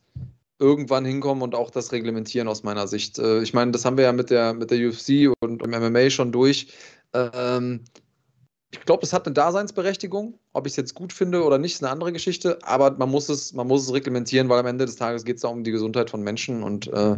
irgendwann 0.58 1.04
hinkommen 1.04 1.42
und 1.42 1.54
auch 1.54 1.70
das 1.70 1.92
reglementieren 1.92 2.48
aus 2.48 2.62
meiner 2.62 2.86
Sicht. 2.86 3.18
Äh, 3.18 3.42
ich 3.42 3.54
meine, 3.54 3.72
das 3.72 3.84
haben 3.84 3.96
wir 3.96 4.04
ja 4.04 4.12
mit 4.12 4.30
der, 4.30 4.54
mit 4.54 4.70
der 4.70 4.88
UFC 4.88 5.34
und 5.40 5.62
im 5.62 5.70
MMA 5.70 6.10
schon 6.10 6.32
durch. 6.32 6.68
Ähm, 7.12 7.84
ich 8.70 8.80
glaube, 8.80 9.02
das 9.02 9.12
hat 9.12 9.26
eine 9.26 9.34
Daseinsberechtigung. 9.34 10.38
Ob 10.52 10.66
ich 10.66 10.72
es 10.72 10.76
jetzt 10.76 10.94
gut 10.94 11.12
finde 11.12 11.44
oder 11.44 11.58
nicht, 11.58 11.74
ist 11.74 11.82
eine 11.82 11.92
andere 11.92 12.12
Geschichte. 12.12 12.58
Aber 12.62 12.90
man 12.92 13.10
muss 13.10 13.28
es, 13.28 13.52
man 13.52 13.66
muss 13.66 13.82
es 13.82 13.92
reglementieren, 13.92 14.48
weil 14.48 14.60
am 14.60 14.66
Ende 14.66 14.86
des 14.86 14.96
Tages 14.96 15.24
geht 15.24 15.36
es 15.36 15.42
da 15.42 15.48
um 15.48 15.64
die 15.64 15.70
Gesundheit 15.70 16.10
von 16.10 16.22
Menschen. 16.22 16.62
Und 16.62 16.88
äh, 16.88 17.16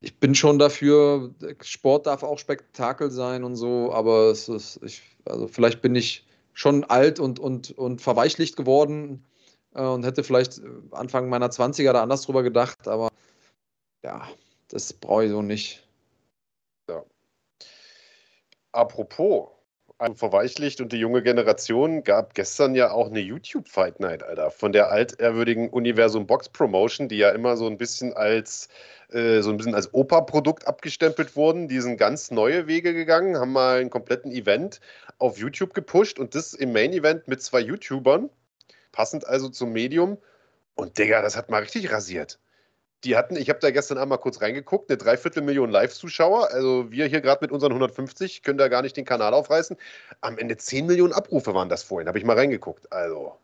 ich 0.00 0.18
bin 0.20 0.34
schon 0.34 0.58
dafür, 0.58 1.34
Sport 1.62 2.06
darf 2.06 2.22
auch 2.22 2.38
Spektakel 2.38 3.10
sein 3.10 3.44
und 3.44 3.56
so. 3.56 3.92
Aber 3.92 4.30
es 4.30 4.48
ist, 4.48 4.80
ich, 4.84 5.02
also 5.24 5.48
vielleicht 5.48 5.82
bin 5.82 5.94
ich 5.94 6.26
schon 6.52 6.84
alt 6.84 7.18
und, 7.18 7.38
und, 7.38 7.76
und 7.76 8.00
verweichlicht 8.00 8.56
geworden 8.56 9.24
und 9.74 10.04
hätte 10.04 10.24
vielleicht 10.24 10.60
Anfang 10.92 11.28
meiner 11.28 11.48
20er 11.48 11.92
da 11.92 12.02
anders 12.02 12.22
drüber 12.22 12.42
gedacht. 12.42 12.88
Aber 12.88 13.10
ja, 14.02 14.28
das 14.68 14.92
brauche 14.92 15.24
ich 15.24 15.30
so 15.30 15.42
nicht. 15.42 15.86
Ja. 16.88 17.04
Apropos, 18.72 19.48
verweichlicht 20.14 20.80
und 20.80 20.92
die 20.92 20.98
junge 20.98 21.22
Generation 21.22 22.02
gab 22.02 22.34
gestern 22.34 22.74
ja 22.74 22.90
auch 22.90 23.06
eine 23.06 23.20
YouTube 23.20 23.68
Fight 23.68 24.00
Night, 24.00 24.22
Alter, 24.22 24.50
von 24.50 24.72
der 24.72 24.90
altehrwürdigen 24.90 25.70
Universum 25.70 26.26
Box 26.26 26.48
Promotion, 26.48 27.08
die 27.08 27.16
ja 27.16 27.30
immer 27.30 27.56
so 27.56 27.66
ein 27.66 27.78
bisschen 27.78 28.12
als 28.12 28.68
äh, 29.12 29.40
so 29.40 29.50
ein 29.50 29.56
bisschen 29.56 29.74
als 29.74 29.92
Opa-Produkt 29.94 30.66
abgestempelt 30.66 31.36
wurden. 31.36 31.68
Die 31.68 31.80
sind 31.80 31.96
ganz 31.96 32.30
neue 32.30 32.66
Wege 32.66 32.92
gegangen, 32.92 33.38
haben 33.38 33.52
mal 33.52 33.80
einen 33.80 33.90
kompletten 33.90 34.32
Event 34.32 34.80
auf 35.18 35.38
YouTube 35.38 35.72
gepusht 35.72 36.18
und 36.18 36.34
das 36.34 36.52
im 36.52 36.72
Main 36.72 36.92
Event 36.92 37.28
mit 37.28 37.42
zwei 37.42 37.60
YouTubern, 37.60 38.28
passend 38.94 39.26
also 39.26 39.48
zum 39.48 39.72
Medium. 39.72 40.18
Und 40.74 40.98
Digga, 40.98 41.22
das 41.22 41.36
hat 41.36 41.50
mal 41.50 41.62
richtig 41.62 41.90
rasiert 41.92 42.38
die 43.04 43.16
hatten, 43.16 43.36
ich 43.36 43.48
habe 43.48 43.58
da 43.60 43.70
gestern 43.70 43.98
einmal 43.98 44.18
kurz 44.18 44.40
reingeguckt, 44.40 44.90
eine 44.90 44.96
Dreiviertelmillion 44.96 45.70
Live-Zuschauer. 45.70 46.50
Also 46.50 46.90
wir 46.90 47.06
hier 47.06 47.20
gerade 47.20 47.42
mit 47.42 47.52
unseren 47.52 47.72
150 47.72 48.42
können 48.42 48.58
da 48.58 48.68
gar 48.68 48.82
nicht 48.82 48.96
den 48.96 49.04
Kanal 49.04 49.34
aufreißen. 49.34 49.76
Am 50.22 50.38
Ende 50.38 50.56
10 50.56 50.86
Millionen 50.86 51.12
Abrufe 51.12 51.54
waren 51.54 51.68
das 51.68 51.82
vorhin, 51.82 52.08
habe 52.08 52.18
ich 52.18 52.24
mal 52.24 52.36
reingeguckt. 52.36 52.90
Also 52.92 53.36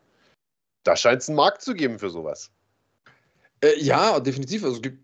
da 0.83 0.95
scheint 0.95 1.21
es 1.21 1.29
einen 1.29 1.35
Markt 1.35 1.61
zu 1.61 1.73
geben 1.73 1.99
für 1.99 2.09
sowas. 2.09 2.51
Äh, 3.63 3.79
ja, 3.79 4.19
definitiv. 4.19 4.63
Also 4.63 4.81
gibt 4.81 4.99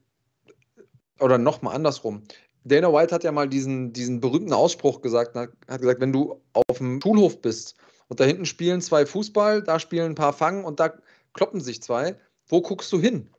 oder 1.19 1.37
nochmal 1.37 1.75
andersrum. 1.75 2.23
Dana 2.63 2.91
White 2.91 3.13
hat 3.13 3.23
ja 3.23 3.31
mal 3.31 3.47
diesen, 3.47 3.93
diesen 3.93 4.19
berühmten 4.19 4.53
Ausspruch 4.53 5.01
gesagt, 5.01 5.35
hat 5.35 5.81
gesagt, 5.81 6.01
wenn 6.01 6.11
du 6.11 6.41
auf 6.53 6.77
dem 6.79 6.99
Schulhof 7.01 7.41
bist 7.41 7.75
und 8.07 8.19
da 8.19 8.23
hinten 8.23 8.45
spielen 8.45 8.81
zwei 8.81 9.05
Fußball, 9.05 9.63
da 9.63 9.79
spielen 9.79 10.11
ein 10.11 10.15
paar 10.15 10.33
Fangen 10.33 10.63
und 10.63 10.79
da 10.79 10.93
kloppen 11.33 11.61
sich 11.61 11.81
zwei, 11.81 12.15
wo 12.47 12.61
guckst 12.61 12.91
du 12.91 12.99
hin? 12.99 13.29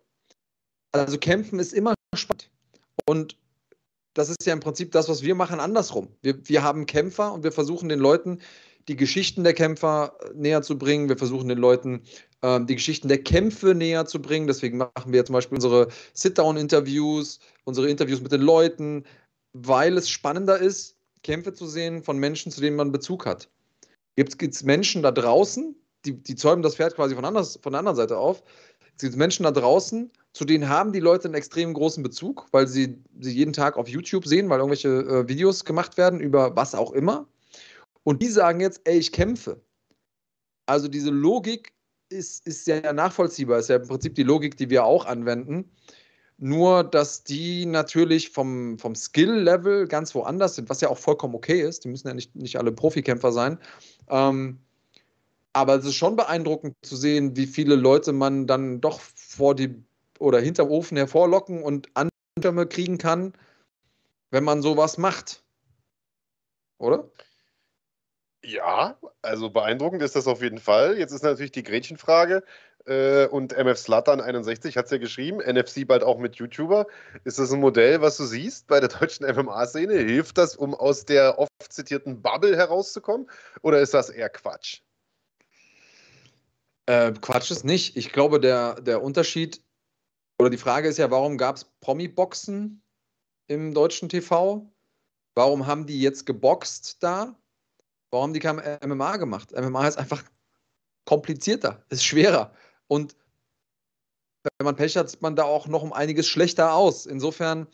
Also 0.93 1.19
kämpfen 1.19 1.59
ist 1.59 1.73
immer 1.73 1.95
spannend. 2.15 2.51
Und 3.07 3.37
das 4.15 4.29
ist 4.29 4.45
ja 4.47 4.53
im 4.53 4.61
Prinzip 4.61 4.93
das, 4.93 5.09
was 5.09 5.23
wir 5.23 5.35
machen, 5.35 5.61
andersrum. 5.61 6.09
Wir, 6.23 6.37
wir 6.49 6.63
haben 6.63 6.87
Kämpfer 6.87 7.33
und 7.33 7.45
wir 7.45 7.53
versuchen 7.53 7.89
den 7.89 8.01
Leuten 8.01 8.41
die 8.89 8.97
Geschichten 8.97 9.45
der 9.45 9.55
Kämpfer 9.55 10.17
äh, 10.21 10.31
näher 10.35 10.63
zu 10.63 10.79
bringen. 10.79 11.09
Wir 11.09 11.19
versuchen 11.19 11.49
den 11.49 11.59
Leuten 11.59 12.03
ähm, 12.43 12.67
die 12.67 12.75
Geschichten 12.75 13.09
der 13.09 13.23
Kämpfe 13.23 13.75
näher 13.75 14.07
zu 14.07 14.21
bringen. 14.21 14.47
Deswegen 14.47 14.79
machen 14.79 15.13
wir 15.13 15.25
zum 15.25 15.35
Beispiel 15.35 15.57
unsere 15.57 15.89
Sit-Down-Interviews, 16.15 17.39
unsere 17.65 17.89
Interviews 17.89 18.21
mit 18.21 18.33
den 18.33 18.41
Leuten, 18.41 19.05
weil 19.53 19.97
es 19.97 20.09
spannender 20.09 20.59
ist, 20.59 20.97
Kämpfe 21.23 21.53
zu 21.53 21.67
sehen 21.67 22.03
von 22.03 22.19
Menschen, 22.19 22.51
zu 22.51 22.61
denen 22.61 22.77
man 22.77 22.93
Bezug 22.93 23.27
hat. 23.27 23.49
Gibt 24.27 24.43
es 24.43 24.65
Menschen 24.65 25.05
da 25.05 25.13
draußen, 25.13 25.77
die, 26.05 26.21
die 26.21 26.35
zäumen 26.35 26.65
das 26.65 26.75
Pferd 26.75 26.97
quasi 26.97 27.15
von, 27.15 27.25
anders, 27.25 27.57
von 27.63 27.73
der 27.73 27.79
anderen 27.79 27.97
Seite 27.97 28.19
auf. 28.19 28.43
Es 28.97 29.03
gibt 29.03 29.15
Menschen 29.15 29.45
da 29.45 29.53
draußen, 29.53 30.11
zu 30.33 30.45
denen 30.45 30.69
haben 30.69 30.93
die 30.93 30.99
Leute 30.99 31.27
einen 31.27 31.35
extrem 31.35 31.73
großen 31.73 32.03
Bezug, 32.03 32.49
weil 32.51 32.67
sie 32.67 32.99
sie 33.21 33.31
jeden 33.31 33.53
Tag 33.53 33.77
auf 33.77 33.87
YouTube 33.87 34.27
sehen, 34.27 34.49
weil 34.49 34.59
irgendwelche 34.59 34.89
äh, 34.89 35.29
Videos 35.29 35.65
gemacht 35.65 35.97
werden 35.97 36.19
über 36.19 36.57
was 36.57 36.75
auch 36.75 36.91
immer. 36.91 37.29
Und 38.03 38.21
die 38.21 38.27
sagen 38.27 38.59
jetzt, 38.59 38.81
ey, 38.87 38.99
ich 38.99 39.13
kämpfe. 39.13 39.61
Also 40.67 40.89
diese 40.89 41.11
Logik 41.11 41.73
ist, 42.09 42.45
ist 42.45 42.67
ja 42.67 42.93
nachvollziehbar, 42.93 43.61
ist 43.61 43.69
ja 43.69 43.77
im 43.77 43.87
Prinzip 43.87 44.17
die 44.17 44.25
Logik, 44.25 44.57
die 44.57 44.69
wir 44.69 44.85
auch 44.85 45.07
anwenden. 45.07 45.71
Nur, 46.41 46.85
dass 46.85 47.25
die 47.25 47.67
natürlich 47.67 48.31
vom, 48.31 48.79
vom 48.79 48.95
Skill-Level 48.95 49.89
ganz 49.89 50.15
woanders 50.15 50.55
sind, 50.55 50.71
was 50.71 50.81
ja 50.81 50.89
auch 50.89 50.99
vollkommen 50.99 51.35
okay 51.35 51.61
ist. 51.61 51.85
Die 51.85 51.89
müssen 51.89 52.07
ja 52.07 52.15
nicht, 52.15 52.37
nicht 52.37 52.57
alle 52.59 52.71
Profikämpfer 52.71 53.33
sein. 53.33 53.59
Ähm, 54.09 54.61
aber 55.53 55.75
es 55.75 55.85
ist 55.85 55.97
schon 55.97 56.15
beeindruckend 56.15 56.77
zu 56.83 56.97
sehen, 56.97 57.37
wie 57.37 57.47
viele 57.47 57.75
Leute 57.75 58.13
man 58.13 58.47
dann 58.47 58.81
doch 58.81 59.01
vor 59.01 59.57
die 59.57 59.83
oder 60.21 60.41
hinterm 60.41 60.71
Ofen 60.71 60.97
hervorlocken 60.97 61.63
und 61.63 61.89
Anschirme 61.95 62.67
kriegen 62.67 62.99
kann, 62.99 63.33
wenn 64.31 64.45
man 64.45 64.63
sowas 64.63 64.97
macht. 64.97 65.43
Oder? 66.79 67.11
Ja, 68.45 68.97
also 69.23 69.51
beeindruckend 69.51 70.03
ist 70.03 70.15
das 70.15 70.29
auf 70.29 70.43
jeden 70.43 70.59
Fall. 70.59 70.97
Jetzt 70.99 71.13
ist 71.13 71.25
natürlich 71.25 71.53
die 71.53 71.65
Gretchenfrage. 71.65 72.45
Äh, 72.89 73.27
und 73.27 73.53
MF 73.53 73.79
Slatan 73.79 74.21
61 74.21 74.77
hat 74.79 74.87
es 74.87 74.91
ja 74.91 74.99
geschrieben, 74.99 75.41
NFC 75.41 75.87
bald 75.87 76.03
auch 76.03 76.19
mit 76.19 76.37
YouTuber. 76.37 76.87
Ist 77.25 77.39
das 77.39 77.53
ein 77.53 77.61
Modell, 77.61 78.01
was 78.01 78.17
du 78.17 78.25
siehst 78.25 78.67
bei 78.67 78.81
der 78.81 78.89
deutschen 78.89 79.27
MMA-Szene? 79.27 79.93
Hilft 79.93 80.39
das, 80.39 80.57
um 80.57 80.75
aus 80.75 81.05
der 81.05 81.39
oft 81.39 81.51
zitierten 81.69 82.23
Bubble 82.23 82.57
herauszukommen? 82.57 83.29
Oder 83.61 83.81
ist 83.81 83.93
das 83.93 84.09
eher 84.09 84.31
Quatsch? 84.31 84.81
Äh, 86.87 87.13
Quatsch 87.21 87.51
ist 87.51 87.65
nicht. 87.65 87.97
Ich 87.99 88.11
glaube, 88.11 88.41
der, 88.41 88.81
der 88.81 89.03
Unterschied 89.03 89.63
oder 90.39 90.49
die 90.49 90.57
Frage 90.57 90.89
ist 90.89 90.97
ja, 90.97 91.11
warum 91.11 91.37
gab 91.37 91.57
es 91.57 91.65
Promi-Boxen 91.81 92.83
im 93.49 93.75
deutschen 93.75 94.09
TV? 94.09 94.73
Warum 95.35 95.67
haben 95.67 95.87
die 95.87 96.01
jetzt 96.01 96.25
geboxt 96.25 97.03
da? 97.03 97.37
Warum 98.11 98.29
haben 98.29 98.35
die 98.35 98.41
kein 98.41 98.63
MMA 98.83 99.19
gemacht? 99.19 99.53
MMA 99.53 99.89
ist 99.89 99.99
einfach 99.99 100.23
komplizierter, 101.05 101.85
ist 101.91 102.05
schwerer. 102.05 102.55
Und 102.89 103.17
wenn 104.43 104.65
man 104.65 104.77
Pech 104.77 104.97
hat, 104.97 105.11
sieht 105.11 105.23
man 105.23 105.37
da 105.37 105.45
auch 105.45 105.69
noch 105.69 105.83
um 105.83 105.93
einiges 105.93 106.27
schlechter 106.27 106.75
aus. 106.75 107.07
Insofern, 107.07 107.67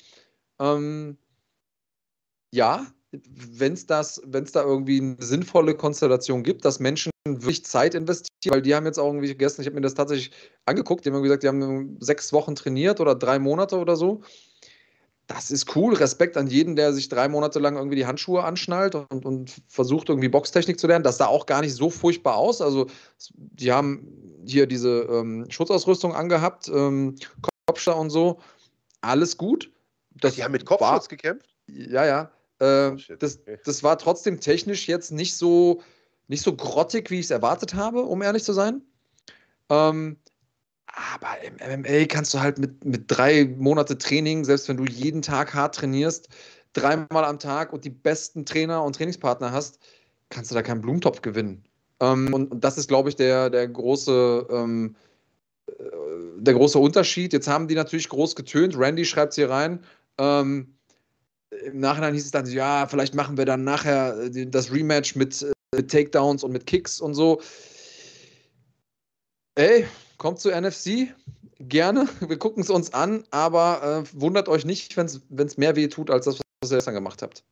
ähm, 0.58 1.18
ja, 2.52 2.86
wenn 3.12 3.74
es 3.74 3.86
da 3.86 4.02
irgendwie 4.62 5.00
eine 5.00 5.16
sinnvolle 5.20 5.76
Konstellation 5.76 6.42
gibt, 6.42 6.64
dass 6.64 6.80
Menschen 6.80 7.10
wirklich 7.26 7.64
Zeit 7.64 7.94
investieren, 7.94 8.54
weil 8.54 8.62
die 8.62 8.74
haben 8.74 8.86
jetzt 8.86 8.98
auch 8.98 9.06
irgendwie 9.06 9.28
gegessen, 9.28 9.60
ich 9.60 9.66
habe 9.66 9.76
mir 9.76 9.82
das 9.82 9.94
tatsächlich 9.94 10.32
angeguckt, 10.66 11.04
die 11.04 11.10
haben 11.10 11.22
gesagt, 11.22 11.42
die 11.42 11.48
haben 11.48 11.96
sechs 12.00 12.32
Wochen 12.32 12.54
trainiert 12.54 13.00
oder 13.00 13.14
drei 13.14 13.38
Monate 13.38 13.78
oder 13.78 13.96
so. 13.96 14.22
Das 15.26 15.50
ist 15.50 15.74
cool. 15.74 15.94
Respekt 15.94 16.36
an 16.36 16.46
jeden, 16.48 16.76
der 16.76 16.92
sich 16.92 17.08
drei 17.08 17.28
Monate 17.28 17.58
lang 17.58 17.76
irgendwie 17.76 17.96
die 17.96 18.06
Handschuhe 18.06 18.44
anschnallt 18.44 18.94
und, 18.94 19.24
und 19.24 19.62
versucht, 19.68 20.08
irgendwie 20.10 20.28
Boxtechnik 20.28 20.78
zu 20.78 20.86
lernen. 20.86 21.04
Das 21.04 21.16
sah 21.16 21.26
auch 21.26 21.46
gar 21.46 21.62
nicht 21.62 21.74
so 21.74 21.88
furchtbar 21.88 22.36
aus. 22.36 22.60
Also, 22.60 22.86
die 23.36 23.72
haben 23.72 24.42
hier 24.44 24.66
diese 24.66 25.00
ähm, 25.10 25.46
Schutzausrüstung 25.48 26.14
angehabt, 26.14 26.68
ähm, 26.68 27.14
Kopfschutz 27.66 27.96
und 27.96 28.10
so. 28.10 28.40
Alles 29.00 29.38
gut. 29.38 29.70
Das 30.10 30.34
die 30.34 30.44
haben 30.44 30.52
mit 30.52 30.66
Kopfschutz 30.66 30.88
war, 30.90 31.08
gekämpft? 31.08 31.54
Ja, 31.68 32.04
ja. 32.04 32.30
Äh, 32.60 32.90
oh, 32.90 33.14
das, 33.18 33.40
das 33.64 33.82
war 33.82 33.98
trotzdem 33.98 34.40
technisch 34.40 34.86
jetzt 34.88 35.10
nicht 35.10 35.36
so 35.36 35.82
nicht 36.28 36.42
so 36.42 36.54
grottig, 36.54 37.10
wie 37.10 37.18
ich 37.18 37.26
es 37.26 37.30
erwartet 37.30 37.74
habe, 37.74 38.02
um 38.02 38.22
ehrlich 38.22 38.44
zu 38.44 38.52
sein. 38.52 38.82
Ähm, 39.68 40.16
aber 40.94 41.42
im 41.42 41.54
MMA 41.56 42.06
kannst 42.06 42.32
du 42.34 42.40
halt 42.40 42.58
mit, 42.58 42.84
mit 42.84 43.04
drei 43.08 43.44
Monate 43.56 43.98
Training, 43.98 44.44
selbst 44.44 44.68
wenn 44.68 44.76
du 44.76 44.84
jeden 44.84 45.22
Tag 45.22 45.54
hart 45.54 45.74
trainierst, 45.74 46.28
dreimal 46.72 47.24
am 47.24 47.38
Tag 47.38 47.72
und 47.72 47.84
die 47.84 47.90
besten 47.90 48.44
Trainer 48.44 48.82
und 48.82 48.96
Trainingspartner 48.96 49.52
hast, 49.52 49.78
kannst 50.30 50.50
du 50.50 50.54
da 50.54 50.62
keinen 50.62 50.80
Blumentopf 50.80 51.22
gewinnen. 51.22 51.64
Ähm, 52.00 52.32
und, 52.32 52.50
und, 52.50 52.64
das 52.64 52.78
ist, 52.78 52.88
glaube 52.88 53.08
ich, 53.08 53.16
der, 53.16 53.50
der 53.50 53.68
große. 53.68 54.46
Ähm, 54.50 54.96
äh, 55.66 55.72
der 56.36 56.54
große 56.54 56.78
Unterschied. 56.78 57.32
Jetzt 57.32 57.48
haben 57.48 57.68
die 57.68 57.74
natürlich 57.74 58.08
groß 58.08 58.34
getönt. 58.36 58.76
Randy 58.76 59.04
schreibt 59.04 59.32
es 59.32 59.36
hier 59.36 59.50
rein. 59.50 59.80
Ähm, 60.18 60.74
Im 61.64 61.78
Nachhinein 61.78 62.12
hieß 62.14 62.24
es 62.24 62.30
dann, 62.32 62.46
ja, 62.46 62.86
vielleicht 62.86 63.14
machen 63.14 63.36
wir 63.36 63.44
dann 63.44 63.64
nachher 63.64 64.18
äh, 64.18 64.46
das 64.46 64.72
Rematch 64.72 65.14
mit 65.14 65.42
äh, 65.42 65.52
mit 65.74 65.90
Takedowns 65.90 66.44
und 66.44 66.52
mit 66.52 66.66
Kicks 66.66 67.00
und 67.00 67.14
so. 67.14 67.40
Ey, 69.56 69.86
kommt 70.18 70.40
zu 70.40 70.50
NFC, 70.50 71.14
gerne, 71.58 72.08
wir 72.20 72.38
gucken 72.38 72.62
es 72.62 72.70
uns 72.70 72.92
an, 72.94 73.24
aber 73.30 74.04
äh, 74.04 74.20
wundert 74.20 74.48
euch 74.48 74.64
nicht, 74.64 74.96
wenn 74.96 75.06
es 75.06 75.56
mehr 75.56 75.76
weh 75.76 75.88
tut, 75.88 76.10
als 76.10 76.26
das, 76.26 76.40
was 76.60 76.70
ihr 76.70 76.76
gestern 76.76 76.94
gemacht 76.94 77.22
habt. 77.22 77.44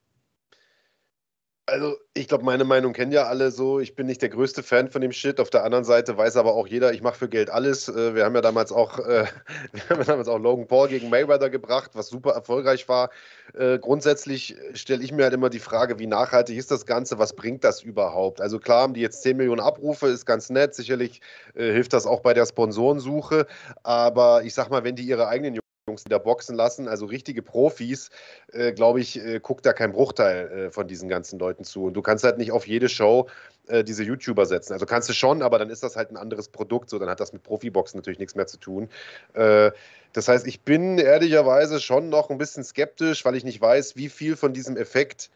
Also, 1.67 1.97
ich 2.15 2.27
glaube, 2.27 2.45
meine 2.45 2.65
Meinung 2.65 2.93
kennen 2.93 3.13
ja 3.13 3.29
alle 3.29 3.53
so. 3.53 3.79
Ich 3.79 3.95
bin 3.95 4.07
nicht 4.07 4.21
der 4.21 4.31
größte 4.31 4.65
Fan 4.65 4.91
von 4.91 5.01
dem 5.01 5.13
Shit. 5.13 5.39
Auf 5.39 5.49
der 5.49 5.63
anderen 5.63 5.85
Seite 5.85 6.17
weiß 6.17 6.37
aber 6.37 6.55
auch 6.55 6.67
jeder, 6.67 6.93
ich 6.93 7.03
mache 7.03 7.15
für 7.15 7.29
Geld 7.29 7.51
alles. 7.51 7.89
Äh, 7.89 8.17
wir 8.17 8.25
haben 8.25 8.35
ja 8.35 8.41
damals 8.41 8.73
auch, 8.73 8.99
äh, 8.99 9.27
wir 9.73 9.89
haben 9.89 10.05
damals 10.05 10.27
auch 10.29 10.39
Logan 10.39 10.67
Paul 10.67 10.89
gegen 10.89 11.09
Mayweather 11.09 11.51
gebracht, 11.51 11.93
was 11.95 12.09
super 12.09 12.33
erfolgreich 12.33 12.89
war. 12.89 13.11
Äh, 13.55 13.79
grundsätzlich 13.79 14.57
stelle 14.75 15.05
ich 15.05 15.13
mir 15.13 15.23
halt 15.23 15.35
immer 15.35 15.51
die 15.51 15.61
Frage, 15.61 16.01
wie 16.01 16.09
nachhaltig 16.09 16.59
ist 16.59 16.73
das 16.73 16.85
Ganze? 16.85 17.21
Was 17.21 17.35
bringt 17.37 17.63
das 17.63 17.81
überhaupt? 17.83 18.41
Also 18.41 18.59
klar 18.59 18.83
haben 18.83 18.95
die 18.95 19.01
jetzt 19.01 19.23
10 19.23 19.37
Millionen 19.37 19.61
Abrufe, 19.61 20.09
ist 20.09 20.27
ganz 20.27 20.51
nett. 20.51 20.75
Sicherlich 20.75 21.21
äh, 21.55 21.73
hilft 21.73 21.93
das 21.93 22.07
auch 22.07 22.21
bei 22.21 22.35
der 22.35 22.47
Sponsorensuche. 22.47 23.47
Aber 23.85 24.43
ich 24.43 24.55
sag 24.55 24.69
mal, 24.71 24.83
wenn 24.83 24.97
die 24.97 25.05
ihre 25.05 25.29
eigenen 25.29 25.62
Jungs, 25.89 26.05
die 26.05 26.11
da 26.11 26.19
boxen 26.19 26.55
lassen, 26.55 26.87
also 26.87 27.07
richtige 27.07 27.43
Profis, 27.43 28.11
äh, 28.53 28.73
glaube 28.73 29.01
ich, 29.01 29.19
äh, 29.19 29.41
guckt 29.41 29.67
da 29.67 29.73
kein 29.73 29.91
Bruchteil 29.91 30.51
äh, 30.51 30.71
von 30.71 30.87
diesen 30.87 31.09
ganzen 31.09 31.41
Leuten 31.41 31.65
zu. 31.65 31.87
Und 31.87 31.95
du 31.95 32.03
kannst 32.03 32.23
halt 32.23 32.39
nicht 32.39 32.53
auf 32.53 32.69
jede 32.69 32.89
Show 32.89 33.29
äh, 33.67 33.83
diese 33.83 34.05
YouTuber 34.05 34.47
setzen. 34.47 34.75
Also 34.75 34.87
kannst 34.87 35.09
du 35.09 35.13
schon, 35.13 35.43
aber 35.43 35.59
dann 35.59 35.71
ist 35.71 35.83
das 35.83 35.97
halt 35.97 36.13
ein 36.13 36.17
anderes 36.17 36.49
Produkt. 36.49 36.89
So, 36.89 37.01
dann 37.01 37.09
hat 37.09 37.19
das 37.19 37.33
mit 37.33 37.43
Profiboxen 37.43 37.99
natürlich 37.99 38.21
nichts 38.21 38.37
mehr 38.37 38.47
zu 38.47 38.59
tun. 38.59 38.89
Äh, 39.35 39.73
das 40.13 40.29
heißt, 40.29 40.47
ich 40.47 40.61
bin 40.61 40.99
ehrlicherweise 40.99 41.81
schon 41.81 42.11
noch 42.11 42.31
ein 42.31 42.39
bisschen 42.39 42.63
skeptisch, 42.63 43.25
weil 43.25 43.35
ich 43.35 43.43
nicht 43.43 43.61
weiß, 43.61 43.97
wie 43.97 44.09
viel 44.09 44.37
von 44.37 44.53
diesem 44.53 44.77
Effekt 44.77 45.31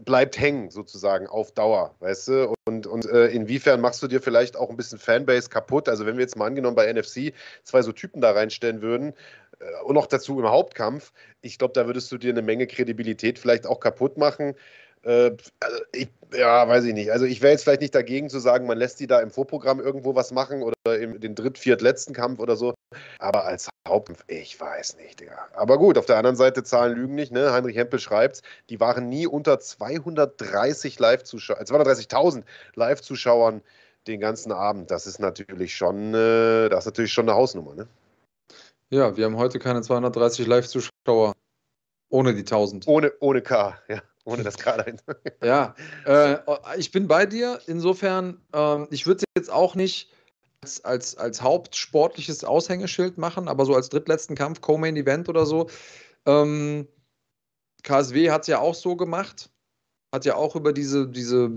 bleibt 0.00 0.38
hängen, 0.38 0.70
sozusagen, 0.70 1.26
auf 1.26 1.52
Dauer, 1.52 1.94
weißt 2.00 2.28
du? 2.28 2.54
Und, 2.66 2.86
und 2.86 3.06
äh, 3.06 3.26
inwiefern 3.28 3.80
machst 3.80 4.02
du 4.02 4.08
dir 4.08 4.20
vielleicht 4.20 4.56
auch 4.56 4.70
ein 4.70 4.76
bisschen 4.76 4.98
Fanbase 4.98 5.48
kaputt? 5.48 5.88
Also, 5.88 6.06
wenn 6.06 6.16
wir 6.16 6.22
jetzt 6.22 6.36
mal 6.36 6.46
angenommen 6.46 6.76
bei 6.76 6.92
NFC 6.92 7.32
zwei 7.62 7.82
so 7.82 7.92
Typen 7.92 8.20
da 8.20 8.32
reinstellen 8.32 8.82
würden 8.82 9.14
äh, 9.60 9.84
und 9.84 9.94
noch 9.94 10.06
dazu 10.06 10.38
im 10.38 10.48
Hauptkampf, 10.48 11.12
ich 11.42 11.58
glaube, 11.58 11.74
da 11.74 11.86
würdest 11.86 12.10
du 12.12 12.18
dir 12.18 12.30
eine 12.30 12.42
Menge 12.42 12.66
Kredibilität 12.66 13.38
vielleicht 13.38 13.66
auch 13.66 13.80
kaputt 13.80 14.16
machen. 14.16 14.54
Äh, 15.04 15.36
also 15.60 15.78
ich, 15.92 16.08
ja, 16.32 16.66
weiß 16.66 16.84
ich 16.84 16.94
nicht. 16.94 17.12
Also 17.12 17.26
ich 17.26 17.42
wäre 17.42 17.52
jetzt 17.52 17.64
vielleicht 17.64 17.82
nicht 17.82 17.94
dagegen 17.94 18.30
zu 18.30 18.38
sagen, 18.38 18.66
man 18.66 18.78
lässt 18.78 19.00
die 19.00 19.06
da 19.06 19.20
im 19.20 19.30
Vorprogramm 19.30 19.80
irgendwo 19.80 20.14
was 20.14 20.32
machen 20.32 20.62
oder 20.62 20.98
im 20.98 21.20
den 21.20 21.34
dritt-, 21.34 21.58
viert-, 21.58 21.82
letzten 21.82 22.14
Kampf 22.14 22.40
oder 22.40 22.56
so. 22.56 22.74
Aber 23.18 23.44
als 23.44 23.68
Hauptkampf, 23.86 24.24
ich 24.28 24.58
weiß 24.58 24.96
nicht, 24.96 25.20
Digga. 25.20 25.48
Aber 25.54 25.78
gut, 25.78 25.98
auf 25.98 26.06
der 26.06 26.16
anderen 26.16 26.36
Seite 26.36 26.62
Zahlen 26.64 26.96
lügen 26.96 27.14
nicht, 27.14 27.32
ne? 27.32 27.52
Heinrich 27.52 27.76
Hempel 27.76 27.98
schreibt, 27.98 28.42
die 28.70 28.80
waren 28.80 29.08
nie 29.08 29.26
unter 29.26 29.60
230 29.60 30.98
Live-Zuschauern, 30.98 31.64
230.000 31.64 32.44
Live-Zuschauern 32.74 33.62
den 34.06 34.20
ganzen 34.20 34.52
Abend. 34.52 34.90
Das 34.90 35.06
ist 35.06 35.18
natürlich 35.18 35.74
schon, 35.74 36.14
äh, 36.14 36.68
das 36.68 36.80
ist 36.80 36.86
natürlich 36.86 37.12
schon 37.12 37.28
eine 37.28 37.36
Hausnummer, 37.36 37.74
ne? 37.74 37.86
Ja, 38.90 39.16
wir 39.16 39.24
haben 39.24 39.36
heute 39.36 39.58
keine 39.58 39.82
230 39.82 40.46
Live-Zuschauer. 40.46 41.34
Ohne 42.10 42.34
die 42.34 42.40
1000. 42.40 42.86
Ohne, 42.86 43.12
ohne 43.18 43.42
K, 43.42 43.76
ja 43.88 44.02
ohne 44.24 44.42
das 44.42 44.56
hin. 44.84 45.00
ja, 45.42 45.74
äh, 46.06 46.38
ich 46.78 46.90
bin 46.90 47.08
bei 47.08 47.26
dir. 47.26 47.60
Insofern, 47.66 48.40
äh, 48.52 48.84
ich 48.90 49.06
würde 49.06 49.18
es 49.18 49.24
jetzt 49.42 49.50
auch 49.50 49.74
nicht 49.74 50.10
als, 50.62 50.84
als, 50.84 51.16
als 51.16 51.42
hauptsportliches 51.42 52.44
Aushängeschild 52.44 53.18
machen, 53.18 53.48
aber 53.48 53.66
so 53.66 53.74
als 53.74 53.90
drittletzten 53.90 54.34
Kampf, 54.34 54.60
Co-Main 54.60 54.96
Event 54.96 55.28
oder 55.28 55.46
so. 55.46 55.68
Ähm, 56.26 56.88
KSW 57.82 58.30
hat 58.30 58.42
es 58.42 58.48
ja 58.48 58.60
auch 58.60 58.74
so 58.74 58.96
gemacht. 58.96 59.50
Hat 60.14 60.24
ja 60.24 60.36
auch 60.36 60.56
über 60.56 60.72
diese, 60.72 61.08
diese 61.08 61.50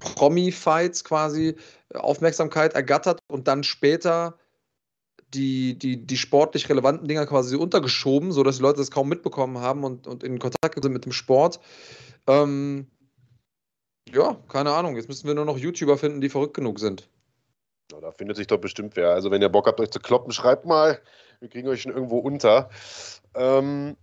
Promi-Fights 0.00 1.02
quasi 1.02 1.56
Aufmerksamkeit 1.92 2.74
ergattert 2.74 3.20
und 3.28 3.48
dann 3.48 3.64
später 3.64 4.38
die, 5.34 5.78
die, 5.78 6.06
die 6.06 6.16
sportlich 6.16 6.68
relevanten 6.68 7.06
Dinger 7.06 7.26
quasi 7.26 7.56
untergeschoben, 7.56 8.32
sodass 8.32 8.56
die 8.56 8.62
Leute 8.62 8.78
das 8.78 8.90
kaum 8.90 9.08
mitbekommen 9.08 9.58
haben 9.58 9.84
und, 9.84 10.06
und 10.06 10.22
in 10.22 10.38
Kontakt 10.38 10.82
sind 10.82 10.92
mit 10.92 11.04
dem 11.04 11.12
Sport. 11.12 11.60
Ähm, 12.26 12.86
ja, 14.12 14.36
keine 14.48 14.72
Ahnung. 14.72 14.96
Jetzt 14.96 15.08
müssen 15.08 15.26
wir 15.26 15.34
nur 15.34 15.44
noch 15.44 15.58
YouTuber 15.58 15.98
finden, 15.98 16.20
die 16.20 16.28
verrückt 16.28 16.54
genug 16.54 16.78
sind. 16.78 17.08
Ja, 17.92 18.00
da 18.00 18.10
findet 18.10 18.36
sich 18.36 18.46
doch 18.46 18.58
bestimmt 18.58 18.96
wer. 18.96 19.10
Also, 19.10 19.30
wenn 19.30 19.42
ihr 19.42 19.48
Bock 19.48 19.66
habt, 19.66 19.80
euch 19.80 19.90
zu 19.90 20.00
kloppen, 20.00 20.32
schreibt 20.32 20.66
mal. 20.66 21.00
Wir 21.40 21.48
kriegen 21.48 21.68
euch 21.68 21.82
schon 21.82 21.92
irgendwo 21.92 22.18
unter. 22.18 22.70
Ähm, 23.34 23.96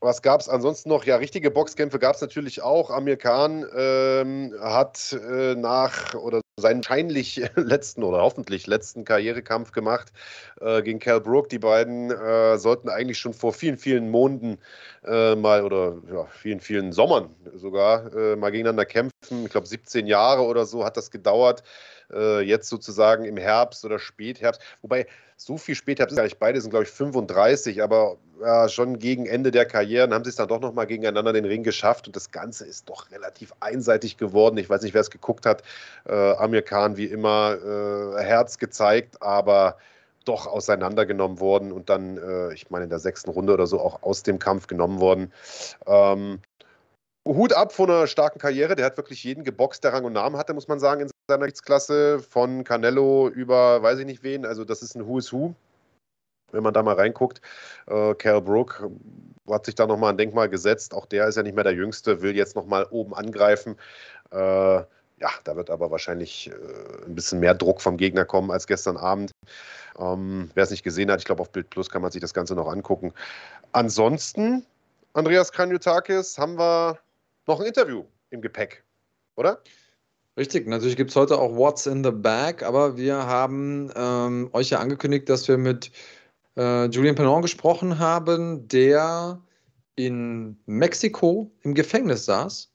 was 0.00 0.22
gab 0.22 0.40
es 0.40 0.48
ansonsten 0.48 0.90
noch? 0.90 1.04
Ja, 1.04 1.16
richtige 1.16 1.50
Boxkämpfe 1.50 1.98
gab 1.98 2.14
es 2.14 2.20
natürlich 2.20 2.62
auch. 2.62 2.90
Amir 2.90 3.16
Khan 3.16 3.66
ähm, 3.74 4.54
hat 4.60 5.12
äh, 5.12 5.54
nach 5.56 6.14
oder 6.14 6.40
seinen 6.60 6.82
wahrscheinlich 6.88 7.42
letzten 7.56 8.02
oder 8.02 8.18
hoffentlich 8.18 8.66
letzten 8.66 9.04
Karrierekampf 9.04 9.72
gemacht 9.72 10.12
äh, 10.60 10.82
gegen 10.82 10.98
Cal 10.98 11.20
Brook. 11.20 11.48
Die 11.48 11.58
beiden 11.58 12.10
äh, 12.10 12.58
sollten 12.58 12.88
eigentlich 12.88 13.18
schon 13.18 13.34
vor 13.34 13.52
vielen, 13.52 13.76
vielen 13.76 14.10
Monaten 14.10 14.58
äh, 15.04 15.34
mal 15.34 15.64
oder 15.64 15.96
ja, 16.10 16.26
vielen, 16.26 16.60
vielen 16.60 16.92
Sommern 16.92 17.30
sogar 17.54 18.12
äh, 18.14 18.36
mal 18.36 18.50
gegeneinander 18.50 18.86
kämpfen. 18.86 19.44
Ich 19.44 19.50
glaube, 19.50 19.66
17 19.66 20.06
Jahre 20.06 20.42
oder 20.42 20.66
so 20.66 20.84
hat 20.84 20.96
das 20.96 21.10
gedauert. 21.10 21.62
Äh, 22.12 22.40
jetzt 22.40 22.68
sozusagen 22.68 23.24
im 23.24 23.36
Herbst 23.36 23.84
oder 23.84 23.98
Spätherbst. 23.98 24.62
Wobei 24.80 25.06
so 25.36 25.58
viel 25.58 25.74
Spätherbst 25.74 26.12
ist 26.12 26.16
gar 26.16 26.24
nicht. 26.24 26.38
Beide 26.38 26.60
sind, 26.60 26.70
glaube 26.70 26.84
ich, 26.84 26.90
35, 26.90 27.82
aber 27.82 28.16
ja, 28.40 28.68
schon 28.68 28.98
gegen 28.98 29.26
Ende 29.26 29.50
der 29.50 29.66
Karrieren 29.66 30.14
haben 30.14 30.24
sie 30.24 30.30
es 30.30 30.36
dann 30.36 30.48
doch 30.48 30.60
nochmal 30.60 30.86
gegeneinander 30.86 31.32
den 31.32 31.44
Ring 31.44 31.62
geschafft 31.62 32.06
und 32.06 32.16
das 32.16 32.30
Ganze 32.30 32.64
ist 32.64 32.88
doch 32.88 33.10
relativ 33.10 33.52
einseitig 33.60 34.16
geworden. 34.16 34.56
Ich 34.58 34.70
weiß 34.70 34.82
nicht, 34.82 34.94
wer 34.94 35.00
es 35.00 35.10
geguckt 35.10 35.44
hat. 35.44 35.62
Äh, 36.06 36.12
Amir 36.48 36.62
Khan 36.62 36.96
wie 36.96 37.06
immer 37.06 37.56
äh, 37.62 38.22
Herz 38.22 38.58
gezeigt, 38.58 39.22
aber 39.22 39.76
doch 40.24 40.46
auseinandergenommen 40.46 41.40
worden 41.40 41.72
und 41.72 41.88
dann, 41.88 42.18
äh, 42.18 42.52
ich 42.52 42.70
meine, 42.70 42.84
in 42.84 42.90
der 42.90 42.98
sechsten 42.98 43.30
Runde 43.30 43.54
oder 43.54 43.66
so 43.66 43.80
auch 43.80 44.02
aus 44.02 44.22
dem 44.22 44.38
Kampf 44.38 44.66
genommen 44.66 45.00
worden. 45.00 45.32
Ähm, 45.86 46.40
Hut 47.26 47.52
ab 47.52 47.72
von 47.72 47.90
einer 47.90 48.06
starken 48.06 48.38
Karriere. 48.38 48.74
Der 48.74 48.86
hat 48.86 48.96
wirklich 48.96 49.22
jeden 49.24 49.44
geboxt, 49.44 49.84
der 49.84 49.92
Rang 49.92 50.04
und 50.04 50.14
Namen 50.14 50.36
hatte, 50.36 50.54
muss 50.54 50.68
man 50.68 50.80
sagen, 50.80 51.02
in 51.02 51.10
seiner 51.28 51.44
Rechtsklasse. 51.44 52.20
Von 52.20 52.64
Canelo 52.64 53.28
über 53.28 53.82
weiß 53.82 53.98
ich 54.00 54.06
nicht 54.06 54.22
wen. 54.22 54.46
Also, 54.46 54.64
das 54.64 54.82
ist 54.82 54.94
ein 54.94 55.06
Who 55.06 55.18
is 55.18 55.32
Who. 55.32 55.54
Wenn 56.52 56.62
man 56.62 56.72
da 56.72 56.82
mal 56.82 56.94
reinguckt, 56.94 57.42
äh, 57.86 58.14
Cal 58.14 58.40
Brook 58.40 58.88
hat 59.50 59.66
sich 59.66 59.74
da 59.74 59.86
nochmal 59.86 60.10
ein 60.10 60.16
Denkmal 60.16 60.48
gesetzt. 60.48 60.94
Auch 60.94 61.04
der 61.04 61.28
ist 61.28 61.36
ja 61.36 61.42
nicht 61.42 61.54
mehr 61.54 61.64
der 61.64 61.74
Jüngste, 61.74 62.22
will 62.22 62.34
jetzt 62.34 62.56
nochmal 62.56 62.86
oben 62.90 63.14
angreifen. 63.14 63.76
Äh, 64.30 64.82
ja, 65.20 65.30
da 65.44 65.56
wird 65.56 65.70
aber 65.70 65.90
wahrscheinlich 65.90 66.50
äh, 66.50 67.06
ein 67.06 67.14
bisschen 67.14 67.40
mehr 67.40 67.54
Druck 67.54 67.80
vom 67.80 67.96
Gegner 67.96 68.24
kommen 68.24 68.50
als 68.50 68.66
gestern 68.66 68.96
Abend. 68.96 69.32
Ähm, 69.98 70.50
Wer 70.54 70.64
es 70.64 70.70
nicht 70.70 70.84
gesehen 70.84 71.10
hat, 71.10 71.20
ich 71.20 71.24
glaube, 71.24 71.42
auf 71.42 71.50
Bild 71.50 71.70
Plus 71.70 71.90
kann 71.90 72.02
man 72.02 72.12
sich 72.12 72.20
das 72.20 72.34
Ganze 72.34 72.54
noch 72.54 72.68
angucken. 72.68 73.12
Ansonsten, 73.72 74.64
Andreas 75.12 75.52
Kranjotakis, 75.52 76.38
haben 76.38 76.58
wir 76.58 76.98
noch 77.46 77.60
ein 77.60 77.66
Interview 77.66 78.04
im 78.30 78.40
Gepäck, 78.40 78.84
oder? 79.36 79.60
Richtig, 80.36 80.68
natürlich 80.68 80.96
gibt 80.96 81.10
es 81.10 81.16
heute 81.16 81.36
auch 81.36 81.56
What's 81.56 81.86
in 81.86 82.04
the 82.04 82.12
Bag, 82.12 82.62
aber 82.62 82.96
wir 82.96 83.26
haben 83.26 83.90
ähm, 83.96 84.50
euch 84.52 84.70
ja 84.70 84.78
angekündigt, 84.78 85.28
dass 85.28 85.48
wir 85.48 85.58
mit 85.58 85.90
äh, 86.56 86.84
Julian 86.86 87.16
Penon 87.16 87.42
gesprochen 87.42 87.98
haben, 87.98 88.68
der 88.68 89.42
in 89.96 90.56
Mexiko 90.66 91.50
im 91.62 91.74
Gefängnis 91.74 92.24
saß. 92.24 92.70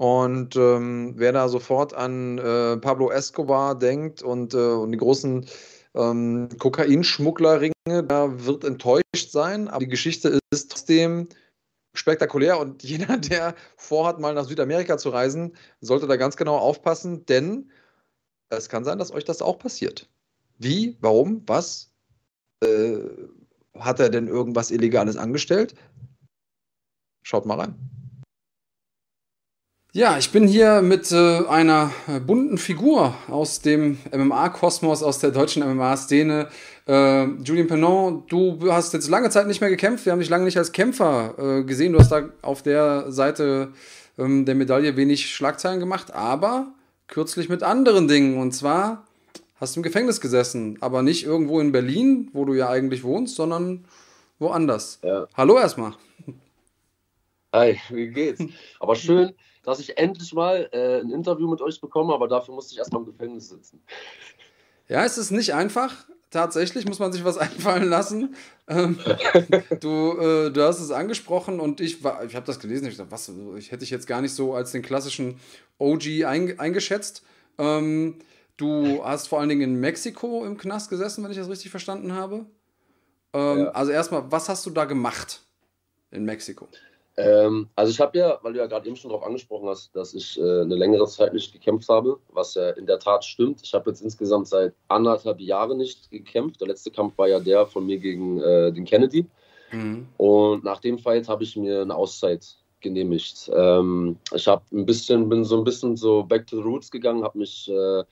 Und 0.00 0.56
ähm, 0.56 1.12
wer 1.16 1.32
da 1.32 1.46
sofort 1.50 1.92
an 1.92 2.38
äh, 2.38 2.78
Pablo 2.78 3.10
Escobar 3.10 3.78
denkt 3.78 4.22
und, 4.22 4.54
äh, 4.54 4.56
und 4.56 4.92
die 4.92 4.96
großen 4.96 5.44
ähm, 5.94 6.48
Kokainschmugglerringe, 6.58 7.74
da 8.08 8.46
wird 8.46 8.64
enttäuscht 8.64 9.30
sein. 9.30 9.68
Aber 9.68 9.80
die 9.80 9.90
Geschichte 9.90 10.38
ist 10.50 10.70
trotzdem 10.70 11.28
spektakulär 11.92 12.58
und 12.58 12.82
jeder, 12.82 13.18
der 13.18 13.54
vorhat, 13.76 14.18
mal 14.20 14.32
nach 14.32 14.46
Südamerika 14.46 14.96
zu 14.96 15.10
reisen, 15.10 15.54
sollte 15.82 16.06
da 16.06 16.16
ganz 16.16 16.38
genau 16.38 16.56
aufpassen, 16.56 17.26
denn 17.26 17.70
es 18.48 18.70
kann 18.70 18.86
sein, 18.86 18.98
dass 18.98 19.12
euch 19.12 19.24
das 19.24 19.42
auch 19.42 19.58
passiert. 19.58 20.08
Wie, 20.56 20.96
warum, 21.02 21.42
was? 21.46 21.92
Äh, 22.64 23.00
hat 23.78 24.00
er 24.00 24.08
denn 24.08 24.28
irgendwas 24.28 24.70
Illegales 24.70 25.18
angestellt? 25.18 25.74
Schaut 27.22 27.44
mal 27.44 27.60
rein. 27.60 27.74
Ja, 29.92 30.18
ich 30.18 30.30
bin 30.30 30.46
hier 30.46 30.82
mit 30.82 31.10
äh, 31.10 31.44
einer 31.48 31.90
äh, 32.06 32.20
bunten 32.20 32.58
Figur 32.58 33.12
aus 33.26 33.60
dem 33.60 33.98
MMA-Kosmos, 34.14 35.02
aus 35.02 35.18
der 35.18 35.32
deutschen 35.32 35.68
MMA-Szene. 35.68 36.48
Äh, 36.86 37.24
Julien 37.42 37.66
Penon, 37.66 38.22
du 38.28 38.70
hast 38.70 38.92
jetzt 38.92 39.08
lange 39.08 39.30
Zeit 39.30 39.48
nicht 39.48 39.60
mehr 39.60 39.68
gekämpft. 39.68 40.06
Wir 40.06 40.12
haben 40.12 40.20
dich 40.20 40.28
lange 40.28 40.44
nicht 40.44 40.58
als 40.58 40.70
Kämpfer 40.70 41.34
äh, 41.38 41.64
gesehen. 41.64 41.92
Du 41.92 41.98
hast 41.98 42.12
da 42.12 42.28
auf 42.40 42.62
der 42.62 43.10
Seite 43.10 43.72
ähm, 44.16 44.44
der 44.44 44.54
Medaille 44.54 44.96
wenig 44.96 45.28
Schlagzeilen 45.28 45.80
gemacht, 45.80 46.14
aber 46.14 46.68
kürzlich 47.08 47.48
mit 47.48 47.64
anderen 47.64 48.06
Dingen. 48.06 48.38
Und 48.38 48.52
zwar 48.52 49.08
hast 49.56 49.74
du 49.74 49.80
im 49.80 49.82
Gefängnis 49.82 50.20
gesessen, 50.20 50.78
aber 50.80 51.02
nicht 51.02 51.24
irgendwo 51.24 51.58
in 51.58 51.72
Berlin, 51.72 52.30
wo 52.32 52.44
du 52.44 52.54
ja 52.54 52.68
eigentlich 52.68 53.02
wohnst, 53.02 53.34
sondern 53.34 53.84
woanders. 54.38 55.00
Ja. 55.02 55.26
Hallo 55.34 55.58
erstmal. 55.58 55.94
Hi, 57.52 57.80
wie 57.88 58.06
geht's? 58.06 58.40
Aber 58.78 58.94
schön 58.94 59.32
dass 59.62 59.80
ich 59.80 59.98
endlich 59.98 60.32
mal 60.32 60.68
äh, 60.72 61.00
ein 61.00 61.10
Interview 61.10 61.48
mit 61.48 61.60
euch 61.60 61.80
bekomme, 61.80 62.14
aber 62.14 62.28
dafür 62.28 62.54
musste 62.54 62.72
ich 62.72 62.78
erstmal 62.78 63.02
im 63.02 63.06
Gefängnis 63.06 63.48
sitzen. 63.48 63.82
Ja, 64.88 65.04
es 65.04 65.18
ist 65.18 65.30
nicht 65.30 65.54
einfach. 65.54 66.06
Tatsächlich 66.30 66.86
muss 66.86 66.98
man 66.98 67.12
sich 67.12 67.24
was 67.24 67.38
einfallen 67.38 67.88
lassen. 67.88 68.34
Ähm, 68.68 68.98
du, 69.80 70.18
äh, 70.18 70.50
du 70.50 70.62
hast 70.62 70.80
es 70.80 70.90
angesprochen 70.90 71.60
und 71.60 71.80
ich, 71.80 71.98
ich 72.00 72.04
habe 72.36 72.46
das 72.46 72.60
gelesen. 72.60 72.86
Ich 72.86 72.96
dachte, 72.96 73.10
was, 73.10 73.30
ich 73.58 73.72
hätte 73.72 73.84
ich 73.84 73.90
jetzt 73.90 74.06
gar 74.06 74.20
nicht 74.20 74.34
so 74.34 74.54
als 74.54 74.72
den 74.72 74.82
klassischen 74.82 75.40
OG 75.78 76.24
ein, 76.24 76.58
eingeschätzt. 76.58 77.24
Ähm, 77.58 78.16
du 78.56 79.04
hast 79.04 79.28
vor 79.28 79.40
allen 79.40 79.48
Dingen 79.48 79.62
in 79.62 79.80
Mexiko 79.80 80.44
im 80.44 80.56
Knast 80.56 80.90
gesessen, 80.90 81.24
wenn 81.24 81.30
ich 81.30 81.36
das 81.36 81.48
richtig 81.48 81.70
verstanden 81.70 82.14
habe. 82.14 82.46
Ähm, 83.32 83.58
ja. 83.58 83.70
Also 83.70 83.92
erstmal, 83.92 84.30
was 84.30 84.48
hast 84.48 84.64
du 84.66 84.70
da 84.70 84.84
gemacht 84.84 85.42
in 86.10 86.24
Mexiko? 86.24 86.68
Ähm, 87.20 87.68
also 87.76 87.90
ich 87.90 88.00
habe 88.00 88.18
ja, 88.18 88.38
weil 88.42 88.52
du 88.52 88.58
ja 88.58 88.66
gerade 88.66 88.86
eben 88.86 88.96
schon 88.96 89.10
darauf 89.10 89.26
angesprochen 89.26 89.68
hast, 89.68 89.94
dass 89.94 90.14
ich 90.14 90.38
äh, 90.38 90.62
eine 90.62 90.74
längere 90.74 91.06
Zeit 91.06 91.32
nicht 91.32 91.52
gekämpft 91.52 91.88
habe, 91.88 92.18
was 92.28 92.54
ja 92.54 92.70
in 92.70 92.86
der 92.86 92.98
Tat 92.98 93.24
stimmt. 93.24 93.60
Ich 93.62 93.74
habe 93.74 93.90
jetzt 93.90 94.02
insgesamt 94.02 94.48
seit 94.48 94.74
anderthalb 94.88 95.40
Jahren 95.40 95.78
nicht 95.78 96.10
gekämpft. 96.10 96.60
Der 96.60 96.68
letzte 96.68 96.90
Kampf 96.90 97.16
war 97.18 97.28
ja 97.28 97.40
der 97.40 97.66
von 97.66 97.86
mir 97.86 97.98
gegen 97.98 98.40
äh, 98.40 98.72
den 98.72 98.84
Kennedy. 98.84 99.26
Mhm. 99.72 100.08
Und 100.16 100.64
nach 100.64 100.80
dem 100.80 100.98
Fight 100.98 101.28
habe 101.28 101.44
ich 101.44 101.56
mir 101.56 101.82
eine 101.82 101.94
Auszeit 101.94 102.56
genehmigt. 102.80 103.50
Ähm, 103.54 104.16
ich 104.34 104.46
habe 104.46 104.62
ein 104.72 104.86
bisschen, 104.86 105.28
bin 105.28 105.44
so 105.44 105.58
ein 105.58 105.64
bisschen 105.64 105.96
so 105.96 106.22
back 106.22 106.46
to 106.46 106.56
the 106.56 106.62
roots 106.62 106.90
gegangen, 106.90 107.24
habe 107.24 107.38
mich 107.38 107.70
äh, 107.70 108.04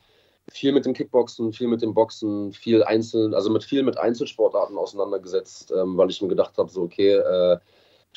viel 0.50 0.72
mit 0.72 0.86
dem 0.86 0.94
Kickboxen, 0.94 1.52
viel 1.52 1.68
mit 1.68 1.82
dem 1.82 1.94
Boxen, 1.94 2.52
viel 2.52 2.82
einzeln, 2.82 3.34
also 3.34 3.50
mit 3.50 3.64
viel 3.64 3.82
mit 3.82 3.98
Einzelsportarten 3.98 4.76
auseinandergesetzt, 4.76 5.72
ähm, 5.76 5.96
weil 5.96 6.10
ich 6.10 6.22
mir 6.22 6.28
gedacht 6.28 6.56
habe, 6.58 6.70
so 6.70 6.82
okay, 6.82 7.14
äh, 7.14 7.58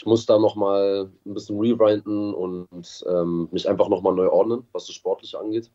ich 0.01 0.05
muss 0.07 0.25
da 0.25 0.39
nochmal 0.39 1.11
ein 1.27 1.33
bisschen 1.35 1.59
rewinden 1.59 2.33
und 2.33 3.03
ähm, 3.07 3.47
mich 3.51 3.69
einfach 3.69 3.87
nochmal 3.87 4.15
neu 4.15 4.29
ordnen, 4.29 4.67
was 4.71 4.87
das 4.87 4.95
Sportliche 4.95 5.39
angeht. 5.39 5.69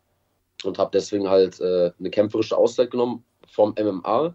Und 0.65 0.81
habe 0.81 0.91
deswegen 0.93 1.29
halt 1.29 1.61
äh, 1.61 1.93
eine 1.97 2.11
kämpferische 2.11 2.59
Auszeit 2.59 2.91
genommen 2.91 3.25
vom 3.47 3.73
MMA, 3.79 4.35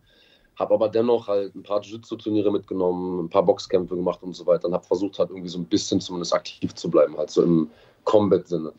habe 0.55 0.73
aber 0.73 0.87
dennoch 0.87 1.27
halt 1.27 1.53
ein 1.55 1.63
paar 1.63 1.81
Jiu-Jitsu-Turniere 1.81 2.53
mitgenommen, 2.53 3.25
ein 3.25 3.29
paar 3.29 3.43
Boxkämpfe 3.43 3.97
gemacht 3.97 4.23
und 4.23 4.33
so 4.33 4.45
weiter 4.45 4.69
und 4.69 4.73
habe 4.73 4.85
versucht 4.85 5.19
halt 5.19 5.29
irgendwie 5.29 5.49
so 5.49 5.59
ein 5.59 5.65
bisschen 5.65 5.99
zumindest 5.99 6.33
aktiv 6.33 6.73
zu 6.73 6.89
bleiben, 6.89 7.17
halt 7.17 7.29
so 7.29 7.43
im 7.43 7.69
Combat-Sinne. 8.05 8.71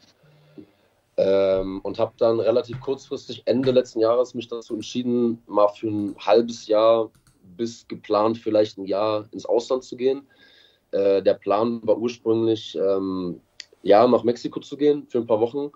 Ähm, 1.18 1.80
und 1.82 1.98
habe 1.98 2.14
dann 2.16 2.40
relativ 2.40 2.80
kurzfristig 2.80 3.42
Ende 3.44 3.70
letzten 3.70 4.00
Jahres 4.00 4.32
mich 4.32 4.48
dazu 4.48 4.72
entschieden, 4.72 5.42
mal 5.46 5.68
für 5.68 5.88
ein 5.88 6.16
halbes 6.18 6.68
Jahr 6.68 7.10
bis 7.58 7.86
geplant 7.86 8.38
vielleicht 8.38 8.78
ein 8.78 8.86
Jahr 8.86 9.28
ins 9.32 9.44
Ausland 9.44 9.84
zu 9.84 9.94
gehen. 9.98 10.26
Äh, 10.92 11.22
der 11.22 11.34
Plan 11.34 11.80
war 11.84 11.98
ursprünglich, 11.98 12.76
ähm, 12.76 13.40
ja, 13.82 14.06
nach 14.06 14.22
Mexiko 14.22 14.60
zu 14.60 14.76
gehen 14.76 15.06
für 15.08 15.18
ein 15.18 15.26
paar 15.26 15.40
Wochen, 15.40 15.72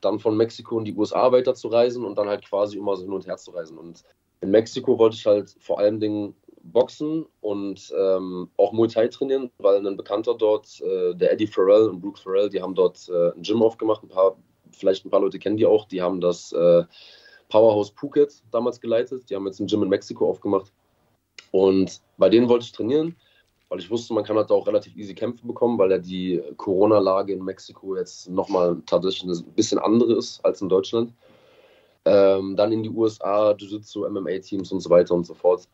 dann 0.00 0.18
von 0.18 0.36
Mexiko 0.36 0.78
in 0.78 0.84
die 0.84 0.94
USA 0.94 1.30
weiter 1.32 1.54
zu 1.54 1.68
reisen 1.68 2.04
und 2.04 2.16
dann 2.16 2.28
halt 2.28 2.44
quasi 2.46 2.78
immer 2.78 2.96
so 2.96 3.02
hin 3.02 3.12
und 3.12 3.26
her 3.26 3.36
zu 3.36 3.50
reisen. 3.50 3.76
Und 3.76 4.04
in 4.40 4.50
Mexiko 4.50 4.98
wollte 4.98 5.16
ich 5.16 5.26
halt 5.26 5.54
vor 5.60 5.78
allen 5.78 6.00
Dingen 6.00 6.34
Boxen 6.62 7.26
und 7.40 7.92
ähm, 7.98 8.48
auch 8.56 8.72
Muay 8.72 8.88
Thai 8.88 9.08
trainieren, 9.08 9.50
weil 9.58 9.84
ein 9.84 9.96
Bekannter 9.96 10.34
dort, 10.34 10.80
äh, 10.80 11.14
der 11.14 11.32
Eddie 11.32 11.46
Farrell 11.46 11.88
und 11.88 12.00
Brooke 12.00 12.20
Farrell, 12.20 12.48
die 12.48 12.62
haben 12.62 12.74
dort 12.74 13.08
äh, 13.08 13.32
ein 13.32 13.42
Gym 13.42 13.62
aufgemacht. 13.62 14.02
Ein 14.02 14.08
paar, 14.08 14.36
vielleicht 14.70 15.04
ein 15.04 15.10
paar 15.10 15.20
Leute 15.20 15.38
kennen 15.38 15.56
die 15.56 15.66
auch. 15.66 15.86
Die 15.86 16.00
haben 16.00 16.20
das 16.20 16.52
äh, 16.52 16.84
Powerhouse 17.48 17.90
Phuket 17.90 18.42
damals 18.52 18.80
geleitet. 18.80 19.28
Die 19.28 19.34
haben 19.34 19.46
jetzt 19.46 19.60
ein 19.60 19.66
Gym 19.66 19.82
in 19.82 19.88
Mexiko 19.88 20.28
aufgemacht. 20.28 20.72
Und 21.50 22.00
bei 22.16 22.28
denen 22.28 22.48
wollte 22.48 22.64
ich 22.64 22.72
trainieren 22.72 23.16
weil 23.70 23.78
ich 23.78 23.88
wusste, 23.88 24.12
man 24.12 24.24
kann 24.24 24.36
halt 24.36 24.50
auch 24.50 24.66
relativ 24.66 24.96
easy 24.96 25.14
Kämpfe 25.14 25.46
bekommen, 25.46 25.78
weil 25.78 25.92
ja 25.92 25.98
die 25.98 26.42
Corona-Lage 26.56 27.32
in 27.32 27.44
Mexiko 27.44 27.96
jetzt 27.96 28.28
nochmal 28.28 28.82
tatsächlich 28.84 29.30
ein 29.30 29.52
bisschen 29.54 29.78
andere 29.78 30.14
ist 30.14 30.44
als 30.44 30.60
in 30.60 30.68
Deutschland. 30.68 31.14
Ähm, 32.04 32.56
dann 32.56 32.72
in 32.72 32.82
die 32.82 32.90
USA, 32.90 33.52
Jiu-Jitsu, 33.52 34.08
MMA-Teams 34.08 34.72
und 34.72 34.80
so 34.80 34.90
weiter 34.90 35.14
und 35.14 35.24
so 35.24 35.34
fort. 35.34 35.68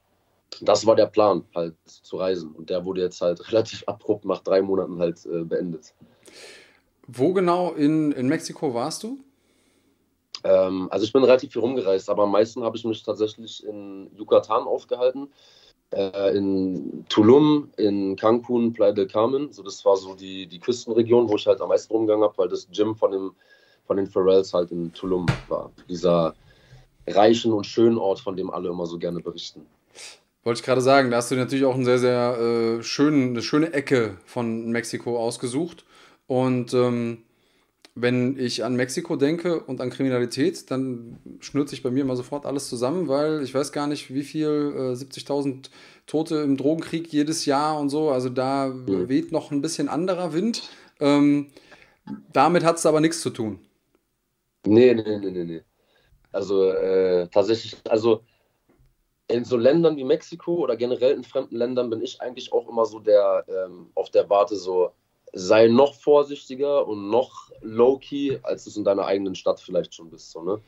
Das 0.61 0.85
war 0.85 0.95
der 0.95 1.07
Plan, 1.07 1.45
halt 1.55 1.75
zu 1.87 2.19
reisen. 2.19 2.53
Und 2.53 2.69
der 2.69 2.85
wurde 2.85 3.01
jetzt 3.01 3.23
halt 3.23 3.41
relativ 3.51 3.83
abrupt 3.87 4.27
nach 4.27 4.41
drei 4.41 4.61
Monaten 4.61 4.99
halt 4.99 5.25
äh, 5.25 5.45
beendet. 5.45 5.95
Wo 7.07 7.33
genau 7.33 7.73
in, 7.73 8.13
in 8.13 8.29
Mexiko 8.29 8.75
warst 8.75 9.05
du? 9.05 9.19
Ähm, 10.45 10.89
also 10.91 11.07
ich 11.07 11.15
bin 11.15 11.25
relativ 11.25 11.53
viel 11.53 11.63
rumgereist, 11.63 12.11
aber 12.11 12.25
am 12.25 12.33
meisten 12.33 12.63
habe 12.63 12.77
ich 12.77 12.85
mich 12.85 13.03
tatsächlich 13.03 13.65
in 13.65 14.11
Yucatan 14.19 14.65
aufgehalten 14.65 15.29
äh, 15.93 16.37
in 16.37 17.05
Tulum, 17.09 17.71
in 17.77 18.17
Cancun, 18.17 18.73
Playa 18.73 18.93
del 18.93 19.07
Carmen. 19.07 19.53
So, 19.53 19.63
das 19.63 19.85
war 19.85 19.97
so 19.97 20.15
die, 20.15 20.47
die 20.47 20.59
Küstenregion, 20.59 21.29
wo 21.29 21.37
ich 21.37 21.47
halt 21.47 21.61
am 21.61 21.69
meisten 21.69 21.93
rumgegangen 21.93 22.25
habe, 22.25 22.37
weil 22.39 22.49
das 22.49 22.69
Gym 22.71 22.95
von, 22.95 23.13
dem, 23.13 23.33
von 23.87 23.97
den 23.97 24.07
Pharrells 24.07 24.53
halt 24.53 24.71
in 24.71 24.93
Tulum 24.93 25.27
war. 25.49 25.71
Dieser 25.89 26.35
reichen 27.07 27.53
und 27.53 27.65
schönen 27.67 27.99
Ort, 27.99 28.21
von 28.21 28.37
dem 28.37 28.51
alle 28.51 28.69
immer 28.69 28.87
so 28.87 28.99
gerne 28.99 29.21
berichten. 29.21 29.67
Wollte 30.43 30.61
ich 30.61 30.65
gerade 30.65 30.81
sagen, 30.81 31.11
da 31.11 31.17
hast 31.17 31.31
du 31.31 31.35
natürlich 31.35 31.65
auch 31.65 31.75
eine 31.75 31.85
sehr, 31.85 31.99
sehr 31.99 32.39
äh, 32.39 32.83
schön, 32.83 33.31
eine 33.31 33.43
schöne 33.43 33.73
Ecke 33.73 34.17
von 34.25 34.71
Mexiko 34.71 35.19
ausgesucht. 35.19 35.85
Und 36.29 36.73
ähm, 36.75 37.25
wenn 37.99 38.39
ich 38.39 38.63
an 38.63 38.77
Mexiko 38.77 39.17
denke 39.17 39.61
und 39.61 39.81
an 39.81 39.89
Kriminalität, 39.89 40.71
dann 40.71 41.19
schnürt 41.41 41.71
sich 41.71 41.83
bei 41.83 41.91
mir 41.91 42.03
immer 42.03 42.15
sofort 42.15 42.45
alles 42.45 42.69
zusammen, 42.69 43.09
weil 43.09 43.43
ich 43.43 43.55
weiß 43.55 43.73
gar 43.73 43.87
nicht, 43.87 44.13
wie 44.13 44.23
viel, 44.23 44.75
äh, 44.77 44.95
70.000 44.95 45.71
Tote 46.07 46.37
im 46.37 46.59
Drogenkrieg 46.59 47.11
jedes 47.11 47.47
Jahr 47.47 47.81
und 47.81 47.89
so. 47.89 48.11
Also 48.11 48.29
da 48.29 48.69
mhm. 48.69 49.09
weht 49.09 49.33
noch 49.33 49.51
ein 49.51 49.63
bisschen 49.63 49.89
anderer 49.89 50.35
Wind. 50.35 50.69
Ähm, 51.01 51.49
damit 52.35 52.65
hat 52.65 52.77
es 52.77 52.85
aber 52.85 53.01
nichts 53.01 53.23
zu 53.23 53.31
tun. 53.31 53.61
Nee, 54.67 54.93
nee, 54.93 55.19
nee, 55.19 55.31
nee, 55.31 55.45
nee. 55.45 55.63
Also 56.33 56.69
äh, 56.71 57.29
tatsächlich, 57.29 57.77
also 57.89 58.21
in 59.29 59.47
so 59.47 59.57
Ländern 59.57 59.97
wie 59.97 60.05
Mexiko 60.05 60.57
oder 60.57 60.77
generell 60.77 61.15
in 61.15 61.25
fremden 61.25 61.57
Ländern 61.57 61.89
bin 61.89 62.03
ich 62.03 62.21
eigentlich 62.21 62.53
auch 62.53 62.69
immer 62.69 62.85
so 62.85 62.99
der 63.01 63.45
ähm, 63.49 63.91
auf 63.95 64.11
der 64.11 64.29
Warte 64.29 64.57
so, 64.57 64.93
sei 65.33 65.69
noch 65.69 65.95
vorsichtiger 65.95 66.87
und 66.87 67.11
noch 67.11 67.51
low-key, 67.61 68.39
als 68.43 68.65
du 68.65 68.71
es 68.71 68.77
in 68.77 68.85
deiner 68.85 69.07
eigenen 69.07 69.35
Stadt 69.35 69.61
vielleicht 69.61 69.95
schon 69.95 70.11
bist. 70.11 70.31
So, 70.31 70.43
ne? 70.43 70.61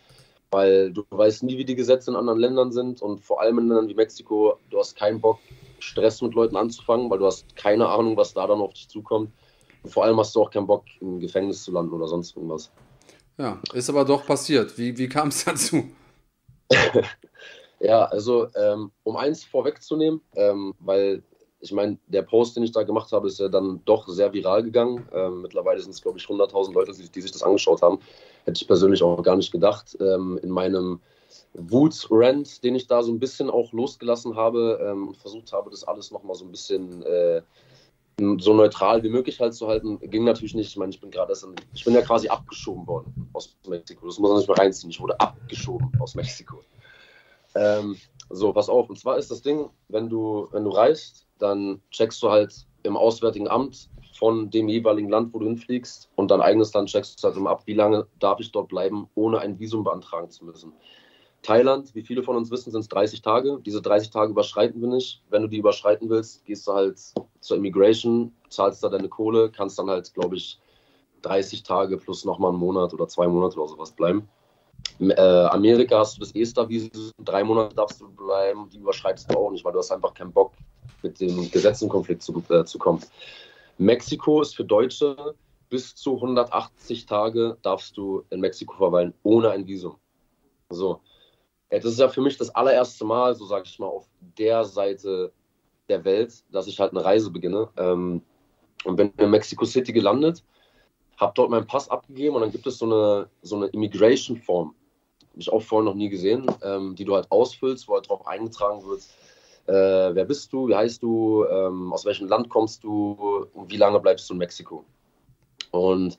Weil 0.51 0.93
du 0.93 1.05
weißt 1.11 1.43
nie, 1.43 1.59
wie 1.59 1.65
die 1.65 1.75
Gesetze 1.75 2.11
in 2.11 2.17
anderen 2.17 2.39
Ländern 2.39 2.73
sind 2.73 3.03
und 3.03 3.21
vor 3.21 3.41
allem 3.41 3.59
in 3.59 3.69
Ländern 3.69 3.89
wie 3.89 3.95
Mexiko, 3.95 4.59
du 4.71 4.79
hast 4.79 4.97
keinen 4.97 5.21
Bock, 5.21 5.39
Stress 5.79 6.23
mit 6.23 6.35
Leuten 6.35 6.57
anzufangen, 6.57 7.11
weil 7.11 7.19
du 7.19 7.27
hast 7.27 7.55
keine 7.57 7.89
Ahnung, 7.89 8.17
was 8.17 8.35
da 8.35 8.47
dann 8.47 8.61
auf 8.61 8.73
dich 8.73 8.89
zukommt. 8.89 9.31
Und 9.83 9.91
vor 9.91 10.05
allem 10.05 10.19
hast 10.19 10.35
du 10.35 10.43
auch 10.43 10.51
keinen 10.51 10.67
Bock, 10.67 10.85
im 11.01 11.21
Gefängnis 11.21 11.63
zu 11.63 11.73
landen 11.73 11.93
oder 11.93 12.09
sonst 12.09 12.37
irgendwas. 12.37 12.71
Ja, 13.37 13.61
ist 13.73 13.89
aber 13.89 14.05
doch 14.05 14.27
passiert. 14.27 14.77
Wie, 14.77 14.99
wie 14.99 15.09
kam 15.09 15.29
es 15.29 15.45
dazu? 15.45 15.85
ja, 17.81 18.05
also 18.07 18.49
ähm, 18.57 18.91
um 19.05 19.17
eins 19.17 19.45
vorwegzunehmen, 19.45 20.21
ähm, 20.35 20.75
weil 20.81 21.23
ich 21.61 21.73
meine, 21.73 21.99
der 22.07 22.23
Post, 22.23 22.57
den 22.57 22.63
ich 22.63 22.73
da 22.73 22.83
gemacht 22.85 23.11
habe, 23.13 23.27
ist 23.27 23.41
ja 23.41 23.49
dann 23.49 23.81
doch 23.85 24.07
sehr 24.09 24.33
viral 24.33 24.63
gegangen. 24.63 25.09
Ähm, 25.13 25.43
mittlerweile 25.43 25.81
sind 25.81 25.91
es, 25.91 26.03
glaube 26.03 26.19
ich, 26.19 26.25
100.000 26.25 26.73
Leute, 26.73 26.93
die, 26.93 27.09
die, 27.09 27.21
sich 27.21 27.33
das 27.33 27.43
angeschaut 27.43 27.83
haben. 27.83 27.99
Hätte 28.45 28.61
ich 28.61 28.67
persönlich 28.67 29.03
auch 29.03 29.23
gar 29.23 29.37
nicht 29.37 29.51
gedacht. 29.51 29.97
Ähm, 30.01 30.39
in 30.43 30.51
meinem 30.51 31.01
Wut-Rant, 31.55 32.63
den 32.63 32.77
ich 32.77 32.87
da 32.87 33.03
so 33.03 33.13
ein 33.13 33.19
bisschen 33.19 33.51
auch 33.51 33.73
losgelassen 33.73 34.37
habe 34.37 34.79
ähm, 34.83 35.09
und 35.09 35.17
versucht 35.17 35.53
habe, 35.53 35.71
das 35.71 35.85
alles 35.85 36.11
nochmal 36.11 36.37
so 36.37 36.45
ein 36.45 36.51
bisschen 36.51 37.03
äh, 37.03 37.43
so 38.39 38.53
neutral 38.53 39.03
wie 39.03 39.09
möglich 39.09 39.41
halt 39.41 39.55
zu 39.55 39.69
halten, 39.69 39.99
ging 40.01 40.25
natürlich 40.25 40.55
nicht. 40.55 40.69
Ich 40.69 40.77
meine, 40.77 40.91
ich 40.91 41.01
bin 41.01 41.11
gerade 41.11 41.35
ich 41.75 41.85
bin 41.85 41.95
ja 41.95 42.03
quasi 42.03 42.29
abgeschoben 42.29 42.87
worden 42.87 43.31
aus 43.33 43.57
Mexiko. 43.67 44.07
Das 44.07 44.19
muss 44.19 44.31
man 44.31 44.39
nicht 44.39 44.49
mal 44.49 44.55
reinziehen. 44.55 44.91
Ich 44.91 45.01
wurde 45.01 45.19
abgeschoben 45.21 45.91
aus 46.01 46.15
Mexiko. 46.15 46.61
Ähm, 47.55 47.97
so, 48.31 48.53
pass 48.53 48.69
auf. 48.69 48.91
Und 48.91 48.99
zwar 48.99 49.19
ist 49.19 49.31
das 49.31 49.43
Ding, 49.43 49.71
wenn 49.89 50.09
du, 50.09 50.49
wenn 50.53 50.65
du 50.65 50.71
reist, 50.71 51.28
dann 51.39 51.81
checkst 51.91 52.23
du 52.23 52.31
halt 52.31 52.67
im 52.83 52.97
Auswärtigen 52.97 53.49
Amt 53.49 53.89
von 54.19 54.51
dem 54.51 54.69
jeweiligen 54.69 55.09
Land, 55.09 55.33
wo 55.33 55.39
du 55.39 55.47
hinfliegst, 55.47 56.11
und 56.17 56.31
dein 56.31 56.41
eigenes 56.41 56.73
Land 56.75 56.89
checkst 56.89 57.23
du 57.23 57.29
halt 57.29 57.37
immer 57.37 57.51
ab, 57.51 57.63
wie 57.67 57.75
lange 57.75 58.07
darf 58.19 58.41
ich 58.41 58.51
dort 58.51 58.69
bleiben, 58.69 59.09
ohne 59.15 59.39
ein 59.39 59.59
Visum 59.59 59.85
beantragen 59.85 60.31
zu 60.31 60.45
müssen. 60.45 60.73
Thailand, 61.43 61.95
wie 61.95 62.03
viele 62.03 62.23
von 62.23 62.37
uns 62.37 62.51
wissen, 62.51 62.73
sind 62.73 62.81
es 62.81 62.89
30 62.89 63.23
Tage. 63.23 63.61
Diese 63.65 63.81
30 63.81 64.11
Tage 64.11 64.33
überschreiten 64.33 64.81
wir 64.81 64.89
nicht. 64.89 65.23
Wenn 65.31 65.43
du 65.43 65.49
die 65.49 65.59
überschreiten 65.59 66.11
willst, 66.11 66.45
gehst 66.45 66.67
du 66.67 66.73
halt 66.73 67.01
zur 67.41 67.57
Immigration, 67.57 68.35
zahlst 68.49 68.83
da 68.83 68.89
deine 68.89 69.09
Kohle, 69.09 69.51
kannst 69.51 69.79
dann 69.79 69.89
halt, 69.89 70.13
glaube 70.15 70.37
ich, 70.37 70.59
30 71.23 71.63
Tage 71.63 71.97
plus 71.97 72.25
nochmal 72.25 72.51
einen 72.51 72.59
Monat 72.59 72.93
oder 72.93 73.07
zwei 73.09 73.29
Monate 73.29 73.59
oder 73.59 73.69
sowas 73.69 73.93
bleiben. 73.93 74.29
In 74.99 75.11
äh, 75.11 75.49
Amerika 75.51 76.01
hast 76.01 76.17
du 76.17 76.21
das 76.21 76.35
ESTA-Visum, 76.35 77.13
drei 77.25 77.45
Monate 77.45 77.75
darfst 77.75 78.01
du 78.01 78.09
bleiben, 78.11 78.69
die 78.69 78.79
überschreitest 78.79 79.31
du 79.31 79.39
auch 79.39 79.51
nicht, 79.51 79.65
weil 79.65 79.73
du 79.73 79.79
hast 79.79 79.93
einfach 79.93 80.15
keinen 80.15 80.33
Bock, 80.33 80.53
mit 81.03 81.21
dem 81.21 81.51
Gesetzenkonflikt 81.51 82.23
zu, 82.23 82.43
äh, 82.51 82.65
zu 82.65 82.79
kommen. 82.79 83.03
Mexiko 83.79 84.43
ist 84.43 84.57
für 84.57 84.65
Deutsche 84.65 85.35
bis 85.69 85.95
zu 85.95 86.15
180 86.17 87.07
Tage 87.07 87.59
darfst 87.63 87.97
du 87.97 88.25
in 88.31 88.41
Mexiko 88.41 88.75
verweilen, 88.75 89.15
ohne 89.23 89.51
ein 89.51 89.67
Visum. 89.67 89.97
So. 90.71 91.01
Das 91.71 91.85
ist 91.85 92.01
ja 92.01 92.09
für 92.09 92.23
mich 92.23 92.39
das 92.39 92.55
allererste 92.55 93.05
Mal, 93.05 93.35
so 93.35 93.45
sage 93.45 93.65
ich 93.67 93.79
mal, 93.79 93.87
auf 93.87 94.09
der 94.39 94.65
Seite 94.65 95.33
der 95.89 96.05
Welt, 96.05 96.43
dass 96.51 96.67
ich 96.67 96.81
halt 96.81 96.93
eine 96.93 97.05
Reise 97.05 97.31
beginne. 97.31 97.69
Ähm, 97.77 98.23
und 98.85 98.97
bin 98.97 99.13
in 99.17 99.31
Mexico 99.31 99.65
City 99.65 99.93
gelandet, 99.93 100.45
habe 101.17 101.33
dort 101.35 101.51
meinen 101.51 101.67
Pass 101.67 101.91
abgegeben 101.91 102.37
und 102.37 102.43
dann 102.43 102.53
gibt 102.53 102.67
es 102.67 102.79
so 102.79 102.87
eine, 102.87 103.29
so 103.43 103.57
eine 103.57 103.67
Immigration 103.67 104.37
Form, 104.37 104.75
ich 105.35 105.53
auch 105.53 105.63
vorher 105.63 105.85
noch 105.85 105.95
nie 105.95 106.09
gesehen, 106.09 106.47
ähm, 106.63 106.95
die 106.95 107.05
du 107.05 107.15
halt 107.15 107.31
ausfüllst, 107.31 107.89
wo 107.89 107.95
halt 107.95 108.09
drauf 108.09 108.27
eingetragen 108.27 108.85
wird, 108.87 109.03
äh, 109.69 110.15
wer 110.15 110.25
bist 110.25 110.51
du, 110.53 110.69
wie 110.69 110.75
heißt 110.75 111.03
du, 111.03 111.45
ähm, 111.45 111.93
aus 111.93 112.07
welchem 112.07 112.27
Land 112.27 112.49
kommst 112.49 112.83
du 112.85 113.47
und 113.53 113.71
wie 113.71 113.77
lange 113.77 114.01
bleibst 114.01 114.29
du 114.29 114.35
in 114.35 114.39
Mexiko. 114.39 114.85
Und 115.71 116.19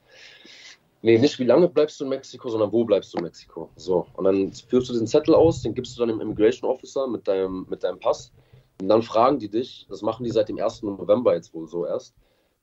nee, 1.01 1.17
nicht 1.17 1.39
wie 1.39 1.45
lange 1.45 1.67
bleibst 1.67 1.99
du 1.99 2.03
in 2.03 2.11
Mexiko, 2.11 2.49
sondern 2.49 2.71
wo 2.71 2.85
bleibst 2.85 3.11
du 3.11 3.17
in 3.17 3.23
Mexiko. 3.23 3.69
So, 3.75 4.05
und 4.13 4.25
dann 4.25 4.53
führst 4.53 4.89
du 4.89 4.93
den 4.93 5.07
Zettel 5.07 5.33
aus, 5.33 5.63
den 5.63 5.73
gibst 5.73 5.97
du 5.97 5.99
dann 5.99 6.09
dem 6.09 6.21
Immigration 6.21 6.69
Officer 6.69 7.07
mit 7.07 7.27
deinem, 7.27 7.65
mit 7.69 7.83
deinem 7.83 7.99
Pass. 7.99 8.31
Und 8.79 8.87
dann 8.87 9.01
fragen 9.01 9.39
die 9.39 9.49
dich, 9.49 9.87
das 9.89 10.03
machen 10.03 10.23
die 10.23 10.31
seit 10.31 10.47
dem 10.47 10.59
1. 10.59 10.83
November 10.83 11.33
jetzt 11.33 11.51
wohl 11.53 11.67
so 11.67 11.87
erst, 11.87 12.13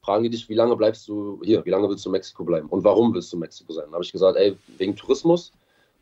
fragen 0.02 0.22
die 0.22 0.30
dich, 0.30 0.48
wie 0.48 0.54
lange 0.54 0.76
bleibst 0.76 1.08
du 1.08 1.40
hier, 1.42 1.64
wie 1.64 1.70
lange 1.70 1.88
willst 1.88 2.04
du 2.04 2.10
in 2.10 2.12
Mexiko 2.12 2.44
bleiben 2.44 2.68
und 2.68 2.84
warum 2.84 3.12
willst 3.12 3.32
du 3.32 3.36
in 3.36 3.40
Mexiko 3.40 3.72
sein? 3.72 3.86
Da 3.88 3.94
habe 3.94 4.04
ich 4.04 4.12
gesagt, 4.12 4.38
ey, 4.38 4.56
wegen 4.78 4.94
Tourismus. 4.94 5.50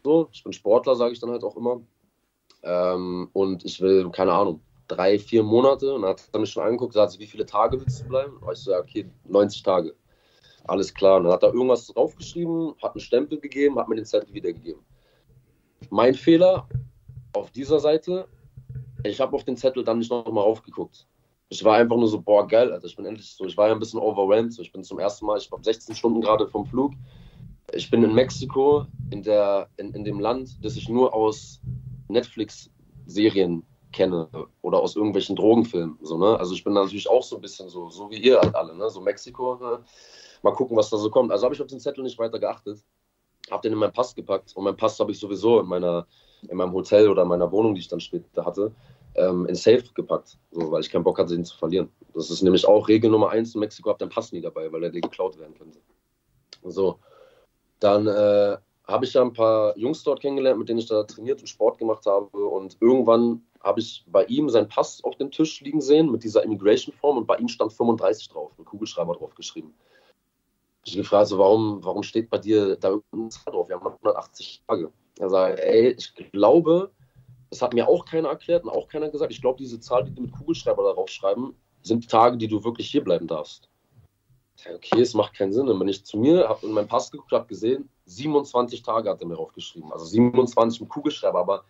So, 0.04 0.28
ich 0.30 0.44
bin 0.44 0.52
Sportler, 0.52 0.94
sage 0.94 1.14
ich 1.14 1.20
dann 1.20 1.30
halt 1.30 1.42
auch 1.42 1.56
immer. 1.56 1.80
Ähm, 2.62 3.30
und 3.32 3.64
ich 3.64 3.80
will, 3.80 4.10
keine 4.10 4.32
Ahnung, 4.32 4.60
drei, 4.88 5.18
vier 5.18 5.42
Monate. 5.42 5.94
Und 5.94 6.02
dann 6.02 6.10
hat 6.10 6.28
er 6.32 6.40
mich 6.40 6.50
schon 6.50 6.62
angeguckt, 6.62 6.92
gesagt, 6.92 7.18
wie 7.18 7.26
viele 7.26 7.46
Tage 7.46 7.80
willst 7.80 8.02
du 8.02 8.08
bleiben? 8.08 8.36
Und 8.38 8.52
ich 8.52 8.58
so, 8.58 8.72
ja, 8.72 8.80
okay, 8.80 9.10
90 9.26 9.62
Tage. 9.62 9.94
Alles 10.64 10.92
klar. 10.92 11.18
Und 11.18 11.24
dann 11.24 11.32
hat 11.32 11.42
er 11.42 11.52
irgendwas 11.52 11.86
draufgeschrieben, 11.88 12.74
hat 12.82 12.94
einen 12.94 13.00
Stempel 13.00 13.38
gegeben, 13.40 13.78
hat 13.78 13.88
mir 13.88 13.96
den 13.96 14.06
Zettel 14.06 14.32
wiedergegeben. 14.32 14.82
Mein 15.90 16.14
Fehler 16.14 16.68
auf 17.34 17.50
dieser 17.50 17.80
Seite, 17.80 18.26
ich 19.04 19.20
habe 19.20 19.34
auf 19.34 19.44
den 19.44 19.56
Zettel 19.56 19.84
dann 19.84 19.98
nicht 19.98 20.10
nochmal 20.10 20.44
raufgeguckt 20.44 21.06
ich 21.54 21.64
war 21.64 21.76
einfach 21.76 21.96
nur 21.96 22.08
so, 22.08 22.20
boah, 22.20 22.46
geil, 22.46 22.72
Alter. 22.72 22.86
Ich 22.86 22.96
bin 22.96 23.06
endlich 23.06 23.34
so, 23.34 23.44
ich 23.44 23.56
war 23.56 23.68
ja 23.68 23.74
ein 23.74 23.78
bisschen 23.78 24.00
overwhelmed. 24.00 24.52
So. 24.52 24.62
Ich 24.62 24.72
bin 24.72 24.82
zum 24.82 24.98
ersten 24.98 25.26
Mal, 25.26 25.38
ich 25.38 25.50
war 25.50 25.62
16 25.62 25.94
Stunden 25.94 26.20
gerade 26.20 26.48
vom 26.48 26.66
Flug. 26.66 26.92
Ich 27.72 27.90
bin 27.90 28.02
in 28.02 28.14
Mexiko, 28.14 28.86
in, 29.10 29.22
der, 29.22 29.68
in, 29.76 29.92
in 29.94 30.04
dem 30.04 30.20
Land, 30.20 30.64
das 30.64 30.76
ich 30.76 30.88
nur 30.88 31.14
aus 31.14 31.60
Netflix-Serien 32.08 33.62
kenne 33.94 34.28
oder 34.62 34.80
aus 34.80 34.96
irgendwelchen 34.96 35.36
Drogenfilmen. 35.36 35.98
So, 36.02 36.18
ne? 36.18 36.38
Also 36.38 36.54
ich 36.54 36.64
bin 36.64 36.74
natürlich 36.74 37.08
auch 37.08 37.22
so 37.22 37.36
ein 37.36 37.42
bisschen 37.42 37.68
so, 37.68 37.88
so 37.88 38.10
wie 38.10 38.18
ihr 38.18 38.40
halt 38.40 38.54
alle, 38.54 38.74
ne? 38.74 38.90
So 38.90 39.00
Mexiko, 39.00 39.56
ne? 39.56 39.84
mal 40.42 40.52
gucken, 40.52 40.76
was 40.76 40.90
da 40.90 40.98
so 40.98 41.10
kommt. 41.10 41.32
Also 41.32 41.44
habe 41.44 41.54
ich 41.54 41.62
auf 41.62 41.68
den 41.68 41.80
Zettel 41.80 42.04
nicht 42.04 42.18
weiter 42.18 42.38
geachtet. 42.38 42.82
Habe 43.50 43.62
den 43.62 43.72
in 43.72 43.78
meinen 43.78 43.92
Pass 43.92 44.14
gepackt 44.14 44.52
und 44.56 44.64
meinen 44.64 44.76
Pass 44.76 44.98
habe 44.98 45.12
ich 45.12 45.18
sowieso 45.18 45.60
in 45.60 45.66
meiner 45.66 46.06
in 46.48 46.56
meinem 46.56 46.72
Hotel 46.72 47.08
oder 47.08 47.22
in 47.22 47.28
meiner 47.28 47.50
Wohnung, 47.50 47.74
die 47.74 47.80
ich 47.80 47.88
dann 47.88 48.00
später 48.00 48.44
hatte, 48.44 48.72
ähm, 49.14 49.46
in 49.46 49.54
Safe 49.54 49.84
gepackt, 49.94 50.38
so, 50.50 50.70
weil 50.70 50.80
ich 50.80 50.90
keinen 50.90 51.04
Bock 51.04 51.18
hatte, 51.18 51.34
ihn 51.34 51.44
zu 51.44 51.56
verlieren. 51.56 51.88
Das 52.14 52.30
ist 52.30 52.42
nämlich 52.42 52.66
auch 52.66 52.88
Regel 52.88 53.10
Nummer 53.10 53.30
eins 53.30 53.54
in 53.54 53.60
Mexiko, 53.60 53.90
habt 53.90 54.02
deinen 54.02 54.10
Pass 54.10 54.32
nie 54.32 54.40
dabei, 54.40 54.70
weil 54.72 54.84
er 54.84 54.90
dir 54.90 55.00
geklaut 55.00 55.38
werden 55.38 55.54
könnte. 55.56 55.78
So, 56.64 56.98
dann 57.80 58.06
äh, 58.06 58.56
habe 58.86 59.04
ich 59.04 59.14
ja 59.14 59.22
ein 59.22 59.32
paar 59.32 59.76
Jungs 59.78 60.02
dort 60.02 60.20
kennengelernt, 60.20 60.58
mit 60.58 60.68
denen 60.68 60.78
ich 60.78 60.86
da 60.86 61.04
trainiert 61.04 61.40
und 61.40 61.46
Sport 61.46 61.78
gemacht 61.78 62.04
habe 62.06 62.26
und 62.36 62.76
irgendwann 62.80 63.42
habe 63.62 63.80
ich 63.80 64.04
bei 64.06 64.24
ihm 64.26 64.50
seinen 64.50 64.68
Pass 64.68 65.02
auf 65.02 65.16
dem 65.16 65.30
Tisch 65.30 65.60
liegen 65.62 65.80
sehen 65.80 66.10
mit 66.12 66.22
dieser 66.22 66.42
Immigration 66.42 66.94
Form 66.94 67.16
und 67.16 67.26
bei 67.26 67.36
ihm 67.36 67.48
stand 67.48 67.72
35 67.72 68.28
drauf, 68.28 68.52
ein 68.58 68.64
Kugelschreiber 68.64 69.14
drauf 69.14 69.34
geschrieben. 69.34 69.74
Ich 70.84 70.94
gefragt, 70.94 71.28
so, 71.28 71.38
warum, 71.38 71.82
warum 71.82 72.02
steht 72.02 72.28
bei 72.28 72.36
dir 72.36 72.76
da 72.76 72.90
irgendeine 72.90 73.30
Zahl 73.30 73.54
drauf? 73.54 73.68
Wir 73.68 73.76
haben 73.76 73.84
noch 73.84 73.94
180 73.94 74.64
Tage. 74.68 74.92
Er 75.18 75.30
sagt, 75.30 75.60
ey, 75.60 75.92
ich 75.92 76.14
glaube, 76.32 76.90
das 77.48 77.62
hat 77.62 77.72
mir 77.72 77.88
auch 77.88 78.04
keiner 78.04 78.28
erklärt 78.28 78.64
und 78.64 78.70
auch 78.70 78.86
keiner 78.88 79.08
gesagt. 79.08 79.32
Ich 79.32 79.40
glaube, 79.40 79.56
diese 79.58 79.80
Zahl, 79.80 80.04
die 80.04 80.10
die 80.10 80.20
mit 80.20 80.32
Kugelschreiber 80.32 80.82
darauf 80.82 81.08
schreiben, 81.08 81.56
sind 81.82 82.04
die 82.04 82.08
Tage, 82.08 82.36
die 82.36 82.48
du 82.48 82.64
wirklich 82.64 82.90
hier 82.90 83.02
bleiben 83.02 83.26
darfst. 83.26 83.70
Okay, 84.68 85.00
es 85.00 85.14
macht 85.14 85.34
keinen 85.34 85.52
Sinn. 85.52 85.66
Dann 85.66 85.78
bin 85.78 85.88
ich 85.88 86.04
zu 86.04 86.18
mir, 86.18 86.48
habe 86.48 86.66
in 86.66 86.72
meinen 86.72 86.88
Pass 86.88 87.10
geguckt, 87.10 87.32
habe 87.32 87.46
gesehen, 87.46 87.88
27 88.06 88.82
Tage 88.82 89.10
hat 89.10 89.20
er 89.20 89.26
mir 89.26 89.34
draufgeschrieben. 89.34 89.92
Also 89.92 90.04
27 90.04 90.80
mit 90.80 90.90
Kugelschreiber, 90.90 91.38
aber 91.38 91.64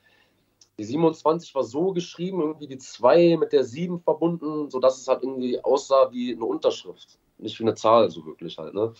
die 0.78 0.84
27 0.84 1.54
war 1.54 1.62
so 1.62 1.92
geschrieben, 1.92 2.40
irgendwie 2.40 2.66
die 2.66 2.78
2 2.78 3.36
mit 3.36 3.52
der 3.52 3.64
7 3.64 4.00
verbunden, 4.00 4.70
sodass 4.70 5.00
es 5.00 5.06
halt 5.06 5.22
irgendwie 5.22 5.62
aussah 5.62 6.10
wie 6.10 6.32
eine 6.32 6.44
Unterschrift. 6.44 7.18
Nicht 7.38 7.58
wie 7.58 7.64
eine 7.64 7.74
Zahl, 7.74 8.10
so 8.10 8.24
wirklich 8.26 8.58
halt, 8.58 8.74
ne? 8.74 8.92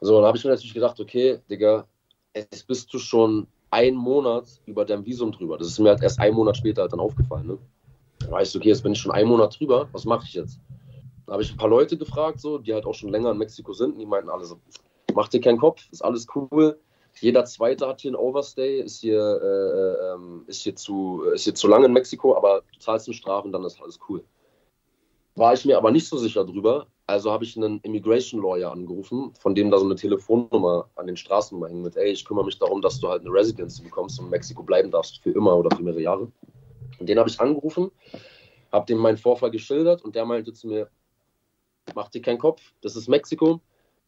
So, 0.00 0.16
dann 0.16 0.26
habe 0.26 0.36
ich 0.36 0.44
mir 0.44 0.50
natürlich 0.50 0.74
gedacht, 0.74 0.98
okay, 1.00 1.40
Digga, 1.48 1.86
jetzt 2.34 2.66
bist 2.66 2.92
du 2.92 2.98
schon 2.98 3.46
einen 3.70 3.96
Monat 3.96 4.60
über 4.66 4.84
dein 4.84 5.04
Visum 5.04 5.32
drüber. 5.32 5.58
Das 5.58 5.68
ist 5.68 5.78
mir 5.78 5.90
halt 5.90 6.02
erst 6.02 6.20
einen 6.20 6.34
Monat 6.34 6.56
später 6.56 6.82
halt 6.82 6.92
dann 6.92 7.00
aufgefallen. 7.00 7.46
Ne? 7.46 7.58
Da 8.18 8.30
war 8.30 8.42
ich 8.42 8.50
so, 8.50 8.58
okay, 8.58 8.68
jetzt 8.68 8.82
bin 8.82 8.92
ich 8.92 8.98
schon 8.98 9.12
einen 9.12 9.28
Monat 9.28 9.58
drüber, 9.58 9.88
was 9.92 10.04
mache 10.04 10.26
ich 10.26 10.34
jetzt? 10.34 10.60
Da 11.26 11.32
habe 11.32 11.42
ich 11.42 11.50
ein 11.50 11.56
paar 11.56 11.68
Leute 11.68 11.96
gefragt, 11.96 12.40
so, 12.40 12.58
die 12.58 12.74
halt 12.74 12.84
auch 12.84 12.94
schon 12.94 13.10
länger 13.10 13.30
in 13.30 13.38
Mexiko 13.38 13.72
sind, 13.72 13.92
und 13.92 13.98
die 13.98 14.06
meinten 14.06 14.28
alle 14.28 14.44
so, 14.44 14.58
mach 15.14 15.28
dir 15.28 15.40
keinen 15.40 15.58
Kopf, 15.58 15.82
ist 15.90 16.04
alles 16.04 16.26
cool. 16.34 16.78
Jeder 17.20 17.44
Zweite 17.44 17.86
hat 17.86 18.00
hier 18.00 18.10
einen 18.10 18.16
Overstay, 18.16 18.80
ist 18.80 19.00
hier, 19.00 19.20
äh, 19.20 20.14
ähm, 20.14 20.44
ist, 20.46 20.62
hier 20.62 20.74
zu, 20.74 21.24
ist 21.34 21.44
hier 21.44 21.54
zu 21.54 21.68
lange 21.68 21.86
in 21.86 21.92
Mexiko, 21.92 22.36
aber 22.36 22.62
du 22.72 22.78
zahlst 22.78 23.06
eine 23.06 23.14
Strafe 23.14 23.46
und 23.46 23.52
dann 23.52 23.64
ist 23.64 23.80
alles 23.80 23.98
cool. 24.08 24.24
War 25.34 25.52
ich 25.54 25.64
mir 25.64 25.76
aber 25.76 25.90
nicht 25.90 26.08
so 26.08 26.16
sicher 26.16 26.44
drüber, 26.44 26.86
also 27.06 27.30
habe 27.30 27.44
ich 27.44 27.56
einen 27.56 27.80
Immigration 27.80 28.40
Lawyer 28.40 28.70
angerufen, 28.70 29.34
von 29.38 29.54
dem 29.54 29.70
da 29.70 29.78
so 29.78 29.84
eine 29.84 29.96
Telefonnummer 29.96 30.88
an 30.94 31.06
den 31.06 31.16
Straßennummer 31.16 31.68
hängt 31.68 31.82
mit, 31.82 31.96
ey, 31.96 32.10
ich 32.10 32.24
kümmere 32.24 32.44
mich 32.44 32.58
darum, 32.58 32.80
dass 32.80 33.00
du 33.00 33.08
halt 33.08 33.22
eine 33.22 33.30
Residency 33.30 33.82
bekommst 33.82 34.18
und 34.18 34.26
in 34.26 34.30
Mexiko 34.30 34.62
bleiben 34.62 34.90
darfst 34.90 35.22
für 35.22 35.30
immer 35.30 35.56
oder 35.56 35.74
für 35.74 35.82
mehrere 35.82 36.00
Jahre. 36.00 36.32
Und 36.98 37.08
den 37.08 37.18
habe 37.18 37.28
ich 37.28 37.40
angerufen, 37.40 37.90
habe 38.70 38.86
dem 38.86 38.98
meinen 38.98 39.16
Vorfall 39.16 39.50
geschildert 39.50 40.02
und 40.02 40.14
der 40.14 40.24
meinte 40.24 40.52
zu 40.52 40.68
mir, 40.68 40.88
mach 41.94 42.08
dir 42.08 42.22
keinen 42.22 42.38
Kopf, 42.38 42.62
das 42.80 42.96
ist 42.96 43.08
Mexiko. 43.08 43.60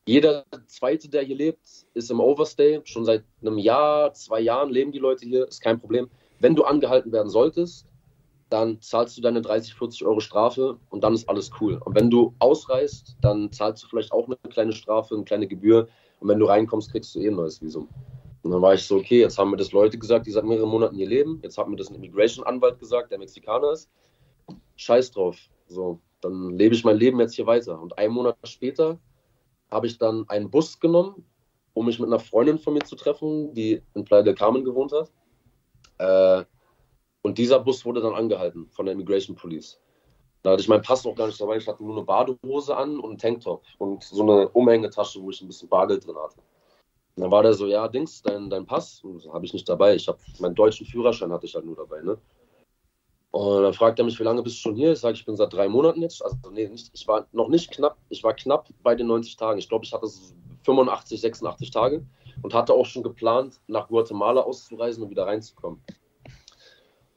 Jeder 0.06 0.44
Zweite, 0.66 1.08
der 1.08 1.22
hier 1.22 1.36
lebt, 1.36 1.66
ist 1.94 2.10
im 2.10 2.20
Overstay. 2.20 2.82
Schon 2.84 3.06
seit 3.06 3.24
einem 3.40 3.56
Jahr, 3.56 4.12
zwei 4.12 4.40
Jahren 4.40 4.68
leben 4.68 4.92
die 4.92 4.98
Leute 4.98 5.24
hier, 5.26 5.48
ist 5.48 5.62
kein 5.62 5.80
Problem. 5.80 6.10
Wenn 6.40 6.54
du 6.54 6.64
angehalten 6.64 7.10
werden 7.10 7.30
solltest, 7.30 7.86
dann 8.50 8.82
zahlst 8.82 9.16
du 9.16 9.22
deine 9.22 9.40
30, 9.40 9.74
40 9.74 10.04
Euro 10.04 10.20
Strafe 10.20 10.78
und 10.90 11.02
dann 11.02 11.14
ist 11.14 11.26
alles 11.26 11.50
cool. 11.58 11.80
Und 11.82 11.94
wenn 11.94 12.10
du 12.10 12.34
ausreist, 12.38 13.16
dann 13.22 13.50
zahlst 13.50 13.82
du 13.82 13.88
vielleicht 13.88 14.12
auch 14.12 14.26
eine 14.26 14.36
kleine 14.50 14.72
Strafe, 14.72 15.14
eine 15.14 15.24
kleine 15.24 15.46
Gebühr. 15.46 15.88
Und 16.20 16.28
wenn 16.28 16.38
du 16.38 16.46
reinkommst, 16.46 16.92
kriegst 16.92 17.14
du 17.14 17.20
eh 17.20 17.28
ein 17.28 17.36
neues 17.36 17.62
Visum. 17.62 17.88
Und 18.42 18.50
dann 18.50 18.60
war 18.60 18.74
ich 18.74 18.82
so, 18.82 18.96
okay, 18.96 19.20
jetzt 19.20 19.38
haben 19.38 19.50
mir 19.50 19.56
das 19.56 19.72
Leute 19.72 19.96
gesagt, 19.96 20.26
die 20.26 20.32
seit 20.32 20.44
mehreren 20.44 20.68
Monaten 20.68 20.96
hier 20.96 21.08
leben. 21.08 21.40
Jetzt 21.42 21.56
hat 21.56 21.66
mir 21.66 21.76
das 21.76 21.88
ein 21.88 21.94
Immigration-Anwalt 21.94 22.78
gesagt, 22.78 23.10
der 23.10 23.18
Mexikaner 23.18 23.72
ist. 23.72 23.88
Scheiß 24.76 25.12
drauf. 25.12 25.38
So, 25.66 25.98
dann 26.20 26.50
lebe 26.50 26.74
ich 26.74 26.84
mein 26.84 26.98
Leben 26.98 27.18
jetzt 27.20 27.34
hier 27.34 27.46
weiter. 27.46 27.80
Und 27.80 27.96
einen 27.96 28.12
Monat 28.12 28.36
später 28.44 28.98
habe 29.74 29.86
ich 29.86 29.98
dann 29.98 30.26
einen 30.28 30.50
Bus 30.50 30.80
genommen, 30.80 31.26
um 31.74 31.86
mich 31.86 31.98
mit 31.98 32.08
einer 32.08 32.20
Freundin 32.20 32.58
von 32.58 32.72
mir 32.72 32.84
zu 32.84 32.96
treffen, 32.96 33.52
die 33.52 33.82
in 33.94 34.04
Playa 34.04 34.22
del 34.22 34.34
Carmen 34.34 34.64
gewohnt 34.64 34.92
hat. 34.92 35.10
Äh, 35.98 36.44
und 37.22 37.38
dieser 37.38 37.60
Bus 37.60 37.84
wurde 37.84 38.00
dann 38.00 38.14
angehalten 38.14 38.68
von 38.70 38.86
der 38.86 38.94
Immigration 38.94 39.36
Police. 39.36 39.80
Da 40.42 40.50
hatte 40.50 40.62
ich 40.62 40.68
meinen 40.68 40.82
Pass 40.82 41.04
noch 41.04 41.14
gar 41.14 41.26
nicht 41.26 41.40
dabei. 41.40 41.56
Ich 41.56 41.66
hatte 41.66 41.82
nur 41.82 41.96
eine 41.96 42.04
Badehose 42.04 42.76
an 42.76 42.98
und 43.00 43.10
einen 43.10 43.18
Tanktop 43.18 43.62
und 43.78 44.04
so 44.04 44.22
eine 44.22 44.48
Umhängetasche, 44.50 45.20
wo 45.22 45.30
ich 45.30 45.40
ein 45.40 45.46
bisschen 45.46 45.68
Bargeld 45.68 46.06
drin 46.06 46.16
hatte. 46.16 46.36
Und 47.16 47.22
dann 47.22 47.30
war 47.30 47.42
der 47.42 47.54
so, 47.54 47.66
ja, 47.66 47.88
Dings, 47.88 48.22
dein, 48.22 48.50
dein 48.50 48.66
Pass, 48.66 49.02
habe 49.32 49.46
ich 49.46 49.52
nicht 49.52 49.68
dabei. 49.68 49.94
Ich 49.94 50.06
habe 50.06 50.18
meinen 50.40 50.54
deutschen 50.54 50.86
Führerschein 50.86 51.32
hatte 51.32 51.46
ich 51.46 51.54
halt 51.54 51.64
nur 51.64 51.76
dabei, 51.76 52.02
ne? 52.02 52.18
Und 53.34 53.64
dann 53.64 53.74
fragt 53.74 53.98
er 53.98 54.04
mich, 54.04 54.20
wie 54.20 54.22
lange 54.22 54.44
bist 54.44 54.58
du 54.58 54.60
schon 54.60 54.76
hier? 54.76 54.92
Ich 54.92 55.00
sage, 55.00 55.16
ich 55.16 55.26
bin 55.26 55.34
seit 55.36 55.52
drei 55.52 55.68
Monaten 55.68 56.00
jetzt. 56.02 56.24
Also 56.24 56.36
nee, 56.52 56.68
nicht, 56.68 56.92
ich 56.94 57.08
war 57.08 57.26
noch 57.32 57.48
nicht 57.48 57.72
knapp, 57.72 57.96
ich 58.08 58.22
war 58.22 58.32
knapp 58.32 58.68
bei 58.84 58.94
den 58.94 59.08
90 59.08 59.36
Tagen. 59.36 59.58
Ich 59.58 59.68
glaube, 59.68 59.84
ich 59.84 59.92
hatte 59.92 60.06
so 60.06 60.20
85, 60.62 61.20
86 61.20 61.72
Tage 61.72 62.06
und 62.42 62.54
hatte 62.54 62.72
auch 62.72 62.86
schon 62.86 63.02
geplant, 63.02 63.58
nach 63.66 63.88
Guatemala 63.88 64.42
auszureisen 64.42 65.02
und 65.02 65.10
wieder 65.10 65.26
reinzukommen. 65.26 65.82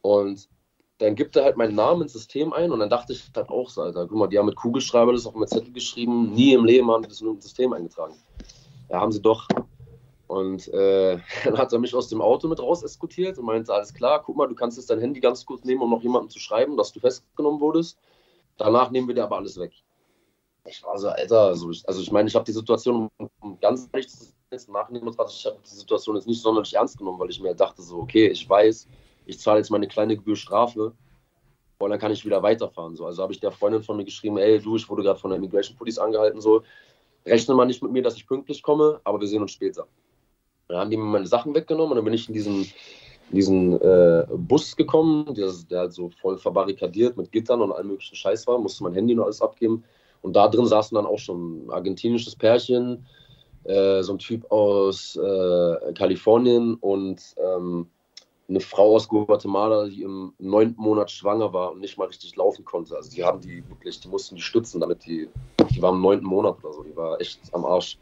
Und 0.01 0.49
dann 0.97 1.13
gibt 1.13 1.35
er 1.35 1.43
halt 1.43 1.55
meinen 1.55 1.75
Namen 1.75 2.01
ins 2.01 2.13
System 2.13 2.51
ein 2.51 2.71
und 2.71 2.79
dann 2.79 2.89
dachte 2.89 3.13
ich 3.13 3.29
halt 3.35 3.49
auch 3.49 3.69
so, 3.69 3.83
Alter, 3.83 4.07
guck 4.07 4.17
mal, 4.17 4.25
die 4.25 4.39
haben 4.39 4.47
mit 4.47 4.55
Kugelschreiber 4.55 5.13
das 5.13 5.27
auf 5.27 5.33
dem 5.33 5.45
Zettel 5.45 5.71
geschrieben, 5.71 6.33
nie 6.33 6.53
im 6.53 6.65
Leben 6.65 6.89
haben 6.89 7.03
die 7.03 7.09
das 7.09 7.21
nur 7.21 7.35
ins 7.35 7.43
System 7.43 7.73
eingetragen. 7.73 8.15
Ja, 8.89 9.01
haben 9.01 9.11
sie 9.11 9.21
doch. 9.21 9.47
Und 10.27 10.67
äh, 10.73 11.19
dann 11.45 11.57
hat 11.57 11.73
er 11.73 11.79
mich 11.79 11.95
aus 11.95 12.09
dem 12.09 12.21
Auto 12.21 12.47
mit 12.47 12.59
raus 12.59 12.83
eskortiert 12.83 13.37
und 13.37 13.45
meinte, 13.45 13.73
alles 13.73 13.93
klar, 13.93 14.21
guck 14.23 14.35
mal, 14.35 14.47
du 14.47 14.55
kannst 14.55 14.77
jetzt 14.77 14.89
dein 14.89 14.99
Handy 14.99 15.19
ganz 15.19 15.45
kurz 15.45 15.63
nehmen, 15.63 15.81
um 15.81 15.89
noch 15.89 16.03
jemandem 16.03 16.29
zu 16.29 16.39
schreiben, 16.39 16.77
dass 16.77 16.91
du 16.91 16.99
festgenommen 16.99 17.59
wurdest. 17.59 17.97
Danach 18.57 18.91
nehmen 18.91 19.07
wir 19.07 19.15
dir 19.15 19.23
aber 19.23 19.37
alles 19.37 19.57
weg. 19.59 19.71
Ich 20.65 20.83
war 20.83 20.97
so, 20.97 21.07
Alter, 21.07 21.41
also 21.41 21.71
ich, 21.71 21.87
also 21.87 22.01
ich 22.01 22.11
meine, 22.11 22.27
ich 22.27 22.35
habe 22.35 22.43
die 22.43 22.51
Situation, 22.51 23.09
um 23.39 23.59
ganz 23.61 23.87
ehrlich 23.93 24.09
zu 24.09 24.25
sein, 24.25 24.33
nachnehmen, 24.73 25.09
ich 25.09 25.45
habe 25.45 25.57
die 25.63 25.75
Situation 25.75 26.15
jetzt 26.15 26.27
nicht 26.27 26.41
sonderlich 26.41 26.73
ernst 26.73 26.97
genommen, 26.97 27.19
weil 27.19 27.29
ich 27.29 27.39
mir 27.39 27.53
dachte 27.53 27.81
so, 27.81 27.99
okay, 27.99 28.27
ich 28.27 28.49
weiß, 28.49 28.87
ich 29.25 29.39
zahle 29.39 29.59
jetzt 29.59 29.69
meine 29.69 29.87
kleine 29.87 30.15
Gebühr 30.15 30.35
Strafe 30.35 30.93
und 31.79 31.89
dann 31.89 31.99
kann 31.99 32.11
ich 32.11 32.25
wieder 32.25 32.41
weiterfahren. 32.43 32.95
So. 32.95 33.05
Also 33.05 33.21
habe 33.23 33.33
ich 33.33 33.39
der 33.39 33.51
Freundin 33.51 33.83
von 33.83 33.97
mir 33.97 34.05
geschrieben, 34.05 34.37
ey, 34.37 34.59
du, 34.59 34.75
ich 34.75 34.89
wurde 34.89 35.03
gerade 35.03 35.19
von 35.19 35.29
der 35.29 35.37
Immigration 35.37 35.77
Police 35.77 35.99
angehalten, 35.99 36.41
so, 36.41 36.63
rechne 37.25 37.55
mal 37.55 37.65
nicht 37.65 37.83
mit 37.83 37.91
mir, 37.91 38.03
dass 38.03 38.15
ich 38.15 38.27
pünktlich 38.27 38.63
komme, 38.63 38.99
aber 39.03 39.19
wir 39.19 39.27
sehen 39.27 39.41
uns 39.41 39.51
später. 39.51 39.87
Dann 40.67 40.79
haben 40.79 40.89
die 40.89 40.97
mir 40.97 41.03
meine 41.03 41.27
Sachen 41.27 41.55
weggenommen 41.55 41.91
und 41.91 41.95
dann 41.97 42.05
bin 42.05 42.13
ich 42.13 42.27
in 42.27 42.33
diesen, 42.33 42.61
in 43.29 43.35
diesen 43.35 43.81
äh, 43.81 44.25
Bus 44.29 44.75
gekommen, 44.75 45.33
der, 45.33 45.51
der 45.69 45.79
halt 45.79 45.93
so 45.93 46.09
voll 46.21 46.37
verbarrikadiert 46.37 47.17
mit 47.17 47.31
Gittern 47.31 47.61
und 47.61 47.71
allem 47.71 47.87
möglichen 47.87 48.15
Scheiß 48.15 48.47
war, 48.47 48.57
musste 48.59 48.83
mein 48.83 48.93
Handy 48.93 49.15
noch 49.15 49.25
alles 49.25 49.41
abgeben. 49.41 49.83
Und 50.21 50.35
da 50.35 50.47
drin 50.47 50.65
saßen 50.65 50.95
dann 50.95 51.05
auch 51.05 51.19
schon 51.19 51.65
ein 51.65 51.71
argentinisches 51.71 52.35
Pärchen, 52.35 53.05
äh, 53.63 54.01
so 54.01 54.13
ein 54.13 54.19
Typ 54.19 54.51
aus 54.51 55.15
äh, 55.15 55.93
Kalifornien 55.93 56.75
und 56.75 57.35
ähm, 57.37 57.87
eine 58.49 58.59
Frau 58.59 58.95
aus 58.95 59.07
Guatemala, 59.09 59.87
die 59.87 60.03
im 60.03 60.33
neunten 60.39 60.81
Monat 60.81 61.11
schwanger 61.11 61.51
war 61.51 61.71
und 61.71 61.81
nicht 61.81 61.97
mal 61.97 62.05
richtig 62.05 62.35
laufen 62.35 62.63
konnte. 62.63 62.95
Also 62.95 63.11
die 63.11 63.23
haben 63.23 63.41
die 63.41 63.67
wirklich, 63.67 63.99
die 63.99 64.07
mussten 64.07 64.35
die 64.35 64.41
stützen, 64.41 64.79
damit 64.79 65.05
die, 65.05 65.27
die 65.69 65.81
war 65.81 65.91
im 65.91 66.01
neunten 66.01 66.25
Monat 66.25 66.63
oder 66.63 66.73
so, 66.73 66.83
die 66.83 66.95
war 66.95 67.19
echt 67.19 67.39
am 67.51 67.65
Arsch. 67.65 67.97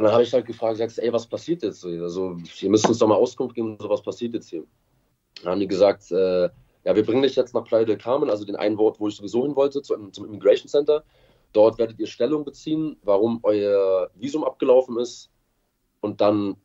Und 0.00 0.04
dann 0.04 0.14
habe 0.14 0.22
ich 0.22 0.32
halt 0.32 0.46
gefragt, 0.46 0.78
sagst, 0.78 0.98
ey, 0.98 1.12
was 1.12 1.26
passiert 1.26 1.62
jetzt? 1.62 1.84
Also, 1.84 2.38
ihr 2.62 2.70
müsst 2.70 2.88
uns 2.88 2.96
doch 2.96 3.06
mal 3.06 3.16
Auskunft 3.16 3.54
geben, 3.54 3.76
so 3.78 3.90
was 3.90 4.00
passiert 4.00 4.32
jetzt 4.32 4.48
hier. 4.48 4.64
Dann 5.42 5.52
haben 5.52 5.60
die 5.60 5.66
gesagt, 5.66 6.10
äh, 6.10 6.44
ja, 6.84 6.96
wir 6.96 7.04
bringen 7.04 7.20
dich 7.20 7.36
jetzt 7.36 7.52
nach 7.52 7.64
Playa 7.64 7.84
del 7.84 7.98
Carmen, 7.98 8.30
also 8.30 8.46
den 8.46 8.56
einen 8.56 8.78
Wort, 8.78 8.98
wo 8.98 9.08
ich 9.08 9.16
sowieso 9.16 9.42
hin 9.42 9.54
wollte, 9.56 9.82
zum, 9.82 10.10
zum 10.10 10.24
Immigration 10.24 10.68
Center. 10.68 11.04
Dort 11.52 11.76
werdet 11.76 11.98
ihr 11.98 12.06
Stellung 12.06 12.46
beziehen, 12.46 12.96
warum 13.02 13.40
euer 13.42 14.08
Visum 14.14 14.42
abgelaufen 14.42 14.98
ist 14.98 15.28
und 16.00 16.22
dann 16.22 16.56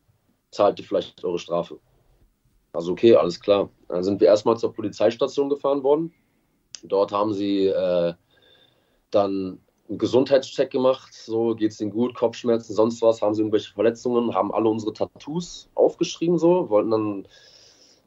zahlt 0.50 0.78
ihr 0.78 0.86
vielleicht 0.86 1.22
eure 1.22 1.38
Strafe. 1.38 1.78
Also 2.72 2.92
okay, 2.92 3.16
alles 3.16 3.38
klar. 3.38 3.68
Dann 3.88 4.02
sind 4.02 4.18
wir 4.22 4.28
erstmal 4.28 4.56
zur 4.56 4.72
Polizeistation 4.72 5.50
gefahren 5.50 5.82
worden. 5.82 6.14
Dort 6.84 7.12
haben 7.12 7.34
sie 7.34 7.66
äh, 7.66 8.14
dann 9.10 9.60
einen 9.88 9.98
Gesundheitscheck 9.98 10.70
gemacht, 10.70 11.14
so 11.14 11.54
geht 11.54 11.72
es 11.72 11.80
ihnen 11.80 11.90
gut, 11.90 12.14
Kopfschmerzen, 12.14 12.74
sonst 12.74 13.02
was, 13.02 13.22
haben 13.22 13.34
sie 13.34 13.42
irgendwelche 13.42 13.72
Verletzungen, 13.72 14.34
haben 14.34 14.52
alle 14.52 14.68
unsere 14.68 14.92
Tattoos 14.92 15.68
aufgeschrieben, 15.74 16.38
so, 16.38 16.68
wollten 16.70 16.90
dann 16.90 17.28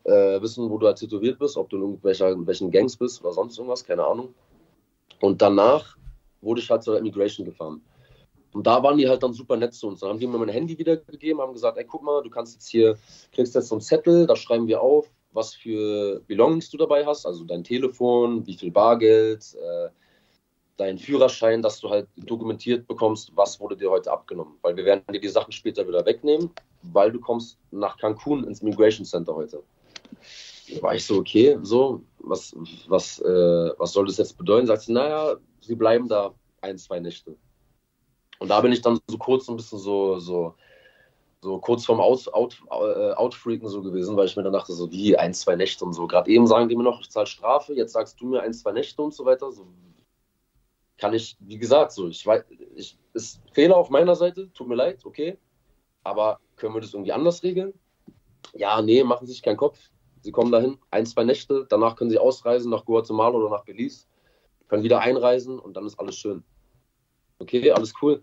äh, 0.04 0.42
wissen, 0.42 0.70
wo 0.70 0.78
du 0.78 0.88
halt 0.88 0.98
tätowiert 0.98 1.40
bist, 1.40 1.58
ob 1.58 1.70
du 1.70 1.78
in 1.78 2.00
irgendwelchen 2.00 2.72
Gangs 2.72 2.98
bist 2.98 3.22
oder 3.24 3.34
sonst 3.34 3.58
irgendwas, 3.58 3.84
keine 3.84 4.06
Ahnung. 4.06 4.34
Und 5.22 5.42
danach 5.42 5.98
wurde 6.42 6.62
ich 6.62 6.70
halt 6.70 6.84
zur 6.84 6.98
Immigration 6.98 7.46
gefahren. 7.46 7.82
Und 8.54 8.66
da 8.66 8.82
waren 8.82 8.98
die 8.98 9.08
halt 9.08 9.22
dann 9.22 9.34
super 9.34 9.58
nett 9.58 9.74
zu 9.74 9.88
uns. 9.88 10.00
Dann 10.00 10.10
haben 10.10 10.20
die 10.20 10.28
mir 10.28 10.38
mein 10.38 10.50
Handy 10.50 10.78
wiedergegeben, 10.78 11.42
haben 11.42 11.54
gesagt, 11.54 11.78
ey, 11.78 11.86
guck 11.86 12.02
mal, 12.02 12.24
du 12.24 12.30
kannst 12.30 12.56
jetzt 12.56 12.68
hier, 12.68 12.98
kriegst 13.32 13.54
jetzt 13.54 13.68
so 13.68 13.76
einen 13.76 13.82
Zettel, 13.82 14.26
da 14.26 14.36
schreiben 14.36 14.68
wir 14.68 14.82
auf, 14.82 15.08
was 15.32 15.54
für 15.54 16.22
Belongings 16.28 16.72
du 16.72 16.78
dabei 16.78 17.06
hast, 17.06 17.26
also 17.26 17.44
dein 17.44 17.64
Telefon, 17.64 18.48
wie 18.48 18.56
viel 18.56 18.72
Bargeld, 18.72 19.56
äh, 19.56 19.90
deinen 20.80 20.98
Führerschein, 20.98 21.62
dass 21.62 21.80
du 21.80 21.90
halt 21.90 22.08
dokumentiert 22.16 22.88
bekommst, 22.88 23.32
was 23.36 23.60
wurde 23.60 23.76
dir 23.76 23.90
heute 23.90 24.12
abgenommen. 24.12 24.56
Weil 24.62 24.78
wir 24.78 24.86
werden 24.86 25.04
dir 25.12 25.20
die 25.20 25.28
Sachen 25.28 25.52
später 25.52 25.88
wieder 25.88 26.06
wegnehmen, 26.06 26.50
weil 26.84 27.12
du 27.12 27.20
kommst 27.20 27.58
nach 27.72 27.98
Cancun 27.98 28.46
ins 28.46 28.62
Immigration 28.62 29.06
Center 29.06 29.36
heute. 29.36 29.62
Da 30.74 30.82
war 30.82 30.96
ich 30.96 31.06
so, 31.06 31.18
okay, 31.18 31.58
so, 31.64 32.02
was, 32.20 32.56
was, 32.88 33.20
äh, 33.20 33.72
was 33.78 33.92
soll 33.92 34.06
das 34.06 34.18
jetzt 34.18 34.38
bedeuten? 34.38 34.68
Sagt 34.68 34.84
sie, 34.84 34.94
naja, 34.94 35.36
sie 35.62 35.76
bleiben 35.76 36.08
da 36.08 36.34
ein, 36.62 36.78
zwei 36.78 37.00
Nächte. 37.00 37.36
Und 38.40 38.50
da 38.50 38.62
bin 38.62 38.72
ich 38.72 38.82
dann 38.82 39.00
so 39.08 39.18
kurz 39.18 39.50
ein 39.50 39.58
bisschen 39.58 39.80
so, 39.80 40.20
so, 40.20 40.56
so 41.42 41.58
kurz 41.60 41.86
vorm 41.86 42.00
Out, 42.00 42.34
Out, 42.34 42.62
äh, 42.70 43.12
Outfreaken 43.14 43.68
so 43.68 43.82
gewesen, 43.82 44.16
weil 44.16 44.28
ich 44.28 44.36
mir 44.38 44.44
dann 44.44 44.54
dachte, 44.54 44.74
so 44.74 44.90
wie 44.92 45.18
ein, 45.18 45.34
zwei 45.34 45.56
Nächte 45.56 45.84
und 45.84 45.94
so. 45.94 46.08
Gerade 46.08 46.30
eben 46.32 46.48
sagen 46.48 46.70
die 46.70 46.76
mir 46.76 46.84
noch, 46.84 47.02
ich 47.02 47.10
zahle 47.10 47.28
Strafe, 47.28 47.74
jetzt 47.74 47.94
sagst 47.94 48.22
du 48.22 48.28
mir 48.28 48.42
ein, 48.42 48.54
zwei 48.54 48.72
Nächte 48.72 49.02
und 49.02 49.14
so 49.14 49.26
weiter. 49.26 49.52
So, 49.52 49.68
kann 51.00 51.14
ich, 51.14 51.38
wie 51.40 51.58
gesagt, 51.58 51.92
so, 51.92 52.08
ich 52.08 52.26
weiß, 52.26 52.44
ich, 52.76 52.98
ist 53.14 53.42
Fehler 53.54 53.78
auf 53.78 53.90
meiner 53.90 54.16
Seite, 54.16 54.52
tut 54.54 54.68
mir 54.68 54.76
leid, 54.76 55.06
okay, 55.06 55.38
aber 56.04 56.40
können 56.56 56.74
wir 56.74 56.82
das 56.82 56.94
irgendwie 56.94 57.14
anders 57.14 57.44
regeln? 57.44 57.74
Ja, 58.54 58.82
nee, 58.82 59.04
machen 59.04 59.26
Sie 59.26 59.34
sich 59.34 59.42
keinen 59.42 59.58
Kopf. 59.58 59.80
Sie 60.22 60.32
kommen 60.32 60.52
dahin, 60.52 60.78
ein, 60.92 61.06
zwei 61.06 61.24
Nächte, 61.24 61.66
danach 61.70 61.96
können 61.96 62.10
Sie 62.10 62.20
ausreisen 62.20 62.70
nach 62.70 62.86
Guatemala 62.86 63.36
oder 63.38 63.50
nach 63.50 63.64
Belize, 63.64 64.06
können 64.68 64.84
wieder 64.84 65.00
einreisen 65.00 65.58
und 65.58 65.78
dann 65.78 65.86
ist 65.86 66.00
alles 66.00 66.18
schön. 66.18 66.44
Okay, 67.40 67.72
alles 67.72 67.94
cool. 68.02 68.22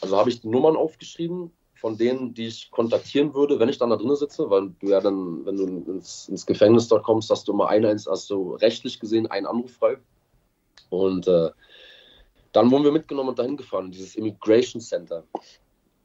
Also 0.00 0.16
habe 0.16 0.30
ich 0.30 0.40
die 0.40 0.48
Nummern 0.48 0.76
aufgeschrieben 0.76 1.52
von 1.74 1.98
denen, 1.98 2.32
die 2.32 2.46
ich 2.46 2.70
kontaktieren 2.70 3.34
würde, 3.34 3.58
wenn 3.58 3.68
ich 3.68 3.76
dann 3.76 3.90
da 3.90 3.96
drin 3.96 4.16
sitze, 4.16 4.48
weil 4.48 4.70
du 4.80 4.88
ja 4.88 5.00
dann, 5.00 5.44
wenn 5.44 5.56
du 5.56 5.92
ins, 5.92 6.30
ins 6.30 6.46
Gefängnis 6.46 6.88
dort 6.88 7.04
kommst, 7.04 7.28
hast 7.28 7.46
du 7.46 7.52
immer 7.52 7.68
einen, 7.68 7.98
hast 7.98 8.30
du 8.30 8.54
rechtlich 8.54 9.00
gesehen 9.00 9.26
einen 9.26 9.44
Anruf 9.44 9.72
frei. 9.72 9.98
Und 10.88 11.28
äh, 11.28 11.50
dann 12.54 12.70
wurden 12.70 12.84
wir 12.84 12.92
mitgenommen 12.92 13.30
und 13.30 13.38
dahin 13.38 13.56
gefahren, 13.56 13.90
dieses 13.90 14.14
Immigration 14.14 14.80
Center. 14.80 15.24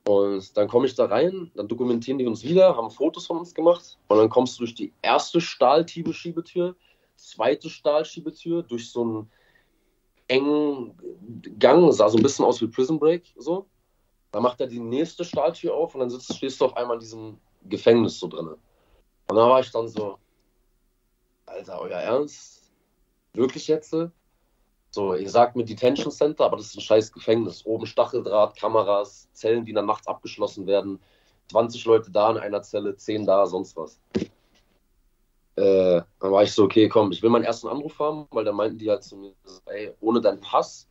Und 0.05 0.57
dann 0.57 0.67
komme 0.67 0.87
ich 0.87 0.95
da 0.95 1.05
rein, 1.05 1.51
dann 1.53 1.67
dokumentieren 1.67 2.17
die 2.17 2.25
uns 2.25 2.43
wieder, 2.43 2.75
haben 2.75 2.89
Fotos 2.89 3.27
von 3.27 3.37
uns 3.37 3.53
gemacht 3.53 3.99
und 4.07 4.17
dann 4.17 4.29
kommst 4.29 4.57
du 4.57 4.63
durch 4.63 4.73
die 4.73 4.91
erste 5.03 5.39
Stahlschiebetür, 5.39 6.75
zweite 7.15 7.69
Stahlschiebetür, 7.69 8.63
durch 8.63 8.89
so 8.89 9.01
einen 9.01 9.31
engen 10.27 10.97
Gang, 11.59 11.91
sah 11.93 12.09
so 12.09 12.17
ein 12.17 12.23
bisschen 12.23 12.45
aus 12.45 12.59
wie 12.61 12.67
Prison 12.67 12.97
Break, 12.97 13.23
so. 13.37 13.67
Dann 14.31 14.41
macht 14.41 14.59
er 14.61 14.67
die 14.67 14.79
nächste 14.79 15.23
Stahltür 15.23 15.75
auf 15.75 15.93
und 15.93 16.01
dann 16.01 16.09
sitzt, 16.09 16.35
stehst 16.35 16.59
du 16.59 16.65
auf 16.65 16.77
einmal 16.77 16.95
in 16.95 17.01
diesem 17.01 17.37
Gefängnis 17.65 18.19
so 18.19 18.27
drin. 18.27 18.47
Und 18.47 19.35
da 19.35 19.47
war 19.47 19.59
ich 19.59 19.69
dann 19.69 19.87
so, 19.87 20.17
Alter, 21.45 21.79
euer 21.81 21.99
Ernst? 21.99 22.71
Wirklich 23.33 23.67
jetzt? 23.67 23.93
So, 24.91 25.13
ihr 25.13 25.29
sagt 25.29 25.55
mir 25.55 25.65
Detention 25.65 26.11
Center, 26.11 26.45
aber 26.45 26.57
das 26.57 26.67
ist 26.67 26.77
ein 26.77 26.81
scheiß 26.81 27.11
Gefängnis. 27.11 27.65
Oben 27.65 27.85
Stacheldraht, 27.85 28.57
Kameras, 28.57 29.29
Zellen, 29.33 29.65
die 29.65 29.73
dann 29.73 29.85
nachts 29.85 30.07
abgeschlossen 30.07 30.65
werden. 30.65 30.99
20 31.51 31.85
Leute 31.85 32.11
da 32.11 32.31
in 32.31 32.37
einer 32.37 32.61
Zelle, 32.63 32.95
10 32.95 33.25
da, 33.25 33.45
sonst 33.45 33.77
was. 33.77 33.99
Äh, 35.55 36.01
dann 36.19 36.31
war 36.31 36.43
ich 36.43 36.53
so, 36.53 36.63
okay, 36.63 36.87
komm, 36.87 37.11
ich 37.11 37.21
will 37.21 37.29
meinen 37.29 37.43
ersten 37.43 37.67
Anruf 37.67 37.99
haben, 37.99 38.27
weil 38.31 38.45
da 38.45 38.51
meinten 38.51 38.77
die 38.77 38.89
halt 38.89 39.03
zu 39.03 39.17
mir, 39.17 39.33
ey, 39.65 39.93
ohne 39.99 40.21
deinen 40.21 40.39
Pass 40.39 40.87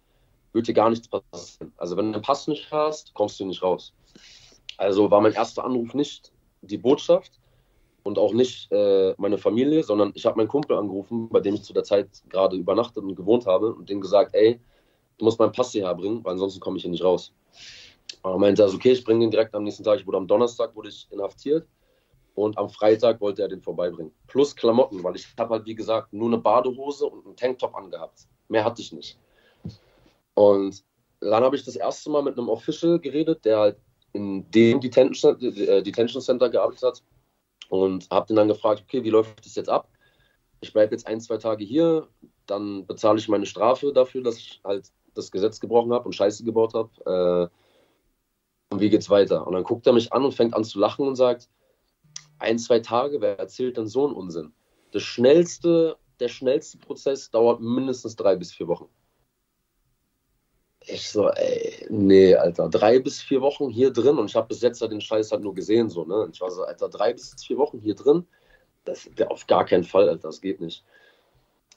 wird 0.52 0.68
dir 0.68 0.74
gar 0.74 0.90
nichts 0.90 1.08
passieren. 1.08 1.72
Also 1.76 1.96
wenn 1.96 2.06
du 2.06 2.18
den 2.18 2.22
Pass 2.22 2.46
nicht 2.48 2.70
hast, 2.70 3.14
kommst 3.14 3.40
du 3.40 3.46
nicht 3.46 3.62
raus. 3.62 3.94
Also 4.76 5.10
war 5.10 5.20
mein 5.20 5.32
erster 5.32 5.64
Anruf 5.64 5.94
nicht 5.94 6.32
die 6.60 6.78
Botschaft, 6.78 7.37
und 8.02 8.18
auch 8.18 8.32
nicht 8.32 8.70
äh, 8.72 9.14
meine 9.18 9.38
Familie, 9.38 9.82
sondern 9.82 10.12
ich 10.14 10.24
habe 10.26 10.36
meinen 10.36 10.48
Kumpel 10.48 10.76
angerufen, 10.76 11.28
bei 11.28 11.40
dem 11.40 11.54
ich 11.54 11.62
zu 11.62 11.72
der 11.72 11.84
Zeit 11.84 12.08
gerade 12.28 12.56
übernachtet 12.56 13.04
und 13.04 13.14
gewohnt 13.14 13.46
habe 13.46 13.74
und 13.74 13.88
dem 13.88 14.00
gesagt, 14.00 14.34
ey, 14.34 14.60
du 15.18 15.24
musst 15.24 15.38
meinen 15.38 15.52
Pass 15.52 15.72
hierher 15.72 15.94
bringen, 15.94 16.24
weil 16.24 16.32
ansonsten 16.32 16.60
komme 16.60 16.76
ich 16.76 16.82
hier 16.82 16.90
nicht 16.90 17.04
raus. 17.04 17.32
Und 18.22 18.32
er 18.32 18.38
meinte 18.38 18.62
also, 18.62 18.76
okay, 18.76 18.92
ich 18.92 19.04
bringe 19.04 19.20
den 19.20 19.30
direkt 19.30 19.54
am 19.54 19.64
nächsten 19.64 19.84
Tag. 19.84 20.00
Ich 20.00 20.06
wurde 20.06 20.18
am 20.18 20.26
Donnerstag 20.26 20.74
wurde 20.74 20.88
ich 20.88 21.06
inhaftiert 21.10 21.66
und 22.34 22.56
am 22.56 22.70
Freitag 22.70 23.20
wollte 23.20 23.42
er 23.42 23.48
den 23.48 23.60
vorbeibringen. 23.60 24.12
Plus 24.26 24.54
Klamotten, 24.54 25.02
weil 25.02 25.16
ich 25.16 25.26
habe 25.38 25.54
halt, 25.54 25.66
wie 25.66 25.74
gesagt, 25.74 26.12
nur 26.12 26.28
eine 26.28 26.38
Badehose 26.38 27.06
und 27.06 27.26
einen 27.26 27.36
Tanktop 27.36 27.74
angehabt. 27.74 28.26
Mehr 28.48 28.64
hatte 28.64 28.80
ich 28.80 28.92
nicht. 28.92 29.18
Und 30.34 30.84
dann 31.20 31.42
habe 31.42 31.56
ich 31.56 31.64
das 31.64 31.76
erste 31.76 32.10
Mal 32.10 32.22
mit 32.22 32.38
einem 32.38 32.48
Official 32.48 32.98
geredet, 33.00 33.44
der 33.44 33.58
halt 33.58 33.76
in 34.12 34.48
dem 34.52 34.80
Detention, 34.80 35.38
äh, 35.40 35.82
Detention 35.82 36.22
Center 36.22 36.48
gearbeitet 36.48 36.82
hat 36.82 37.02
und 37.68 38.08
habe 38.10 38.26
den 38.26 38.36
dann 38.36 38.48
gefragt, 38.48 38.82
okay, 38.84 39.04
wie 39.04 39.10
läuft 39.10 39.44
das 39.44 39.54
jetzt 39.54 39.68
ab? 39.68 39.88
Ich 40.60 40.72
bleibe 40.72 40.94
jetzt 40.94 41.06
ein, 41.06 41.20
zwei 41.20 41.36
Tage 41.36 41.64
hier, 41.64 42.08
dann 42.46 42.86
bezahle 42.86 43.18
ich 43.18 43.28
meine 43.28 43.46
Strafe 43.46 43.92
dafür, 43.92 44.22
dass 44.22 44.36
ich 44.38 44.60
halt 44.64 44.90
das 45.14 45.30
Gesetz 45.30 45.60
gebrochen 45.60 45.92
habe 45.92 46.04
und 46.04 46.14
Scheiße 46.14 46.44
gebaut 46.44 46.74
habe. 46.74 47.50
Äh, 47.50 48.74
und 48.74 48.80
wie 48.80 48.90
geht's 48.90 49.10
weiter? 49.10 49.46
Und 49.46 49.54
dann 49.54 49.64
guckt 49.64 49.86
er 49.86 49.92
mich 49.92 50.12
an 50.12 50.24
und 50.24 50.34
fängt 50.34 50.54
an 50.54 50.64
zu 50.64 50.78
lachen 50.78 51.06
und 51.06 51.16
sagt, 51.16 51.48
ein, 52.38 52.58
zwei 52.58 52.80
Tage, 52.80 53.20
wer 53.20 53.38
erzählt 53.38 53.76
denn 53.76 53.88
so 53.88 54.06
einen 54.06 54.14
Unsinn? 54.14 54.52
Das 54.92 55.02
schnellste, 55.02 55.96
der 56.20 56.28
schnellste 56.28 56.78
Prozess 56.78 57.30
dauert 57.30 57.60
mindestens 57.60 58.16
drei 58.16 58.36
bis 58.36 58.52
vier 58.52 58.68
Wochen. 58.68 58.88
Ich 60.90 61.10
so, 61.10 61.28
ey, 61.28 61.86
nee, 61.90 62.34
Alter, 62.34 62.68
drei 62.70 62.98
bis 62.98 63.20
vier 63.20 63.42
Wochen 63.42 63.68
hier 63.68 63.92
drin 63.92 64.16
und 64.16 64.30
ich 64.30 64.34
habe 64.34 64.48
bis 64.48 64.62
jetzt 64.62 64.80
den 64.80 65.00
Scheiß 65.02 65.30
halt 65.32 65.42
nur 65.42 65.54
gesehen, 65.54 65.90
so, 65.90 66.04
ne? 66.04 66.28
Ich 66.32 66.40
war 66.40 66.50
so, 66.50 66.62
Alter, 66.62 66.88
drei 66.88 67.12
bis 67.12 67.34
vier 67.44 67.58
Wochen 67.58 67.78
hier 67.78 67.94
drin, 67.94 68.26
das 68.84 69.08
wäre 69.16 69.30
auf 69.30 69.46
gar 69.46 69.66
keinen 69.66 69.84
Fall, 69.84 70.08
Alter, 70.08 70.28
das 70.28 70.40
geht 70.40 70.60
nicht. 70.60 70.84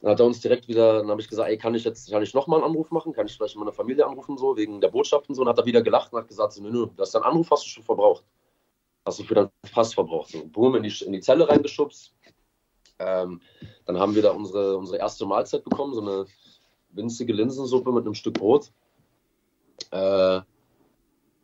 Dann 0.02 0.12
hat 0.12 0.20
er 0.20 0.26
uns 0.26 0.40
direkt 0.40 0.68
wieder, 0.68 1.00
dann 1.00 1.10
habe 1.10 1.22
ich 1.22 1.28
gesagt, 1.28 1.50
ey, 1.50 1.58
kann 1.58 1.76
ich 1.76 1.84
jetzt, 1.84 2.10
kann 2.10 2.24
ich 2.24 2.34
nochmal 2.34 2.60
einen 2.60 2.72
Anruf 2.72 2.90
machen? 2.90 3.14
Kann 3.14 3.28
ich 3.28 3.36
vielleicht 3.36 3.56
meine 3.56 3.72
Familie 3.72 4.08
anrufen, 4.08 4.38
so, 4.38 4.58
wegen 4.58 4.82
der 4.82 4.88
Botschaft 4.88 5.30
und 5.30 5.36
so? 5.36 5.42
Und 5.42 5.50
hat 5.50 5.60
er 5.60 5.66
wieder 5.66 5.82
gelacht 5.82 6.12
und 6.12 6.20
hat 6.20 6.28
gesagt, 6.28 6.54
so, 6.54 6.64
nö, 6.64 6.72
nö, 6.72 6.88
das 6.98 7.10
ist 7.10 7.16
dein 7.16 7.24
Anruf, 7.24 7.52
hast 7.52 7.66
du 7.66 7.70
schon 7.70 7.84
verbraucht. 7.84 8.24
Hast 9.06 9.20
du 9.20 9.24
für 9.24 9.36
deinen 9.36 9.50
Pass 9.72 9.94
verbraucht. 9.94 10.32
So, 10.32 10.46
boom, 10.46 10.76
in 10.76 10.84
die, 10.84 11.06
in 11.06 11.12
die 11.12 11.22
Zelle 11.22 11.48
reingeschubst. 11.48 12.14
Ähm, 12.98 13.42
dann 13.86 14.00
haben 14.00 14.16
wir 14.16 14.22
da 14.22 14.32
unsere, 14.32 14.78
unsere 14.78 14.98
erste 14.98 15.26
Mahlzeit 15.26 15.64
bekommen, 15.64 15.94
so 15.94 16.02
eine 16.02 16.26
winzige 16.92 17.34
Linsensuppe 17.34 17.92
mit 17.92 18.06
einem 18.06 18.16
Stück 18.16 18.36
Brot. 18.36 18.72
Äh, 19.92 20.42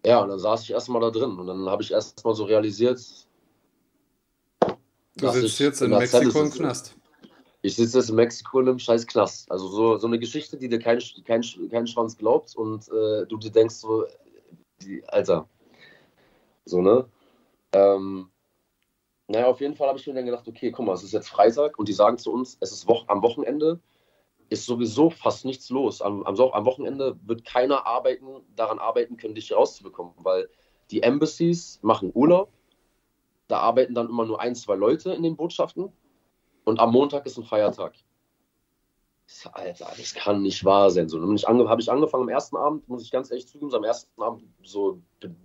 ja, 0.05 0.21
und 0.21 0.29
dann 0.29 0.39
saß 0.39 0.63
ich 0.63 0.71
erstmal 0.71 1.01
da 1.01 1.09
drin 1.09 1.37
und 1.37 1.47
dann 1.47 1.67
habe 1.67 1.83
ich 1.83 1.91
erstmal 1.91 2.35
so 2.35 2.45
realisiert. 2.45 3.01
Du 5.15 5.29
sitzt 5.31 5.59
jetzt 5.59 5.81
in 5.81 5.89
Mexiko 5.89 6.41
im 6.41 6.51
Knast. 6.51 6.95
Ich 7.61 7.75
sitze 7.75 7.97
jetzt 7.97 8.09
in 8.09 8.15
Mexiko 8.15 8.59
in 8.59 8.69
einem 8.69 8.79
scheiß 8.79 9.07
Knast. 9.07 9.51
Also 9.51 9.67
so, 9.67 9.97
so 9.97 10.07
eine 10.07 10.19
Geschichte, 10.19 10.57
die 10.57 10.69
dir 10.69 10.79
kein, 10.79 10.99
kein, 11.25 11.41
kein 11.71 11.87
Schwanz 11.87 12.17
glaubt 12.17 12.55
und 12.55 12.87
äh, 12.89 13.25
du 13.25 13.37
dir 13.37 13.51
denkst 13.51 13.75
so, 13.75 14.05
die, 14.81 15.03
Alter. 15.07 15.49
So, 16.65 16.81
ne? 16.81 17.05
Ähm, 17.73 18.29
naja, 19.27 19.47
auf 19.47 19.59
jeden 19.59 19.75
Fall 19.75 19.89
habe 19.89 19.99
ich 19.99 20.07
mir 20.07 20.13
dann 20.13 20.25
gedacht, 20.25 20.47
okay, 20.47 20.71
guck 20.71 20.85
mal, 20.85 20.93
es 20.93 21.03
ist 21.03 21.11
jetzt 21.11 21.29
Freitag 21.29 21.77
und 21.77 21.89
die 21.89 21.93
sagen 21.93 22.17
zu 22.17 22.31
uns, 22.31 22.57
es 22.61 22.71
ist 22.71 22.87
wo 22.87 23.01
am 23.07 23.21
Wochenende 23.21 23.79
ist 24.49 24.65
sowieso 24.65 25.09
fast 25.09 25.45
nichts 25.45 25.69
los. 25.69 26.01
Am, 26.01 26.23
am, 26.23 26.39
am, 26.39 26.65
Wochenende 26.65 27.17
wird 27.25 27.45
keiner 27.45 27.85
arbeiten, 27.85 28.41
daran 28.55 28.79
arbeiten 28.79 29.17
können, 29.17 29.35
dich 29.35 29.53
rauszubekommen, 29.53 30.13
weil 30.17 30.49
die 30.91 31.03
Embassies 31.03 31.79
machen 31.81 32.11
Urlaub. 32.13 32.49
Da 33.47 33.59
arbeiten 33.59 33.93
dann 33.93 34.09
immer 34.09 34.25
nur 34.25 34.39
ein, 34.39 34.55
zwei 34.55 34.75
Leute 34.75 35.13
in 35.13 35.23
den 35.23 35.35
Botschaften. 35.35 35.91
Und 36.65 36.79
am 36.79 36.91
Montag 36.91 37.25
ist 37.25 37.37
ein 37.37 37.43
Feiertag. 37.43 37.93
Alter, 39.51 39.91
das 39.97 40.13
kann 40.13 40.41
nicht 40.41 40.63
wahr 40.63 40.89
sein. 40.89 41.09
So, 41.09 41.19
habe 41.21 41.81
ich 41.81 41.91
angefangen 41.91 42.23
am 42.23 42.29
ersten 42.29 42.55
Abend, 42.55 42.87
muss 42.87 43.03
ich 43.03 43.11
ganz 43.11 43.29
ehrlich 43.29 43.47
zugeben, 43.47 43.69
so 43.69 43.77
am 43.77 43.83
ersten 43.83 44.21
Abend 44.21 44.45
so 44.63 45.01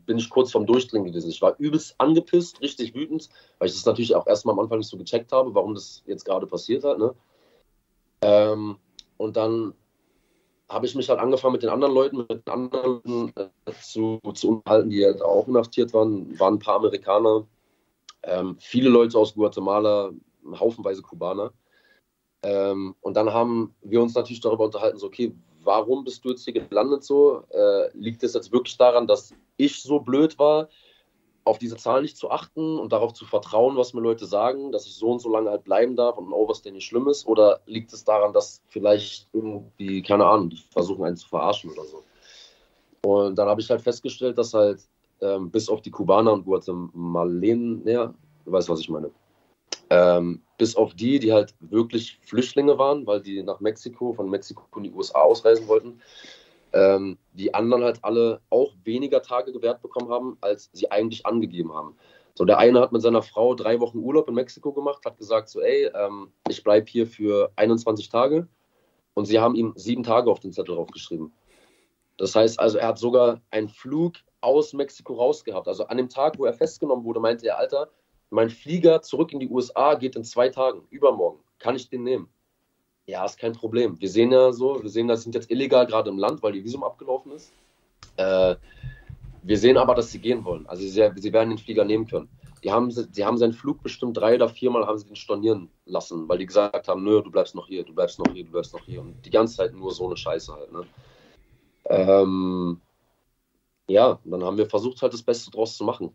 bin 0.07 0.19
ich 0.19 0.31
kurz 0.31 0.53
vorm 0.53 0.67
Durchdringen 0.67 1.09
gewesen. 1.09 1.31
Ich 1.31 1.43
war 1.43 1.57
übelst 1.59 1.97
angepisst, 1.99 2.61
richtig 2.61 2.95
wütend, 2.95 3.29
weil 3.59 3.69
ich 3.69 3.75
das 3.75 3.85
natürlich 3.85 4.15
auch 4.15 4.27
erstmal 4.29 4.53
am 4.53 4.61
Anfang 4.61 4.79
nicht 4.79 4.89
so 4.89 4.97
gecheckt 4.97 5.33
habe, 5.33 5.53
warum 5.55 5.75
das 5.75 6.05
jetzt 6.07 6.25
gerade 6.25 6.47
passiert 6.47 6.85
hat. 6.85 6.99
Ne? 6.99 7.13
Ähm, 8.21 8.79
und 9.23 9.37
dann 9.37 9.75
habe 10.69 10.87
ich 10.87 10.95
mich 10.95 11.09
halt 11.09 11.21
angefangen 11.21 11.53
mit 11.53 11.63
den 11.63 11.71
anderen 11.71 11.95
Leuten, 11.95 12.27
mit 12.29 12.49
anderen 12.49 13.33
äh, 13.37 13.73
zu, 13.81 14.19
zu 14.35 14.49
unterhalten, 14.49 14.91
die 14.91 15.05
halt 15.05 15.23
auch 15.23 15.47
inhaftiert 15.47 15.95
waren. 15.95 16.39
Waren 16.41 16.55
ein 16.55 16.59
paar 16.59 16.77
Amerikaner, 16.77 17.47
ähm, 18.25 18.57
viele 18.59 18.89
Leute 18.89 19.17
aus 19.19 19.35
Guatemala, 19.35 20.11
haufenweise 20.59 21.03
Kubaner. 21.03 21.53
Ähm, 22.43 22.97
und 23.01 23.15
dann 23.15 23.33
haben 23.33 23.75
wir 23.83 24.03
uns 24.03 24.15
natürlich 24.15 24.41
darüber 24.41 24.65
unterhalten, 24.65 24.99
so, 24.99 25.07
okay, 25.07 25.33
warum 25.63 26.03
bist 26.03 26.25
du 26.25 26.31
jetzt 26.31 26.43
hier 26.43 26.55
gelandet 26.55 27.05
so? 27.05 27.45
Äh, 27.51 27.97
liegt 27.97 28.25
es 28.25 28.35
jetzt 28.35 28.51
wirklich 28.51 28.77
daran, 28.77 29.07
dass 29.07 29.33
ich 29.57 29.83
so 29.83 30.01
blöd 30.01 30.37
war, 30.41 30.69
auf 31.45 31.59
diese 31.59 31.77
Zahlen 31.77 32.03
nicht 32.03 32.17
zu 32.17 32.31
achten 32.31 32.79
und 32.79 32.93
darauf 32.93 33.13
zu 33.13 33.25
vertrauen, 33.25 33.77
was 33.77 33.95
mir 33.95 34.01
Leute 34.01 34.27
sagen, 34.27 34.71
dass 34.73 34.87
ich 34.87 34.95
so 34.95 35.11
und 35.11 35.21
so 35.21 35.29
lange 35.29 35.51
halt 35.51 35.65
bleiben 35.65 35.97
darf 35.97 36.17
und 36.17 36.31
was 36.31 36.63
denn 36.63 36.75
nicht 36.75 36.87
schlimm 36.87 37.09
ist? 37.09 37.27
Oder 37.27 37.61
liegt 37.67 37.93
es 37.93 38.05
daran, 38.05 38.33
dass 38.33 38.63
vielleicht 38.69 39.29
irgendwie, 39.33 40.03
keine 40.03 40.27
Ahnung, 40.27 40.51
die 40.51 40.59
versuchen 40.71 41.05
einen 41.05 41.17
zu 41.17 41.29
verarschen 41.29 41.71
oder 41.71 41.85
so? 41.85 42.03
Und 43.05 43.37
dann 43.37 43.49
habe 43.49 43.61
ich 43.61 43.69
halt 43.69 43.83
festgestellt, 43.83 44.39
dass 44.39 44.55
halt 44.55 44.83
ähm, 45.21 45.51
bis 45.51 45.69
auf 45.69 45.83
die 45.83 45.91
Kubaner 45.91 46.33
und 46.33 46.45
Guatemalenen, 46.45 47.87
ja, 47.87 48.15
du 48.45 48.53
weißt, 48.53 48.69
was 48.69 48.81
ich 48.81 48.89
meine, 48.89 49.11
ähm, 49.91 50.43
bis 50.59 50.77
auf 50.77 50.95
die, 50.95 51.19
die 51.19 51.33
halt 51.33 51.55
wirklich 51.61 52.19
Flüchtlinge 52.23 52.79
waren, 52.79 53.07
weil 53.07 53.21
die 53.21 53.43
nach 53.43 53.61
Mexiko, 53.61 54.13
von 54.13 54.31
Mexiko 54.31 54.65
in 54.77 54.85
die 54.85 54.93
USA 54.93 55.21
ausreisen 55.21 55.67
wollten, 55.67 56.01
ähm, 56.73 57.19
die 57.33 57.55
anderen 57.55 57.85
halt 57.85 58.01
alle 58.03 58.41
auch 58.51 58.75
weniger 58.85 59.23
Tage 59.23 59.53
gewährt 59.53 59.83
bekommen 59.83 60.11
haben, 60.11 60.39
als 60.41 60.71
sie 60.73 60.91
eigentlich 60.91 61.27
angegeben 61.27 61.73
haben. 61.73 61.97
So, 62.35 62.45
der 62.45 62.59
eine 62.59 62.81
hat 62.81 62.93
mit 62.93 63.03
seiner 63.03 63.23
Frau 63.23 63.55
drei 63.55 63.79
Wochen 63.81 63.99
Urlaub 63.99 64.29
in 64.29 64.35
Mexiko 64.35 64.73
gemacht, 64.73 65.05
hat 65.05 65.19
gesagt 65.19 65.51
so, 65.51 65.61
ey, 65.61 65.91
ähm, 65.95 66.33
ich 66.49 66.65
bleibe 66.65 66.91
hier 66.91 67.07
für 67.07 67.53
21 67.57 68.09
Tage 68.09 68.49
und 69.15 69.27
sie 69.27 69.39
haben 69.39 69.55
ihm 69.55 69.75
sieben 69.77 70.03
Tage 70.03 70.31
auf 70.31 70.41
den 70.41 70.53
Zettel 70.53 70.75
draufgeschrieben. 70.75 71.33
Das 72.17 72.35
heißt 72.35 72.59
also, 72.59 72.79
er 72.79 72.89
hat 72.89 72.99
sogar 72.99 73.41
einen 73.51 73.69
Flug 73.69 74.15
aus 74.41 74.73
Mexiko 74.73 75.15
rausgehabt. 75.15 75.69
Also 75.69 75.87
an 75.87 75.97
dem 75.97 76.09
Tag, 76.09 76.39
wo 76.39 76.47
er 76.47 76.55
festgenommen 76.55 77.05
wurde, 77.05 77.21
meinte 77.21 77.47
er, 77.47 77.59
Alter, 77.59 77.91
mein 78.31 78.49
Flieger 78.49 79.03
zurück 79.03 79.33
in 79.33 79.41
die 79.41 79.49
USA 79.49 79.95
geht 79.95 80.17
in 80.17 80.25
zwei 80.25 80.49
Tagen, 80.49 80.87
übermorgen. 80.89 81.41
Kann 81.59 81.77
ich 81.77 81.91
den 81.91 82.03
nehmen? 82.03 82.29
Ja, 83.07 83.25
ist 83.25 83.39
kein 83.39 83.53
Problem. 83.53 84.01
Wir 84.01 84.09
sehen 84.09 84.31
ja 84.31 84.53
so, 84.53 84.83
wir 84.83 84.91
sehen, 84.91 85.09
das 85.09 85.23
sind 85.23 85.35
jetzt 85.35 85.51
illegal 85.51 85.87
gerade 85.87 86.11
im 86.11 86.19
Land, 86.19 86.43
weil 86.43 86.53
die 86.53 86.65
Visum 86.65 86.85
abgelaufen 86.85 87.33
ist. 87.33 87.53
Äh, 88.17 88.57
wir 89.43 89.59
sehen 89.59 89.77
aber, 89.77 89.95
dass 89.95 90.13
sie 90.13 90.21
gehen 90.21 90.45
wollen. 90.45 90.67
Also 90.67 90.83
sie, 90.83 91.11
sie 91.17 91.33
werden 91.33 91.51
den 91.51 91.59
Flieger 91.59 91.85
nehmen 91.85 92.07
können. 92.07 92.29
Die 92.63 92.71
haben, 92.71 92.93
sie 92.93 93.25
haben 93.25 93.39
seinen 93.39 93.55
Flug 93.55 93.83
bestimmt 93.83 94.17
drei 94.17 94.37
oder 94.37 94.49
viermal 94.49 94.87
haben 94.87 94.99
sie 94.99 95.07
den 95.07 95.17
stornieren 95.17 95.69
lassen, 95.85 96.29
weil 96.29 96.39
die 96.39 96.47
gesagt 96.47 96.87
haben, 96.87 97.03
nö, 97.03 97.21
du 97.21 97.31
bleibst 97.31 97.57
noch 97.57 97.67
hier, 97.67 97.83
du 97.83 97.93
bleibst 97.93 98.21
noch 98.21 98.33
hier, 98.33 98.45
du 98.45 98.53
bleibst 98.53 98.73
noch 98.73 98.85
hier. 98.85 99.01
Und 99.01 99.27
die 99.27 99.31
ganze 99.31 99.57
Zeit 99.57 99.75
nur 99.75 99.91
so 99.91 100.07
eine 100.07 100.17
Scheiße 100.17 100.53
halt. 100.53 100.71
Ne? 100.71 100.85
Ähm, 101.87 102.81
ja, 103.89 104.21
dann 104.25 104.45
haben 104.45 104.57
wir 104.57 104.67
versucht 104.67 105.03
halt 105.03 105.13
das 105.13 105.23
Beste 105.23 105.51
draus 105.51 105.77
zu 105.77 105.83
machen. 105.83 106.15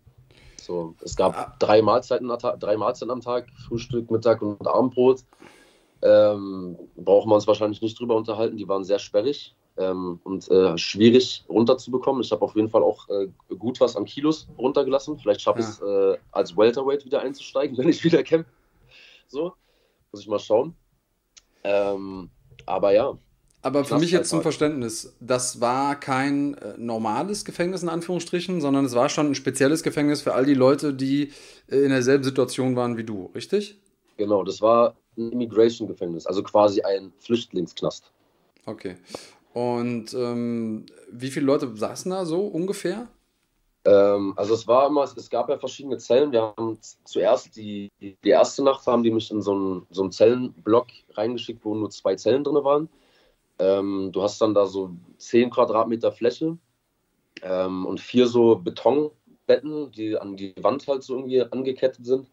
So, 0.61 0.95
es 1.01 1.17
gab 1.17 1.37
ah. 1.37 1.55
drei, 1.59 1.81
Mahlzeiten, 1.81 2.27
drei 2.27 2.77
Mahlzeiten 2.77 3.11
am 3.11 3.21
Tag, 3.21 3.47
Frühstück, 3.67 4.09
Mittag 4.09 4.41
und 4.41 4.65
Abendbrot. 4.65 5.25
Ähm, 6.01 6.77
brauchen 6.95 7.29
wir 7.29 7.35
uns 7.35 7.47
wahrscheinlich 7.47 7.81
nicht 7.81 7.99
drüber 7.99 8.15
unterhalten. 8.15 8.57
Die 8.57 8.67
waren 8.67 8.83
sehr 8.83 8.99
sperrig 8.99 9.55
ähm, 9.77 10.19
und 10.23 10.49
äh, 10.49 10.77
schwierig 10.77 11.43
runterzubekommen. 11.49 12.21
Ich 12.21 12.31
habe 12.31 12.41
auf 12.41 12.55
jeden 12.55 12.69
Fall 12.69 12.83
auch 12.83 13.07
äh, 13.09 13.27
gut 13.55 13.79
was 13.79 13.95
an 13.95 14.05
Kilos 14.05 14.47
runtergelassen. 14.57 15.17
Vielleicht 15.17 15.41
schaffe 15.41 15.59
ich 15.59 15.65
ja. 15.65 15.71
es 15.71 15.81
äh, 15.81 16.19
als 16.31 16.57
Welterweight 16.57 17.05
wieder 17.05 17.21
einzusteigen, 17.21 17.77
wenn 17.77 17.89
ich 17.89 18.03
wieder 18.03 18.23
kämpfe. 18.23 18.51
So, 19.27 19.53
muss 20.11 20.21
ich 20.21 20.27
mal 20.27 20.39
schauen. 20.39 20.75
Ähm, 21.63 22.29
aber 22.65 22.93
ja. 22.93 23.17
Aber 23.63 23.83
für 23.83 23.97
mich 23.97 24.11
jetzt 24.11 24.29
zum 24.29 24.41
Verständnis, 24.41 25.17
das 25.19 25.59
war 25.59 25.99
kein 25.99 26.53
äh, 26.55 26.75
normales 26.77 27.43
Gefängnis 27.43 27.83
in 27.83 27.89
Anführungsstrichen, 27.89 28.61
sondern 28.61 28.85
es 28.85 28.95
war 28.95 29.09
schon 29.09 29.27
ein 29.27 29.35
spezielles 29.35 29.83
Gefängnis 29.83 30.21
für 30.21 30.33
all 30.33 30.45
die 30.45 30.53
Leute, 30.53 30.93
die 30.93 31.33
äh, 31.67 31.77
in 31.77 31.89
derselben 31.89 32.23
Situation 32.23 32.75
waren 32.75 32.97
wie 32.97 33.03
du, 33.03 33.29
richtig? 33.35 33.81
Genau, 34.15 34.43
das 34.43 34.61
war 34.61 34.95
ein 35.17 35.31
Immigration-Gefängnis, 35.31 36.25
also 36.27 36.43
quasi 36.43 36.81
ein 36.81 37.11
Flüchtlingsknast. 37.19 38.11
Okay. 38.65 38.95
Und 39.53 40.13
ähm, 40.13 40.85
wie 41.11 41.29
viele 41.29 41.45
Leute 41.45 41.75
saßen 41.75 42.11
da 42.11 42.25
so 42.25 42.41
ungefähr? 42.41 43.07
Ähm, 43.85 44.33
also 44.35 44.53
es 44.53 44.67
war 44.67 44.87
immer, 44.87 45.03
es 45.03 45.29
gab 45.29 45.49
ja 45.49 45.57
verschiedene 45.57 45.97
Zellen. 45.97 46.31
Wir 46.31 46.41
haben 46.41 46.77
zuerst 47.05 47.55
die, 47.55 47.89
die 48.01 48.17
erste 48.23 48.63
Nacht 48.63 48.85
haben 48.85 49.03
die 49.03 49.11
mich 49.11 49.31
in 49.31 49.41
so 49.41 49.53
einen, 49.53 49.87
so 49.89 50.01
einen 50.01 50.11
Zellenblock 50.11 50.87
reingeschickt, 51.13 51.63
wo 51.63 51.73
nur 51.73 51.89
zwei 51.89 52.15
Zellen 52.15 52.43
drin 52.43 52.63
waren. 52.63 52.89
Ähm, 53.59 54.11
du 54.11 54.21
hast 54.21 54.41
dann 54.41 54.53
da 54.53 54.65
so 54.65 54.91
10 55.17 55.49
Quadratmeter 55.49 56.11
Fläche 56.11 56.57
ähm, 57.41 57.85
und 57.85 57.99
vier 57.99 58.27
so 58.27 58.57
Betonbetten, 58.57 59.91
die 59.91 60.17
an 60.17 60.35
die 60.35 60.53
Wand 60.61 60.87
halt 60.87 61.03
so 61.03 61.15
irgendwie 61.15 61.41
angekettet 61.41 62.05
sind. 62.05 62.29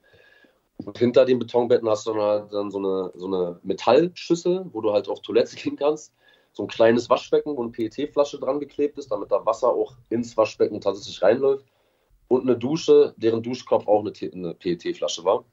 Und 0.79 0.99
hinter 0.99 1.25
den 1.25 1.39
Betonbetten 1.39 1.89
hast 1.89 2.07
du 2.07 2.13
dann, 2.13 2.21
halt 2.21 2.53
dann 2.53 2.71
so, 2.71 2.79
eine, 2.79 3.13
so 3.15 3.27
eine 3.27 3.61
Metallschüssel, 3.63 4.67
wo 4.73 4.81
du 4.81 4.93
halt 4.93 5.09
auf 5.09 5.21
Toilette 5.23 5.57
gehen 5.63 5.77
kannst. 5.77 6.13
So 6.53 6.65
ein 6.65 6.69
kleines 6.69 7.11
Waschbecken, 7.11 7.57
wo 7.57 7.63
eine 7.63 7.73
PET-Flasche 7.73 8.39
dran 8.39 8.61
geklebt 8.61 8.99
ist, 8.99 9.11
damit 9.11 9.33
da 9.33 9.45
Wasser 9.45 9.69
auch 9.69 9.97
ins 10.09 10.37
Waschbecken 10.37 10.81
tatsächlich 10.81 11.21
reinläuft. 11.21 11.67
Und 12.29 12.43
eine 12.43 12.57
Dusche, 12.57 13.15
deren 13.17 13.43
Duschkopf 13.43 13.87
auch 13.87 14.01
eine, 14.01 14.13
eine 14.33 14.55
PET-Flasche 14.55 15.25
war. 15.25 15.45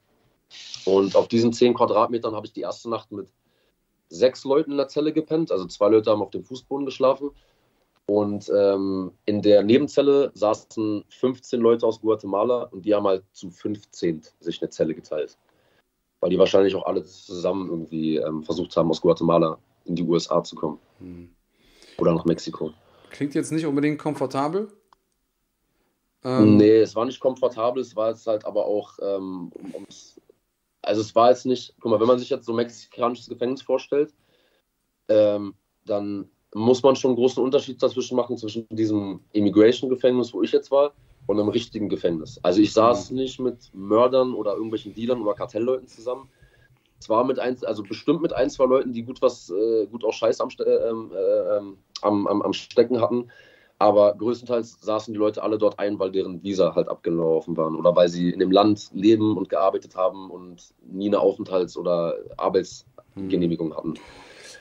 Und 0.85 1.15
auf 1.15 1.27
diesen 1.27 1.53
10 1.53 1.73
Quadratmetern 1.73 2.35
habe 2.35 2.45
ich 2.45 2.53
die 2.53 2.61
erste 2.61 2.89
Nacht 2.89 3.11
mit 3.11 3.31
sechs 4.10 4.43
Leuten 4.43 4.72
in 4.72 4.77
der 4.77 4.89
Zelle 4.89 5.14
gepennt. 5.14 5.52
Also 5.52 5.65
zwei 5.65 5.89
Leute 5.89 6.11
haben 6.11 6.22
auf 6.22 6.31
dem 6.31 6.43
Fußboden 6.43 6.85
geschlafen. 6.85 7.31
Und 8.11 8.51
ähm, 8.53 9.13
in 9.23 9.41
der 9.41 9.63
Nebenzelle 9.63 10.31
saßen 10.33 11.05
15 11.07 11.61
Leute 11.61 11.85
aus 11.88 12.01
Guatemala 12.01 12.63
und 12.63 12.83
die 12.85 12.93
haben 12.93 13.07
halt 13.07 13.23
zu 13.31 13.49
15 13.49 14.23
sich 14.41 14.61
eine 14.61 14.69
Zelle 14.69 14.93
geteilt. 14.93 15.38
Weil 16.19 16.31
die 16.31 16.38
wahrscheinlich 16.38 16.75
auch 16.75 16.85
alle 16.85 17.05
zusammen 17.05 17.69
irgendwie 17.69 18.17
ähm, 18.17 18.43
versucht 18.43 18.75
haben, 18.75 18.89
aus 18.89 18.99
Guatemala 18.99 19.59
in 19.85 19.95
die 19.95 20.03
USA 20.03 20.43
zu 20.43 20.57
kommen. 20.57 20.77
Hm. 20.99 21.29
Oder 21.99 22.13
nach 22.13 22.25
Mexiko. 22.25 22.73
Klingt 23.11 23.33
jetzt 23.33 23.53
nicht 23.53 23.65
unbedingt 23.65 23.97
komfortabel. 23.97 24.67
Ähm, 26.25 26.57
nee, 26.57 26.81
es 26.81 26.93
war 26.93 27.05
nicht 27.05 27.21
komfortabel, 27.21 27.81
es 27.81 27.95
war 27.95 28.09
jetzt 28.09 28.27
halt 28.27 28.43
aber 28.43 28.65
auch, 28.65 28.99
ähm, 29.01 29.53
also 30.81 30.99
es 30.99 31.15
war 31.15 31.29
jetzt 31.29 31.45
nicht, 31.45 31.75
guck 31.79 31.91
mal, 31.91 31.99
wenn 32.01 32.07
man 32.07 32.19
sich 32.19 32.29
jetzt 32.29 32.45
so 32.45 32.51
ein 32.51 32.57
mexikanisches 32.57 33.29
Gefängnis 33.29 33.61
vorstellt, 33.61 34.13
ähm, 35.07 35.55
dann 35.85 36.29
muss 36.53 36.83
man 36.83 36.95
schon 36.95 37.09
einen 37.09 37.17
großen 37.17 37.43
Unterschied 37.43 37.81
dazwischen 37.81 38.15
machen, 38.15 38.37
zwischen 38.37 38.67
diesem 38.69 39.21
Immigration-Gefängnis, 39.31 40.33
wo 40.33 40.41
ich 40.43 40.51
jetzt 40.51 40.71
war, 40.71 40.93
und 41.27 41.39
einem 41.39 41.49
richtigen 41.49 41.87
Gefängnis. 41.87 42.39
Also 42.43 42.61
ich 42.61 42.73
saß 42.73 43.11
mhm. 43.11 43.17
nicht 43.17 43.39
mit 43.39 43.73
Mördern 43.73 44.33
oder 44.33 44.53
irgendwelchen 44.53 44.93
Dealern 44.93 45.21
oder 45.21 45.33
Kartellleuten 45.33 45.87
zusammen. 45.87 46.29
Zwar 46.99 47.23
mit 47.23 47.39
ein, 47.39 47.57
also 47.63 47.83
bestimmt 47.83 48.21
mit 48.21 48.33
ein, 48.33 48.49
zwei 48.49 48.65
Leuten, 48.65 48.93
die 48.93 49.03
gut 49.03 49.21
was, 49.21 49.49
äh, 49.49 49.87
gut 49.87 50.03
auch 50.03 50.13
Scheiß 50.13 50.39
am, 50.41 50.49
äh, 50.59 50.63
äh, 50.63 51.61
am, 52.01 52.27
am, 52.27 52.41
am 52.41 52.53
Stecken 52.53 53.01
hatten, 53.01 53.31
aber 53.79 54.13
größtenteils 54.13 54.77
saßen 54.81 55.11
die 55.11 55.17
Leute 55.17 55.41
alle 55.41 55.57
dort 55.57 55.79
ein, 55.79 55.97
weil 55.97 56.11
deren 56.11 56.43
Visa 56.43 56.75
halt 56.75 56.87
abgelaufen 56.87 57.57
waren 57.57 57.75
oder 57.75 57.95
weil 57.95 58.09
sie 58.09 58.29
in 58.29 58.39
dem 58.39 58.51
Land 58.51 58.91
leben 58.93 59.35
und 59.37 59.49
gearbeitet 59.49 59.95
haben 59.95 60.29
und 60.29 60.75
nie 60.85 61.07
eine 61.07 61.19
Aufenthalts- 61.19 61.77
oder 61.77 62.15
Arbeitsgenehmigung 62.37 63.75
hatten. 63.75 63.95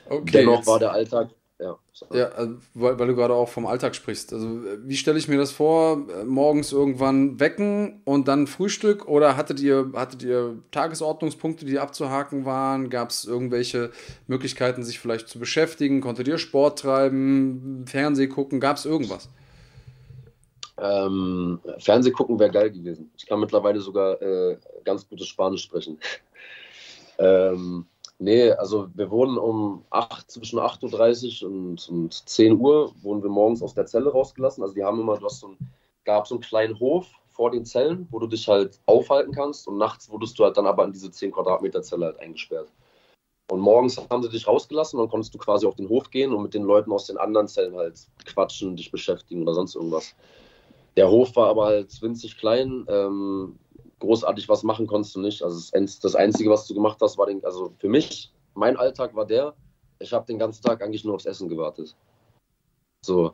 Okay, 0.09 0.31
Dennoch 0.31 0.65
war 0.65 0.79
der 0.79 0.93
Alltag 0.93 1.29
ja. 1.61 1.77
Ja, 2.11 2.29
also, 2.29 2.55
weil, 2.73 2.97
weil, 2.97 3.07
du 3.07 3.15
gerade 3.15 3.35
auch 3.35 3.47
vom 3.47 3.67
Alltag 3.67 3.93
sprichst. 3.95 4.33
Also, 4.33 4.61
wie 4.83 4.95
stelle 4.95 5.19
ich 5.19 5.27
mir 5.27 5.37
das 5.37 5.51
vor? 5.51 5.97
Morgens 6.25 6.71
irgendwann 6.71 7.39
wecken 7.39 8.01
und 8.05 8.27
dann 8.27 8.47
Frühstück? 8.47 9.07
Oder 9.07 9.37
hattet 9.37 9.59
ihr, 9.59 9.91
hattet 9.93 10.23
ihr 10.23 10.57
Tagesordnungspunkte, 10.71 11.65
die 11.65 11.77
abzuhaken 11.77 12.43
waren? 12.45 12.89
Gab 12.89 13.11
es 13.11 13.25
irgendwelche 13.25 13.91
Möglichkeiten, 14.25 14.83
sich 14.83 14.99
vielleicht 14.99 15.27
zu 15.27 15.37
beschäftigen? 15.37 16.01
Konntet 16.01 16.27
ihr 16.27 16.39
Sport 16.39 16.79
treiben, 16.79 17.85
Fernseh 17.87 18.27
gucken? 18.27 18.59
Gab 18.59 18.77
es 18.77 18.85
irgendwas? 18.85 19.29
Ähm, 20.79 21.59
Fernseh 21.77 22.09
gucken 22.09 22.39
wäre 22.39 22.49
geil 22.49 22.71
gewesen. 22.71 23.11
Ich 23.15 23.27
kann 23.27 23.39
mittlerweile 23.39 23.79
sogar 23.79 24.19
äh, 24.19 24.57
ganz 24.83 25.07
gutes 25.07 25.27
Spanisch 25.27 25.63
sprechen. 25.63 25.99
ähm, 27.19 27.85
Nee, 28.21 28.51
also 28.51 28.87
wir 28.93 29.09
wurden 29.09 29.39
um 29.39 29.83
8, 29.89 30.29
zwischen 30.29 30.59
8.30 30.59 31.43
Uhr 31.43 31.49
und, 31.49 31.89
und 31.89 32.29
10 32.29 32.59
Uhr 32.59 32.93
wurden 33.01 33.23
wir 33.23 33.31
morgens 33.31 33.63
aus 33.63 33.73
der 33.73 33.87
Zelle 33.87 34.11
rausgelassen. 34.11 34.61
Also 34.61 34.75
die 34.75 34.83
haben 34.83 34.99
immer, 34.99 35.17
du 35.17 35.25
hast 35.25 35.39
so 35.39 35.47
ein, 35.47 35.57
gab 36.05 36.27
so 36.27 36.35
einen 36.35 36.43
kleinen 36.43 36.79
Hof 36.79 37.07
vor 37.29 37.49
den 37.49 37.65
Zellen, 37.65 38.07
wo 38.11 38.19
du 38.19 38.27
dich 38.27 38.47
halt 38.47 38.79
aufhalten 38.85 39.31
kannst 39.31 39.67
und 39.67 39.79
nachts 39.79 40.07
wurdest 40.11 40.37
du 40.37 40.43
halt 40.43 40.55
dann 40.55 40.67
aber 40.67 40.85
in 40.85 40.91
diese 40.91 41.09
10 41.09 41.31
Quadratmeter 41.31 41.81
Zelle 41.81 42.05
halt 42.05 42.19
eingesperrt. 42.19 42.71
Und 43.49 43.59
morgens 43.59 43.97
haben 43.97 44.21
sie 44.21 44.29
dich 44.29 44.47
rausgelassen 44.47 44.99
dann 44.99 45.09
konntest 45.09 45.33
du 45.33 45.39
quasi 45.39 45.65
auf 45.65 45.75
den 45.75 45.89
Hof 45.89 46.11
gehen 46.11 46.31
und 46.31 46.43
mit 46.43 46.53
den 46.53 46.63
Leuten 46.63 46.91
aus 46.91 47.07
den 47.07 47.17
anderen 47.17 47.47
Zellen 47.47 47.75
halt 47.75 48.07
quatschen, 48.25 48.75
dich 48.75 48.91
beschäftigen 48.91 49.41
oder 49.41 49.55
sonst 49.55 49.73
irgendwas. 49.73 50.15
Der 50.95 51.09
Hof 51.09 51.35
war 51.35 51.47
aber 51.47 51.65
halt 51.65 51.99
winzig 52.03 52.37
klein. 52.37 52.85
Ähm, 52.87 53.57
großartig 54.01 54.49
was 54.49 54.63
machen 54.63 54.87
konntest 54.87 55.15
du 55.15 55.21
nicht. 55.21 55.41
Also 55.41 55.71
das 56.01 56.15
Einzige, 56.15 56.49
was 56.49 56.67
du 56.67 56.73
gemacht 56.73 56.97
hast, 57.01 57.17
war 57.17 57.27
den, 57.27 57.43
also 57.45 57.73
für 57.77 57.87
mich, 57.87 58.33
mein 58.53 58.75
Alltag 58.75 59.15
war 59.15 59.25
der, 59.25 59.55
ich 59.99 60.11
habe 60.11 60.25
den 60.25 60.39
ganzen 60.39 60.63
Tag 60.63 60.83
eigentlich 60.83 61.05
nur 61.05 61.15
aufs 61.15 61.25
Essen 61.25 61.47
gewartet. 61.47 61.95
So, 63.05 63.33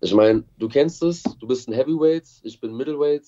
ich 0.00 0.12
meine, 0.12 0.44
du 0.58 0.68
kennst 0.68 1.02
es, 1.02 1.22
du 1.22 1.46
bist 1.46 1.68
ein 1.68 1.74
Heavyweight, 1.74 2.26
ich 2.42 2.60
bin 2.60 2.76
Middleweight, 2.76 3.24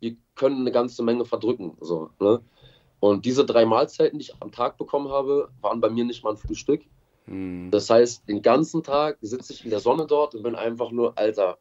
wir 0.00 0.16
können 0.34 0.60
eine 0.60 0.72
ganze 0.72 1.02
Menge 1.02 1.24
verdrücken. 1.24 1.76
So, 1.80 2.10
ne? 2.18 2.42
Und 3.00 3.24
diese 3.24 3.44
drei 3.44 3.64
Mahlzeiten, 3.64 4.18
die 4.18 4.26
ich 4.26 4.34
am 4.40 4.52
Tag 4.52 4.78
bekommen 4.78 5.10
habe, 5.10 5.50
waren 5.60 5.80
bei 5.80 5.90
mir 5.90 6.04
nicht 6.04 6.22
mal 6.22 6.30
ein 6.30 6.36
Frühstück. 6.36 6.82
Hm. 7.26 7.70
Das 7.70 7.90
heißt, 7.90 8.28
den 8.28 8.42
ganzen 8.42 8.82
Tag 8.82 9.18
sitze 9.20 9.52
ich 9.52 9.64
in 9.64 9.70
der 9.70 9.80
Sonne 9.80 10.06
dort 10.06 10.34
und 10.34 10.42
bin 10.42 10.54
einfach 10.54 10.90
nur, 10.90 11.16
Alter, 11.18 11.58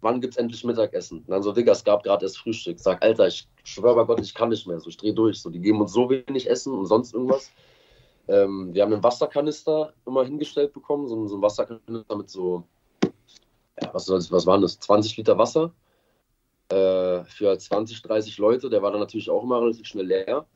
wann 0.00 0.20
gibt 0.20 0.34
es 0.34 0.38
endlich 0.38 0.64
Mittagessen? 0.64 1.18
Und 1.18 1.30
dann 1.30 1.42
so, 1.42 1.52
Digga, 1.52 1.72
es 1.72 1.84
gab 1.84 2.02
gerade 2.02 2.24
erst 2.24 2.38
Frühstück. 2.38 2.78
Sag, 2.78 3.02
Alter, 3.02 3.26
ich 3.26 3.48
schwöre 3.64 3.96
bei 3.96 4.04
Gott, 4.04 4.20
ich 4.20 4.34
kann 4.34 4.50
nicht 4.50 4.66
mehr. 4.66 4.80
So, 4.80 4.88
ich 4.88 4.96
drehe 4.96 5.14
durch. 5.14 5.40
So, 5.40 5.50
die 5.50 5.60
geben 5.60 5.80
uns 5.80 5.92
so 5.92 6.08
wenig 6.08 6.48
Essen 6.48 6.72
und 6.72 6.86
sonst 6.86 7.14
irgendwas. 7.14 7.50
Ähm, 8.28 8.74
wir 8.74 8.82
haben 8.82 8.92
einen 8.92 9.02
Wasserkanister 9.02 9.94
immer 10.06 10.24
hingestellt 10.24 10.72
bekommen, 10.72 11.08
so, 11.08 11.26
so 11.26 11.34
einen 11.34 11.42
Wasserkanister 11.42 12.16
mit 12.16 12.28
so, 12.28 12.64
ja, 13.80 13.92
was, 13.92 14.08
was 14.08 14.46
waren 14.46 14.62
das? 14.62 14.78
20 14.78 15.16
Liter 15.16 15.38
Wasser 15.38 15.72
äh, 16.68 17.24
für 17.24 17.58
20, 17.58 18.02
30 18.02 18.38
Leute. 18.38 18.70
Der 18.70 18.82
war 18.82 18.90
dann 18.90 19.00
natürlich 19.00 19.30
auch 19.30 19.42
immer 19.42 19.60
relativ 19.60 19.86
schnell 19.86 20.06
leer. 20.06 20.46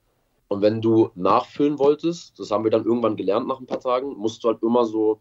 Und 0.49 0.61
wenn 0.61 0.83
du 0.83 1.11
nachfüllen 1.15 1.79
wolltest, 1.79 2.39
das 2.39 2.51
haben 2.51 2.65
wir 2.65 2.71
dann 2.71 2.85
irgendwann 2.85 3.17
gelernt 3.17 3.49
nach 3.49 3.59
ein 3.59 3.67
paar 3.67 3.81
Tagen, 3.81 4.19
musst 4.19 4.45
du 4.45 4.49
halt 4.49 4.63
immer 4.63 4.85
so 4.85 5.21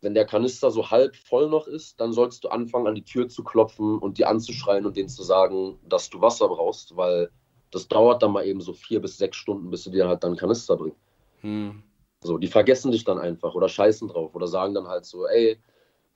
wenn 0.00 0.14
der 0.14 0.26
Kanister 0.26 0.70
so 0.70 0.90
halb 0.90 1.16
voll 1.16 1.48
noch 1.48 1.66
ist, 1.66 2.00
dann 2.00 2.12
sollst 2.12 2.44
du 2.44 2.48
anfangen, 2.48 2.86
an 2.86 2.94
die 2.94 3.04
Tür 3.04 3.28
zu 3.28 3.42
klopfen 3.42 3.98
und 3.98 4.18
die 4.18 4.24
anzuschreien 4.24 4.86
und 4.86 4.96
denen 4.96 5.08
zu 5.08 5.22
sagen, 5.22 5.78
dass 5.88 6.10
du 6.10 6.20
Wasser 6.20 6.48
brauchst, 6.48 6.96
weil 6.96 7.30
das 7.70 7.88
dauert 7.88 8.22
dann 8.22 8.32
mal 8.32 8.46
eben 8.46 8.60
so 8.60 8.72
vier 8.72 9.00
bis 9.00 9.18
sechs 9.18 9.36
Stunden, 9.36 9.70
bis 9.70 9.84
sie 9.84 9.90
dir 9.90 10.08
halt 10.08 10.22
dann 10.22 10.36
Kanister 10.36 10.76
bringen. 10.76 10.96
Hm. 11.40 11.82
So, 12.20 12.38
die 12.38 12.48
vergessen 12.48 12.92
dich 12.92 13.04
dann 13.04 13.18
einfach 13.18 13.54
oder 13.54 13.68
scheißen 13.68 14.08
drauf 14.08 14.34
oder 14.34 14.46
sagen 14.46 14.74
dann 14.74 14.86
halt 14.86 15.04
so, 15.04 15.26
ey, 15.26 15.58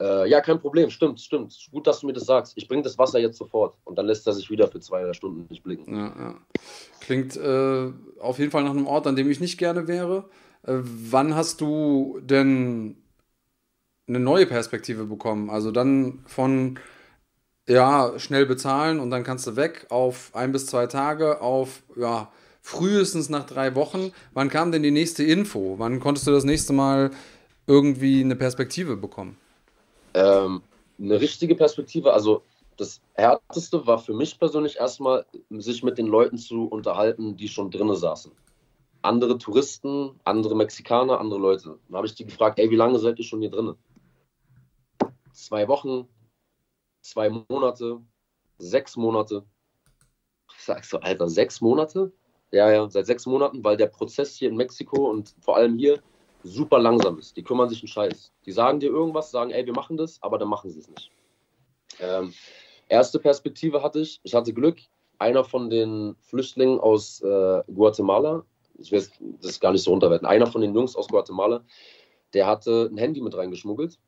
äh, 0.00 0.28
ja, 0.28 0.40
kein 0.40 0.58
Problem, 0.58 0.88
stimmt, 0.88 1.20
stimmt. 1.20 1.54
Gut, 1.70 1.86
dass 1.86 2.00
du 2.00 2.06
mir 2.06 2.14
das 2.14 2.24
sagst. 2.24 2.54
Ich 2.56 2.66
bringe 2.66 2.82
das 2.82 2.96
Wasser 2.96 3.18
jetzt 3.18 3.36
sofort. 3.36 3.76
Und 3.84 3.98
dann 3.98 4.06
lässt 4.06 4.26
er 4.26 4.32
sich 4.32 4.50
wieder 4.50 4.66
für 4.66 4.80
zwei 4.80 5.12
Stunden 5.12 5.46
nicht 5.50 5.62
blicken. 5.62 5.94
Ja, 5.94 6.06
ja. 6.06 6.34
Klingt 7.00 7.36
äh, 7.36 7.92
auf 8.18 8.38
jeden 8.38 8.50
Fall 8.50 8.64
nach 8.64 8.70
einem 8.70 8.86
Ort, 8.86 9.06
an 9.06 9.16
dem 9.16 9.30
ich 9.30 9.40
nicht 9.40 9.58
gerne 9.58 9.88
wäre. 9.88 10.30
Äh, 10.62 10.78
wann 10.82 11.34
hast 11.34 11.60
du 11.60 12.18
denn 12.22 12.96
eine 14.10 14.20
neue 14.20 14.46
Perspektive 14.46 15.04
bekommen. 15.04 15.50
Also 15.50 15.70
dann 15.70 16.22
von 16.26 16.78
ja, 17.68 18.18
schnell 18.18 18.46
bezahlen 18.46 18.98
und 18.98 19.10
dann 19.10 19.22
kannst 19.22 19.46
du 19.46 19.56
weg 19.56 19.86
auf 19.90 20.30
ein 20.34 20.50
bis 20.50 20.66
zwei 20.66 20.86
Tage, 20.86 21.40
auf 21.40 21.82
ja, 21.96 22.30
frühestens 22.60 23.28
nach 23.28 23.46
drei 23.46 23.74
Wochen. 23.76 24.12
Wann 24.34 24.48
kam 24.48 24.72
denn 24.72 24.82
die 24.82 24.90
nächste 24.90 25.22
Info? 25.22 25.76
Wann 25.78 26.00
konntest 26.00 26.26
du 26.26 26.32
das 26.32 26.44
nächste 26.44 26.72
Mal 26.72 27.10
irgendwie 27.66 28.20
eine 28.20 28.34
Perspektive 28.34 28.96
bekommen? 28.96 29.36
Ähm, 30.14 30.62
eine 30.98 31.20
richtige 31.20 31.54
Perspektive, 31.54 32.12
also 32.12 32.42
das 32.76 33.00
Härteste 33.14 33.86
war 33.86 33.98
für 33.98 34.14
mich 34.14 34.38
persönlich 34.38 34.76
erstmal, 34.76 35.24
sich 35.50 35.84
mit 35.84 35.98
den 35.98 36.06
Leuten 36.06 36.38
zu 36.38 36.64
unterhalten, 36.64 37.36
die 37.36 37.48
schon 37.48 37.70
drinnen 37.70 37.94
saßen. 37.94 38.32
Andere 39.02 39.38
Touristen, 39.38 40.10
andere 40.24 40.56
Mexikaner, 40.56 41.20
andere 41.20 41.38
Leute. 41.38 41.78
Dann 41.88 41.96
habe 41.96 42.06
ich 42.06 42.14
die 42.14 42.24
gefragt, 42.24 42.58
ey, 42.58 42.70
wie 42.70 42.76
lange 42.76 42.98
seid 42.98 43.18
ihr 43.18 43.24
schon 43.24 43.40
hier 43.40 43.50
drinnen? 43.50 43.76
Zwei 45.32 45.68
Wochen, 45.68 46.08
zwei 47.00 47.28
Monate, 47.28 48.00
sechs 48.58 48.96
Monate. 48.96 49.44
Ich 50.56 50.64
sag 50.64 50.84
so, 50.84 50.98
Alter, 51.00 51.28
sechs 51.28 51.60
Monate? 51.60 52.12
Ja, 52.52 52.70
ja, 52.70 52.90
seit 52.90 53.06
sechs 53.06 53.26
Monaten, 53.26 53.62
weil 53.62 53.76
der 53.76 53.86
Prozess 53.86 54.34
hier 54.34 54.48
in 54.48 54.56
Mexiko 54.56 55.08
und 55.08 55.34
vor 55.40 55.56
allem 55.56 55.78
hier 55.78 56.02
super 56.42 56.78
langsam 56.78 57.18
ist. 57.18 57.36
Die 57.36 57.42
kümmern 57.42 57.68
sich 57.68 57.80
einen 57.80 57.88
Scheiß. 57.88 58.32
Die 58.44 58.52
sagen 58.52 58.80
dir 58.80 58.90
irgendwas, 58.90 59.30
sagen, 59.30 59.50
ey, 59.50 59.64
wir 59.64 59.74
machen 59.74 59.96
das, 59.96 60.20
aber 60.22 60.38
dann 60.38 60.48
machen 60.48 60.70
sie 60.70 60.80
es 60.80 60.88
nicht. 60.88 61.10
Ähm, 62.00 62.32
erste 62.88 63.18
Perspektive 63.18 63.82
hatte 63.82 64.00
ich, 64.00 64.20
ich 64.22 64.34
hatte 64.34 64.52
Glück, 64.52 64.78
einer 65.18 65.44
von 65.44 65.70
den 65.70 66.16
Flüchtlingen 66.20 66.80
aus 66.80 67.20
äh, 67.20 67.62
Guatemala, 67.72 68.44
ich 68.78 68.90
will 68.90 69.06
das 69.42 69.60
gar 69.60 69.72
nicht 69.72 69.82
so 69.82 69.90
runterwerten, 69.90 70.26
einer 70.26 70.46
von 70.46 70.62
den 70.62 70.74
Jungs 70.74 70.96
aus 70.96 71.08
Guatemala, 71.08 71.62
der 72.32 72.46
hatte 72.46 72.88
ein 72.90 72.96
Handy 72.96 73.20
mit 73.20 73.36
reingeschmuggelt 73.36 73.98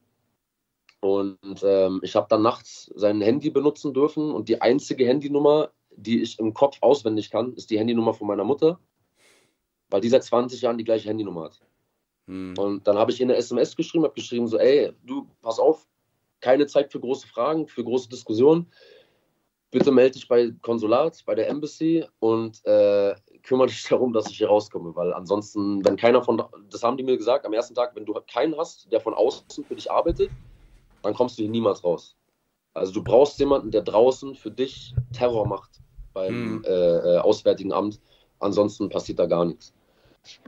und 1.03 1.65
ähm, 1.65 1.99
ich 2.05 2.15
habe 2.15 2.29
dann 2.31 2.43
nachts 2.43 2.89
sein 2.95 3.21
Handy 3.21 3.51
benutzen 3.51 3.93
dürfen 3.93 4.31
und 4.31 4.49
die 4.49 4.63
einzige 4.63 5.05
Handynummer, 5.05 5.73
die 5.91 6.23
ich 6.23 6.39
im 6.39 6.55
Kopf 6.55 6.79
auswendig 6.81 7.29
kann, 7.29 7.55
ist 7.55 7.71
die 7.71 7.79
Handynummer 7.79 8.15
von 8.15 8.29
meiner 8.29 8.45
Mutter, 8.45 8.79
weil 9.91 10.01
die 10.01 10.09
seit 10.09 10.23
20 10.23 10.61
Jahren 10.63 10.79
die 10.79 10.85
gleiche 10.85 11.09
Handynummer 11.09 11.47
hat. 11.47 11.61
Hm. 12.29 12.55
Und 12.57 12.87
dann 12.87 12.99
habe 12.99 13.11
ich 13.11 13.19
ihr 13.19 13.27
eine 13.27 13.35
SMS 13.35 13.75
geschrieben, 13.75 14.05
habe 14.05 14.15
geschrieben 14.15 14.47
so, 14.47 14.59
ey, 14.59 14.93
du, 15.03 15.27
pass 15.43 15.59
auf, 15.59 15.89
keine 16.41 16.69
Zeit 16.69 16.93
für 16.93 17.01
große 17.01 17.27
Fragen, 17.27 17.67
für 17.67 17.83
große 17.83 18.09
Diskussionen. 18.09 18.71
Bitte 19.73 19.91
melde 19.91 20.13
dich 20.13 20.29
bei 20.29 20.53
Konsulat, 20.63 21.21
bei 21.27 21.35
der 21.35 21.49
Embassy 21.49 22.07
und 22.21 22.65
äh, 22.65 23.17
kümmere 23.43 23.67
dich 23.67 23.83
darum, 23.89 24.13
dass 24.13 24.31
ich 24.31 24.39
hier 24.39 24.47
rauskomme, 24.47 24.95
weil 24.95 25.13
ansonsten, 25.13 25.85
wenn 25.85 25.97
keiner 25.97 26.23
von, 26.23 26.41
das 26.71 26.85
haben 26.85 26.97
die 26.97 27.03
mir 27.03 27.17
gesagt, 27.17 27.45
am 27.45 27.53
ersten 27.53 27.75
Tag, 27.75 27.97
wenn 27.97 28.07
du 28.07 28.15
keinen 28.33 28.57
hast, 28.57 28.93
der 28.93 29.01
von 29.01 29.15
außen 29.15 29.65
für 29.65 29.75
dich 29.75 29.91
arbeitet, 29.91 30.31
dann 31.03 31.15
kommst 31.15 31.39
du 31.39 31.43
hier 31.43 31.51
niemals 31.51 31.85
raus. 31.85 32.17
Also 32.75 32.93
du 32.93 33.03
brauchst 33.03 33.39
jemanden, 33.39 33.71
der 33.71 33.83
draußen 33.83 34.35
für 34.35 34.51
dich 34.51 34.95
Terror 35.13 35.47
macht 35.47 35.81
beim 36.15 36.63
hm. 36.63 36.65
äh, 36.65 37.19
Auswärtigen 37.19 37.73
Amt. 37.73 38.01
Ansonsten 38.39 38.89
passiert 38.89 39.19
da 39.19 39.27
gar 39.27 39.45
nichts. 39.45 39.73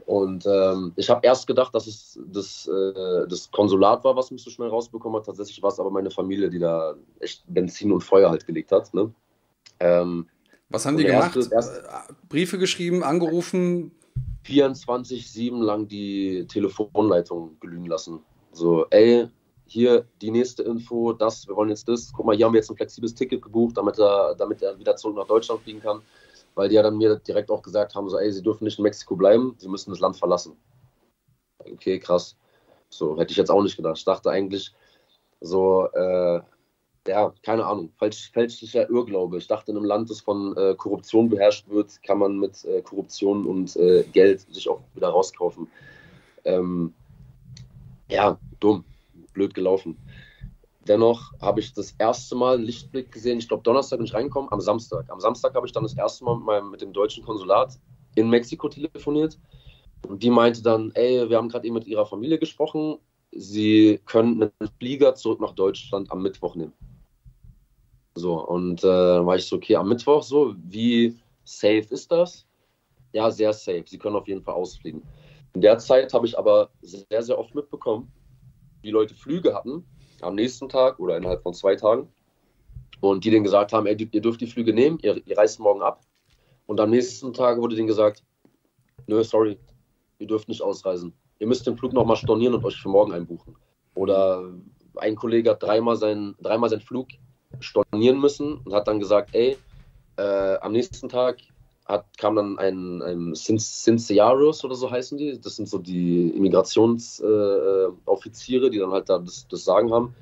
Und 0.05 0.45
ähm, 0.45 0.93
ich 0.95 1.09
habe 1.09 1.25
erst 1.25 1.47
gedacht, 1.47 1.75
dass 1.75 1.87
es 1.87 2.19
das, 2.27 2.67
äh, 2.67 3.27
das 3.27 3.51
Konsulat 3.51 4.03
war, 4.03 4.15
was 4.15 4.31
mich 4.31 4.41
so 4.41 4.49
schnell 4.49 4.69
rausbekommen 4.69 5.19
hat. 5.19 5.25
Tatsächlich 5.25 5.61
war 5.61 5.69
es 5.69 5.79
aber 5.79 5.91
meine 5.91 6.11
Familie, 6.11 6.49
die 6.49 6.59
da 6.59 6.95
echt 7.19 7.43
Benzin 7.47 7.91
und 7.91 8.01
Feuer 8.01 8.29
halt 8.29 8.45
gelegt 8.47 8.71
hat. 8.71 8.93
Ne? 8.93 9.13
Ähm, 9.79 10.27
was 10.69 10.85
haben 10.85 10.97
die 10.97 11.03
gemacht? 11.03 11.35
Erste, 11.35 11.53
erste, 11.53 11.79
äh, 11.79 12.13
Briefe 12.29 12.57
geschrieben, 12.57 13.03
angerufen? 13.03 13.91
24-7 14.45 15.61
lang 15.61 15.87
die 15.87 16.45
Telefonleitung 16.47 17.57
glühen 17.59 17.85
lassen. 17.85 18.19
So, 18.51 18.85
ey, 18.91 19.27
hier 19.67 20.05
die 20.21 20.31
nächste 20.31 20.63
Info, 20.63 21.13
das, 21.13 21.47
wir 21.47 21.55
wollen 21.55 21.69
jetzt 21.69 21.87
das, 21.87 22.11
guck 22.13 22.25
mal, 22.25 22.35
hier 22.35 22.45
haben 22.45 22.53
wir 22.53 22.59
jetzt 22.59 22.69
ein 22.69 22.77
flexibles 22.77 23.15
Ticket 23.15 23.41
gebucht, 23.41 23.77
damit 23.77 23.97
er, 23.97 24.35
damit 24.35 24.61
er 24.61 24.77
wieder 24.77 24.95
zurück 24.95 25.15
nach 25.15 25.27
Deutschland 25.27 25.61
fliegen 25.61 25.81
kann, 25.81 26.01
weil 26.53 26.69
die 26.69 26.75
ja 26.75 26.83
dann 26.83 26.97
mir 26.97 27.15
direkt 27.17 27.49
auch 27.49 27.61
gesagt 27.61 27.95
haben, 27.95 28.09
so, 28.09 28.17
ey, 28.17 28.31
sie 28.31 28.43
dürfen 28.43 28.65
nicht 28.65 28.77
in 28.77 28.83
Mexiko 28.83 29.15
bleiben, 29.15 29.55
sie 29.57 29.67
müssen 29.67 29.89
das 29.89 29.99
Land 29.99 30.17
verlassen. 30.17 30.55
Okay, 31.59 31.99
krass. 31.99 32.37
So, 32.89 33.17
hätte 33.19 33.31
ich 33.31 33.37
jetzt 33.37 33.49
auch 33.49 33.63
nicht 33.63 33.75
gedacht. 33.75 33.97
Ich 33.97 34.05
dachte 34.05 34.29
eigentlich, 34.29 34.71
so, 35.41 35.87
äh, 35.93 36.41
ja, 37.07 37.33
keine 37.43 37.65
Ahnung, 37.65 37.91
falsch, 37.97 38.31
fälschlicher 38.31 38.89
Irrglaube. 38.89 39.37
Ich 39.37 39.47
dachte, 39.47 39.71
in 39.71 39.77
einem 39.77 39.85
Land, 39.85 40.09
das 40.09 40.21
von 40.21 40.55
äh, 40.57 40.75
Korruption 40.75 41.29
beherrscht 41.29 41.67
wird, 41.69 42.01
kann 42.03 42.19
man 42.19 42.39
mit 42.39 42.63
äh, 42.65 42.81
Korruption 42.81 43.45
und 43.45 43.75
äh, 43.75 44.03
Geld 44.13 44.41
sich 44.53 44.69
auch 44.69 44.81
wieder 44.93 45.09
rauskaufen. 45.09 45.67
Ähm, 46.45 46.93
ja, 48.09 48.37
dumm 48.59 48.85
blöd 49.35 49.53
gelaufen. 49.53 49.97
Dennoch 50.87 51.33
habe 51.39 51.59
ich 51.59 51.73
das 51.73 51.91
erste 51.97 52.35
Mal 52.35 52.55
einen 52.55 52.63
Lichtblick 52.63 53.11
gesehen. 53.11 53.39
Ich 53.39 53.47
glaube, 53.47 53.63
Donnerstag 53.63 53.97
bin 53.97 54.05
ich 54.05 54.13
reingekommen, 54.13 54.51
am 54.51 54.61
Samstag. 54.61 55.09
Am 55.09 55.19
Samstag 55.19 55.55
habe 55.55 55.67
ich 55.67 55.73
dann 55.73 55.83
das 55.83 55.97
erste 55.97 56.23
Mal 56.23 56.35
mit, 56.37 56.45
meinem, 56.45 56.71
mit 56.71 56.81
dem 56.81 56.93
deutschen 56.93 57.23
Konsulat 57.23 57.79
in 58.15 58.29
Mexiko 58.29 58.69
telefoniert. 58.69 59.39
Und 60.07 60.21
die 60.21 60.29
meinte 60.29 60.61
dann, 60.61 60.91
ey, 60.93 61.29
wir 61.29 61.37
haben 61.37 61.49
gerade 61.49 61.65
eben 61.65 61.73
mit 61.73 61.87
ihrer 61.87 62.05
Familie 62.05 62.37
gesprochen. 62.37 62.97
Sie 63.31 63.99
können 64.05 64.43
einen 64.43 64.71
Flieger 64.79 65.15
zurück 65.15 65.41
nach 65.41 65.53
Deutschland 65.53 66.11
am 66.11 66.21
Mittwoch 66.21 66.55
nehmen. 66.55 66.73
So, 68.13 68.39
und 68.47 68.83
äh, 68.83 68.87
dann 68.87 69.25
war 69.25 69.35
ich 69.35 69.45
so, 69.45 69.57
okay, 69.57 69.75
am 69.75 69.89
Mittwoch 69.89 70.23
so, 70.23 70.55
wie 70.57 71.17
safe 71.43 71.87
ist 71.89 72.11
das? 72.11 72.45
Ja, 73.11 73.29
sehr 73.31 73.53
safe. 73.53 73.83
Sie 73.87 73.97
können 73.97 74.15
auf 74.15 74.27
jeden 74.27 74.41
Fall 74.41 74.53
ausfliegen. 74.53 75.01
In 75.53 75.61
der 75.61 75.79
Zeit 75.79 76.13
habe 76.13 76.25
ich 76.27 76.37
aber 76.37 76.69
sehr, 76.81 77.23
sehr 77.23 77.39
oft 77.39 77.55
mitbekommen, 77.55 78.11
die 78.85 78.91
Leute 78.91 79.15
Flüge 79.15 79.53
hatten 79.53 79.83
am 80.21 80.35
nächsten 80.35 80.69
Tag 80.69 80.99
oder 80.99 81.17
innerhalb 81.17 81.43
von 81.43 81.53
zwei 81.53 81.75
Tagen 81.75 82.07
und 83.01 83.25
die 83.25 83.31
denen 83.31 83.43
gesagt 83.43 83.73
haben, 83.73 83.85
ey, 83.85 84.09
ihr 84.11 84.21
dürft 84.21 84.41
die 84.41 84.47
Flüge 84.47 84.73
nehmen, 84.73 84.99
ihr, 85.01 85.21
ihr 85.25 85.37
reist 85.37 85.59
morgen 85.59 85.81
ab. 85.81 86.01
Und 86.67 86.79
am 86.79 86.89
nächsten 86.89 87.33
Tag 87.33 87.57
wurde 87.57 87.75
denen 87.75 87.87
gesagt, 87.87 88.23
nö, 89.07 89.23
sorry, 89.23 89.59
ihr 90.19 90.27
dürft 90.27 90.47
nicht 90.47 90.61
ausreisen. 90.61 91.13
Ihr 91.39 91.47
müsst 91.47 91.67
den 91.67 91.77
Flug 91.77 91.93
nochmal 91.93 92.15
stornieren 92.15 92.55
und 92.55 92.63
euch 92.63 92.77
für 92.77 92.89
morgen 92.89 93.11
einbuchen. 93.11 93.55
Oder 93.93 94.51
ein 94.95 95.15
Kollege 95.15 95.51
hat 95.51 95.61
dreimal, 95.61 95.97
sein, 95.97 96.35
dreimal 96.41 96.69
seinen 96.69 96.81
Flug 96.81 97.09
stornieren 97.59 98.19
müssen 98.19 98.57
und 98.59 98.73
hat 98.73 98.87
dann 98.87 98.99
gesagt, 98.99 99.35
ey, 99.35 99.57
äh, 100.17 100.57
am 100.57 100.71
nächsten 100.71 101.09
Tag 101.09 101.37
hat, 101.85 102.05
kam 102.17 102.35
dann 102.35 102.57
ein, 102.57 103.01
ein 103.01 103.33
Cinciaros 103.35 104.65
oder 104.65 104.75
so 104.75 104.89
heißen 104.89 105.17
die. 105.17 105.39
Das 105.39 105.55
sind 105.55 105.69
so 105.69 105.77
die 105.77 106.29
Immigrationsoffiziere, 106.29 108.67
äh, 108.67 108.69
die 108.69 108.79
dann 108.79 108.91
halt 108.91 109.09
da 109.09 109.19
das, 109.19 109.47
das 109.47 109.63
Sagen 109.63 109.93
haben. 109.93 110.15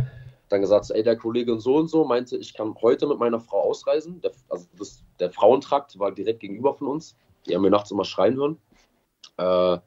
Dann 0.49 0.61
gesagt, 0.61 0.91
ey, 0.91 1.03
der 1.03 1.15
Kollege 1.15 1.53
und 1.53 1.61
so 1.61 1.77
und 1.77 1.87
so 1.87 2.03
meinte, 2.03 2.37
ich 2.37 2.53
kann 2.53 2.75
heute 2.81 3.07
mit 3.07 3.17
meiner 3.17 3.39
Frau 3.39 3.61
ausreisen. 3.61 4.19
Der, 4.21 4.31
also 4.49 4.65
das, 4.77 5.01
der 5.19 5.31
Frauentrakt 5.31 5.97
war 5.97 6.11
direkt 6.11 6.41
gegenüber 6.41 6.73
von 6.73 6.87
uns. 6.87 7.15
Die 7.47 7.55
haben 7.55 7.61
mir 7.61 7.71
nachts 7.71 7.91
immer 7.91 8.05
schreien 8.05 8.35
hören. 8.35 8.57
Äh, 9.37 9.77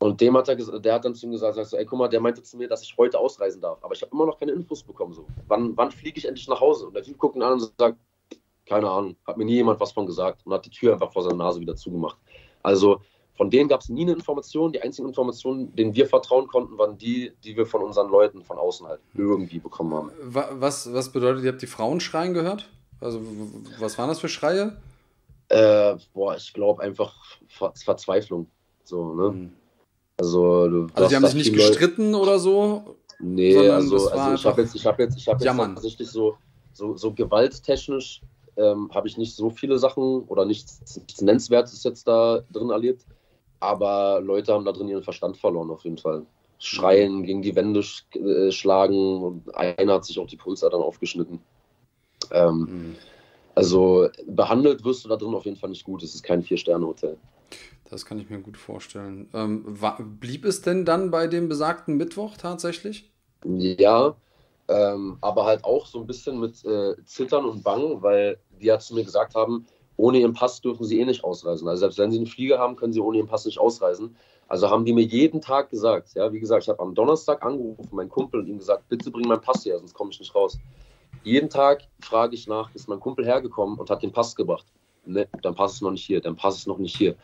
und 0.00 0.20
dem 0.20 0.36
hat 0.36 0.48
er 0.48 0.56
der 0.56 0.94
hat 0.94 1.04
dann 1.04 1.14
zu 1.14 1.26
ihm 1.26 1.32
gesagt, 1.32 1.56
so, 1.66 1.76
ey, 1.76 1.84
guck 1.84 1.98
mal, 1.98 2.08
der 2.08 2.20
meinte 2.20 2.42
zu 2.42 2.56
mir, 2.56 2.68
dass 2.68 2.82
ich 2.82 2.96
heute 2.96 3.18
ausreisen 3.18 3.60
darf. 3.60 3.82
Aber 3.82 3.94
ich 3.94 4.02
habe 4.02 4.12
immer 4.12 4.26
noch 4.26 4.38
keine 4.38 4.52
Infos 4.52 4.82
bekommen. 4.82 5.12
So. 5.12 5.26
Wann, 5.48 5.76
wann 5.76 5.90
fliege 5.90 6.18
ich 6.18 6.26
endlich 6.26 6.46
nach 6.46 6.60
Hause? 6.60 6.86
Und 6.86 6.94
der 6.94 7.02
Typ 7.02 7.18
guckt 7.18 7.34
ihn 7.34 7.42
an 7.42 7.54
und 7.54 7.72
sagt, 7.78 7.98
keine 8.68 8.90
Ahnung, 8.90 9.16
hat 9.26 9.36
mir 9.36 9.44
nie 9.44 9.54
jemand 9.54 9.80
was 9.80 9.92
von 9.92 10.06
gesagt 10.06 10.44
und 10.44 10.52
hat 10.52 10.66
die 10.66 10.70
Tür 10.70 10.92
einfach 10.92 11.12
vor 11.12 11.22
seiner 11.22 11.36
Nase 11.36 11.60
wieder 11.60 11.76
zugemacht. 11.76 12.16
Also 12.62 13.00
von 13.36 13.50
denen 13.50 13.68
gab 13.68 13.80
es 13.80 13.88
nie 13.88 14.02
eine 14.02 14.12
Information. 14.12 14.72
Die 14.72 14.82
einzigen 14.82 15.06
Informationen, 15.08 15.74
denen 15.74 15.94
wir 15.94 16.06
vertrauen 16.06 16.48
konnten, 16.48 16.76
waren 16.76 16.98
die, 16.98 17.32
die 17.44 17.56
wir 17.56 17.66
von 17.66 17.82
unseren 17.82 18.10
Leuten 18.10 18.42
von 18.42 18.58
außen 18.58 18.86
halt 18.86 19.00
irgendwie 19.14 19.60
bekommen 19.60 19.94
haben. 19.94 20.10
Was, 20.20 20.92
was 20.92 21.12
bedeutet, 21.12 21.44
ihr 21.44 21.52
habt 21.52 21.62
die 21.62 21.68
Frauen 21.68 22.00
schreien 22.00 22.34
gehört? 22.34 22.68
Also 23.00 23.20
was 23.78 23.96
waren 23.96 24.08
das 24.08 24.18
für 24.18 24.28
Schreie? 24.28 24.76
Äh, 25.48 25.96
boah, 26.12 26.36
ich 26.36 26.52
glaube 26.52 26.82
einfach 26.82 27.14
Ver 27.46 27.72
Verzweiflung. 27.74 28.48
So, 28.84 29.14
ne? 29.14 29.28
Hm. 29.28 29.52
Also, 30.18 30.68
du, 30.68 30.86
also 30.94 31.08
die 31.08 31.14
haben 31.14 31.26
sich 31.26 31.34
nicht 31.34 31.54
gestritten 31.54 32.10
Leute... 32.10 32.22
oder 32.22 32.38
so? 32.40 32.96
Nee, 33.20 33.56
also, 33.68 34.10
also 34.10 34.34
ich 34.34 34.44
habe 34.44 34.62
jetzt, 34.62 34.74
ich 34.74 34.84
habe 34.84 35.02
jetzt, 35.02 35.16
ich 35.16 35.28
habe 35.28 35.44
jetzt 35.44 35.56
tatsächlich 35.56 36.10
so, 36.10 36.36
so, 36.72 36.96
so 36.96 37.12
gewalttechnisch 37.12 38.20
ähm, 38.58 38.90
habe 38.92 39.08
ich 39.08 39.16
nicht 39.16 39.34
so 39.34 39.50
viele 39.50 39.78
Sachen 39.78 40.24
oder 40.24 40.44
nichts, 40.44 40.96
nichts 40.96 41.22
Nennenswertes 41.22 41.84
jetzt 41.84 42.06
da 42.06 42.42
drin 42.52 42.70
erlebt. 42.70 43.06
Aber 43.60 44.20
Leute 44.20 44.52
haben 44.52 44.64
da 44.64 44.72
drin 44.72 44.88
ihren 44.88 45.02
Verstand 45.02 45.36
verloren, 45.36 45.70
auf 45.70 45.84
jeden 45.84 45.98
Fall. 45.98 46.26
Schreien, 46.60 47.22
gegen 47.22 47.40
die 47.40 47.54
Wände 47.54 47.82
sch 47.82 48.04
äh, 48.16 48.50
schlagen 48.50 49.22
und 49.22 49.54
einer 49.54 49.94
hat 49.94 50.04
sich 50.04 50.18
auch 50.18 50.26
die 50.26 50.36
Pulsadern 50.36 50.82
aufgeschnitten. 50.82 51.40
Ähm, 52.32 52.58
mhm. 52.58 52.96
Also 53.54 54.08
behandelt 54.26 54.84
wirst 54.84 55.04
du 55.04 55.08
da 55.08 55.16
drin 55.16 55.34
auf 55.34 55.44
jeden 55.44 55.56
Fall 55.56 55.70
nicht 55.70 55.84
gut. 55.84 56.02
Es 56.02 56.14
ist 56.14 56.22
kein 56.22 56.42
Vier-Sterne-Hotel. 56.42 57.16
Das 57.90 58.04
kann 58.04 58.18
ich 58.18 58.28
mir 58.28 58.38
gut 58.38 58.56
vorstellen. 58.56 59.28
Ähm, 59.32 59.62
war, 59.66 59.98
blieb 60.00 60.44
es 60.44 60.62
denn 60.62 60.84
dann 60.84 61.10
bei 61.10 61.26
dem 61.26 61.48
besagten 61.48 61.96
Mittwoch 61.96 62.36
tatsächlich? 62.36 63.10
Ja, 63.44 64.16
ähm, 64.68 65.18
aber 65.20 65.46
halt 65.46 65.64
auch 65.64 65.86
so 65.86 65.98
ein 65.98 66.06
bisschen 66.06 66.38
mit 66.38 66.64
äh, 66.64 66.94
Zittern 67.04 67.44
und 67.44 67.64
Bangen, 67.64 68.02
weil 68.02 68.38
die 68.60 68.66
ja 68.66 68.78
zu 68.78 68.94
mir 68.94 69.04
gesagt 69.04 69.34
haben, 69.34 69.66
ohne 69.96 70.18
ihren 70.18 70.34
Pass 70.34 70.60
dürfen 70.60 70.84
sie 70.84 71.00
eh 71.00 71.04
nicht 71.04 71.24
ausreisen. 71.24 71.66
Also 71.68 71.80
selbst 71.80 71.98
wenn 71.98 72.10
sie 72.12 72.18
einen 72.18 72.26
Flieger 72.26 72.58
haben, 72.58 72.76
können 72.76 72.92
sie 72.92 73.00
ohne 73.00 73.18
ihren 73.18 73.26
Pass 73.26 73.44
nicht 73.46 73.58
ausreisen. 73.58 74.16
Also 74.46 74.70
haben 74.70 74.84
die 74.84 74.92
mir 74.92 75.04
jeden 75.04 75.40
Tag 75.40 75.70
gesagt, 75.70 76.14
ja, 76.14 76.32
wie 76.32 76.40
gesagt, 76.40 76.62
ich 76.62 76.68
habe 76.68 76.80
am 76.80 76.94
Donnerstag 76.94 77.44
angerufen, 77.44 77.88
meinen 77.92 78.08
Kumpel, 78.08 78.40
und 78.40 78.46
ihm 78.46 78.58
gesagt, 78.58 78.88
bitte 78.88 79.10
bring 79.10 79.26
meinen 79.26 79.40
Pass 79.40 79.64
her, 79.64 79.78
sonst 79.78 79.94
komme 79.94 80.10
ich 80.10 80.20
nicht 80.20 80.34
raus. 80.34 80.58
Jeden 81.24 81.50
Tag 81.50 81.82
frage 82.00 82.34
ich 82.34 82.46
nach, 82.46 82.74
ist 82.74 82.88
mein 82.88 83.00
Kumpel 83.00 83.26
hergekommen 83.26 83.78
und 83.78 83.90
hat 83.90 84.02
den 84.02 84.12
Pass 84.12 84.34
gebracht. 84.34 84.66
Ne, 85.04 85.26
dein 85.42 85.54
Pass 85.54 85.74
ist 85.74 85.82
noch 85.82 85.90
nicht 85.90 86.04
hier, 86.04 86.20
dein 86.20 86.36
Pass 86.36 86.56
ist 86.56 86.66
noch 86.66 86.78
nicht 86.78 86.96
hier. 86.96 87.16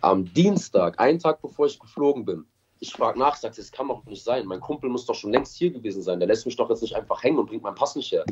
Am 0.00 0.32
Dienstag, 0.32 1.00
einen 1.00 1.18
Tag 1.18 1.40
bevor 1.40 1.66
ich 1.66 1.78
geflogen 1.78 2.24
bin, 2.24 2.44
ich 2.80 2.92
frage 2.92 3.18
nach, 3.18 3.36
sagt, 3.36 3.58
das 3.58 3.72
kann 3.72 3.88
doch 3.88 4.04
nicht 4.04 4.22
sein. 4.22 4.46
Mein 4.46 4.60
Kumpel 4.60 4.88
muss 4.90 5.06
doch 5.06 5.14
schon 5.14 5.32
längst 5.32 5.56
hier 5.56 5.70
gewesen 5.70 6.02
sein. 6.02 6.20
Der 6.20 6.28
lässt 6.28 6.46
mich 6.46 6.56
doch 6.56 6.70
jetzt 6.70 6.82
nicht 6.82 6.94
einfach 6.94 7.22
hängen 7.22 7.38
und 7.38 7.46
bringt 7.46 7.62
meinen 7.62 7.74
Pass 7.74 7.96
nicht 7.96 8.12
her. 8.12 8.24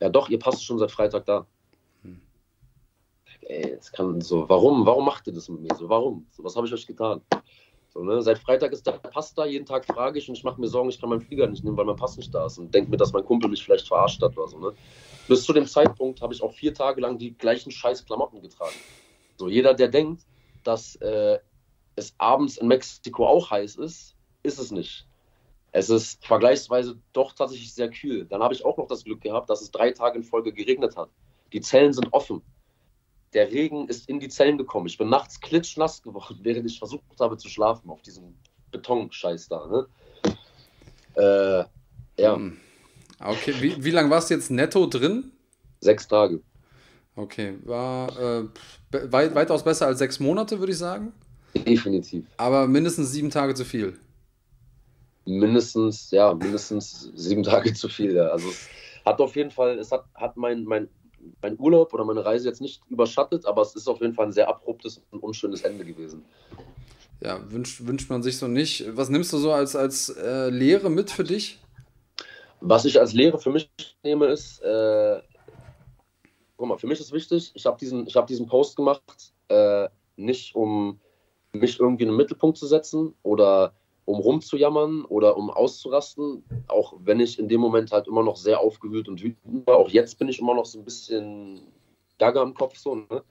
Ja, 0.00 0.08
doch, 0.08 0.28
ihr 0.28 0.38
Pass 0.38 0.56
ist 0.56 0.64
schon 0.64 0.78
seit 0.78 0.90
Freitag 0.90 1.24
da. 1.24 1.46
Hm. 2.02 2.20
Ey, 3.42 3.76
das 3.76 3.90
kann 3.90 4.20
so. 4.20 4.48
Warum? 4.48 4.86
Warum 4.86 5.04
macht 5.04 5.26
ihr 5.26 5.32
das 5.32 5.48
mit 5.48 5.60
mir 5.60 5.74
so? 5.74 5.88
Warum? 5.88 6.26
So, 6.30 6.44
was 6.44 6.56
habe 6.56 6.66
ich 6.66 6.72
euch 6.72 6.86
getan? 6.86 7.20
So, 7.88 8.02
ne? 8.02 8.20
Seit 8.22 8.38
Freitag 8.38 8.72
ist 8.72 8.86
der 8.86 8.92
Pass 8.92 9.34
da, 9.34 9.46
jeden 9.46 9.66
Tag 9.66 9.86
frage 9.86 10.18
ich 10.18 10.28
und 10.28 10.36
ich 10.36 10.44
mache 10.44 10.60
mir 10.60 10.66
Sorgen, 10.66 10.88
ich 10.88 11.00
kann 11.00 11.10
meinen 11.10 11.20
Flieger 11.20 11.46
nicht 11.46 11.62
nehmen, 11.62 11.76
weil 11.76 11.84
mein 11.84 11.96
Pass 11.96 12.16
nicht 12.16 12.34
da 12.34 12.46
ist 12.46 12.58
und 12.58 12.74
denke 12.74 12.90
mir, 12.90 12.96
dass 12.96 13.12
mein 13.12 13.24
Kumpel 13.24 13.48
mich 13.48 13.62
vielleicht 13.64 13.86
verarscht 13.86 14.20
hat 14.20 14.36
oder 14.36 14.48
so. 14.48 14.58
Ne? 14.58 14.72
Bis 15.28 15.44
zu 15.44 15.52
dem 15.52 15.66
Zeitpunkt 15.66 16.20
habe 16.20 16.34
ich 16.34 16.42
auch 16.42 16.52
vier 16.52 16.74
Tage 16.74 17.00
lang 17.00 17.18
die 17.18 17.32
gleichen 17.34 17.70
scheiß 17.70 18.04
Klamotten 18.04 18.42
getragen. 18.42 18.74
So, 19.36 19.48
jeder, 19.48 19.74
der 19.74 19.88
denkt, 19.88 20.22
dass 20.64 20.96
äh, 20.96 21.38
es 21.96 22.14
abends 22.18 22.56
in 22.56 22.68
Mexiko 22.68 23.26
auch 23.26 23.50
heiß 23.50 23.76
ist, 23.76 24.14
ist 24.42 24.58
es 24.58 24.70
nicht. 24.70 25.06
Es 25.72 25.90
ist 25.90 26.24
vergleichsweise 26.24 26.96
doch 27.12 27.32
tatsächlich 27.32 27.74
sehr 27.74 27.90
kühl. 27.90 28.26
Dann 28.26 28.42
habe 28.42 28.54
ich 28.54 28.64
auch 28.64 28.76
noch 28.76 28.86
das 28.86 29.04
Glück 29.04 29.20
gehabt, 29.20 29.50
dass 29.50 29.60
es 29.60 29.72
drei 29.72 29.90
Tage 29.90 30.18
in 30.18 30.24
Folge 30.24 30.52
geregnet 30.52 30.96
hat. 30.96 31.10
Die 31.52 31.60
Zellen 31.60 31.92
sind 31.92 32.12
offen. 32.12 32.42
Der 33.32 33.50
Regen 33.50 33.88
ist 33.88 34.08
in 34.08 34.20
die 34.20 34.28
Zellen 34.28 34.56
gekommen. 34.56 34.86
Ich 34.86 34.98
bin 34.98 35.08
nachts 35.08 35.40
klitschnass 35.40 36.02
geworden, 36.02 36.38
während 36.42 36.70
ich 36.70 36.78
versucht 36.78 37.02
habe 37.18 37.36
zu 37.36 37.48
schlafen 37.48 37.90
auf 37.90 38.02
diesem 38.02 38.36
Betonscheiß 38.70 39.48
da. 39.48 39.66
Ne? 39.66 39.86
Äh, 41.16 42.22
ja. 42.22 42.36
Hm. 42.36 42.60
Okay, 43.18 43.54
wie, 43.60 43.84
wie 43.84 43.90
lange 43.90 44.10
warst 44.10 44.30
du 44.30 44.34
jetzt 44.34 44.50
netto 44.50 44.86
drin? 44.86 45.32
Sechs 45.80 46.06
Tage. 46.06 46.40
Okay, 47.16 47.58
war 47.64 48.16
äh, 48.18 48.44
weit, 48.90 49.34
weitaus 49.34 49.62
besser 49.62 49.86
als 49.86 49.98
sechs 49.98 50.18
Monate, 50.18 50.58
würde 50.58 50.72
ich 50.72 50.78
sagen. 50.78 51.12
Definitiv. 51.54 52.24
Aber 52.36 52.66
mindestens 52.66 53.12
sieben 53.12 53.30
Tage 53.30 53.54
zu 53.54 53.64
viel. 53.64 53.98
Mindestens, 55.24 56.10
ja, 56.10 56.34
mindestens 56.34 57.10
sieben 57.14 57.42
Tage 57.42 57.72
zu 57.72 57.88
viel. 57.88 58.14
Ja. 58.14 58.28
Also 58.28 58.48
es 58.48 58.68
hat 59.04 59.20
auf 59.20 59.36
jeden 59.36 59.50
Fall, 59.50 59.78
es 59.78 59.90
hat, 59.90 60.04
hat 60.14 60.36
mein, 60.36 60.64
mein, 60.64 60.88
mein 61.40 61.58
Urlaub 61.58 61.94
oder 61.94 62.04
meine 62.04 62.24
Reise 62.24 62.48
jetzt 62.48 62.60
nicht 62.60 62.82
überschattet, 62.90 63.46
aber 63.46 63.62
es 63.62 63.74
ist 63.74 63.88
auf 63.88 64.00
jeden 64.00 64.14
Fall 64.14 64.26
ein 64.26 64.32
sehr 64.32 64.48
abruptes 64.48 65.02
und 65.10 65.22
unschönes 65.22 65.62
Ende 65.62 65.84
gewesen. 65.84 66.24
Ja, 67.22 67.40
wünscht, 67.50 67.86
wünscht 67.86 68.10
man 68.10 68.22
sich 68.22 68.36
so 68.36 68.48
nicht. 68.48 68.84
Was 68.96 69.08
nimmst 69.08 69.32
du 69.32 69.38
so 69.38 69.52
als, 69.52 69.76
als 69.76 70.10
äh, 70.10 70.50
Lehre 70.50 70.90
mit 70.90 71.10
für 71.10 71.24
dich? 71.24 71.58
Was 72.60 72.84
ich 72.84 72.98
als 72.98 73.12
Lehre 73.12 73.38
für 73.38 73.50
mich 73.50 73.70
nehme, 74.02 74.26
ist, 74.26 74.60
äh, 74.62 75.20
guck 76.56 76.68
mal, 76.68 76.78
für 76.78 76.86
mich 76.86 77.00
ist 77.00 77.12
wichtig, 77.12 77.52
ich 77.54 77.66
habe 77.66 77.78
diesen, 77.78 78.06
hab 78.06 78.26
diesen 78.26 78.46
Post 78.46 78.76
gemacht, 78.76 79.32
äh, 79.48 79.88
nicht 80.16 80.54
um 80.54 81.00
mich 81.54 81.80
irgendwie 81.80 82.04
in 82.04 82.10
den 82.10 82.16
Mittelpunkt 82.16 82.58
zu 82.58 82.66
setzen 82.66 83.14
oder 83.22 83.74
um 84.04 84.20
rumzujammern 84.20 85.04
oder 85.06 85.36
um 85.36 85.50
auszurasten, 85.50 86.44
auch 86.68 86.94
wenn 87.04 87.20
ich 87.20 87.38
in 87.38 87.48
dem 87.48 87.60
Moment 87.60 87.90
halt 87.92 88.06
immer 88.06 88.22
noch 88.22 88.36
sehr 88.36 88.60
aufgewühlt 88.60 89.08
und 89.08 89.22
wütend 89.22 89.66
war. 89.66 89.76
Auch 89.76 89.88
jetzt 89.88 90.18
bin 90.18 90.28
ich 90.28 90.40
immer 90.40 90.54
noch 90.54 90.66
so 90.66 90.78
ein 90.78 90.84
bisschen 90.84 91.62
gaga 92.18 92.42
im 92.42 92.54
Kopf 92.54 92.76
so. 92.76 92.96
Ne? 92.96 93.22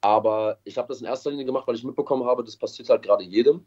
Aber 0.00 0.58
ich 0.64 0.76
habe 0.76 0.88
das 0.88 1.00
in 1.00 1.06
erster 1.06 1.30
Linie 1.30 1.46
gemacht, 1.46 1.66
weil 1.66 1.76
ich 1.76 1.84
mitbekommen 1.84 2.24
habe, 2.24 2.44
das 2.44 2.56
passiert 2.56 2.90
halt 2.90 3.02
gerade 3.02 3.24
jedem. 3.24 3.64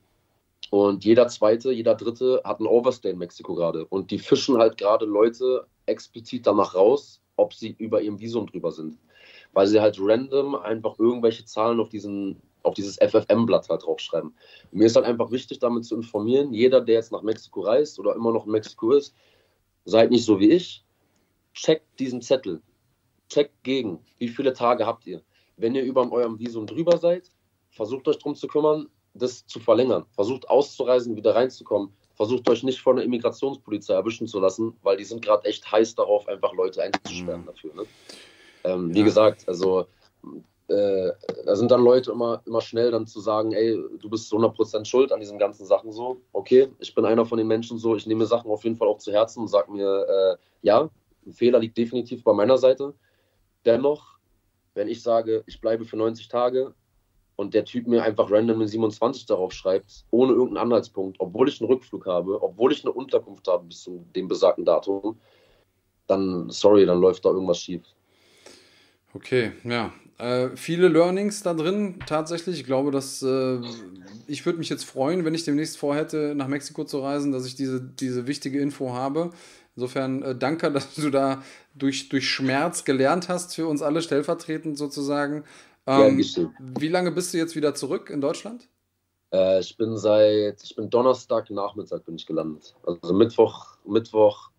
Und 0.69 1.06
jeder 1.06 1.28
Zweite, 1.28 1.72
jeder 1.72 1.95
Dritte 1.95 2.41
hat 2.44 2.60
einen 2.60 2.68
Overstay 2.68 3.11
in 3.11 3.18
Mexiko 3.18 3.56
gerade. 3.56 3.86
Und 3.86 4.11
die 4.11 4.19
fischen 4.19 4.57
halt 4.57 4.78
gerade 4.78 5.06
Leute 5.06 5.65
explizit 5.86 6.45
danach 6.45 6.76
raus, 6.76 7.22
ob 7.38 7.53
sie 7.53 7.76
über 7.78 8.02
ihrem 8.02 8.19
Visum 8.19 8.48
drüber 8.48 8.72
sind. 8.72 8.98
Weil 9.53 9.68
sie 9.68 9.80
halt 9.80 9.98
random 9.99 10.56
einfach 10.56 10.99
irgendwelche 10.99 11.45
Zahlen 11.45 11.80
auf 11.80 11.90
diesen 11.90 12.41
auf 12.68 12.73
dieses 12.76 12.98
FFM-Blatt 12.98 13.69
halt 13.69 13.84
draufschreiben. 13.84 14.30
Und 14.72 14.77
mir 14.77 14.85
ist 14.85 14.95
halt 14.95 15.06
einfach 15.06 15.31
wichtig, 15.31 15.60
damit 15.60 15.85
zu 15.85 15.95
informieren, 15.95 16.53
jeder, 16.53 16.81
der 16.81 16.95
jetzt 16.95 17.11
nach 17.11 17.23
Mexiko 17.23 17.61
reist 17.61 17.98
oder 17.99 18.14
immer 18.15 18.31
noch 18.31 18.45
in 18.45 18.52
Mexiko 18.52 18.91
ist, 18.91 19.15
seid 19.85 20.11
nicht 20.11 20.26
so 20.26 20.39
wie 20.39 20.52
ich, 20.52 20.84
checkt 21.53 21.99
diesen 21.99 22.22
Zettel, 22.22 22.61
checkt 23.30 23.64
gegen, 23.64 23.99
wie 24.18 24.27
viele 24.27 24.53
Tage 24.53 24.85
habt 24.85 25.07
ihr. 25.07 25.22
Wenn 25.56 25.73
ihr 25.76 25.84
über 25.84 26.11
eurem 26.11 26.38
Visum 26.38 26.68
drüber 26.68 26.98
seid, 26.98 27.31
versucht 27.72 28.07
euch 28.07 28.18
darum 28.18 28.35
zu 28.35 28.48
kümmern, 28.48 28.89
das 29.14 29.48
zu 29.48 29.60
verlängern. 29.60 30.06
Versucht 30.11 30.49
auszureisen, 30.49 31.15
wieder 31.15 31.35
reinzukommen. 31.35 31.91
Versucht 32.15 32.49
euch 32.49 32.64
nicht 32.64 32.81
von 32.81 32.98
der 32.98 33.06
Immigrationspolizei 33.06 33.94
erwischen 33.94 34.27
zu 34.27 34.39
lassen, 34.39 34.76
weil 34.84 34.98
die 34.98 35.03
sind 35.03 35.23
gerade 35.23 35.45
echt 35.48 35.72
heiß 35.72 35.95
darauf, 35.95 36.27
einfach 36.27 36.53
Leute 36.53 36.84
einzusperren 36.84 37.41
mhm. 37.41 37.45
dafür. 37.45 37.73
Ne? 37.76 37.84
Ähm, 38.64 38.94
wie 38.94 38.99
ja. 38.99 39.06
gesagt, 39.06 39.48
also 39.48 39.88
äh, 40.68 41.11
da 41.45 41.56
sind 41.56 41.72
dann 41.72 41.84
Leute 41.84 42.11
immer, 42.11 42.41
immer 42.45 42.61
schnell 42.61 42.91
dann 42.91 43.07
zu 43.07 43.22
sagen, 43.22 43.53
ey, 43.53 43.81
du 43.99 44.10
bist 44.10 44.31
100% 44.31 44.85
schuld 44.85 45.11
an 45.11 45.19
diesen 45.19 45.39
ganzen 45.39 45.65
Sachen 45.65 45.91
so. 45.91 46.22
Okay, 46.34 46.68
ich 46.80 46.94
bin 46.94 47.06
einer 47.06 47.26
von 47.26 47.38
den 47.38 47.48
Menschen 47.48 47.77
so, 47.77 47.95
ich 47.95 48.06
nehme 48.06 48.26
Sachen 48.26 48.52
auf 48.52 48.64
jeden 48.64 48.76
Fall 48.76 48.88
auch 48.88 48.98
zu 48.98 49.14
Herzen 49.14 49.41
und 49.41 49.48
sage 49.48 49.72
mir, 49.72 50.06
äh, 50.07 50.38
ja, 50.61 50.89
ein 51.26 51.34
Fehler 51.34 51.60
liegt 51.60 51.77
definitiv 51.77 52.23
bei 52.23 52.34
meiner 52.34 52.57
Seite. 52.57 52.94
Dennoch, 53.65 54.18
wenn 54.73 54.89
ich 54.89 55.02
sage, 55.02 55.44
ich 55.48 55.61
bleibe 55.61 55.85
für 55.85 55.98
90 55.98 56.27
Tage 56.27 56.73
und 57.38 57.53
der 57.53 57.64
Typ 57.64 57.88
mir 57.88 58.03
einfach 58.03 58.30
random 58.30 58.57
eine 58.57 58.68
27 58.68 59.26
darauf 59.26 59.53
schreibt, 59.53 60.06
ohne 60.11 60.34
irgendeinen 60.34 60.65
Anhaltspunkt, 60.65 61.18
obwohl 61.19 61.48
ich 61.48 61.61
einen 61.61 61.69
Rückflug 61.72 62.06
habe, 62.06 62.41
obwohl 62.41 62.73
ich 62.73 62.84
eine 62.84 62.91
Unterkunft 62.91 63.48
habe 63.48 63.65
bis 63.65 63.84
zu 63.84 64.06
dem 64.15 64.27
besagten 64.27 64.65
Datum, 64.65 65.18
dann, 66.07 66.49
sorry, 66.49 66.85
dann 66.85 66.99
läuft 66.99 67.26
da 67.26 67.30
irgendwas 67.30 67.60
schief. 67.60 67.84
Okay, 69.13 69.51
ja. 69.63 69.93
Äh, 70.17 70.55
viele 70.55 70.88
Learnings 70.88 71.43
da 71.43 71.53
drin 71.53 71.99
tatsächlich. 72.05 72.59
Ich 72.59 72.65
glaube, 72.65 72.91
das 72.91 73.21
äh, 73.21 73.59
ich 74.27 74.45
würde 74.45 74.59
mich 74.59 74.69
jetzt 74.69 74.84
freuen, 74.84 75.25
wenn 75.25 75.34
ich 75.34 75.43
demnächst 75.43 75.77
vorhätte, 75.77 76.34
nach 76.35 76.47
Mexiko 76.47 76.84
zu 76.84 76.99
reisen, 76.99 77.31
dass 77.31 77.45
ich 77.45 77.55
diese, 77.55 77.81
diese 77.81 78.27
wichtige 78.27 78.59
Info 78.59 78.93
habe. 78.93 79.31
Insofern 79.75 80.21
äh, 80.23 80.35
danke, 80.35 80.71
dass 80.71 80.95
du 80.95 81.09
da 81.09 81.43
durch, 81.75 82.09
durch 82.09 82.29
Schmerz 82.29 82.84
gelernt 82.84 83.29
hast, 83.29 83.55
für 83.55 83.67
uns 83.67 83.81
alle 83.81 84.01
stellvertretend 84.01 84.77
sozusagen. 84.77 85.43
Ähm, 85.85 86.19
ja, 86.19 86.51
wie 86.59 86.89
lange 86.89 87.11
bist 87.11 87.34
du 87.34 87.38
jetzt 87.38 87.55
wieder 87.55 87.73
zurück 87.73 88.09
in 88.09 88.19
Deutschland? 88.19 88.67
Äh, 89.34 89.59
ich 89.59 89.77
bin 89.77 89.97
seit, 89.97 90.61
ich 90.63 90.75
bin 90.75 90.89
Donnerstag 90.89 91.49
Nachmittag 91.49 92.05
bin 92.05 92.15
ich 92.15 92.25
gelandet. 92.25 92.75
Also 92.85 93.13
Mittwoch, 93.13 93.77
Mittwoch, 93.85 94.49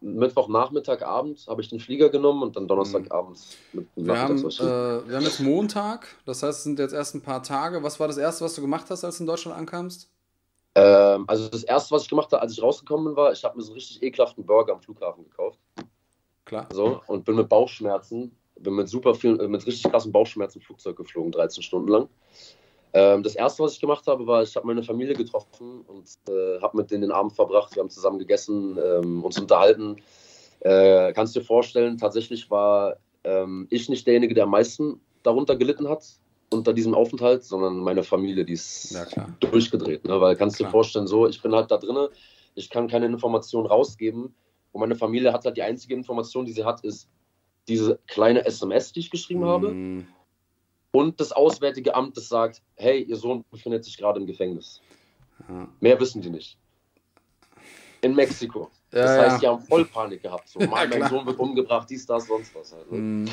Mittwochnachmittag, 0.00 1.02
Abend 1.02 1.46
habe 1.48 1.60
ich 1.60 1.68
den 1.68 1.80
Flieger 1.80 2.08
genommen 2.08 2.42
und 2.42 2.56
dann 2.56 2.66
Donnerstagabend 2.66 3.38
mit 3.72 3.88
dem 3.94 4.06
wir 4.06 4.18
haben, 4.18 4.38
äh, 4.38 5.08
wir 5.08 5.16
haben 5.16 5.24
jetzt 5.24 5.40
Montag, 5.40 6.06
das 6.24 6.42
heißt, 6.42 6.58
es 6.58 6.64
sind 6.64 6.78
jetzt 6.78 6.94
erst 6.94 7.14
ein 7.14 7.20
paar 7.20 7.42
Tage. 7.42 7.82
Was 7.82 8.00
war 8.00 8.06
das 8.06 8.16
Erste, 8.16 8.44
was 8.44 8.54
du 8.54 8.62
gemacht 8.62 8.86
hast, 8.88 9.04
als 9.04 9.18
du 9.18 9.24
in 9.24 9.26
Deutschland 9.26 9.56
ankamst? 9.58 10.10
Ähm, 10.74 11.24
also 11.26 11.48
das 11.48 11.64
Erste, 11.64 11.94
was 11.94 12.02
ich 12.02 12.08
gemacht 12.08 12.32
habe, 12.32 12.40
als 12.40 12.52
ich 12.52 12.62
rausgekommen 12.62 13.16
war, 13.16 13.32
ich 13.32 13.44
habe 13.44 13.56
mir 13.56 13.62
so 13.62 13.72
einen 13.72 13.76
richtig 13.76 14.02
ekelhaften 14.02 14.46
Burger 14.46 14.72
am 14.72 14.80
Flughafen 14.80 15.24
gekauft. 15.24 15.58
Klar. 16.46 16.68
So, 16.72 17.02
und 17.06 17.24
bin 17.24 17.36
mit 17.36 17.48
Bauchschmerzen, 17.48 18.36
bin 18.58 18.74
mit 18.74 18.88
super 18.88 19.14
vielen, 19.14 19.40
äh, 19.40 19.48
mit 19.48 19.66
richtig 19.66 19.90
krassen 19.90 20.12
Bauchschmerzen 20.12 20.58
im 20.58 20.64
Flugzeug 20.64 20.96
geflogen, 20.96 21.32
13 21.32 21.62
Stunden 21.62 21.88
lang. 21.88 22.08
Ähm, 22.96 23.22
das 23.22 23.34
erste, 23.34 23.62
was 23.62 23.74
ich 23.74 23.80
gemacht 23.80 24.06
habe, 24.06 24.26
war, 24.26 24.42
ich 24.42 24.56
habe 24.56 24.66
meine 24.66 24.82
Familie 24.82 25.12
getroffen 25.12 25.82
und 25.86 26.06
äh, 26.32 26.58
habe 26.62 26.78
mit 26.78 26.90
denen 26.90 27.02
den 27.02 27.12
Abend 27.12 27.34
verbracht. 27.34 27.74
Wir 27.74 27.82
haben 27.82 27.90
zusammen 27.90 28.18
gegessen, 28.18 28.78
ähm, 28.82 29.22
uns 29.22 29.38
unterhalten. 29.38 29.96
Äh, 30.60 31.12
kannst 31.12 31.36
dir 31.36 31.42
vorstellen, 31.42 31.98
tatsächlich 31.98 32.50
war 32.50 32.96
ähm, 33.24 33.66
ich 33.68 33.90
nicht 33.90 34.06
derjenige, 34.06 34.32
der 34.32 34.44
am 34.44 34.50
meisten 34.50 34.98
darunter 35.24 35.56
gelitten 35.56 35.90
hat 35.90 36.06
unter 36.50 36.72
diesem 36.72 36.94
Aufenthalt, 36.94 37.44
sondern 37.44 37.80
meine 37.80 38.02
Familie, 38.02 38.46
die 38.46 38.54
ist 38.54 38.96
durchgedreht. 39.40 40.06
Ne? 40.06 40.18
Weil 40.18 40.34
kannst 40.34 40.56
klar. 40.56 40.68
dir 40.68 40.72
vorstellen, 40.72 41.06
so, 41.06 41.28
ich 41.28 41.42
bin 41.42 41.54
halt 41.54 41.70
da 41.70 41.76
drin, 41.76 42.08
ich 42.54 42.70
kann 42.70 42.88
keine 42.88 43.04
Informationen 43.04 43.66
rausgeben 43.66 44.34
und 44.72 44.80
meine 44.80 44.94
Familie 44.94 45.34
hat 45.34 45.44
halt 45.44 45.58
die 45.58 45.62
einzige 45.62 45.92
Information, 45.92 46.46
die 46.46 46.52
sie 46.52 46.64
hat, 46.64 46.82
ist 46.82 47.10
diese 47.68 47.98
kleine 48.06 48.46
SMS, 48.46 48.92
die 48.92 49.00
ich 49.00 49.10
geschrieben 49.10 49.40
mm. 49.40 49.48
habe 49.48 50.06
und 50.96 51.20
das 51.20 51.30
Auswärtige 51.30 51.94
Amt, 51.94 52.16
das 52.16 52.30
sagt, 52.30 52.62
hey, 52.74 53.02
ihr 53.02 53.16
Sohn 53.16 53.44
befindet 53.50 53.84
sich 53.84 53.98
gerade 53.98 54.18
im 54.18 54.26
Gefängnis. 54.26 54.80
Ja. 55.46 55.68
Mehr 55.78 56.00
wissen 56.00 56.22
die 56.22 56.30
nicht. 56.30 56.56
In 58.00 58.14
Mexiko. 58.14 58.70
Ja, 58.92 59.02
das 59.02 59.18
heißt, 59.18 59.42
die 59.42 59.46
haben 59.46 59.62
voll 59.62 59.84
Panik 59.84 60.22
gehabt. 60.22 60.48
So, 60.48 60.58
mein, 60.70 60.88
mein 60.88 61.06
Sohn 61.10 61.26
wird 61.26 61.38
umgebracht, 61.38 61.86
dies, 61.90 62.06
das, 62.06 62.26
sonst 62.26 62.54
was. 62.54 62.74
Mhm. 62.88 63.28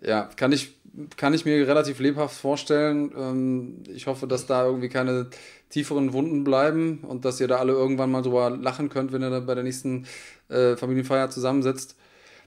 Ja, 0.00 0.30
kann 0.34 0.50
ich, 0.52 0.78
kann 1.18 1.34
ich 1.34 1.44
mir 1.44 1.68
relativ 1.68 1.98
lebhaft 1.98 2.40
vorstellen. 2.40 3.12
Ähm, 3.14 3.82
ich 3.94 4.06
hoffe, 4.06 4.26
dass 4.26 4.46
da 4.46 4.64
irgendwie 4.64 4.88
keine 4.88 5.28
tieferen 5.68 6.14
Wunden 6.14 6.42
bleiben 6.42 7.04
und 7.06 7.26
dass 7.26 7.38
ihr 7.38 7.48
da 7.48 7.56
alle 7.56 7.74
irgendwann 7.74 8.10
mal 8.10 8.22
drüber 8.22 8.48
lachen 8.48 8.88
könnt, 8.88 9.12
wenn 9.12 9.22
ihr 9.22 9.28
da 9.28 9.40
bei 9.40 9.54
der 9.54 9.64
nächsten 9.64 10.06
äh, 10.48 10.74
Familienfeier 10.74 11.28
zusammensitzt. 11.28 11.96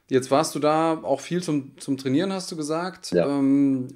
Jetzt 0.10 0.32
warst 0.32 0.56
du 0.56 0.60
da 0.60 1.00
auch 1.04 1.20
viel 1.22 1.44
zum, 1.44 1.78
zum 1.78 1.98
Trainieren, 1.98 2.34
hast 2.34 2.52
du 2.52 2.56
gesagt. 2.56 3.12
Ja. 3.12 3.28
Ähm, 3.28 3.90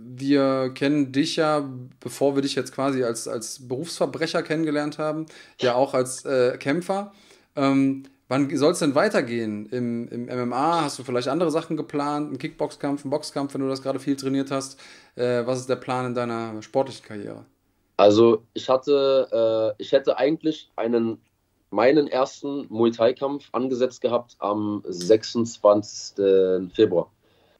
wir 0.00 0.70
kennen 0.74 1.12
dich 1.12 1.36
ja, 1.36 1.68
bevor 2.00 2.34
wir 2.34 2.42
dich 2.42 2.54
jetzt 2.54 2.74
quasi 2.74 3.02
als, 3.04 3.26
als 3.26 3.66
Berufsverbrecher 3.66 4.42
kennengelernt 4.42 4.98
haben, 4.98 5.26
ja 5.60 5.74
auch 5.74 5.94
als 5.94 6.24
äh, 6.24 6.56
Kämpfer. 6.58 7.12
Ähm, 7.56 8.04
wann 8.28 8.54
soll 8.56 8.72
es 8.72 8.78
denn 8.78 8.94
weitergehen? 8.94 9.66
Im, 9.66 10.08
Im 10.08 10.26
MMA 10.26 10.82
hast 10.82 10.98
du 10.98 11.04
vielleicht 11.04 11.28
andere 11.28 11.50
Sachen 11.50 11.76
geplant? 11.76 12.32
Ein 12.32 12.38
Kickboxkampf, 12.38 13.04
ein 13.04 13.10
Boxkampf, 13.10 13.54
wenn 13.54 13.60
du 13.60 13.68
das 13.68 13.82
gerade 13.82 13.98
viel 13.98 14.16
trainiert 14.16 14.50
hast? 14.50 14.78
Äh, 15.16 15.46
was 15.46 15.60
ist 15.60 15.68
der 15.68 15.76
Plan 15.76 16.06
in 16.06 16.14
deiner 16.14 16.62
sportlichen 16.62 17.04
Karriere? 17.04 17.44
Also 17.96 18.44
ich 18.54 18.68
hatte, 18.68 19.74
äh, 19.78 19.82
ich 19.82 19.92
hätte 19.92 20.18
eigentlich 20.18 20.70
einen 20.76 21.20
meinen 21.70 22.06
ersten 22.06 22.66
Muay 22.70 22.92
Thai-Kampf 22.92 23.48
angesetzt 23.52 24.00
gehabt 24.00 24.36
am 24.38 24.82
26. 24.86 26.14
Februar 26.74 27.10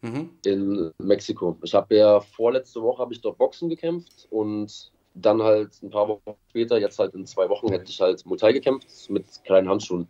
mhm. 0.03 0.31
in 0.45 0.93
Mexiko. 0.99 1.57
Ich 1.63 1.75
habe 1.75 1.97
ja 1.97 2.21
vorletzte 2.21 2.83
Woche 2.83 3.03
habe 3.03 3.13
ich 3.13 3.21
dort 3.21 3.39
Boxen 3.39 3.69
gekämpft 3.69 4.27
und 4.31 4.93
dann 5.15 5.43
halt 5.43 5.83
ein 5.83 5.91
paar 5.91 6.09
Wochen 6.09 6.35
später, 6.49 6.79
jetzt 6.79 6.99
halt 6.99 7.15
in 7.15 7.27
zwei 7.27 7.49
Wochen, 7.49 7.69
hätte 7.69 7.91
ich 7.91 8.01
halt 8.01 8.25
Muay 8.27 8.53
gekämpft 8.53 9.11
mit 9.11 9.27
kleinen 9.45 9.69
Handschuhen. 9.69 10.09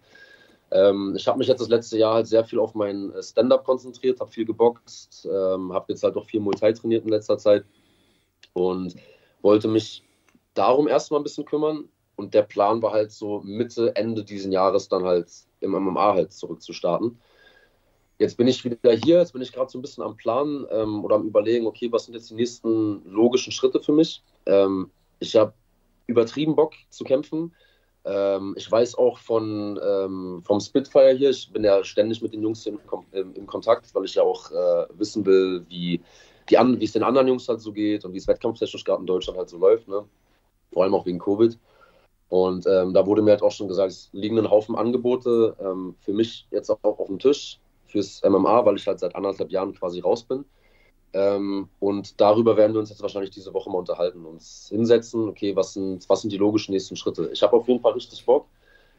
Ähm, 0.70 1.15
ich 1.16 1.27
habe 1.27 1.39
mich 1.39 1.48
jetzt 1.48 1.60
das 1.60 1.69
letzte 1.69 1.97
Jahr 1.97 2.15
halt 2.15 2.27
sehr 2.27 2.44
viel 2.44 2.59
auf 2.59 2.74
mein 2.74 3.12
äh, 3.12 3.23
Stand-up 3.23 3.65
konzentriert, 3.65 4.20
habe 4.20 4.31
viel 4.31 4.44
geboxt, 4.44 5.27
ähm, 5.31 5.73
habe 5.73 5.86
jetzt 5.89 6.02
halt 6.02 6.16
auch 6.16 6.27
viel 6.27 6.40
Muay 6.40 6.74
trainiert 6.74 7.05
in 7.05 7.10
letzter 7.10 7.39
Zeit 7.39 7.65
und 8.52 8.94
wollte 9.40 9.69
mich 9.69 10.05
darum 10.55 10.89
erstmal 10.89 11.20
ein 11.20 11.24
bisschen 11.24 11.44
kümmern. 11.44 11.89
Und 12.16 12.35
der 12.35 12.43
Plan 12.43 12.82
war 12.82 12.93
halt 12.93 13.12
so 13.12 13.40
Mitte, 13.44 13.94
Ende 13.94 14.24
diesen 14.24 14.51
Jahres 14.51 14.89
dann 14.89 15.05
halt 15.05 15.31
im 15.60 15.70
MMA 15.70 16.15
halt 16.15 16.32
zurückzustarten. 16.32 17.19
Jetzt 18.19 18.36
bin 18.36 18.49
ich 18.49 18.65
wieder 18.65 18.93
hier, 18.93 19.19
jetzt 19.19 19.32
bin 19.32 19.43
ich 19.43 19.53
gerade 19.53 19.70
so 19.70 19.78
ein 19.78 19.82
bisschen 19.82 20.03
am 20.03 20.16
Plan 20.16 20.66
ähm, 20.73 21.05
oder 21.05 21.15
am 21.15 21.27
Überlegen, 21.27 21.69
okay, 21.69 21.90
was 21.93 22.07
sind 22.07 22.15
jetzt 22.15 22.31
die 22.31 22.35
nächsten 22.35 23.09
logischen 23.09 23.53
Schritte 23.53 23.81
für 23.81 23.93
mich? 23.93 24.24
Ähm, 24.47 24.90
ich 25.20 25.36
habe 25.36 25.53
übertrieben 26.09 26.57
Bock 26.57 26.73
zu 26.90 27.05
kämpfen. 27.05 27.55
Ähm, 28.05 28.55
ich 28.57 28.70
weiß 28.70 28.97
auch 28.97 29.19
von, 29.19 29.78
ähm, 29.81 30.43
vom 30.45 30.59
Spitfire 30.59 31.12
hier, 31.12 31.31
ich 31.31 31.53
bin 31.53 31.62
ja 31.62 31.85
ständig 31.85 32.20
mit 32.20 32.32
den 32.32 32.43
Jungs 32.43 32.66
im, 32.66 32.81
im, 33.12 33.35
im 33.35 33.47
Kontakt, 33.47 33.95
weil 33.95 34.05
ich 34.05 34.16
ja 34.16 34.24
auch 34.24 34.51
äh, 34.51 34.86
wissen 34.95 35.24
will, 35.24 35.65
wie 35.69 36.01
es 36.51 36.93
den 36.93 37.03
anderen 37.05 37.28
Jungs 37.28 37.49
halt 37.49 37.61
so 37.61 37.73
geht 37.73 38.05
und 38.05 38.15
wie 38.15 38.19
es 38.19 38.27
wettkampftechnisch 38.27 38.82
gerade 38.82 39.01
in 39.01 39.07
Deutschland 39.07 39.39
halt 39.39 39.49
so 39.49 39.59
läuft, 39.59 39.86
ne? 39.86 40.05
vor 40.73 40.82
allem 40.82 40.95
auch 40.95 41.07
wegen 41.07 41.20
Covid. 41.20 41.57
Und 42.31 42.66
ähm, 42.66 42.95
da 42.95 43.07
wurde 43.07 43.23
mir 43.23 43.31
halt 43.32 43.43
auch 43.43 43.53
schon 43.53 43.69
gesagt, 43.69 43.93
es 43.93 44.09
liegen 44.12 44.39
ein 44.39 44.51
Haufen 44.51 44.74
Angebote 44.74 45.57
ähm, 45.61 45.95
für 46.01 46.12
mich 46.12 46.47
jetzt 46.51 46.69
auch 46.70 46.82
auf 46.82 47.07
dem 47.07 47.19
Tisch 47.19 47.61
fürs 47.89 48.23
MMA, 48.23 48.65
weil 48.65 48.77
ich 48.77 48.86
halt 48.86 49.01
seit 49.01 49.16
anderthalb 49.16 49.51
Jahren 49.51 49.74
quasi 49.74 50.01
raus 50.01 50.23
bin. 50.24 50.44
Ähm, 51.15 51.69
und 51.81 52.20
darüber 52.20 52.56
werden 52.56 52.74
wir 52.74 52.81
uns 52.81 52.90
jetzt 52.90 53.01
wahrscheinlich 53.01 53.31
diese 53.31 53.55
Woche 53.55 53.70
mal 53.70 53.78
unterhalten, 53.78 54.27
uns 54.27 54.69
hinsetzen, 54.69 55.28
okay, 55.28 55.56
was 55.56 55.73
sind, 55.73 56.09
was 56.09 56.20
sind 56.20 56.32
die 56.32 56.36
logischen 56.36 56.73
nächsten 56.73 56.97
Schritte? 56.97 57.31
Ich 57.32 57.43
habe 57.43 57.56
auf 57.56 57.66
jeden 57.66 57.81
Fall 57.81 57.93
richtig 57.93 58.24
Bock. 58.27 58.47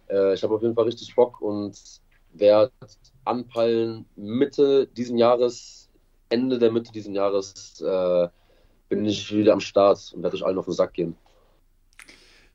Äh, 0.10 0.34
ich 0.34 0.44
habe 0.44 0.56
auf 0.56 0.62
jeden 0.62 0.74
Fall 0.74 0.86
richtig 0.86 1.16
Bock 1.16 1.40
und 1.42 1.80
werde 2.34 2.72
anpeilen, 3.26 4.06
Mitte 4.16 4.88
diesen 4.88 5.18
Jahres, 5.18 5.90
Ende 6.30 6.58
der 6.58 6.72
Mitte 6.72 6.92
diesen 6.92 7.14
Jahres, 7.14 7.82
äh, 7.82 8.28
bin 8.90 9.06
ich 9.06 9.32
wieder 9.34 9.54
am 9.54 9.60
Start 9.60 10.12
und 10.16 10.24
werde 10.24 10.36
euch 10.36 10.46
allen 10.46 10.58
auf 10.58 10.66
den 10.66 10.74
Sack 10.74 10.94
gehen. 10.94 11.16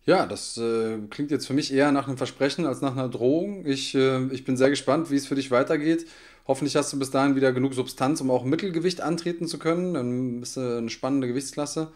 Ja, 0.07 0.27
das 0.27 0.59
äh, 0.59 0.99
klingt 1.09 1.31
jetzt 1.31 1.47
für 1.47 1.55
mich 1.55 1.73
eher 1.73 1.91
nach 1.91 2.07
einem 2.07 2.19
Versprechen 2.19 2.67
als 2.67 2.83
nach 2.83 2.93
einer 2.93 3.09
Drohung. 3.09 3.65
Ich, 3.65 3.95
äh, 3.95 4.27
ich 4.27 4.45
bin 4.45 4.57
sehr 4.57 4.71
gespannt, 4.71 5.11
wie 5.11 5.17
es 5.17 5.27
für 5.27 5.35
dich 5.35 5.51
weitergeht. 5.51 6.07
Hoffentlich 6.47 6.77
hast 6.77 6.93
du 6.93 6.99
bis 6.99 7.11
dahin 7.11 7.37
wieder 7.37 7.53
genug 7.53 7.73
Substanz, 7.73 8.21
um 8.21 8.31
auch 8.31 8.45
Mittelgewicht 8.45 9.01
antreten 9.01 9.47
zu 9.47 9.59
können. 9.59 9.95
Dann 9.95 10.41
bist 10.41 10.59
du 10.59 10.79
eine 10.79 10.91
spannende 10.91 11.27
Gewichtsklasse. 11.27 11.89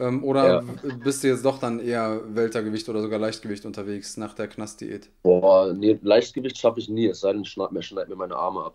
Ähm, 0.00 0.24
oder 0.24 0.64
ja. 0.64 0.94
bist 1.04 1.22
du 1.22 1.28
jetzt 1.28 1.44
doch 1.44 1.58
dann 1.58 1.78
eher 1.78 2.20
Weltergewicht 2.34 2.88
oder 2.88 3.00
sogar 3.00 3.20
Leichtgewicht 3.20 3.64
unterwegs 3.64 4.16
nach 4.16 4.34
der 4.34 4.48
Knastdiät? 4.48 5.08
Boah, 5.22 5.72
nee, 5.72 5.98
Leichtgewicht 6.02 6.58
schaffe 6.58 6.80
ich 6.80 6.88
nie, 6.88 7.06
es 7.06 7.20
sei 7.20 7.32
denn, 7.32 7.42
ich 7.42 7.50
schneide 7.50 7.74
mir, 7.74 7.82
schneid 7.82 8.08
mir 8.08 8.16
meine 8.16 8.34
Arme 8.34 8.64
ab. 8.64 8.74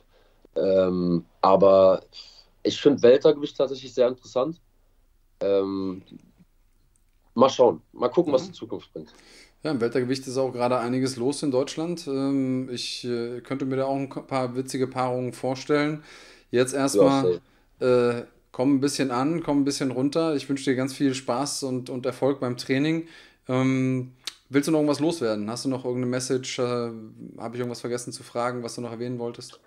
Ähm, 0.55 1.25
aber 1.41 2.01
ich 2.63 2.79
finde 2.79 3.01
Weltergewicht 3.01 3.57
tatsächlich 3.57 3.93
sehr 3.93 4.07
interessant. 4.07 4.61
Ähm, 5.41 6.03
Mal 7.37 7.49
schauen. 7.51 7.81
Mal 7.93 8.09
gucken, 8.09 8.33
was 8.33 8.47
die 8.47 8.51
Zukunft 8.51 8.91
bringt. 8.91 9.13
Ja, 9.61 9.69
im 9.69 9.79
Weltergewicht 9.79 10.25
ist 10.25 10.37
auch 10.37 10.51
gerade 10.51 10.79
einiges 10.79 11.17
los 11.17 11.43
in 11.43 11.51
Deutschland. 11.51 12.07
Ähm, 12.07 12.67
ich 12.71 13.05
äh, 13.05 13.41
könnte 13.41 13.65
mir 13.65 13.75
da 13.75 13.85
auch 13.85 13.95
ein 13.95 14.09
paar 14.09 14.55
witzige 14.55 14.87
Paarungen 14.87 15.33
vorstellen. 15.33 16.03
Jetzt 16.49 16.73
erstmal 16.73 17.39
äh, 17.79 18.23
komm 18.51 18.77
ein 18.77 18.79
bisschen 18.79 19.11
an, 19.11 19.43
komm 19.43 19.61
ein 19.61 19.65
bisschen 19.65 19.91
runter. 19.91 20.35
Ich 20.35 20.49
wünsche 20.49 20.63
dir 20.63 20.75
ganz 20.75 20.93
viel 20.93 21.13
Spaß 21.13 21.61
und, 21.61 21.91
und 21.91 22.07
Erfolg 22.07 22.39
beim 22.39 22.57
Training. 22.57 23.07
Ähm, 23.47 24.13
willst 24.49 24.67
du 24.67 24.71
noch 24.71 24.79
irgendwas 24.79 24.99
loswerden? 24.99 25.47
Hast 25.47 25.63
du 25.65 25.69
noch 25.69 25.85
irgendeine 25.85 26.09
Message? 26.09 26.57
Äh, 26.57 26.63
Habe 26.63 27.53
ich 27.53 27.59
irgendwas 27.59 27.81
vergessen 27.81 28.11
zu 28.13 28.23
fragen, 28.23 28.63
was 28.63 28.73
du 28.73 28.81
noch 28.81 28.91
erwähnen 28.91 29.19
wolltest? 29.19 29.59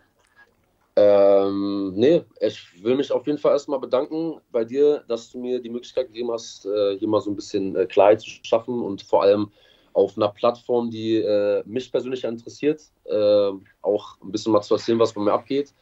Ähm, 1.02 1.94
nee, 1.94 2.22
ich 2.40 2.84
will 2.84 2.94
mich 2.94 3.10
auf 3.10 3.26
jeden 3.26 3.38
Fall 3.38 3.52
erstmal 3.52 3.78
bedanken 3.78 4.38
bei 4.52 4.66
dir, 4.66 5.02
dass 5.08 5.30
du 5.30 5.38
mir 5.38 5.58
die 5.58 5.70
Möglichkeit 5.70 6.08
gegeben 6.08 6.30
hast, 6.30 6.66
äh, 6.66 6.98
hier 6.98 7.08
mal 7.08 7.22
so 7.22 7.30
ein 7.30 7.36
bisschen 7.36 7.74
äh, 7.74 7.86
Klarheit 7.86 8.20
zu 8.20 8.28
schaffen 8.42 8.82
und 8.82 9.00
vor 9.00 9.22
allem 9.22 9.50
auf 9.94 10.18
einer 10.18 10.28
Plattform, 10.28 10.90
die 10.90 11.16
äh, 11.16 11.62
mich 11.64 11.90
persönlich 11.90 12.24
interessiert, 12.24 12.82
äh, 13.04 13.50
auch 13.80 14.20
ein 14.22 14.30
bisschen 14.30 14.52
mal 14.52 14.60
zu 14.60 14.74
erzählen, 14.74 14.98
was 14.98 15.14
bei 15.14 15.22
mir 15.22 15.32
abgeht. 15.32 15.72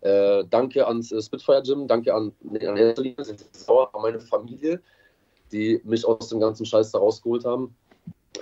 Äh, 0.00 0.42
danke 0.50 0.84
ans 0.88 1.12
äh, 1.12 1.22
Spitfire 1.22 1.62
Gym, 1.62 1.86
danke 1.86 2.12
an, 2.12 2.32
nee, 2.42 2.66
an 2.66 2.76
erster 2.76 3.02
Linie 3.02 3.24
an 3.68 4.02
meine 4.02 4.18
Familie, 4.18 4.80
die 5.52 5.80
mich 5.84 6.04
aus 6.04 6.30
dem 6.30 6.40
ganzen 6.40 6.66
Scheiß 6.66 6.90
da 6.90 6.98
rausgeholt 6.98 7.44
haben. 7.44 7.76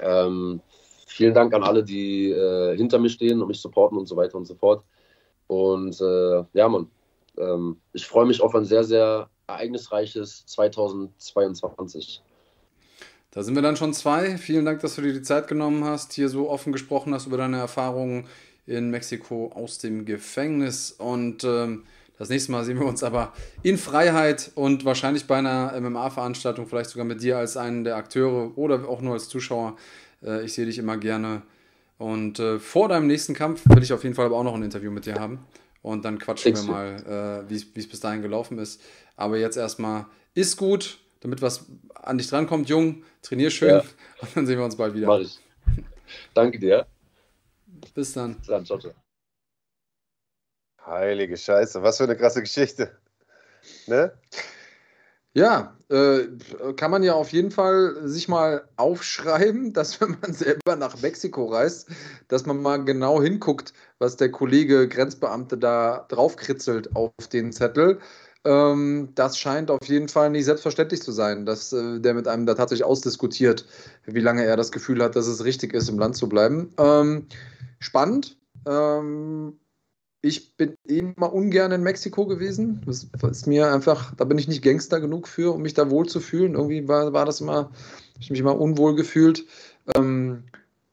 Ähm, 0.01 0.63
vielen 1.07 1.35
Dank 1.35 1.53
an 1.53 1.63
alle, 1.63 1.85
die 1.85 2.35
hinter 2.75 2.99
mir 2.99 3.11
stehen 3.11 3.43
und 3.43 3.49
mich 3.49 3.61
supporten 3.61 3.99
und 3.99 4.07
so 4.07 4.17
weiter 4.17 4.39
und 4.39 4.47
so 4.47 4.55
fort. 4.55 4.83
Und 5.47 6.01
äh, 6.01 6.45
ja, 6.53 6.69
Mann, 6.69 6.89
ähm, 7.37 7.81
ich 7.93 8.07
freue 8.07 8.27
mich 8.27 8.41
auf 8.41 8.55
ein 8.55 8.65
sehr, 8.65 8.85
sehr 8.85 9.29
ereignisreiches 9.47 10.47
2022. 10.47 12.23
Da 13.31 13.43
sind 13.43 13.55
wir 13.55 13.63
dann 13.63 13.77
schon 13.77 13.95
zwei. 13.95 14.37
Vielen 14.37 14.65
Dank, 14.65 14.81
dass 14.81 14.97
du 14.97 15.03
dir 15.03 15.13
die 15.13 15.23
Zeit 15.23 15.49
genommen 15.49 15.85
hast, 15.85 16.13
hier 16.13 16.29
so 16.29 16.51
offen 16.51 16.73
gesprochen 16.73 17.15
hast 17.15 17.27
über 17.27 17.39
deine 17.39 17.59
Erfahrungen 17.59 18.27
in 18.67 18.91
Mexiko 18.91 19.51
aus 19.55 19.79
dem 19.79 20.05
Gefängnis. 20.05 20.93
Und 20.93 21.43
ähm, 21.45 21.85
das 22.19 22.29
nächste 22.29 22.53
Mal 22.53 22.65
sehen 22.65 22.79
wir 22.79 22.87
uns 22.87 23.03
aber 23.03 23.33
in 23.63 23.79
Freiheit 23.79 24.53
und 24.55 24.85
wahrscheinlich 24.85 25.27
bei 25.27 25.39
einer 25.39 25.73
MMA-Veranstaltung, 25.81 26.67
vielleicht 26.67 26.91
sogar 26.91 27.07
mit 27.07 27.23
dir 27.23 27.39
als 27.39 27.57
einen 27.57 27.85
der 27.85 27.97
Akteure 27.97 28.57
oder 28.57 28.89
auch 28.89 29.01
nur 29.01 29.15
als 29.15 29.29
Zuschauer. 29.29 29.77
Äh, 30.23 30.45
ich 30.45 30.53
sehe 30.53 30.67
dich 30.67 30.79
immer 30.79 30.99
gerne. 30.99 31.43
Und 32.03 32.41
äh, 32.41 32.59
vor 32.59 32.89
deinem 32.89 33.07
nächsten 33.07 33.33
Kampf 33.33 33.63
will 33.65 33.81
ich 33.81 33.93
auf 33.93 34.03
jeden 34.03 34.17
Fall 34.17 34.27
aber 34.27 34.37
auch 34.37 34.43
noch 34.43 34.57
ein 34.57 34.65
Interview 34.65 34.91
mit 34.91 35.07
dir 35.07 35.21
haben. 35.21 35.47
Und 35.83 36.05
dann 36.05 36.19
quatschen 36.19 36.57
wir 36.57 36.63
mal, 36.65 37.45
äh, 37.47 37.49
wie 37.49 37.55
es 37.55 37.89
bis 37.89 38.01
dahin 38.01 38.23
gelaufen 38.23 38.59
ist. 38.59 38.83
Aber 39.15 39.39
jetzt 39.39 39.57
erstmal, 39.57 40.07
ist 40.35 40.57
gut, 40.57 40.99
damit 41.21 41.43
was 41.43 41.67
an 41.95 42.19
dich 42.19 42.27
drankommt, 42.27 42.69
Jung, 42.69 43.05
trainier 43.23 43.51
schön 43.51 43.69
ja. 43.69 43.85
und 44.21 44.35
dann 44.35 44.49
sehen 44.49 44.59
wir 44.59 44.65
uns 44.65 44.75
bald 44.75 44.95
wieder. 44.95 45.07
Mach 45.07 45.21
ich. 45.21 45.39
Danke 46.35 46.59
dir. 46.59 46.89
Bis 47.95 48.15
dann. 48.15 48.35
Bis 48.35 48.49
dann, 48.49 48.67
ciao, 48.67 48.81
ciao. 48.81 48.95
Heilige 50.85 51.37
Scheiße, 51.37 51.85
was 51.85 51.99
für 51.99 52.05
eine 52.05 52.17
krasse 52.17 52.41
Geschichte. 52.41 52.99
Ne? 53.87 54.13
Ja, 55.35 55.79
äh, 55.89 56.29
kann 56.77 56.91
man 56.91 57.03
ja 57.03 57.15
auf 57.15 57.33
jeden 57.33 57.51
Fall 57.51 57.97
sich 58.07 58.29
mal 58.29 58.69
aufschreiben, 58.77 59.73
dass 59.73 60.01
wenn 60.01 60.17
man 60.21 60.35
selber 60.35 60.77
nach 60.77 61.01
Mexiko 61.01 61.47
reist, 61.47 61.89
dass 62.29 62.45
man 62.47 62.61
mal 62.61 62.85
genau 62.85 63.23
hinguckt, 63.23 63.73
was 63.99 64.17
der 64.17 64.31
Kollege 64.31 64.89
Grenzbeamte 64.89 65.57
da 65.57 66.07
draufkritzelt 66.09 66.95
auf 66.95 67.13
den 67.33 67.53
Zettel. 67.53 67.99
Ähm, 68.45 69.11
das 69.15 69.39
scheint 69.39 69.71
auf 69.71 69.85
jeden 69.87 70.09
Fall 70.09 70.31
nicht 70.31 70.45
selbstverständlich 70.45 71.01
zu 71.03 71.13
sein, 71.13 71.47
dass 71.47 71.73
äh, 71.73 72.01
der 72.01 72.13
mit 72.15 72.29
einem 72.29 72.45
da 72.45 72.55
tatsächlich 72.55 72.85
ausdiskutiert, 72.85 73.67
wie 74.05 74.21
lange 74.21 74.45
er 74.45 74.57
das 74.57 74.73
Gefühl 74.73 75.03
hat, 75.03 75.17
dass 75.17 75.27
es 75.27 75.45
richtig 75.45 75.73
ist, 75.75 75.89
im 75.89 75.99
Land 75.99 76.17
zu 76.17 76.29
bleiben. 76.29 76.75
Ähm, 76.79 77.29
spannend. 77.79 78.37
Ähm, 78.67 79.59
ich 80.23 80.57
bin 80.57 80.77
immer 80.85 81.33
ungern 81.33 81.73
in 81.73 81.83
Mexiko 81.83 82.27
gewesen. 82.27 82.81
Das 82.87 83.07
ist 83.31 83.47
mir 83.47 83.73
einfach, 83.73 84.15
da 84.15 84.25
bin 84.25 84.39
ich 84.39 84.47
nicht 84.47 84.63
Gangster 84.63 85.01
genug 85.01 85.27
für, 85.27 85.53
um 85.53 85.63
mich 85.63 85.75
da 85.75 85.91
wohl 85.91 86.09
zu 86.09 86.21
fühlen. 86.21 86.55
Irgendwie 86.55 86.87
war, 86.87 87.13
war 87.13 87.27
das 87.27 87.41
immer, 87.41 87.57
habe 87.57 87.73
ich 88.21 88.31
mich 88.31 88.39
immer 88.39 88.59
unwohl 88.59 88.95
gefühlt. 88.95 89.45
Ähm, 89.97 90.45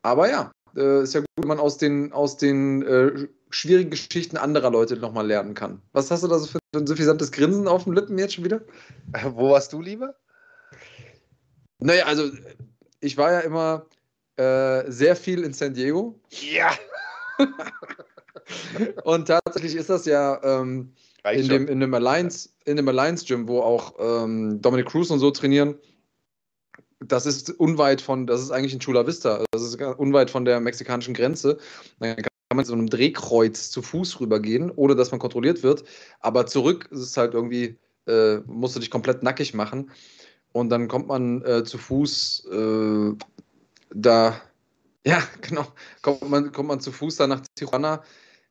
aber 0.01 0.29
ja, 0.29 0.51
äh, 0.75 1.03
ist 1.03 1.13
ja 1.13 1.19
gut, 1.19 1.29
wenn 1.37 1.47
man 1.47 1.59
aus 1.59 1.77
den, 1.77 2.11
aus 2.11 2.37
den 2.37 2.81
äh, 2.81 3.27
schwierigen 3.51 3.91
Geschichten 3.91 4.35
anderer 4.35 4.71
Leute 4.71 4.97
nochmal 4.97 5.27
lernen 5.27 5.53
kann. 5.53 5.79
Was 5.93 6.09
hast 6.09 6.23
du 6.23 6.27
da 6.27 6.39
so 6.39 6.47
für 6.47 6.59
ein 6.75 6.87
suffisantes 6.87 7.31
Grinsen 7.31 7.67
auf 7.67 7.83
den 7.83 7.93
Lippen 7.93 8.17
jetzt 8.17 8.33
schon 8.33 8.45
wieder? 8.45 8.61
Wo 9.35 9.51
warst 9.51 9.73
du 9.73 9.81
lieber? 9.81 10.15
Naja, 11.77 12.05
also 12.05 12.31
ich 12.99 13.15
war 13.15 13.31
ja 13.31 13.39
immer 13.41 13.85
äh, 14.37 14.89
sehr 14.89 15.15
viel 15.15 15.43
in 15.43 15.53
San 15.53 15.75
Diego. 15.75 16.19
Ja. 16.29 16.71
Und 19.03 19.27
tatsächlich 19.27 19.75
ist 19.75 19.89
das 19.89 20.05
ja 20.05 20.39
ähm, 20.43 20.93
in, 21.31 21.47
dem, 21.47 21.67
in, 21.67 21.79
dem 21.79 21.93
Alliance, 21.93 22.49
in 22.65 22.77
dem 22.77 22.87
Alliance 22.87 23.25
Gym, 23.25 23.47
wo 23.47 23.61
auch 23.61 23.93
ähm, 23.99 24.61
Dominic 24.61 24.87
Cruz 24.87 25.09
und 25.09 25.19
so 25.19 25.31
trainieren. 25.31 25.75
Das 26.99 27.25
ist 27.25 27.49
unweit 27.51 28.01
von, 28.01 28.27
das 28.27 28.41
ist 28.41 28.51
eigentlich 28.51 28.73
in 28.73 28.79
Chula 28.79 29.07
Vista, 29.07 29.43
das 29.51 29.63
ist 29.63 29.81
unweit 29.81 30.29
von 30.29 30.43
der 30.43 30.59
mexikanischen 30.59 31.13
Grenze. 31.13 31.57
Dann 31.99 32.17
kann 32.17 32.29
man 32.53 32.65
so 32.65 32.73
einem 32.73 32.89
Drehkreuz 32.89 33.69
zu 33.69 33.81
Fuß 33.81 34.19
rübergehen, 34.19 34.71
ohne 34.75 34.95
dass 34.95 35.11
man 35.11 35.19
kontrolliert 35.19 35.63
wird. 35.63 35.83
Aber 36.19 36.45
zurück 36.45 36.89
ist 36.91 36.99
es 36.99 37.15
halt 37.15 37.33
irgendwie, 37.33 37.77
äh, 38.07 38.37
musst 38.47 38.75
du 38.75 38.79
dich 38.79 38.91
komplett 38.91 39.23
nackig 39.23 39.53
machen. 39.53 39.91
Und 40.51 40.69
dann 40.69 40.87
kommt 40.87 41.07
man 41.07 41.43
äh, 41.43 41.63
zu 41.63 41.77
Fuß 41.77 42.47
äh, 42.51 43.13
da, 43.93 44.41
ja, 45.05 45.23
genau, 45.41 45.67
kommt 46.01 46.29
man, 46.29 46.51
kommt 46.51 46.69
man 46.69 46.79
zu 46.79 46.91
Fuß 46.91 47.17
da 47.17 47.27
nach 47.27 47.41
Tijuana 47.55 48.03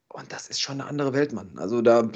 und 0.08 0.32
das 0.32 0.48
ist 0.48 0.60
schon 0.60 0.80
eine 0.80 0.88
andere 0.88 1.12
Welt, 1.12 1.32
Mann. 1.32 1.52
Also 1.56 1.82
da 1.82 2.08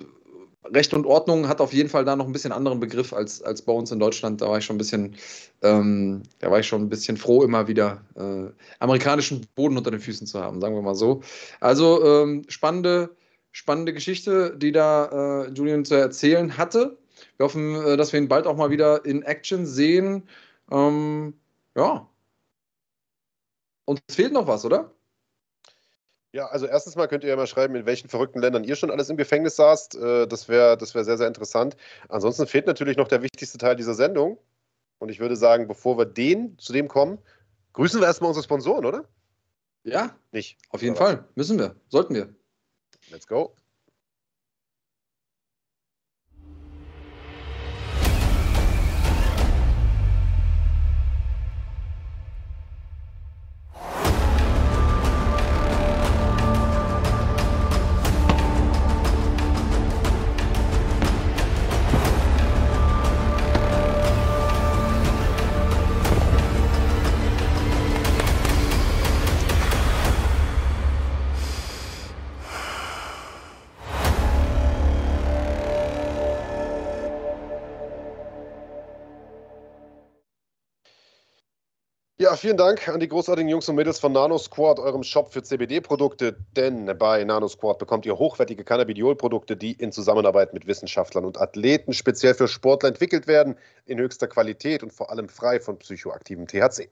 Recht 0.65 0.95
und 0.95 1.07
Ordnung 1.07 1.49
hat 1.49 1.61
auf 1.61 1.73
jeden 1.73 1.89
Fall 1.89 2.05
da 2.05 2.15
noch 2.15 2.27
ein 2.27 2.33
bisschen 2.33 2.53
anderen 2.53 2.79
Begriff 2.79 3.13
als, 3.13 3.43
als 3.43 3.63
bei 3.63 3.73
uns 3.73 3.91
in 3.91 3.99
Deutschland. 3.99 4.41
Da 4.41 4.49
war 4.49 4.59
ich 4.59 4.65
schon 4.65 4.77
ein 4.77 4.79
bisschen, 4.79 5.17
ähm, 5.63 6.23
da 6.39 6.51
war 6.51 6.61
ich 6.61 6.69
schon 6.69 6.83
ein 6.83 6.89
bisschen 6.89 7.17
froh, 7.17 7.43
immer 7.43 7.67
wieder 7.67 8.05
äh, 8.15 8.51
amerikanischen 8.79 9.47
Boden 9.57 9.77
unter 9.77 9.91
den 9.91 10.01
Füßen 10.01 10.27
zu 10.27 10.41
haben, 10.41 10.61
sagen 10.61 10.75
wir 10.75 10.83
mal 10.83 10.95
so. 10.95 11.21
Also 11.61 12.05
ähm, 12.05 12.45
spannende, 12.49 13.17
spannende 13.51 13.93
Geschichte, 13.93 14.57
die 14.57 14.73
da 14.73 15.47
äh, 15.47 15.51
Julian 15.51 15.85
zu 15.85 15.95
erzählen 15.97 16.57
hatte. 16.57 16.97
Wir 17.37 17.45
hoffen, 17.45 17.75
äh, 17.85 17.97
dass 17.97 18.13
wir 18.13 18.21
ihn 18.21 18.29
bald 18.29 18.47
auch 18.47 18.57
mal 18.57 18.71
wieder 18.71 19.05
in 19.05 19.23
Action 19.23 19.67
sehen. 19.67 20.29
Ähm, 20.71 21.35
ja. 21.77 22.09
Und 23.85 24.01
es 24.07 24.15
fehlt 24.15 24.33
noch 24.33 24.47
was, 24.47 24.65
oder? 24.65 24.93
Ja, 26.33 26.47
also 26.47 26.67
erstens 26.67 26.97
mal 26.97 27.09
könnt 27.09 27.25
ihr 27.25 27.31
ja 27.31 27.37
mal 27.37 27.47
schreiben, 27.47 27.75
in 27.75 27.85
welchen 27.85 28.09
verrückten 28.09 28.41
Ländern 28.41 28.65
ihr 28.65 28.75
schon 28.75 28.91
alles 28.91 29.11
im 29.11 29.19
Gefängnis 29.19 29.57
saßt. 29.57 29.97
Äh, 29.97 30.27
das 30.27 30.49
wäre 30.49 30.79
das 30.79 30.95
wär 30.95 31.05
sehr, 31.05 31.19
sehr 31.19 31.29
interessant. 31.29 31.77
Ansonsten 32.09 32.47
fehlt 32.47 32.67
natürlich 32.67 32.97
noch 32.97 33.09
der 33.09 33.23
wichtigste 33.23 33.59
Teil 33.59 33.77
dieser 33.77 33.95
Sendung. 33.95 34.39
Und 34.99 35.11
ich 35.11 35.21
würde 35.21 35.37
sagen, 35.37 35.69
bevor 35.69 35.99
wir 35.99 36.07
den 36.07 36.59
zu 36.59 36.73
dem 36.73 36.89
kommen, 36.89 37.19
grüßen 37.75 38.01
wir 38.01 38.07
erstmal 38.07 38.29
unsere 38.29 38.45
Sponsoren, 38.45 38.87
oder? 38.87 39.05
Ja. 39.85 40.17
Nicht. 40.31 40.59
Auf 40.71 40.81
jeden 40.81 40.97
Fall. 40.97 41.29
Müssen 41.35 41.59
wir. 41.59 41.77
Sollten 41.89 42.15
wir. 42.15 42.35
Let's 43.11 43.27
go. 43.27 43.55
Vielen 82.37 82.57
Dank 82.57 82.89
an 82.89 83.01
die 83.01 83.09
großartigen 83.09 83.49
Jungs 83.49 83.69
und 83.69 83.75
Mädels 83.75 83.99
von 83.99 84.13
NanoSquad, 84.13 84.79
eurem 84.79 85.03
Shop 85.03 85.33
für 85.33 85.43
CBD-Produkte. 85.43 86.37
Denn 86.57 86.87
bei 86.99 87.23
NanoSquad 87.25 87.79
bekommt 87.79 88.07
ihr 88.07 88.19
hochwertige 88.19 88.65
Cannabidiol-Produkte, 88.65 89.57
die 89.57 89.73
in 89.73 89.93
Zusammenarbeit 89.93 90.55
mit 90.55 90.67
Wissenschaftlern 90.67 91.25
und 91.25 91.41
Athleten 91.41 91.93
speziell 91.93 92.35
für 92.35 92.49
Sportler 92.49 92.89
entwickelt 92.89 93.27
werden, 93.27 93.57
in 93.87 93.99
höchster 93.99 94.29
Qualität 94.29 94.83
und 94.83 94.93
vor 94.93 95.11
allem 95.11 95.29
frei 95.29 95.61
von 95.61 95.79
psychoaktivem 95.79 96.47
THC. 96.47 96.89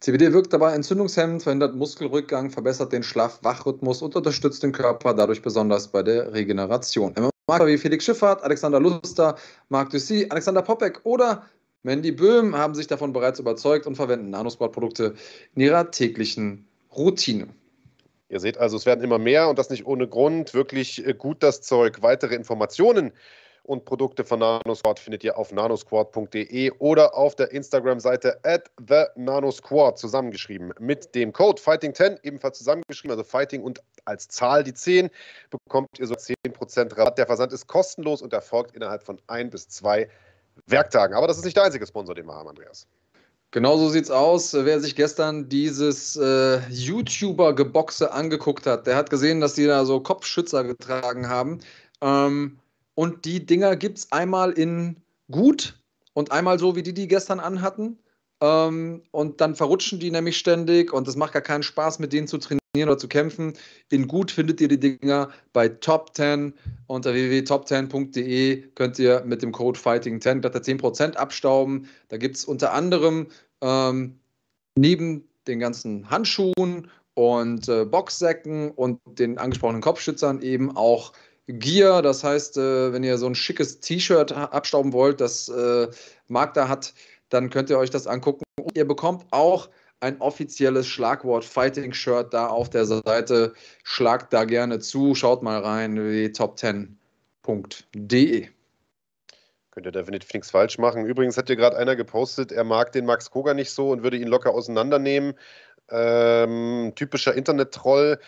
CBD 0.00 0.32
wirkt 0.32 0.52
dabei 0.52 0.74
entzündungshemmend, 0.74 1.42
verhindert 1.42 1.74
Muskelrückgang, 1.74 2.50
verbessert 2.50 2.92
den 2.92 3.02
Schlaf-Wach-Rhythmus 3.02 4.02
und 4.02 4.16
unterstützt 4.16 4.62
den 4.62 4.72
Körper 4.72 5.14
dadurch 5.14 5.42
besonders 5.42 5.88
bei 5.88 6.02
der 6.02 6.32
Regeneration. 6.32 7.14
MMA 7.16 7.66
wie 7.66 7.78
Felix 7.78 8.04
Schifffahrt, 8.04 8.42
Alexander 8.42 8.80
Luster, 8.80 9.36
Marc 9.68 9.90
Dussy, 9.90 10.26
Alexander 10.28 10.62
Popek 10.62 11.00
oder 11.04 11.44
Mandy 11.82 12.12
Böhm 12.12 12.56
haben 12.56 12.74
sich 12.74 12.86
davon 12.86 13.12
bereits 13.12 13.38
überzeugt 13.38 13.86
und 13.86 13.94
verwenden 13.96 14.30
Nanosport-Produkte 14.30 15.14
in 15.54 15.62
ihrer 15.62 15.90
täglichen 15.90 16.66
Routine. 16.94 17.48
Ihr 18.28 18.40
seht 18.40 18.58
also, 18.58 18.76
es 18.76 18.86
werden 18.86 19.04
immer 19.04 19.18
mehr 19.18 19.48
und 19.48 19.58
das 19.58 19.70
nicht 19.70 19.86
ohne 19.86 20.08
Grund. 20.08 20.52
Wirklich 20.52 21.06
äh, 21.06 21.14
gut 21.14 21.42
das 21.42 21.60
Zeug. 21.62 22.02
Weitere 22.02 22.34
Informationen 22.34 23.12
und 23.66 23.84
Produkte 23.84 24.24
von 24.24 24.38
Nanosquad 24.40 24.98
findet 24.98 25.24
ihr 25.24 25.36
auf 25.36 25.52
nanosquad.de 25.52 26.70
oder 26.78 27.16
auf 27.16 27.34
der 27.34 27.50
Instagram-Seite 27.52 28.40
at 28.44 28.70
the 28.78 29.04
Nanosquad 29.16 29.98
zusammengeschrieben. 29.98 30.72
Mit 30.78 31.14
dem 31.14 31.32
Code 31.32 31.60
Fighting10 31.60 32.18
ebenfalls 32.22 32.58
zusammengeschrieben, 32.58 33.10
also 33.10 33.24
Fighting 33.24 33.62
und 33.62 33.82
als 34.04 34.28
Zahl 34.28 34.62
die 34.62 34.74
10, 34.74 35.10
bekommt 35.50 35.88
ihr 35.98 36.06
so 36.06 36.14
10% 36.14 36.96
Rabatt. 36.96 37.18
Der 37.18 37.26
Versand 37.26 37.52
ist 37.52 37.66
kostenlos 37.66 38.22
und 38.22 38.32
erfolgt 38.32 38.76
innerhalb 38.76 39.02
von 39.02 39.20
ein 39.26 39.50
bis 39.50 39.68
zwei 39.68 40.08
Werktagen. 40.66 41.14
Aber 41.14 41.26
das 41.26 41.38
ist 41.38 41.44
nicht 41.44 41.56
der 41.56 41.64
einzige 41.64 41.86
Sponsor, 41.86 42.14
den 42.14 42.26
wir 42.26 42.34
haben, 42.34 42.48
Andreas. 42.48 42.86
Genau 43.50 43.78
so 43.78 43.88
sieht's 43.88 44.10
aus. 44.10 44.52
Wer 44.52 44.80
sich 44.80 44.96
gestern 44.96 45.48
dieses 45.48 46.16
äh, 46.16 46.58
YouTuber-Geboxe 46.68 48.12
angeguckt 48.12 48.66
hat, 48.66 48.86
der 48.86 48.96
hat 48.96 49.08
gesehen, 49.10 49.40
dass 49.40 49.54
die 49.54 49.66
da 49.66 49.84
so 49.84 50.00
Kopfschützer 50.00 50.64
getragen 50.64 51.28
haben. 51.28 51.60
Ähm, 52.00 52.58
und 52.94 53.24
die 53.24 53.44
Dinger 53.46 53.76
gibt's 53.76 54.10
einmal 54.10 54.52
in 54.52 54.96
gut 55.30 55.78
und 56.12 56.32
einmal 56.32 56.58
so, 56.58 56.76
wie 56.76 56.82
die 56.82 56.94
die 56.94 57.08
gestern 57.08 57.40
anhatten. 57.40 57.98
Ähm, 58.40 59.02
und 59.12 59.40
dann 59.40 59.54
verrutschen 59.54 59.98
die 59.98 60.10
nämlich 60.10 60.36
ständig 60.36 60.92
und 60.92 61.08
es 61.08 61.16
macht 61.16 61.32
gar 61.32 61.42
keinen 61.42 61.62
Spaß, 61.62 61.98
mit 61.98 62.12
denen 62.12 62.28
zu 62.28 62.38
trainieren 62.38 62.88
oder 62.88 62.98
zu 62.98 63.08
kämpfen. 63.08 63.54
In 63.90 64.06
gut 64.08 64.30
findet 64.30 64.60
ihr 64.60 64.68
die 64.68 64.78
Dinger 64.78 65.30
bei 65.52 65.68
Top 65.68 66.14
10 66.14 66.52
unter 66.86 67.14
www.top10.de 67.14 68.68
könnt 68.74 68.98
ihr 68.98 69.22
mit 69.24 69.42
dem 69.42 69.52
Code 69.52 69.78
Fighting10 69.78 70.40
glatt 70.40 70.54
10% 70.54 71.14
abstauben. 71.14 71.88
Da 72.08 72.18
gibt 72.18 72.36
es 72.36 72.44
unter 72.44 72.72
anderem 72.72 73.28
ähm, 73.62 74.18
neben 74.74 75.26
den 75.46 75.58
ganzen 75.58 76.10
Handschuhen 76.10 76.90
und 77.14 77.68
äh, 77.68 77.86
Boxsäcken 77.86 78.70
und 78.72 79.00
den 79.06 79.38
angesprochenen 79.38 79.80
Kopfschützern 79.80 80.42
eben 80.42 80.76
auch 80.76 81.12
Gear. 81.46 82.02
Das 82.02 82.22
heißt, 82.24 82.58
äh, 82.58 82.92
wenn 82.92 83.04
ihr 83.04 83.16
so 83.16 83.26
ein 83.26 83.34
schickes 83.34 83.80
T-Shirt 83.80 84.32
abstauben 84.32 84.92
wollt, 84.92 85.20
das 85.20 85.48
äh, 85.48 85.88
Marc 86.28 86.54
da 86.54 86.68
hat, 86.68 86.92
dann 87.28 87.50
könnt 87.50 87.70
ihr 87.70 87.78
euch 87.78 87.90
das 87.90 88.06
angucken. 88.06 88.44
Und 88.60 88.76
ihr 88.76 88.86
bekommt 88.86 89.26
auch 89.30 89.68
ein 90.00 90.20
offizielles 90.20 90.86
Schlagwort 90.86 91.44
Fighting 91.44 91.92
Shirt 91.92 92.32
da 92.32 92.46
auf 92.48 92.70
der 92.70 92.84
Seite. 92.84 93.52
Schlagt 93.82 94.32
da 94.32 94.44
gerne 94.44 94.78
zu, 94.78 95.14
schaut 95.14 95.42
mal 95.42 95.60
rein, 95.60 95.96
www.top10.de. 95.96 98.48
Könnt 99.70 99.86
ihr 99.86 99.92
definitiv 99.92 100.32
nichts 100.32 100.50
falsch 100.50 100.78
machen. 100.78 101.06
Übrigens 101.06 101.36
hat 101.36 101.48
hier 101.48 101.56
gerade 101.56 101.76
einer 101.76 101.96
gepostet, 101.96 102.50
er 102.50 102.64
mag 102.64 102.92
den 102.92 103.04
Max 103.04 103.30
Koga 103.30 103.52
nicht 103.54 103.70
so 103.70 103.90
und 103.90 104.02
würde 104.02 104.16
ihn 104.16 104.28
locker 104.28 104.54
auseinandernehmen. 104.54 105.34
Ähm, 105.90 106.92
typischer 106.96 107.34
Internet-Troll. 107.34 108.18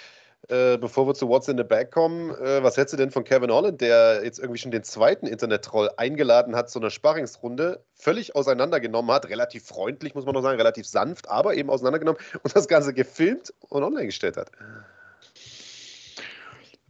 Äh, 0.46 0.78
bevor 0.78 1.06
wir 1.06 1.14
zu 1.14 1.28
What's 1.28 1.48
in 1.48 1.58
the 1.58 1.64
Bag 1.64 1.90
kommen, 1.90 2.30
äh, 2.30 2.62
was 2.62 2.76
hältst 2.76 2.92
du 2.92 2.96
denn 2.96 3.10
von 3.10 3.24
Kevin 3.24 3.50
Holland, 3.50 3.80
der 3.80 4.24
jetzt 4.24 4.38
irgendwie 4.38 4.58
schon 4.58 4.70
den 4.70 4.84
zweiten 4.84 5.26
Internet-Troll 5.26 5.90
eingeladen 5.96 6.54
hat 6.54 6.70
zu 6.70 6.78
einer 6.78 6.90
Sparringsrunde, 6.90 7.84
völlig 7.94 8.36
auseinandergenommen 8.36 9.10
hat, 9.10 9.28
relativ 9.28 9.66
freundlich, 9.66 10.14
muss 10.14 10.24
man 10.24 10.34
noch 10.34 10.42
sagen, 10.42 10.56
relativ 10.56 10.86
sanft, 10.86 11.28
aber 11.28 11.54
eben 11.54 11.68
auseinandergenommen 11.68 12.20
und 12.42 12.56
das 12.56 12.68
Ganze 12.68 12.94
gefilmt 12.94 13.52
und 13.68 13.82
online 13.82 14.06
gestellt 14.06 14.36
hat? 14.36 14.50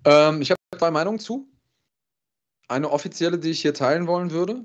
Ähm, 0.05 0.43
ich 0.43 0.51
habe 0.51 0.61
zwei 0.79 0.91
Meinungen 0.91 1.19
zu. 1.19 1.49
Eine 2.69 2.91
offizielle, 2.91 3.39
die 3.39 3.51
ich 3.51 3.63
hier 3.63 3.75
teilen 3.75 4.07
wollen 4.07 4.31
würde. 4.31 4.65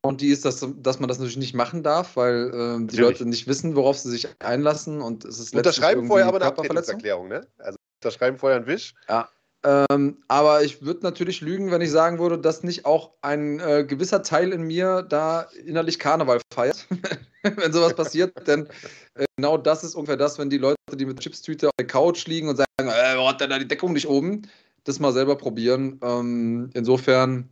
Und 0.00 0.20
die 0.22 0.28
ist, 0.28 0.44
dass, 0.44 0.66
dass 0.76 1.00
man 1.00 1.08
das 1.08 1.18
natürlich 1.18 1.36
nicht 1.36 1.54
machen 1.54 1.82
darf, 1.82 2.16
weil 2.16 2.50
äh, 2.82 2.86
die 2.86 2.96
Leute 2.96 3.26
nicht 3.26 3.46
wissen, 3.46 3.76
worauf 3.76 3.98
sie 3.98 4.10
sich 4.10 4.28
einlassen. 4.38 5.02
Und 5.02 5.24
es 5.24 5.38
ist 5.38 5.54
Unterschreiben 5.54 6.06
vorher 6.06 6.26
aber 6.26 6.38
eine 6.38 6.46
Abtretungserklärung, 6.46 7.28
ne? 7.28 7.46
Also 7.58 7.77
unterschreiben 8.02 8.38
vorher 8.38 8.58
einen 8.58 8.66
Wisch. 8.66 8.94
Ja. 9.08 9.28
Ähm, 9.64 10.22
aber 10.28 10.62
ich 10.62 10.82
würde 10.82 11.00
natürlich 11.02 11.40
lügen, 11.40 11.72
wenn 11.72 11.80
ich 11.80 11.90
sagen 11.90 12.20
würde, 12.20 12.38
dass 12.38 12.62
nicht 12.62 12.86
auch 12.86 13.12
ein 13.22 13.58
äh, 13.58 13.84
gewisser 13.84 14.22
Teil 14.22 14.52
in 14.52 14.62
mir 14.62 15.02
da 15.02 15.48
innerlich 15.64 15.98
Karneval 15.98 16.40
feiert, 16.54 16.86
wenn 17.42 17.72
sowas 17.72 17.94
passiert. 17.94 18.46
Denn 18.46 18.68
äh, 19.14 19.26
genau 19.36 19.58
das 19.58 19.82
ist 19.82 19.96
ungefähr 19.96 20.16
das, 20.16 20.38
wenn 20.38 20.48
die 20.48 20.58
Leute, 20.58 20.76
die 20.94 21.06
mit 21.06 21.18
Chipstüte 21.18 21.68
auf 21.68 21.74
der 21.78 21.88
Couch 21.88 22.26
liegen 22.26 22.48
und 22.48 22.56
sagen, 22.56 22.68
äh, 22.78 23.26
hat 23.26 23.40
der 23.40 23.48
da 23.48 23.58
die 23.58 23.66
Deckung 23.66 23.92
nicht 23.92 24.08
oben? 24.08 24.42
Das 24.84 25.00
mal 25.00 25.12
selber 25.12 25.36
probieren. 25.36 25.98
Ähm, 26.02 26.70
insofern 26.74 27.48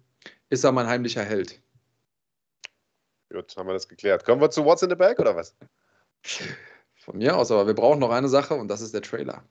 ist 0.49 0.63
er 0.63 0.71
mein 0.71 0.87
heimlicher 0.87 1.25
Held. 1.25 1.61
Gut, 3.33 3.57
haben 3.57 3.67
wir 3.67 3.73
das 3.73 3.89
geklärt. 3.89 4.25
Kommen 4.25 4.41
wir 4.41 4.51
zu 4.51 4.65
What's 4.65 4.83
in 4.83 4.91
the 4.91 4.97
Bag 4.97 5.19
oder 5.19 5.35
was? 5.35 5.57
Von 6.95 7.19
mir 7.19 7.37
aus, 7.37 7.51
aber 7.51 7.67
wir 7.67 7.75
brauchen 7.75 7.99
noch 7.99 8.11
eine 8.11 8.29
Sache 8.29 8.55
und 8.55 8.69
das 8.69 8.81
ist 8.81 8.95
der 8.95 9.03
Trailer. 9.03 9.43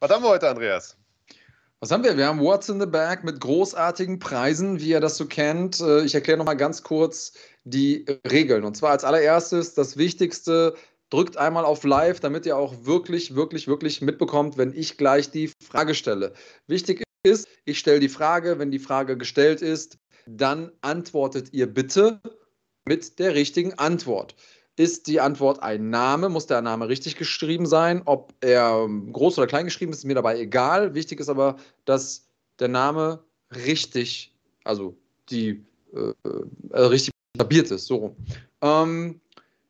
Was 0.00 0.10
haben 0.10 0.22
wir 0.22 0.28
heute, 0.28 0.48
Andreas? 0.48 0.96
Was 1.80 1.90
haben 1.90 2.04
wir? 2.04 2.16
Wir 2.16 2.26
haben 2.26 2.40
What's 2.40 2.68
in 2.68 2.80
the 2.80 2.86
Bag 2.86 3.24
mit 3.24 3.40
großartigen 3.40 4.20
Preisen, 4.20 4.78
wie 4.78 4.90
ihr 4.90 5.00
das 5.00 5.16
so 5.16 5.26
kennt. 5.26 5.80
Äh, 5.80 6.04
ich 6.04 6.14
erkläre 6.14 6.38
nochmal 6.38 6.56
ganz 6.56 6.82
kurz 6.82 7.32
die 7.64 8.06
Regeln. 8.30 8.64
Und 8.64 8.76
zwar 8.76 8.92
als 8.92 9.04
allererstes 9.04 9.74
das 9.74 9.96
Wichtigste, 9.96 10.74
drückt 11.10 11.36
einmal 11.36 11.64
auf 11.64 11.84
Live, 11.84 12.20
damit 12.20 12.46
ihr 12.46 12.56
auch 12.56 12.86
wirklich, 12.86 13.34
wirklich, 13.34 13.68
wirklich 13.68 14.00
mitbekommt, 14.00 14.56
wenn 14.56 14.72
ich 14.72 14.96
gleich 14.96 15.30
die 15.30 15.50
Frage 15.62 15.94
stelle. 15.94 16.32
Wichtig 16.66 17.02
ist, 17.24 17.48
ich 17.64 17.78
stelle 17.78 18.00
die 18.00 18.08
Frage, 18.08 18.58
wenn 18.58 18.70
die 18.70 18.78
Frage 18.78 19.16
gestellt 19.16 19.60
ist, 19.60 19.98
dann 20.26 20.72
antwortet 20.80 21.52
ihr 21.52 21.66
bitte 21.66 22.20
mit 22.84 23.18
der 23.18 23.34
richtigen 23.34 23.74
Antwort. 23.74 24.34
Ist 24.76 25.06
die 25.06 25.20
Antwort 25.20 25.62
ein 25.62 25.90
Name? 25.90 26.28
Muss 26.28 26.46
der 26.46 26.60
Name 26.60 26.88
richtig 26.88 27.16
geschrieben 27.16 27.66
sein? 27.66 28.02
Ob 28.06 28.34
er 28.40 28.88
groß 29.12 29.38
oder 29.38 29.46
klein 29.46 29.66
geschrieben 29.66 29.92
ist, 29.92 29.98
ist 29.98 30.04
mir 30.04 30.14
dabei 30.14 30.38
egal. 30.40 30.94
Wichtig 30.94 31.20
ist 31.20 31.28
aber, 31.28 31.56
dass 31.84 32.26
der 32.58 32.68
Name 32.68 33.22
richtig, 33.54 34.34
also 34.64 34.96
die 35.30 35.64
äh, 35.94 36.12
äh, 36.72 36.78
richtig 36.78 37.12
etabliert 37.34 37.70
ist. 37.70 37.86
So. 37.86 38.16
Ähm, 38.62 39.20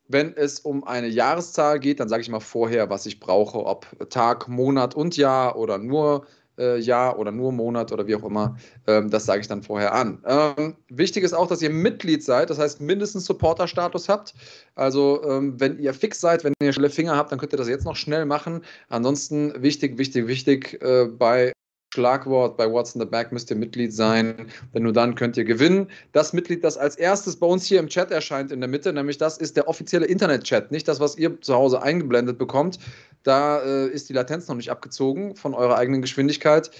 wenn 0.08 0.34
es 0.36 0.60
um 0.60 0.84
eine 0.84 1.08
Jahreszahl 1.08 1.80
geht, 1.80 2.00
dann 2.00 2.08
sage 2.08 2.22
ich 2.22 2.28
mal 2.28 2.40
vorher, 2.40 2.90
was 2.90 3.06
ich 3.06 3.20
brauche, 3.20 3.64
ob 3.64 3.86
Tag, 4.10 4.48
Monat 4.48 4.94
und 4.94 5.16
Jahr 5.16 5.56
oder 5.56 5.78
nur 5.78 6.26
äh, 6.58 6.78
Jahr 6.78 7.18
oder 7.18 7.32
nur 7.32 7.52
Monat 7.52 7.92
oder 7.92 8.06
wie 8.06 8.14
auch 8.16 8.24
immer. 8.24 8.56
Ähm, 8.86 9.10
das 9.10 9.26
sage 9.26 9.40
ich 9.40 9.48
dann 9.48 9.62
vorher 9.62 9.94
an. 9.94 10.22
Ähm, 10.26 10.76
wichtig 10.88 11.24
ist 11.24 11.34
auch, 11.34 11.48
dass 11.48 11.62
ihr 11.62 11.70
Mitglied 11.70 12.22
seid, 12.22 12.50
das 12.50 12.58
heißt 12.58 12.80
mindestens 12.80 13.24
Supporter-Status 13.26 14.08
habt. 14.08 14.34
Also 14.74 15.22
ähm, 15.24 15.58
wenn 15.58 15.78
ihr 15.78 15.94
fix 15.94 16.20
seid, 16.20 16.44
wenn 16.44 16.52
ihr 16.62 16.72
schnelle 16.72 16.90
Finger 16.90 17.16
habt, 17.16 17.32
dann 17.32 17.38
könnt 17.38 17.52
ihr 17.52 17.58
das 17.58 17.68
jetzt 17.68 17.84
noch 17.84 17.96
schnell 17.96 18.24
machen. 18.24 18.62
Ansonsten 18.88 19.62
wichtig, 19.62 19.98
wichtig, 19.98 20.26
wichtig 20.26 20.80
äh, 20.82 21.06
bei 21.06 21.52
Schlagwort 21.94 22.56
bei 22.56 22.70
What's 22.70 22.94
in 22.94 23.00
the 23.00 23.06
Back 23.06 23.30
müsst 23.30 23.50
ihr 23.50 23.56
Mitglied 23.56 23.92
sein, 23.92 24.50
denn 24.74 24.82
nur 24.82 24.92
dann 24.92 25.14
könnt 25.14 25.36
ihr 25.36 25.44
gewinnen. 25.44 25.88
Das 26.10 26.32
Mitglied, 26.32 26.64
das 26.64 26.76
als 26.76 26.96
erstes 26.96 27.36
bei 27.36 27.46
uns 27.46 27.66
hier 27.66 27.78
im 27.78 27.86
Chat 27.86 28.10
erscheint 28.10 28.50
in 28.50 28.60
der 28.60 28.68
Mitte, 28.68 28.92
nämlich 28.92 29.16
das 29.16 29.38
ist 29.38 29.56
der 29.56 29.68
offizielle 29.68 30.06
Internet-Chat, 30.06 30.72
nicht 30.72 30.88
das, 30.88 30.98
was 30.98 31.16
ihr 31.16 31.40
zu 31.40 31.54
Hause 31.54 31.82
eingeblendet 31.82 32.36
bekommt. 32.36 32.80
Da 33.24 33.60
äh, 33.62 33.88
ist 33.88 34.08
die 34.08 34.12
Latenz 34.12 34.46
noch 34.46 34.54
nicht 34.54 34.70
abgezogen 34.70 35.34
von 35.34 35.54
eurer 35.54 35.76
eigenen 35.76 36.02
Geschwindigkeit. 36.02 36.70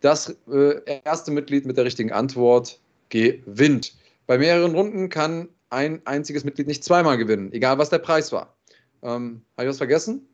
Das 0.00 0.36
äh, 0.50 1.00
erste 1.04 1.30
Mitglied 1.30 1.64
mit 1.64 1.76
der 1.76 1.84
richtigen 1.84 2.10
Antwort 2.10 2.80
gewinnt. 3.10 3.94
Bei 4.26 4.38
mehreren 4.38 4.74
Runden 4.74 5.08
kann 5.10 5.48
ein 5.70 6.02
einziges 6.04 6.44
Mitglied 6.44 6.66
nicht 6.66 6.82
zweimal 6.82 7.18
gewinnen, 7.18 7.52
egal 7.52 7.78
was 7.78 7.90
der 7.90 7.98
Preis 7.98 8.32
war. 8.32 8.56
Ähm, 9.02 9.42
Habe 9.56 9.64
ich 9.64 9.68
was 9.68 9.78
vergessen? 9.78 10.26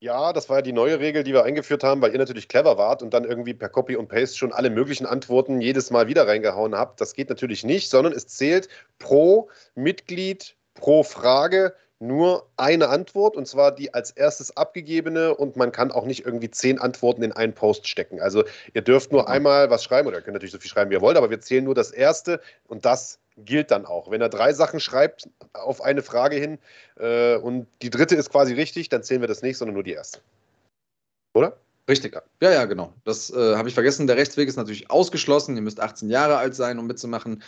Ja, 0.00 0.32
das 0.32 0.50
war 0.50 0.58
ja 0.58 0.62
die 0.62 0.72
neue 0.72 1.00
Regel, 1.00 1.22
die 1.24 1.32
wir 1.32 1.44
eingeführt 1.44 1.82
haben, 1.82 2.02
weil 2.02 2.12
ihr 2.12 2.18
natürlich 2.18 2.48
clever 2.48 2.76
wart 2.76 3.02
und 3.02 3.14
dann 3.14 3.24
irgendwie 3.24 3.54
per 3.54 3.70
Copy 3.70 3.96
und 3.96 4.08
Paste 4.08 4.36
schon 4.36 4.52
alle 4.52 4.68
möglichen 4.68 5.06
Antworten 5.06 5.60
jedes 5.60 5.90
Mal 5.90 6.08
wieder 6.08 6.26
reingehauen 6.26 6.74
habt. 6.74 7.00
Das 7.00 7.14
geht 7.14 7.30
natürlich 7.30 7.64
nicht, 7.64 7.88
sondern 7.88 8.12
es 8.12 8.26
zählt 8.26 8.68
pro 8.98 9.48
Mitglied, 9.74 10.56
pro 10.74 11.04
Frage 11.04 11.74
nur 12.06 12.46
eine 12.56 12.88
Antwort 12.88 13.36
und 13.36 13.46
zwar 13.46 13.72
die 13.72 13.94
als 13.94 14.10
erstes 14.10 14.56
abgegebene 14.56 15.34
und 15.34 15.56
man 15.56 15.72
kann 15.72 15.90
auch 15.90 16.04
nicht 16.04 16.24
irgendwie 16.24 16.50
zehn 16.50 16.78
Antworten 16.78 17.22
in 17.22 17.32
einen 17.32 17.54
Post 17.54 17.88
stecken. 17.88 18.20
Also 18.20 18.44
ihr 18.72 18.82
dürft 18.82 19.12
nur 19.12 19.28
einmal 19.28 19.70
was 19.70 19.84
schreiben 19.84 20.08
oder 20.08 20.18
ihr 20.18 20.22
könnt 20.22 20.34
natürlich 20.34 20.52
so 20.52 20.58
viel 20.58 20.70
schreiben, 20.70 20.90
wie 20.90 20.94
ihr 20.94 21.00
wollt, 21.00 21.16
aber 21.16 21.30
wir 21.30 21.40
zählen 21.40 21.64
nur 21.64 21.74
das 21.74 21.90
erste 21.90 22.40
und 22.68 22.84
das 22.84 23.18
gilt 23.36 23.70
dann 23.70 23.86
auch. 23.86 24.10
Wenn 24.10 24.20
er 24.20 24.28
drei 24.28 24.52
Sachen 24.52 24.80
schreibt 24.80 25.28
auf 25.52 25.82
eine 25.82 26.02
Frage 26.02 26.36
hin 26.36 26.58
äh, 26.98 27.36
und 27.36 27.66
die 27.82 27.90
dritte 27.90 28.14
ist 28.14 28.30
quasi 28.30 28.54
richtig, 28.54 28.88
dann 28.88 29.02
zählen 29.02 29.20
wir 29.20 29.28
das 29.28 29.42
nicht, 29.42 29.58
sondern 29.58 29.74
nur 29.74 29.82
die 29.82 29.92
erste. 29.92 30.20
Oder? 31.34 31.56
Richtig, 31.88 32.16
ja, 32.40 32.50
ja, 32.50 32.64
genau. 32.64 32.94
Das 33.04 33.30
äh, 33.30 33.56
habe 33.56 33.68
ich 33.68 33.74
vergessen. 33.74 34.06
Der 34.06 34.16
Rechtsweg 34.16 34.48
ist 34.48 34.56
natürlich 34.56 34.90
ausgeschlossen. 34.90 35.54
Ihr 35.56 35.62
müsst 35.62 35.80
18 35.80 36.08
Jahre 36.08 36.38
alt 36.38 36.54
sein, 36.54 36.78
um 36.78 36.86
mitzumachen. 36.86 37.42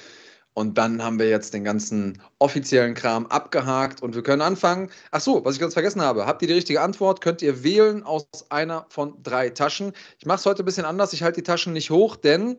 Und 0.58 0.78
dann 0.78 1.02
haben 1.02 1.18
wir 1.18 1.28
jetzt 1.28 1.52
den 1.52 1.64
ganzen 1.64 2.22
offiziellen 2.38 2.94
Kram 2.94 3.26
abgehakt 3.26 4.02
und 4.02 4.14
wir 4.14 4.22
können 4.22 4.40
anfangen. 4.40 4.90
Ach 5.10 5.20
so, 5.20 5.44
was 5.44 5.54
ich 5.54 5.60
ganz 5.60 5.74
vergessen 5.74 6.00
habe. 6.00 6.24
Habt 6.24 6.40
ihr 6.40 6.48
die 6.48 6.54
richtige 6.54 6.80
Antwort? 6.80 7.20
Könnt 7.20 7.42
ihr 7.42 7.62
wählen 7.62 8.02
aus 8.02 8.26
einer 8.48 8.86
von 8.88 9.22
drei 9.22 9.50
Taschen. 9.50 9.92
Ich 10.18 10.24
mache 10.24 10.38
es 10.38 10.46
heute 10.46 10.62
ein 10.62 10.64
bisschen 10.64 10.86
anders. 10.86 11.12
Ich 11.12 11.22
halte 11.22 11.42
die 11.42 11.46
Taschen 11.46 11.74
nicht 11.74 11.90
hoch, 11.90 12.16
denn 12.16 12.58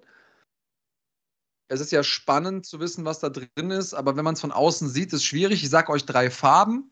es 1.69 1.81
ist 1.81 1.91
ja 1.91 2.03
spannend 2.03 2.67
zu 2.67 2.79
wissen, 2.79 3.03
was 3.03 3.17
da 3.17 3.29
drin 3.29 3.71
ist, 3.71 3.95
aber 3.95 4.15
wenn 4.15 4.23
man 4.23 4.35
es 4.35 4.41
von 4.41 4.51
außen 4.51 4.89
sieht, 4.89 5.07
ist 5.07 5.21
es 5.21 5.23
schwierig. 5.23 5.63
Ich 5.63 5.71
sage 5.71 5.91
euch 5.91 6.05
drei 6.05 6.29
Farben. 6.29 6.91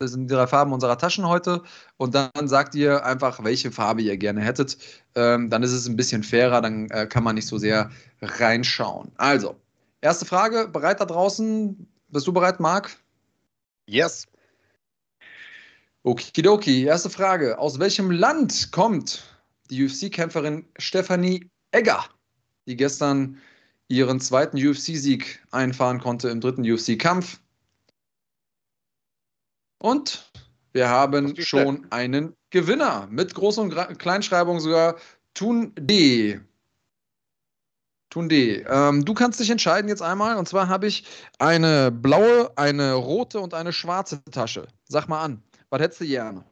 Das 0.00 0.10
sind 0.10 0.28
die 0.28 0.34
drei 0.34 0.48
Farben 0.48 0.72
unserer 0.72 0.98
Taschen 0.98 1.28
heute. 1.28 1.62
Und 1.96 2.16
dann 2.16 2.48
sagt 2.48 2.74
ihr 2.74 3.04
einfach, 3.06 3.44
welche 3.44 3.70
Farbe 3.70 4.02
ihr 4.02 4.16
gerne 4.16 4.40
hättet. 4.40 4.78
Ähm, 5.14 5.48
dann 5.48 5.62
ist 5.62 5.72
es 5.72 5.86
ein 5.86 5.94
bisschen 5.94 6.24
fairer, 6.24 6.60
dann 6.60 6.90
äh, 6.90 7.06
kann 7.06 7.22
man 7.22 7.36
nicht 7.36 7.46
so 7.46 7.56
sehr 7.56 7.92
reinschauen. 8.20 9.12
Also, 9.16 9.54
erste 10.00 10.24
Frage, 10.24 10.68
bereit 10.68 11.00
da 11.00 11.04
draußen? 11.04 11.86
Bist 12.08 12.26
du 12.26 12.32
bereit, 12.32 12.60
Marc? 12.60 12.96
Yes. 13.86 14.26
Okidoki, 16.02 16.84
erste 16.84 17.10
Frage. 17.10 17.58
Aus 17.58 17.78
welchem 17.78 18.10
Land 18.10 18.72
kommt 18.72 19.22
die 19.70 19.84
UFC-Kämpferin 19.84 20.66
Stephanie 20.78 21.48
Egger, 21.72 22.04
die 22.66 22.76
gestern 22.76 23.38
ihren 23.88 24.20
zweiten 24.20 24.56
UFC-Sieg 24.56 25.44
einfahren 25.50 26.00
konnte 26.00 26.28
im 26.30 26.40
dritten 26.40 26.62
UFC-Kampf. 26.62 27.40
Und 29.78 30.30
wir 30.72 30.88
haben 30.88 31.40
schon 31.40 31.86
einen 31.90 32.34
Gewinner 32.50 33.08
mit 33.10 33.34
Groß- 33.34 33.60
und 33.60 33.98
Kleinschreibung 33.98 34.60
sogar 34.60 34.96
Tun 35.34 35.72
D. 35.78 36.40
Tun 38.10 38.28
D. 38.28 38.64
Ähm, 38.68 39.04
du 39.04 39.14
kannst 39.14 39.38
dich 39.38 39.50
entscheiden 39.50 39.88
jetzt 39.88 40.02
einmal. 40.02 40.36
Und 40.36 40.48
zwar 40.48 40.68
habe 40.68 40.88
ich 40.88 41.06
eine 41.38 41.92
blaue, 41.92 42.50
eine 42.56 42.94
rote 42.94 43.40
und 43.40 43.54
eine 43.54 43.72
schwarze 43.72 44.22
Tasche. 44.24 44.66
Sag 44.88 45.06
mal 45.08 45.22
an. 45.22 45.42
Was 45.70 45.80
hättest 45.80 46.00
du 46.00 46.06
gerne? 46.06 46.44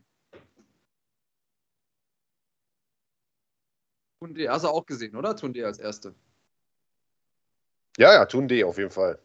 Tun 4.20 4.34
D. 4.34 4.48
Hast 4.48 4.64
du 4.64 4.68
auch 4.68 4.86
gesehen, 4.86 5.16
oder? 5.16 5.34
Tun 5.36 5.52
D 5.52 5.64
als 5.64 5.78
erste. 5.78 6.14
Ja, 7.96 8.12
ja, 8.12 8.24
Tun 8.26 8.46
D 8.46 8.62
auf 8.62 8.78
jeden 8.78 8.92
Fall. 8.92 9.18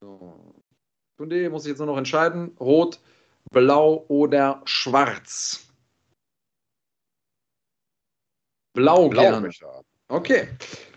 So. 0.00 0.54
Tun 1.16 1.30
D 1.30 1.48
muss 1.48 1.64
ich 1.64 1.70
jetzt 1.70 1.78
nur 1.78 1.86
noch 1.86 1.96
entscheiden. 1.96 2.56
Rot, 2.58 3.00
blau 3.52 4.04
oder 4.08 4.62
schwarz. 4.64 5.71
Blau, 8.74 9.08
Blau 9.08 9.22
gerne. 9.22 9.50
Okay. 10.08 10.48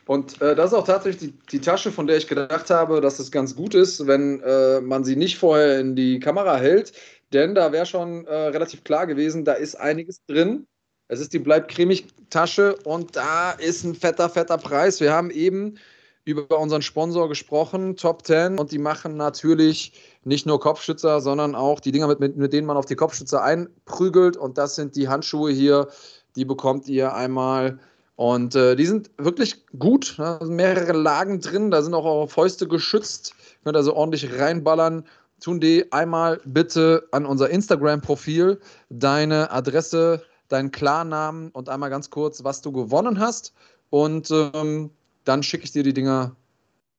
Und 0.07 0.39
äh, 0.41 0.55
das 0.55 0.71
ist 0.71 0.77
auch 0.77 0.85
tatsächlich 0.85 1.31
die, 1.31 1.39
die, 1.51 1.61
Tasche, 1.61 1.91
von 1.91 2.05
der 2.05 2.17
ich 2.17 2.27
gedacht 2.27 2.69
habe, 2.69 3.01
dass 3.01 3.19
es 3.19 3.31
ganz 3.31 3.55
gut 3.55 3.73
ist, 3.73 4.05
wenn 4.05 4.39
äh, 4.41 4.79
man 4.81 5.03
sie 5.03 5.15
nicht 5.15 5.37
vorher 5.37 5.79
in 5.79 5.95
die 5.95 6.19
Kamera 6.19 6.57
hält. 6.57 6.93
Denn 7.33 7.55
da 7.55 7.71
wäre 7.71 7.85
schon 7.85 8.25
äh, 8.27 8.33
relativ 8.33 8.83
klar 8.83 9.07
gewesen, 9.07 9.45
da 9.45 9.53
ist 9.53 9.75
einiges 9.75 10.23
drin. 10.25 10.67
Es 11.07 11.19
ist 11.19 11.33
die 11.33 11.39
Bleib 11.39 11.69
cremig 11.69 12.05
Tasche 12.29 12.75
und 12.83 13.15
da 13.15 13.51
ist 13.51 13.83
ein 13.83 13.95
fetter, 13.95 14.29
fetter 14.29 14.57
Preis. 14.57 14.99
Wir 14.99 15.11
haben 15.11 15.31
eben 15.31 15.75
über 16.23 16.59
unseren 16.59 16.81
Sponsor 16.81 17.29
gesprochen, 17.29 17.95
Top 17.97 18.25
10, 18.25 18.57
und 18.57 18.71
die 18.71 18.79
machen 18.79 19.15
natürlich 19.15 19.93
nicht 20.23 20.47
nur 20.47 20.59
Kopfschützer, 20.59 21.21
sondern 21.21 21.53
auch 21.53 21.79
die 21.79 21.91
Dinger, 21.91 22.07
mit, 22.07 22.19
mit, 22.19 22.35
mit 22.35 22.51
denen 22.51 22.65
man 22.65 22.77
auf 22.77 22.87
die 22.87 22.95
Kopfschützer 22.95 23.43
einprügelt. 23.43 24.35
Und 24.35 24.57
das 24.57 24.75
sind 24.75 24.95
die 24.95 25.07
Handschuhe 25.07 25.51
hier 25.51 25.87
die 26.35 26.45
bekommt 26.45 26.87
ihr 26.87 27.13
einmal. 27.13 27.79
Und 28.15 28.55
äh, 28.55 28.75
die 28.75 28.85
sind 28.85 29.11
wirklich 29.17 29.65
gut. 29.77 30.15
Ne? 30.17 30.37
Da 30.39 30.45
sind 30.45 30.55
mehrere 30.55 30.93
Lagen 30.93 31.41
drin. 31.41 31.71
Da 31.71 31.81
sind 31.81 31.93
auch 31.93 32.05
eure 32.05 32.27
Fäuste 32.27 32.67
geschützt. 32.67 33.33
Könnt 33.63 33.75
also 33.75 33.95
ordentlich 33.95 34.39
reinballern. 34.39 35.05
Tun 35.41 35.59
die 35.59 35.91
einmal 35.91 36.39
bitte 36.45 37.07
an 37.11 37.25
unser 37.25 37.49
Instagram-Profil 37.49 38.59
deine 38.89 39.51
Adresse, 39.51 40.23
deinen 40.47 40.71
Klarnamen 40.71 41.51
und 41.51 41.67
einmal 41.67 41.89
ganz 41.89 42.09
kurz, 42.09 42.43
was 42.43 42.61
du 42.61 42.71
gewonnen 42.71 43.19
hast. 43.19 43.53
Und 43.89 44.31
ähm, 44.31 44.91
dann 45.25 45.43
schicke 45.43 45.65
ich 45.65 45.71
dir 45.71 45.83
die 45.83 45.93
Dinger 45.93 46.35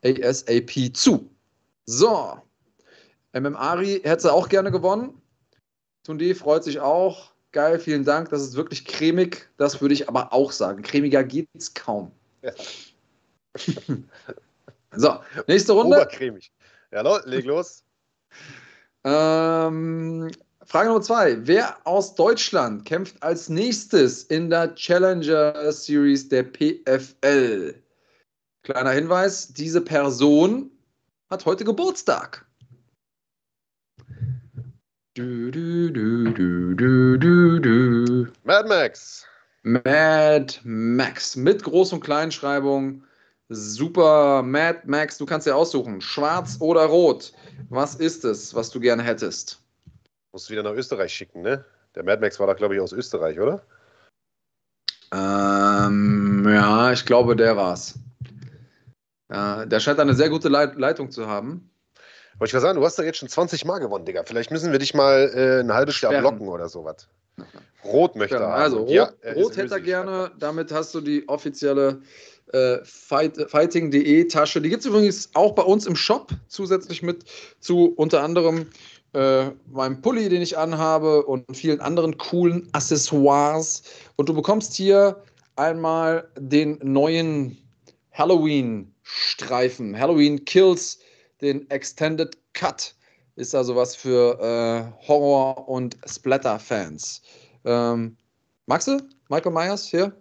ASAP 0.05 0.95
zu. 0.95 1.31
So. 1.87 2.37
MMAri 3.33 4.01
hätte 4.05 4.33
auch 4.33 4.49
gerne 4.49 4.71
gewonnen. 4.71 5.21
Tundi 6.05 6.35
freut 6.35 6.65
sich 6.65 6.81
auch 6.81 7.33
geil, 7.57 7.79
vielen 7.79 8.05
Dank. 8.05 8.29
Das 8.29 8.43
ist 8.43 8.55
wirklich 8.55 8.85
cremig. 8.85 9.49
Das 9.57 9.81
würde 9.81 9.95
ich 9.95 10.11
aber 10.11 10.31
auch 10.35 10.53
sagen. 10.53 10.83
Cremiger 10.83 11.25
geht 11.25 11.49
es 11.55 11.73
kaum. 11.73 12.13
Ja. 12.43 12.53
so, 14.95 15.21
nächste 15.47 15.73
Runde. 15.73 15.97
Obercremig. 15.97 16.53
Ja, 16.93 17.01
leg 17.25 17.47
los. 17.47 17.83
ähm, 19.05 20.31
Frage 20.67 20.89
Nummer 20.89 21.01
zwei. 21.01 21.47
Wer 21.47 21.75
aus 21.87 22.15
Deutschland 22.15 22.85
kämpft 22.85 23.23
als 23.23 23.49
nächstes 23.49 24.25
in 24.25 24.51
der 24.51 24.75
Challenger 24.75 25.73
Series 25.73 26.29
der 26.29 26.43
PFL? 26.45 27.75
Kleiner 28.65 28.91
Hinweis: 28.91 29.49
Diese 29.49 29.81
Person 29.81 30.71
hat 31.31 31.47
heute 31.47 31.65
Geburtstag. 31.65 32.46
Du, 35.17 35.51
du, 35.51 35.91
du, 35.91 36.31
du, 36.31 36.75
du, 36.75 37.17
du, 37.17 37.59
du. 37.59 38.27
Mad 38.45 38.69
Max. 38.69 39.25
Mad 39.63 40.61
Max 40.63 41.35
mit 41.37 41.63
Groß- 41.63 41.95
und 41.95 42.01
Kleinschreibung. 42.01 43.03
Super 43.49 44.43
Mad 44.43 44.81
Max, 44.85 45.17
du 45.17 45.25
kannst 45.25 45.47
dir 45.47 45.57
aussuchen, 45.57 46.03
schwarz 46.03 46.59
oder 46.61 46.85
rot. 46.85 47.33
Was 47.71 47.95
ist 47.95 48.27
es, 48.27 48.55
was 48.55 48.69
du 48.69 48.79
gerne 48.79 49.03
hättest? 49.03 49.63
Musst 50.33 50.51
du 50.51 50.53
wieder 50.53 50.63
nach 50.63 50.75
Österreich 50.75 51.15
schicken, 51.15 51.41
ne? 51.41 51.65
Der 51.95 52.05
Mad 52.05 52.21
Max 52.21 52.39
war 52.39 52.47
da, 52.47 52.53
glaube 52.53 52.75
ich, 52.75 52.81
aus 52.83 52.93
Österreich, 52.93 53.41
oder? 53.41 53.63
Ähm, 55.15 56.47
ja, 56.47 56.93
ich 56.93 57.07
glaube, 57.07 57.37
der 57.37 57.57
war's. 57.57 57.99
Ja, 59.31 59.65
der 59.65 59.81
scheint 59.81 59.99
eine 59.99 60.13
sehr 60.13 60.29
gute 60.29 60.51
Leit 60.51 60.77
Leitung 60.77 61.11
zu 61.11 61.27
haben. 61.27 61.71
Wollte 62.39 62.51
ich 62.51 62.55
mal 62.55 62.61
sagen, 62.61 62.79
du 62.79 62.85
hast 62.85 62.99
da 62.99 63.03
jetzt 63.03 63.19
schon 63.19 63.29
20 63.29 63.65
Mal 63.65 63.79
gewonnen, 63.79 64.05
Digga. 64.05 64.25
Vielleicht 64.25 64.51
müssen 64.51 64.73
wir 64.73 64.79
dich 64.79 64.93
mal 64.93 65.31
äh, 65.35 65.61
ein 65.61 65.73
halbes 65.73 66.01
Jahr 66.01 66.13
blocken 66.21 66.49
oder 66.49 66.69
sowas. 66.69 67.09
Rot 67.85 68.17
möchte 68.17 68.37
er. 68.37 68.49
Also 68.49 68.79
Rot, 68.79 68.91
ja, 68.91 69.11
Rot 69.35 69.57
hätte 69.57 69.75
er 69.75 69.81
gerne. 69.81 70.31
Damit 70.39 70.73
hast 70.73 70.95
du 70.95 71.01
die 71.01 71.27
offizielle 71.29 72.03
äh, 72.53 72.79
Fight, 72.85 73.51
Fighting.de 73.51 74.25
Tasche. 74.29 74.61
Die 74.61 74.69
gibt 74.69 74.81
es 74.81 74.87
übrigens 74.87 75.31
auch 75.35 75.55
bei 75.55 75.63
uns 75.63 75.87
im 75.87 75.97
Shop 75.97 76.31
zusätzlich 76.49 77.03
mit 77.03 77.25
zu 77.61 77.95
unter 77.97 78.23
anderem 78.23 78.67
äh, 79.15 79.51
meinem 79.71 80.03
Pulli, 80.03 80.29
den 80.29 80.43
ich 80.43 80.59
anhabe 80.59 81.25
und 81.25 81.57
vielen 81.57 81.81
anderen 81.81 82.19
coolen 82.19 82.69
Accessoires. 82.73 83.83
Und 84.17 84.29
du 84.29 84.35
bekommst 84.35 84.75
hier 84.75 85.23
einmal 85.57 86.29
den 86.39 86.79
neuen 86.83 87.57
Halloween-Streifen. 88.13 89.99
Halloween 89.99 90.45
Kills 90.45 90.99
den 91.41 91.69
Extended 91.71 92.37
Cut. 92.53 92.95
Ist 93.37 93.55
also 93.55 93.77
was 93.77 93.95
für 93.95 94.41
äh, 94.41 95.07
Horror- 95.07 95.69
und 95.69 95.97
Splatter-Fans. 96.07 97.23
Ähm, 97.65 98.17
magst 98.67 98.89
du 98.89 99.01
Michael 99.29 99.53
Myers 99.53 99.87
hier? 99.87 100.13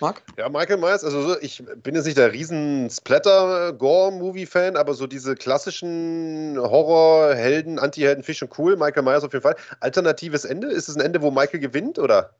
Marc? 0.00 0.22
Ja, 0.36 0.48
Michael 0.48 0.78
Myers, 0.78 1.04
also 1.04 1.40
ich 1.40 1.62
bin 1.82 1.94
jetzt 1.94 2.04
nicht 2.04 2.18
der 2.18 2.32
riesen 2.32 2.90
Splatter-Gore-Movie-Fan, 2.90 4.76
aber 4.76 4.94
so 4.94 5.06
diese 5.06 5.36
klassischen 5.36 6.56
Horror-Helden, 6.58 7.78
Anti-Helden, 7.78 8.24
Fisch 8.24 8.42
und 8.42 8.56
cool. 8.58 8.76
Michael 8.76 9.04
Myers 9.04 9.22
auf 9.22 9.32
jeden 9.32 9.42
Fall. 9.42 9.56
Alternatives 9.80 10.44
Ende? 10.44 10.68
Ist 10.68 10.88
es 10.88 10.96
ein 10.96 11.00
Ende, 11.00 11.22
wo 11.22 11.30
Michael 11.30 11.60
gewinnt, 11.60 11.98
oder? 11.98 12.34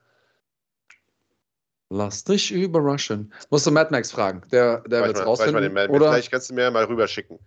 Lass 1.89 2.23
dich 2.23 2.51
überraschen. 2.51 3.33
Musst 3.51 3.67
du 3.67 3.71
Mad 3.71 3.89
Max 3.91 4.11
fragen. 4.11 4.41
Der, 4.51 4.81
der 4.81 5.05
wird 5.05 5.17
es 5.17 5.25
rausfinden. 5.25 5.73
Mal 5.73 5.89
oder? 5.89 6.11
Vielleicht 6.11 6.31
kannst 6.31 6.49
du 6.49 6.55
mir 6.55 6.69
mal 6.71 6.83
rüberschicken. 6.85 7.39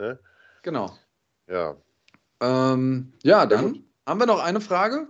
Ne? 0.00 0.18
Genau. 0.62 0.90
Ja. 1.46 1.76
Ähm, 2.40 3.12
ja, 3.22 3.46
dann 3.46 3.74
ja, 3.74 3.80
haben 4.06 4.18
wir 4.18 4.26
noch 4.26 4.42
eine 4.42 4.60
Frage. 4.60 5.08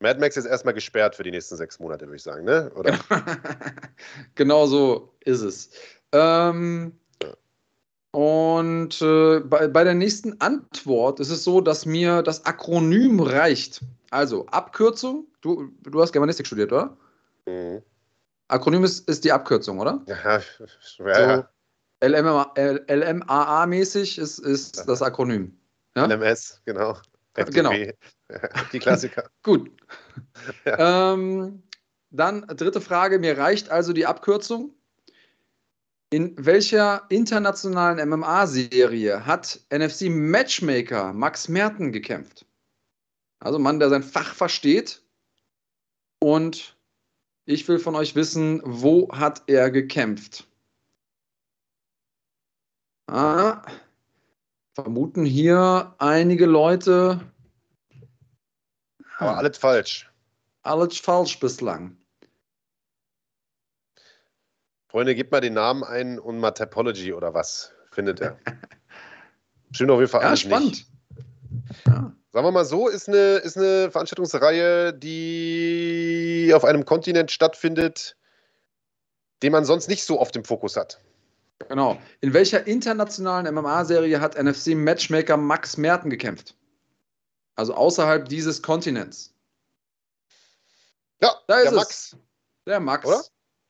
Mad 0.00 0.18
Max 0.18 0.36
ist 0.36 0.46
erstmal 0.46 0.74
gesperrt 0.74 1.14
für 1.14 1.22
die 1.22 1.30
nächsten 1.30 1.56
sechs 1.56 1.78
Monate, 1.78 2.06
würde 2.06 2.16
ich 2.16 2.22
sagen, 2.24 2.44
ne? 2.44 2.72
Oder? 2.74 2.98
genau 4.34 4.66
so 4.66 5.14
ist 5.20 5.42
es. 5.42 5.70
Ähm, 6.10 6.98
Und 8.10 9.00
äh, 9.00 9.40
bei, 9.40 9.68
bei 9.68 9.84
der 9.84 9.94
nächsten 9.94 10.40
Antwort 10.40 11.20
ist 11.20 11.30
es 11.30 11.44
so, 11.44 11.60
dass 11.60 11.86
mir 11.86 12.22
das 12.22 12.44
Akronym 12.44 13.20
reicht. 13.20 13.80
Also 14.10 14.46
Abkürzung, 14.46 15.26
du, 15.40 15.70
du 15.82 16.02
hast 16.02 16.12
Germanistik 16.12 16.46
studiert, 16.46 16.72
oder? 16.72 16.96
Mhm. 17.46 17.82
Akronym 18.48 18.84
ist, 18.84 19.08
ist 19.08 19.24
die 19.24 19.32
Abkürzung, 19.32 19.78
oder? 19.78 20.02
Ja, 20.06 20.40
ja. 20.98 21.48
LMAA-mäßig 22.02 24.18
ist, 24.18 24.38
ist 24.38 24.88
das 24.88 25.02
Akronym. 25.02 25.54
Ja? 25.96 26.06
LMS, 26.06 26.62
genau. 26.64 26.96
FDP. 27.34 27.54
Genau. 27.54 27.72
Die 28.72 28.78
Klassiker. 28.78 29.28
Gut. 29.42 29.70
Ja. 30.64 31.14
Ähm, 31.14 31.62
dann 32.10 32.46
dritte 32.46 32.80
Frage. 32.80 33.18
Mir 33.18 33.38
reicht 33.38 33.70
also 33.70 33.92
die 33.92 34.06
Abkürzung. 34.06 34.74
In 36.10 36.34
welcher 36.36 37.06
internationalen 37.08 38.08
MMA-Serie 38.08 39.24
hat 39.24 39.60
NFC 39.72 40.10
Matchmaker 40.10 41.12
Max 41.12 41.48
Merten 41.48 41.92
gekämpft? 41.92 42.44
Also 43.38 43.58
Mann, 43.58 43.78
der 43.78 43.88
sein 43.88 44.02
Fach 44.02 44.34
versteht. 44.34 45.02
Und 46.20 46.76
ich 47.46 47.66
will 47.66 47.78
von 47.78 47.96
euch 47.96 48.14
wissen, 48.14 48.60
wo 48.64 49.08
hat 49.10 49.42
er 49.46 49.70
gekämpft? 49.70 50.46
Ah, 53.12 53.60
vermuten 54.72 55.26
hier 55.26 55.94
einige 55.98 56.46
Leute. 56.46 57.20
Aber 59.18 59.36
alles 59.36 59.58
falsch. 59.58 60.10
Alles 60.62 60.98
falsch 60.98 61.38
bislang. 61.38 61.98
Freunde, 64.88 65.14
gebt 65.14 65.30
mal 65.30 65.42
den 65.42 65.52
Namen 65.52 65.84
ein 65.84 66.18
und 66.18 66.38
mal 66.38 66.52
Typology 66.52 67.12
oder 67.12 67.34
was 67.34 67.74
findet 67.90 68.22
er. 68.22 68.38
Schön 69.72 69.90
auf 69.90 69.98
jeden 70.00 70.10
Fall 70.10 70.22
ja, 70.22 70.34
spannend. 70.34 70.86
Ja. 71.86 72.16
Sagen 72.30 72.46
wir 72.46 72.50
mal 72.50 72.64
so, 72.64 72.88
ist 72.88 73.10
eine, 73.10 73.36
ist 73.36 73.58
eine 73.58 73.90
Veranstaltungsreihe, 73.90 74.94
die 74.94 76.50
auf 76.54 76.64
einem 76.64 76.86
Kontinent 76.86 77.30
stattfindet, 77.30 78.16
den 79.42 79.52
man 79.52 79.66
sonst 79.66 79.90
nicht 79.90 80.04
so 80.04 80.18
oft 80.18 80.34
im 80.34 80.46
Fokus 80.46 80.76
hat. 80.76 80.98
Genau. 81.68 82.00
In 82.20 82.32
welcher 82.32 82.66
internationalen 82.66 83.52
MMA-Serie 83.54 84.20
hat 84.20 84.36
NFC-Matchmaker 84.36 85.36
Max 85.36 85.76
Merten 85.76 86.10
gekämpft? 86.10 86.56
Also 87.54 87.74
außerhalb 87.74 88.28
dieses 88.28 88.62
Kontinents. 88.62 89.34
Ja, 91.20 91.34
da 91.46 91.58
ist 91.58 91.64
der 91.64 91.72
Max. 91.72 91.90
Es. 91.90 92.16
Der 92.66 92.80
Max. 92.80 93.06
Oder? 93.06 93.22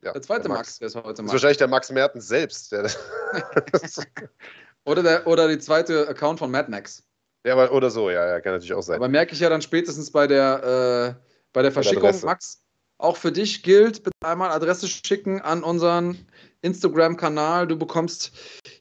Ja, 0.02 0.12
der 0.12 0.23
zweite 0.23 0.43
der 0.43 0.51
Max. 0.51 0.59
Max, 0.59 0.78
der 0.78 0.89
ist 0.89 0.97
heute 0.97 1.05
Max. 1.05 1.16
Das 1.16 1.27
ist 1.27 1.32
wahrscheinlich 1.32 1.59
der 1.59 1.69
Max 1.69 1.90
Merten 1.90 2.20
selbst. 2.20 2.73
oder, 4.85 5.02
der, 5.02 5.27
oder 5.27 5.48
die 5.48 5.59
zweite 5.59 6.09
Account 6.09 6.39
von 6.39 6.51
Mad 6.51 6.70
Max. 6.70 7.02
Ja, 7.44 7.55
aber, 7.55 7.73
oder 7.73 7.90
so, 7.90 8.10
ja, 8.10 8.27
ja, 8.27 8.40
kann 8.40 8.52
natürlich 8.52 8.74
auch 8.74 8.82
sein. 8.82 8.97
Aber 8.97 9.09
merke 9.09 9.35
ich 9.35 9.40
ja 9.40 9.48
dann 9.48 9.62
spätestens 9.62 10.10
bei 10.10 10.27
der, 10.27 11.19
äh, 11.19 11.32
bei 11.52 11.62
der 11.62 11.73
Verschickung, 11.73 12.20
Max, 12.23 12.64
auch 12.98 13.16
für 13.16 13.32
dich 13.32 13.62
gilt, 13.62 14.05
bitte 14.05 14.14
einmal 14.24 14.51
Adresse 14.51 14.89
schicken 14.89 15.40
an 15.40 15.64
unseren 15.64 16.27
Instagram-Kanal. 16.62 17.66
Du 17.66 17.76
bekommst 17.76 18.32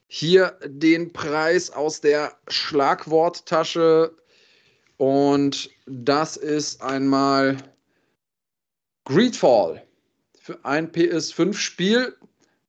hier 0.06 0.58
den 0.66 1.12
Preis 1.12 1.70
aus 1.70 2.00
der 2.00 2.32
Schlagworttasche. 2.48 4.16
Und 4.96 5.70
das 5.86 6.36
ist 6.36 6.82
einmal 6.82 7.56
Greedfall 9.04 9.84
für 10.40 10.64
ein 10.64 10.90
PS5-Spiel 10.90 12.16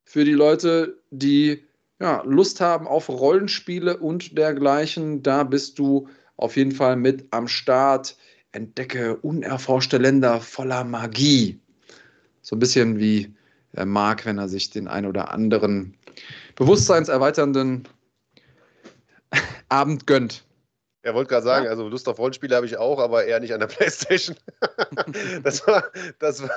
für 0.03 0.25
die 0.25 0.33
Leute, 0.33 0.99
die 1.11 1.63
ja, 1.99 2.21
Lust 2.25 2.59
haben 2.59 2.87
auf 2.87 3.09
Rollenspiele 3.09 3.97
und 3.97 4.37
dergleichen. 4.37 5.23
Da 5.23 5.43
bist 5.43 5.79
du 5.79 6.07
auf 6.37 6.57
jeden 6.57 6.71
Fall 6.71 6.95
mit 6.95 7.27
am 7.31 7.47
Start. 7.47 8.17
Entdecke 8.51 9.15
unerforschte 9.17 9.97
Länder 9.97 10.39
voller 10.39 10.83
Magie. 10.83 11.59
So 12.41 12.55
ein 12.55 12.59
bisschen 12.59 12.99
wie 12.99 13.33
er 13.73 13.85
mag, 13.85 14.25
wenn 14.25 14.37
er 14.37 14.47
sich 14.47 14.69
den 14.69 14.87
ein 14.87 15.05
oder 15.05 15.31
anderen 15.31 15.97
bewusstseinserweiternden 16.55 17.87
Abend 19.69 20.07
gönnt. 20.07 20.45
Er 21.01 21.13
wollte 21.13 21.29
gerade 21.29 21.43
sagen, 21.43 21.67
also 21.67 21.89
Lust 21.89 22.07
auf 22.07 22.17
Rollenspiele 22.17 22.55
habe 22.55 22.65
ich 22.65 22.77
auch, 22.77 22.99
aber 22.99 23.25
eher 23.25 23.39
nicht 23.41 23.53
an 23.53 23.59
der 23.59 23.67
Playstation. 23.75 24.37
das 25.43 25.67
war, 25.67 25.83
das 26.19 26.41
war, 26.41 26.49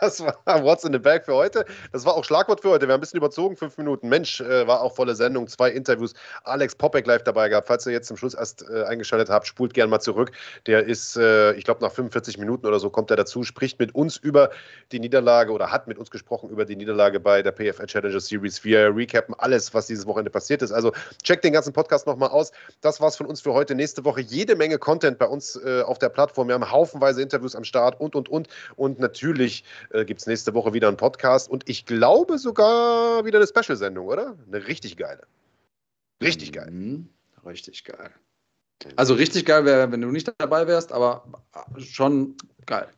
das 0.00 0.20
war 0.20 0.34
What's 0.62 0.84
in 0.84 0.92
the 0.92 0.98
Bag 0.98 1.24
für 1.24 1.34
heute. 1.34 1.64
Das 1.92 2.04
war 2.04 2.14
auch 2.14 2.24
Schlagwort 2.24 2.60
für 2.60 2.70
heute. 2.70 2.86
Wir 2.86 2.92
haben 2.92 2.98
ein 2.98 3.00
bisschen 3.00 3.18
überzogen, 3.18 3.56
fünf 3.56 3.76
Minuten. 3.78 4.08
Mensch, 4.08 4.40
äh, 4.40 4.66
war 4.66 4.80
auch 4.80 4.94
volle 4.94 5.14
Sendung, 5.14 5.46
zwei 5.48 5.70
Interviews. 5.70 6.14
Alex 6.44 6.74
Popek 6.74 7.06
live 7.06 7.22
dabei 7.22 7.48
gehabt. 7.48 7.68
Falls 7.68 7.86
ihr 7.86 7.92
jetzt 7.92 8.08
zum 8.08 8.16
Schluss 8.16 8.34
erst 8.34 8.68
äh, 8.68 8.84
eingeschaltet 8.84 9.28
habt, 9.28 9.46
spult 9.46 9.74
gerne 9.74 9.90
mal 9.90 10.00
zurück. 10.00 10.32
Der 10.66 10.84
ist, 10.84 11.16
äh, 11.16 11.52
ich 11.54 11.64
glaube, 11.64 11.82
nach 11.82 11.92
45 11.92 12.38
Minuten 12.38 12.66
oder 12.66 12.78
so 12.78 12.90
kommt 12.90 13.10
er 13.10 13.16
dazu, 13.16 13.42
spricht 13.42 13.78
mit 13.78 13.94
uns 13.94 14.16
über 14.16 14.50
die 14.92 15.00
Niederlage 15.00 15.52
oder 15.52 15.70
hat 15.70 15.86
mit 15.86 15.98
uns 15.98 16.10
gesprochen 16.10 16.50
über 16.50 16.64
die 16.64 16.76
Niederlage 16.76 17.20
bei 17.20 17.42
der 17.42 17.52
PFL 17.52 17.86
Challenger 17.86 18.20
Series. 18.20 18.64
Wir 18.64 18.94
recappen 18.94 19.34
alles, 19.38 19.74
was 19.74 19.86
dieses 19.86 20.06
Wochenende 20.06 20.30
passiert 20.30 20.62
ist. 20.62 20.72
Also 20.72 20.92
checkt 21.22 21.44
den 21.44 21.52
ganzen 21.52 21.72
Podcast 21.72 22.06
nochmal 22.06 22.30
aus. 22.30 22.52
Das 22.80 23.00
war's 23.00 23.16
von 23.16 23.26
uns 23.26 23.40
für 23.40 23.52
heute. 23.52 23.74
Nächste 23.74 24.04
Woche 24.04 24.20
jede 24.20 24.56
Menge 24.56 24.78
Content 24.78 25.18
bei 25.18 25.26
uns 25.26 25.56
äh, 25.56 25.82
auf 25.82 25.98
der 25.98 26.08
Plattform. 26.08 26.48
Wir 26.48 26.54
haben 26.54 26.70
haufenweise 26.70 27.22
Interviews 27.22 27.54
am 27.54 27.64
Start 27.64 28.00
und, 28.00 28.14
und, 28.14 28.28
und. 28.28 28.48
Und 28.76 28.98
natürlich 28.98 29.64
äh, 29.90 30.04
gibt 30.04 30.20
es 30.20 30.26
nächste 30.26 30.54
Woche 30.54 30.72
wieder 30.72 30.88
einen 30.88 30.96
Podcast 30.96 31.48
und 31.50 31.68
ich 31.68 31.86
glaube 31.86 32.38
sogar 32.38 33.24
wieder 33.24 33.38
eine 33.38 33.46
Special-Sendung, 33.46 34.06
oder? 34.06 34.36
Eine 34.46 34.66
richtig 34.66 34.96
geile. 34.96 35.26
Richtig 36.22 36.52
geil. 36.52 36.70
Mhm. 36.70 37.08
Richtig 37.44 37.84
geil. 37.84 38.10
Also 38.96 39.14
richtig 39.14 39.46
geil 39.46 39.64
wäre, 39.64 39.90
wenn 39.92 40.00
du 40.00 40.08
nicht 40.08 40.32
dabei 40.38 40.66
wärst, 40.66 40.92
aber 40.92 41.24
schon 41.78 42.36
geil 42.66 42.88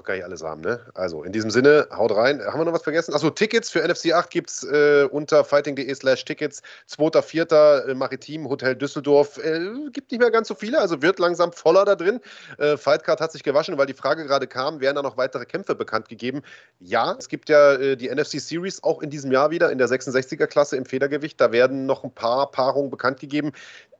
kann 0.00 0.16
ich 0.16 0.24
alles 0.24 0.42
haben, 0.42 0.62
ne? 0.62 0.80
Also 0.94 1.22
in 1.22 1.32
diesem 1.32 1.50
Sinne, 1.50 1.86
haut 1.94 2.14
rein. 2.16 2.42
Haben 2.44 2.60
wir 2.60 2.64
noch 2.64 2.72
was 2.72 2.82
vergessen? 2.82 3.12
Achso, 3.14 3.28
Tickets 3.28 3.70
für 3.70 3.86
NFC 3.86 4.12
8 4.12 4.30
gibt 4.30 4.50
es 4.50 4.64
äh, 4.64 5.06
unter 5.10 5.44
fighting.de 5.44 5.94
slash 5.94 6.24
Tickets. 6.24 6.62
2.4. 6.90 7.90
Äh, 7.90 7.94
Maritim, 7.94 8.48
Hotel 8.48 8.74
Düsseldorf. 8.74 9.36
Äh, 9.38 9.60
gibt 9.92 10.10
nicht 10.10 10.20
mehr 10.20 10.30
ganz 10.30 10.48
so 10.48 10.54
viele, 10.54 10.80
also 10.80 11.02
wird 11.02 11.18
langsam 11.18 11.52
voller 11.52 11.84
da 11.84 11.94
drin. 11.94 12.20
Äh, 12.58 12.78
Fightcard 12.78 13.20
hat 13.20 13.32
sich 13.32 13.42
gewaschen, 13.42 13.76
weil 13.76 13.86
die 13.86 13.92
Frage 13.92 14.24
gerade 14.24 14.46
kam, 14.46 14.80
werden 14.80 14.96
da 14.96 15.02
noch 15.02 15.18
weitere 15.18 15.44
Kämpfe 15.44 15.74
bekannt 15.74 16.08
gegeben? 16.08 16.42
Ja, 16.80 17.14
es 17.18 17.28
gibt 17.28 17.50
ja 17.50 17.74
äh, 17.74 17.96
die 17.96 18.08
NFC 18.08 18.40
Series 18.40 18.82
auch 18.82 19.02
in 19.02 19.10
diesem 19.10 19.30
Jahr 19.30 19.50
wieder 19.50 19.70
in 19.70 19.78
der 19.78 19.88
66er-Klasse 19.88 20.76
im 20.76 20.86
Federgewicht. 20.86 21.38
Da 21.40 21.52
werden 21.52 21.84
noch 21.84 22.02
ein 22.02 22.10
paar 22.10 22.50
Paarungen 22.50 22.90
bekannt 22.90 23.20
gegeben. 23.20 23.52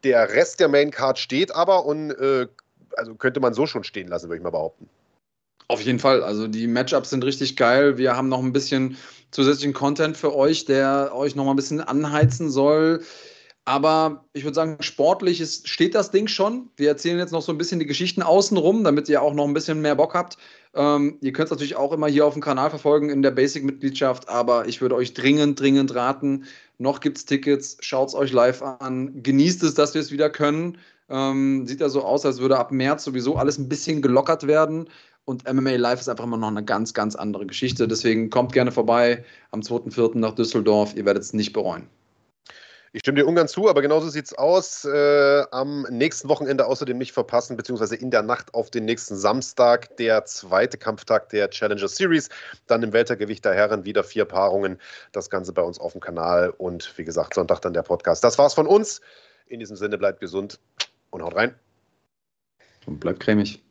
Der 0.05 0.31
Rest 0.31 0.59
der 0.59 0.69
Main 0.69 0.91
Card 0.91 1.19
steht 1.19 1.55
aber 1.55 1.85
und 1.85 2.13
äh, 2.13 2.49
also 2.97 3.15
könnte 3.15 3.41
man 3.41 3.53
so 3.53 3.67
schon 3.67 3.85
stehen 3.85 4.09
lassen, 4.09 4.29
würde 4.29 4.39
ich 4.39 4.43
mal 4.43 4.51
behaupten. 4.51 4.89
Auf 5.73 5.81
jeden 5.81 5.99
Fall. 5.99 6.23
Also 6.23 6.49
die 6.49 6.67
Matchups 6.67 7.09
sind 7.09 7.25
richtig 7.25 7.57
geil. 7.57 7.97
Wir 7.97 8.15
haben 8.15 8.29
noch 8.29 8.41
ein 8.41 8.53
bisschen 8.53 8.99
zusätzlichen 9.31 9.73
Content 9.73 10.19
für 10.19 10.37
euch, 10.37 10.67
der 10.67 11.13
euch 11.15 11.35
noch 11.35 11.47
mal 11.47 11.53
ein 11.53 11.57
bisschen 11.57 11.81
anheizen 11.81 12.51
soll. 12.51 13.01
Aber 13.65 14.27
ich 14.35 14.45
würde 14.45 14.55
sagen, 14.55 14.77
sportlich 14.81 15.41
ist, 15.41 15.67
steht 15.69 15.95
das 15.95 16.11
Ding 16.11 16.29
schon. 16.29 16.69
Wir 16.77 16.89
erzählen 16.89 17.19
jetzt 17.19 17.31
noch 17.31 17.41
so 17.41 17.53
ein 17.53 17.57
bisschen 17.57 17.81
die 17.81 17.87
Geschichten 17.87 18.21
außenrum, 18.21 18.85
damit 18.85 19.09
ihr 19.09 19.23
auch 19.23 19.33
noch 19.33 19.47
ein 19.47 19.55
bisschen 19.55 19.81
mehr 19.81 19.95
Bock 19.95 20.13
habt. 20.13 20.37
Ähm, 20.75 21.17
ihr 21.23 21.33
könnt 21.33 21.47
es 21.47 21.53
natürlich 21.53 21.77
auch 21.77 21.93
immer 21.93 22.07
hier 22.07 22.27
auf 22.27 22.35
dem 22.35 22.43
Kanal 22.43 22.69
verfolgen 22.69 23.09
in 23.09 23.23
der 23.23 23.31
Basic-Mitgliedschaft, 23.31 24.29
aber 24.29 24.69
ich 24.69 24.83
würde 24.83 24.97
euch 24.97 25.15
dringend, 25.15 25.59
dringend 25.59 25.95
raten, 25.95 26.45
noch 26.77 27.01
gibt 27.01 27.17
es 27.17 27.25
Tickets, 27.25 27.79
schaut 27.81 28.09
es 28.09 28.15
euch 28.15 28.33
live 28.33 28.61
an, 28.61 29.23
genießt 29.23 29.63
es, 29.63 29.73
dass 29.73 29.95
wir 29.95 30.03
es 30.03 30.13
wieder 30.13 30.29
können. 30.29 30.77
Ähm, 31.09 31.67
sieht 31.67 31.81
ja 31.81 31.89
so 31.89 32.03
aus, 32.03 32.25
als 32.25 32.41
würde 32.41 32.59
ab 32.59 32.73
März 32.73 33.05
sowieso 33.05 33.37
alles 33.37 33.59
ein 33.59 33.69
bisschen 33.69 34.01
gelockert 34.03 34.47
werden. 34.47 34.89
Und 35.25 35.51
MMA 35.51 35.77
Live 35.77 36.01
ist 36.01 36.09
einfach 36.09 36.25
immer 36.25 36.37
noch 36.37 36.49
eine 36.49 36.65
ganz, 36.65 36.95
ganz 36.95 37.15
andere 37.15 37.47
Geschichte. 37.47 37.87
Deswegen 37.87 38.31
kommt 38.31 38.53
gerne 38.53 38.73
vorbei 38.73 39.25
am 39.53 39.61
2.4. 39.61 40.19
nach 40.19 40.35
Düsseldorf. 40.35 40.95
Ihr 40.97 41.05
werdet 41.05 41.23
es 41.23 41.33
nicht 41.33 41.53
bereuen. 41.53 41.89
Ich 42.95 43.01
stimme 43.01 43.21
dir 43.21 43.27
ungern 43.27 43.49
zu, 43.49 43.71
aber 43.71 43.81
genauso 43.81 44.11
sieht 44.11 44.27
es 44.27 44.35
aus. 44.35 44.85
Äh, 44.85 45.45
am 45.51 45.87
nächsten 45.89 46.29
Wochenende 46.29 46.67
außerdem 46.67 46.99
nicht 46.99 47.13
verpassen, 47.13 47.57
beziehungsweise 47.57 47.97
in 47.97 48.11
der 48.11 48.23
Nacht 48.23 48.53
auf 48.53 48.71
den 48.71 48.85
nächsten 48.85 49.17
Samstag, 49.17 49.97
der 49.97 50.27
zweite 50.27 50.77
Kampftag 50.77 51.31
der 51.31 51.49
Challenger 51.49 51.89
Series. 51.89 52.29
Dann 52.67 52.83
im 52.83 52.93
Weltergewicht 52.93 53.47
der 53.47 53.55
Herren 53.55 53.87
wieder 53.87 54.05
vier 54.05 54.27
Paarungen. 54.27 54.79
Das 55.13 55.31
Ganze 55.31 55.55
bei 55.55 55.63
uns 55.63 55.79
auf 55.79 55.93
dem 55.93 56.03
Kanal 56.03 56.51
und 56.51 56.93
wie 56.99 57.05
gesagt, 57.05 57.33
Sonntag 57.33 57.61
dann 57.61 57.73
der 57.73 57.83
Podcast. 57.83 58.23
Das 58.25 58.37
war's 58.37 58.53
von 58.53 58.67
uns. 58.67 59.01
In 59.47 59.61
diesem 59.61 59.77
Sinne, 59.77 59.97
bleibt 59.97 60.21
gesund 60.21 60.61
und 61.09 61.23
haut 61.23 61.35
rein. 61.35 61.55
Und 62.85 63.01
bleibt 63.01 63.21
cremig. 63.21 63.63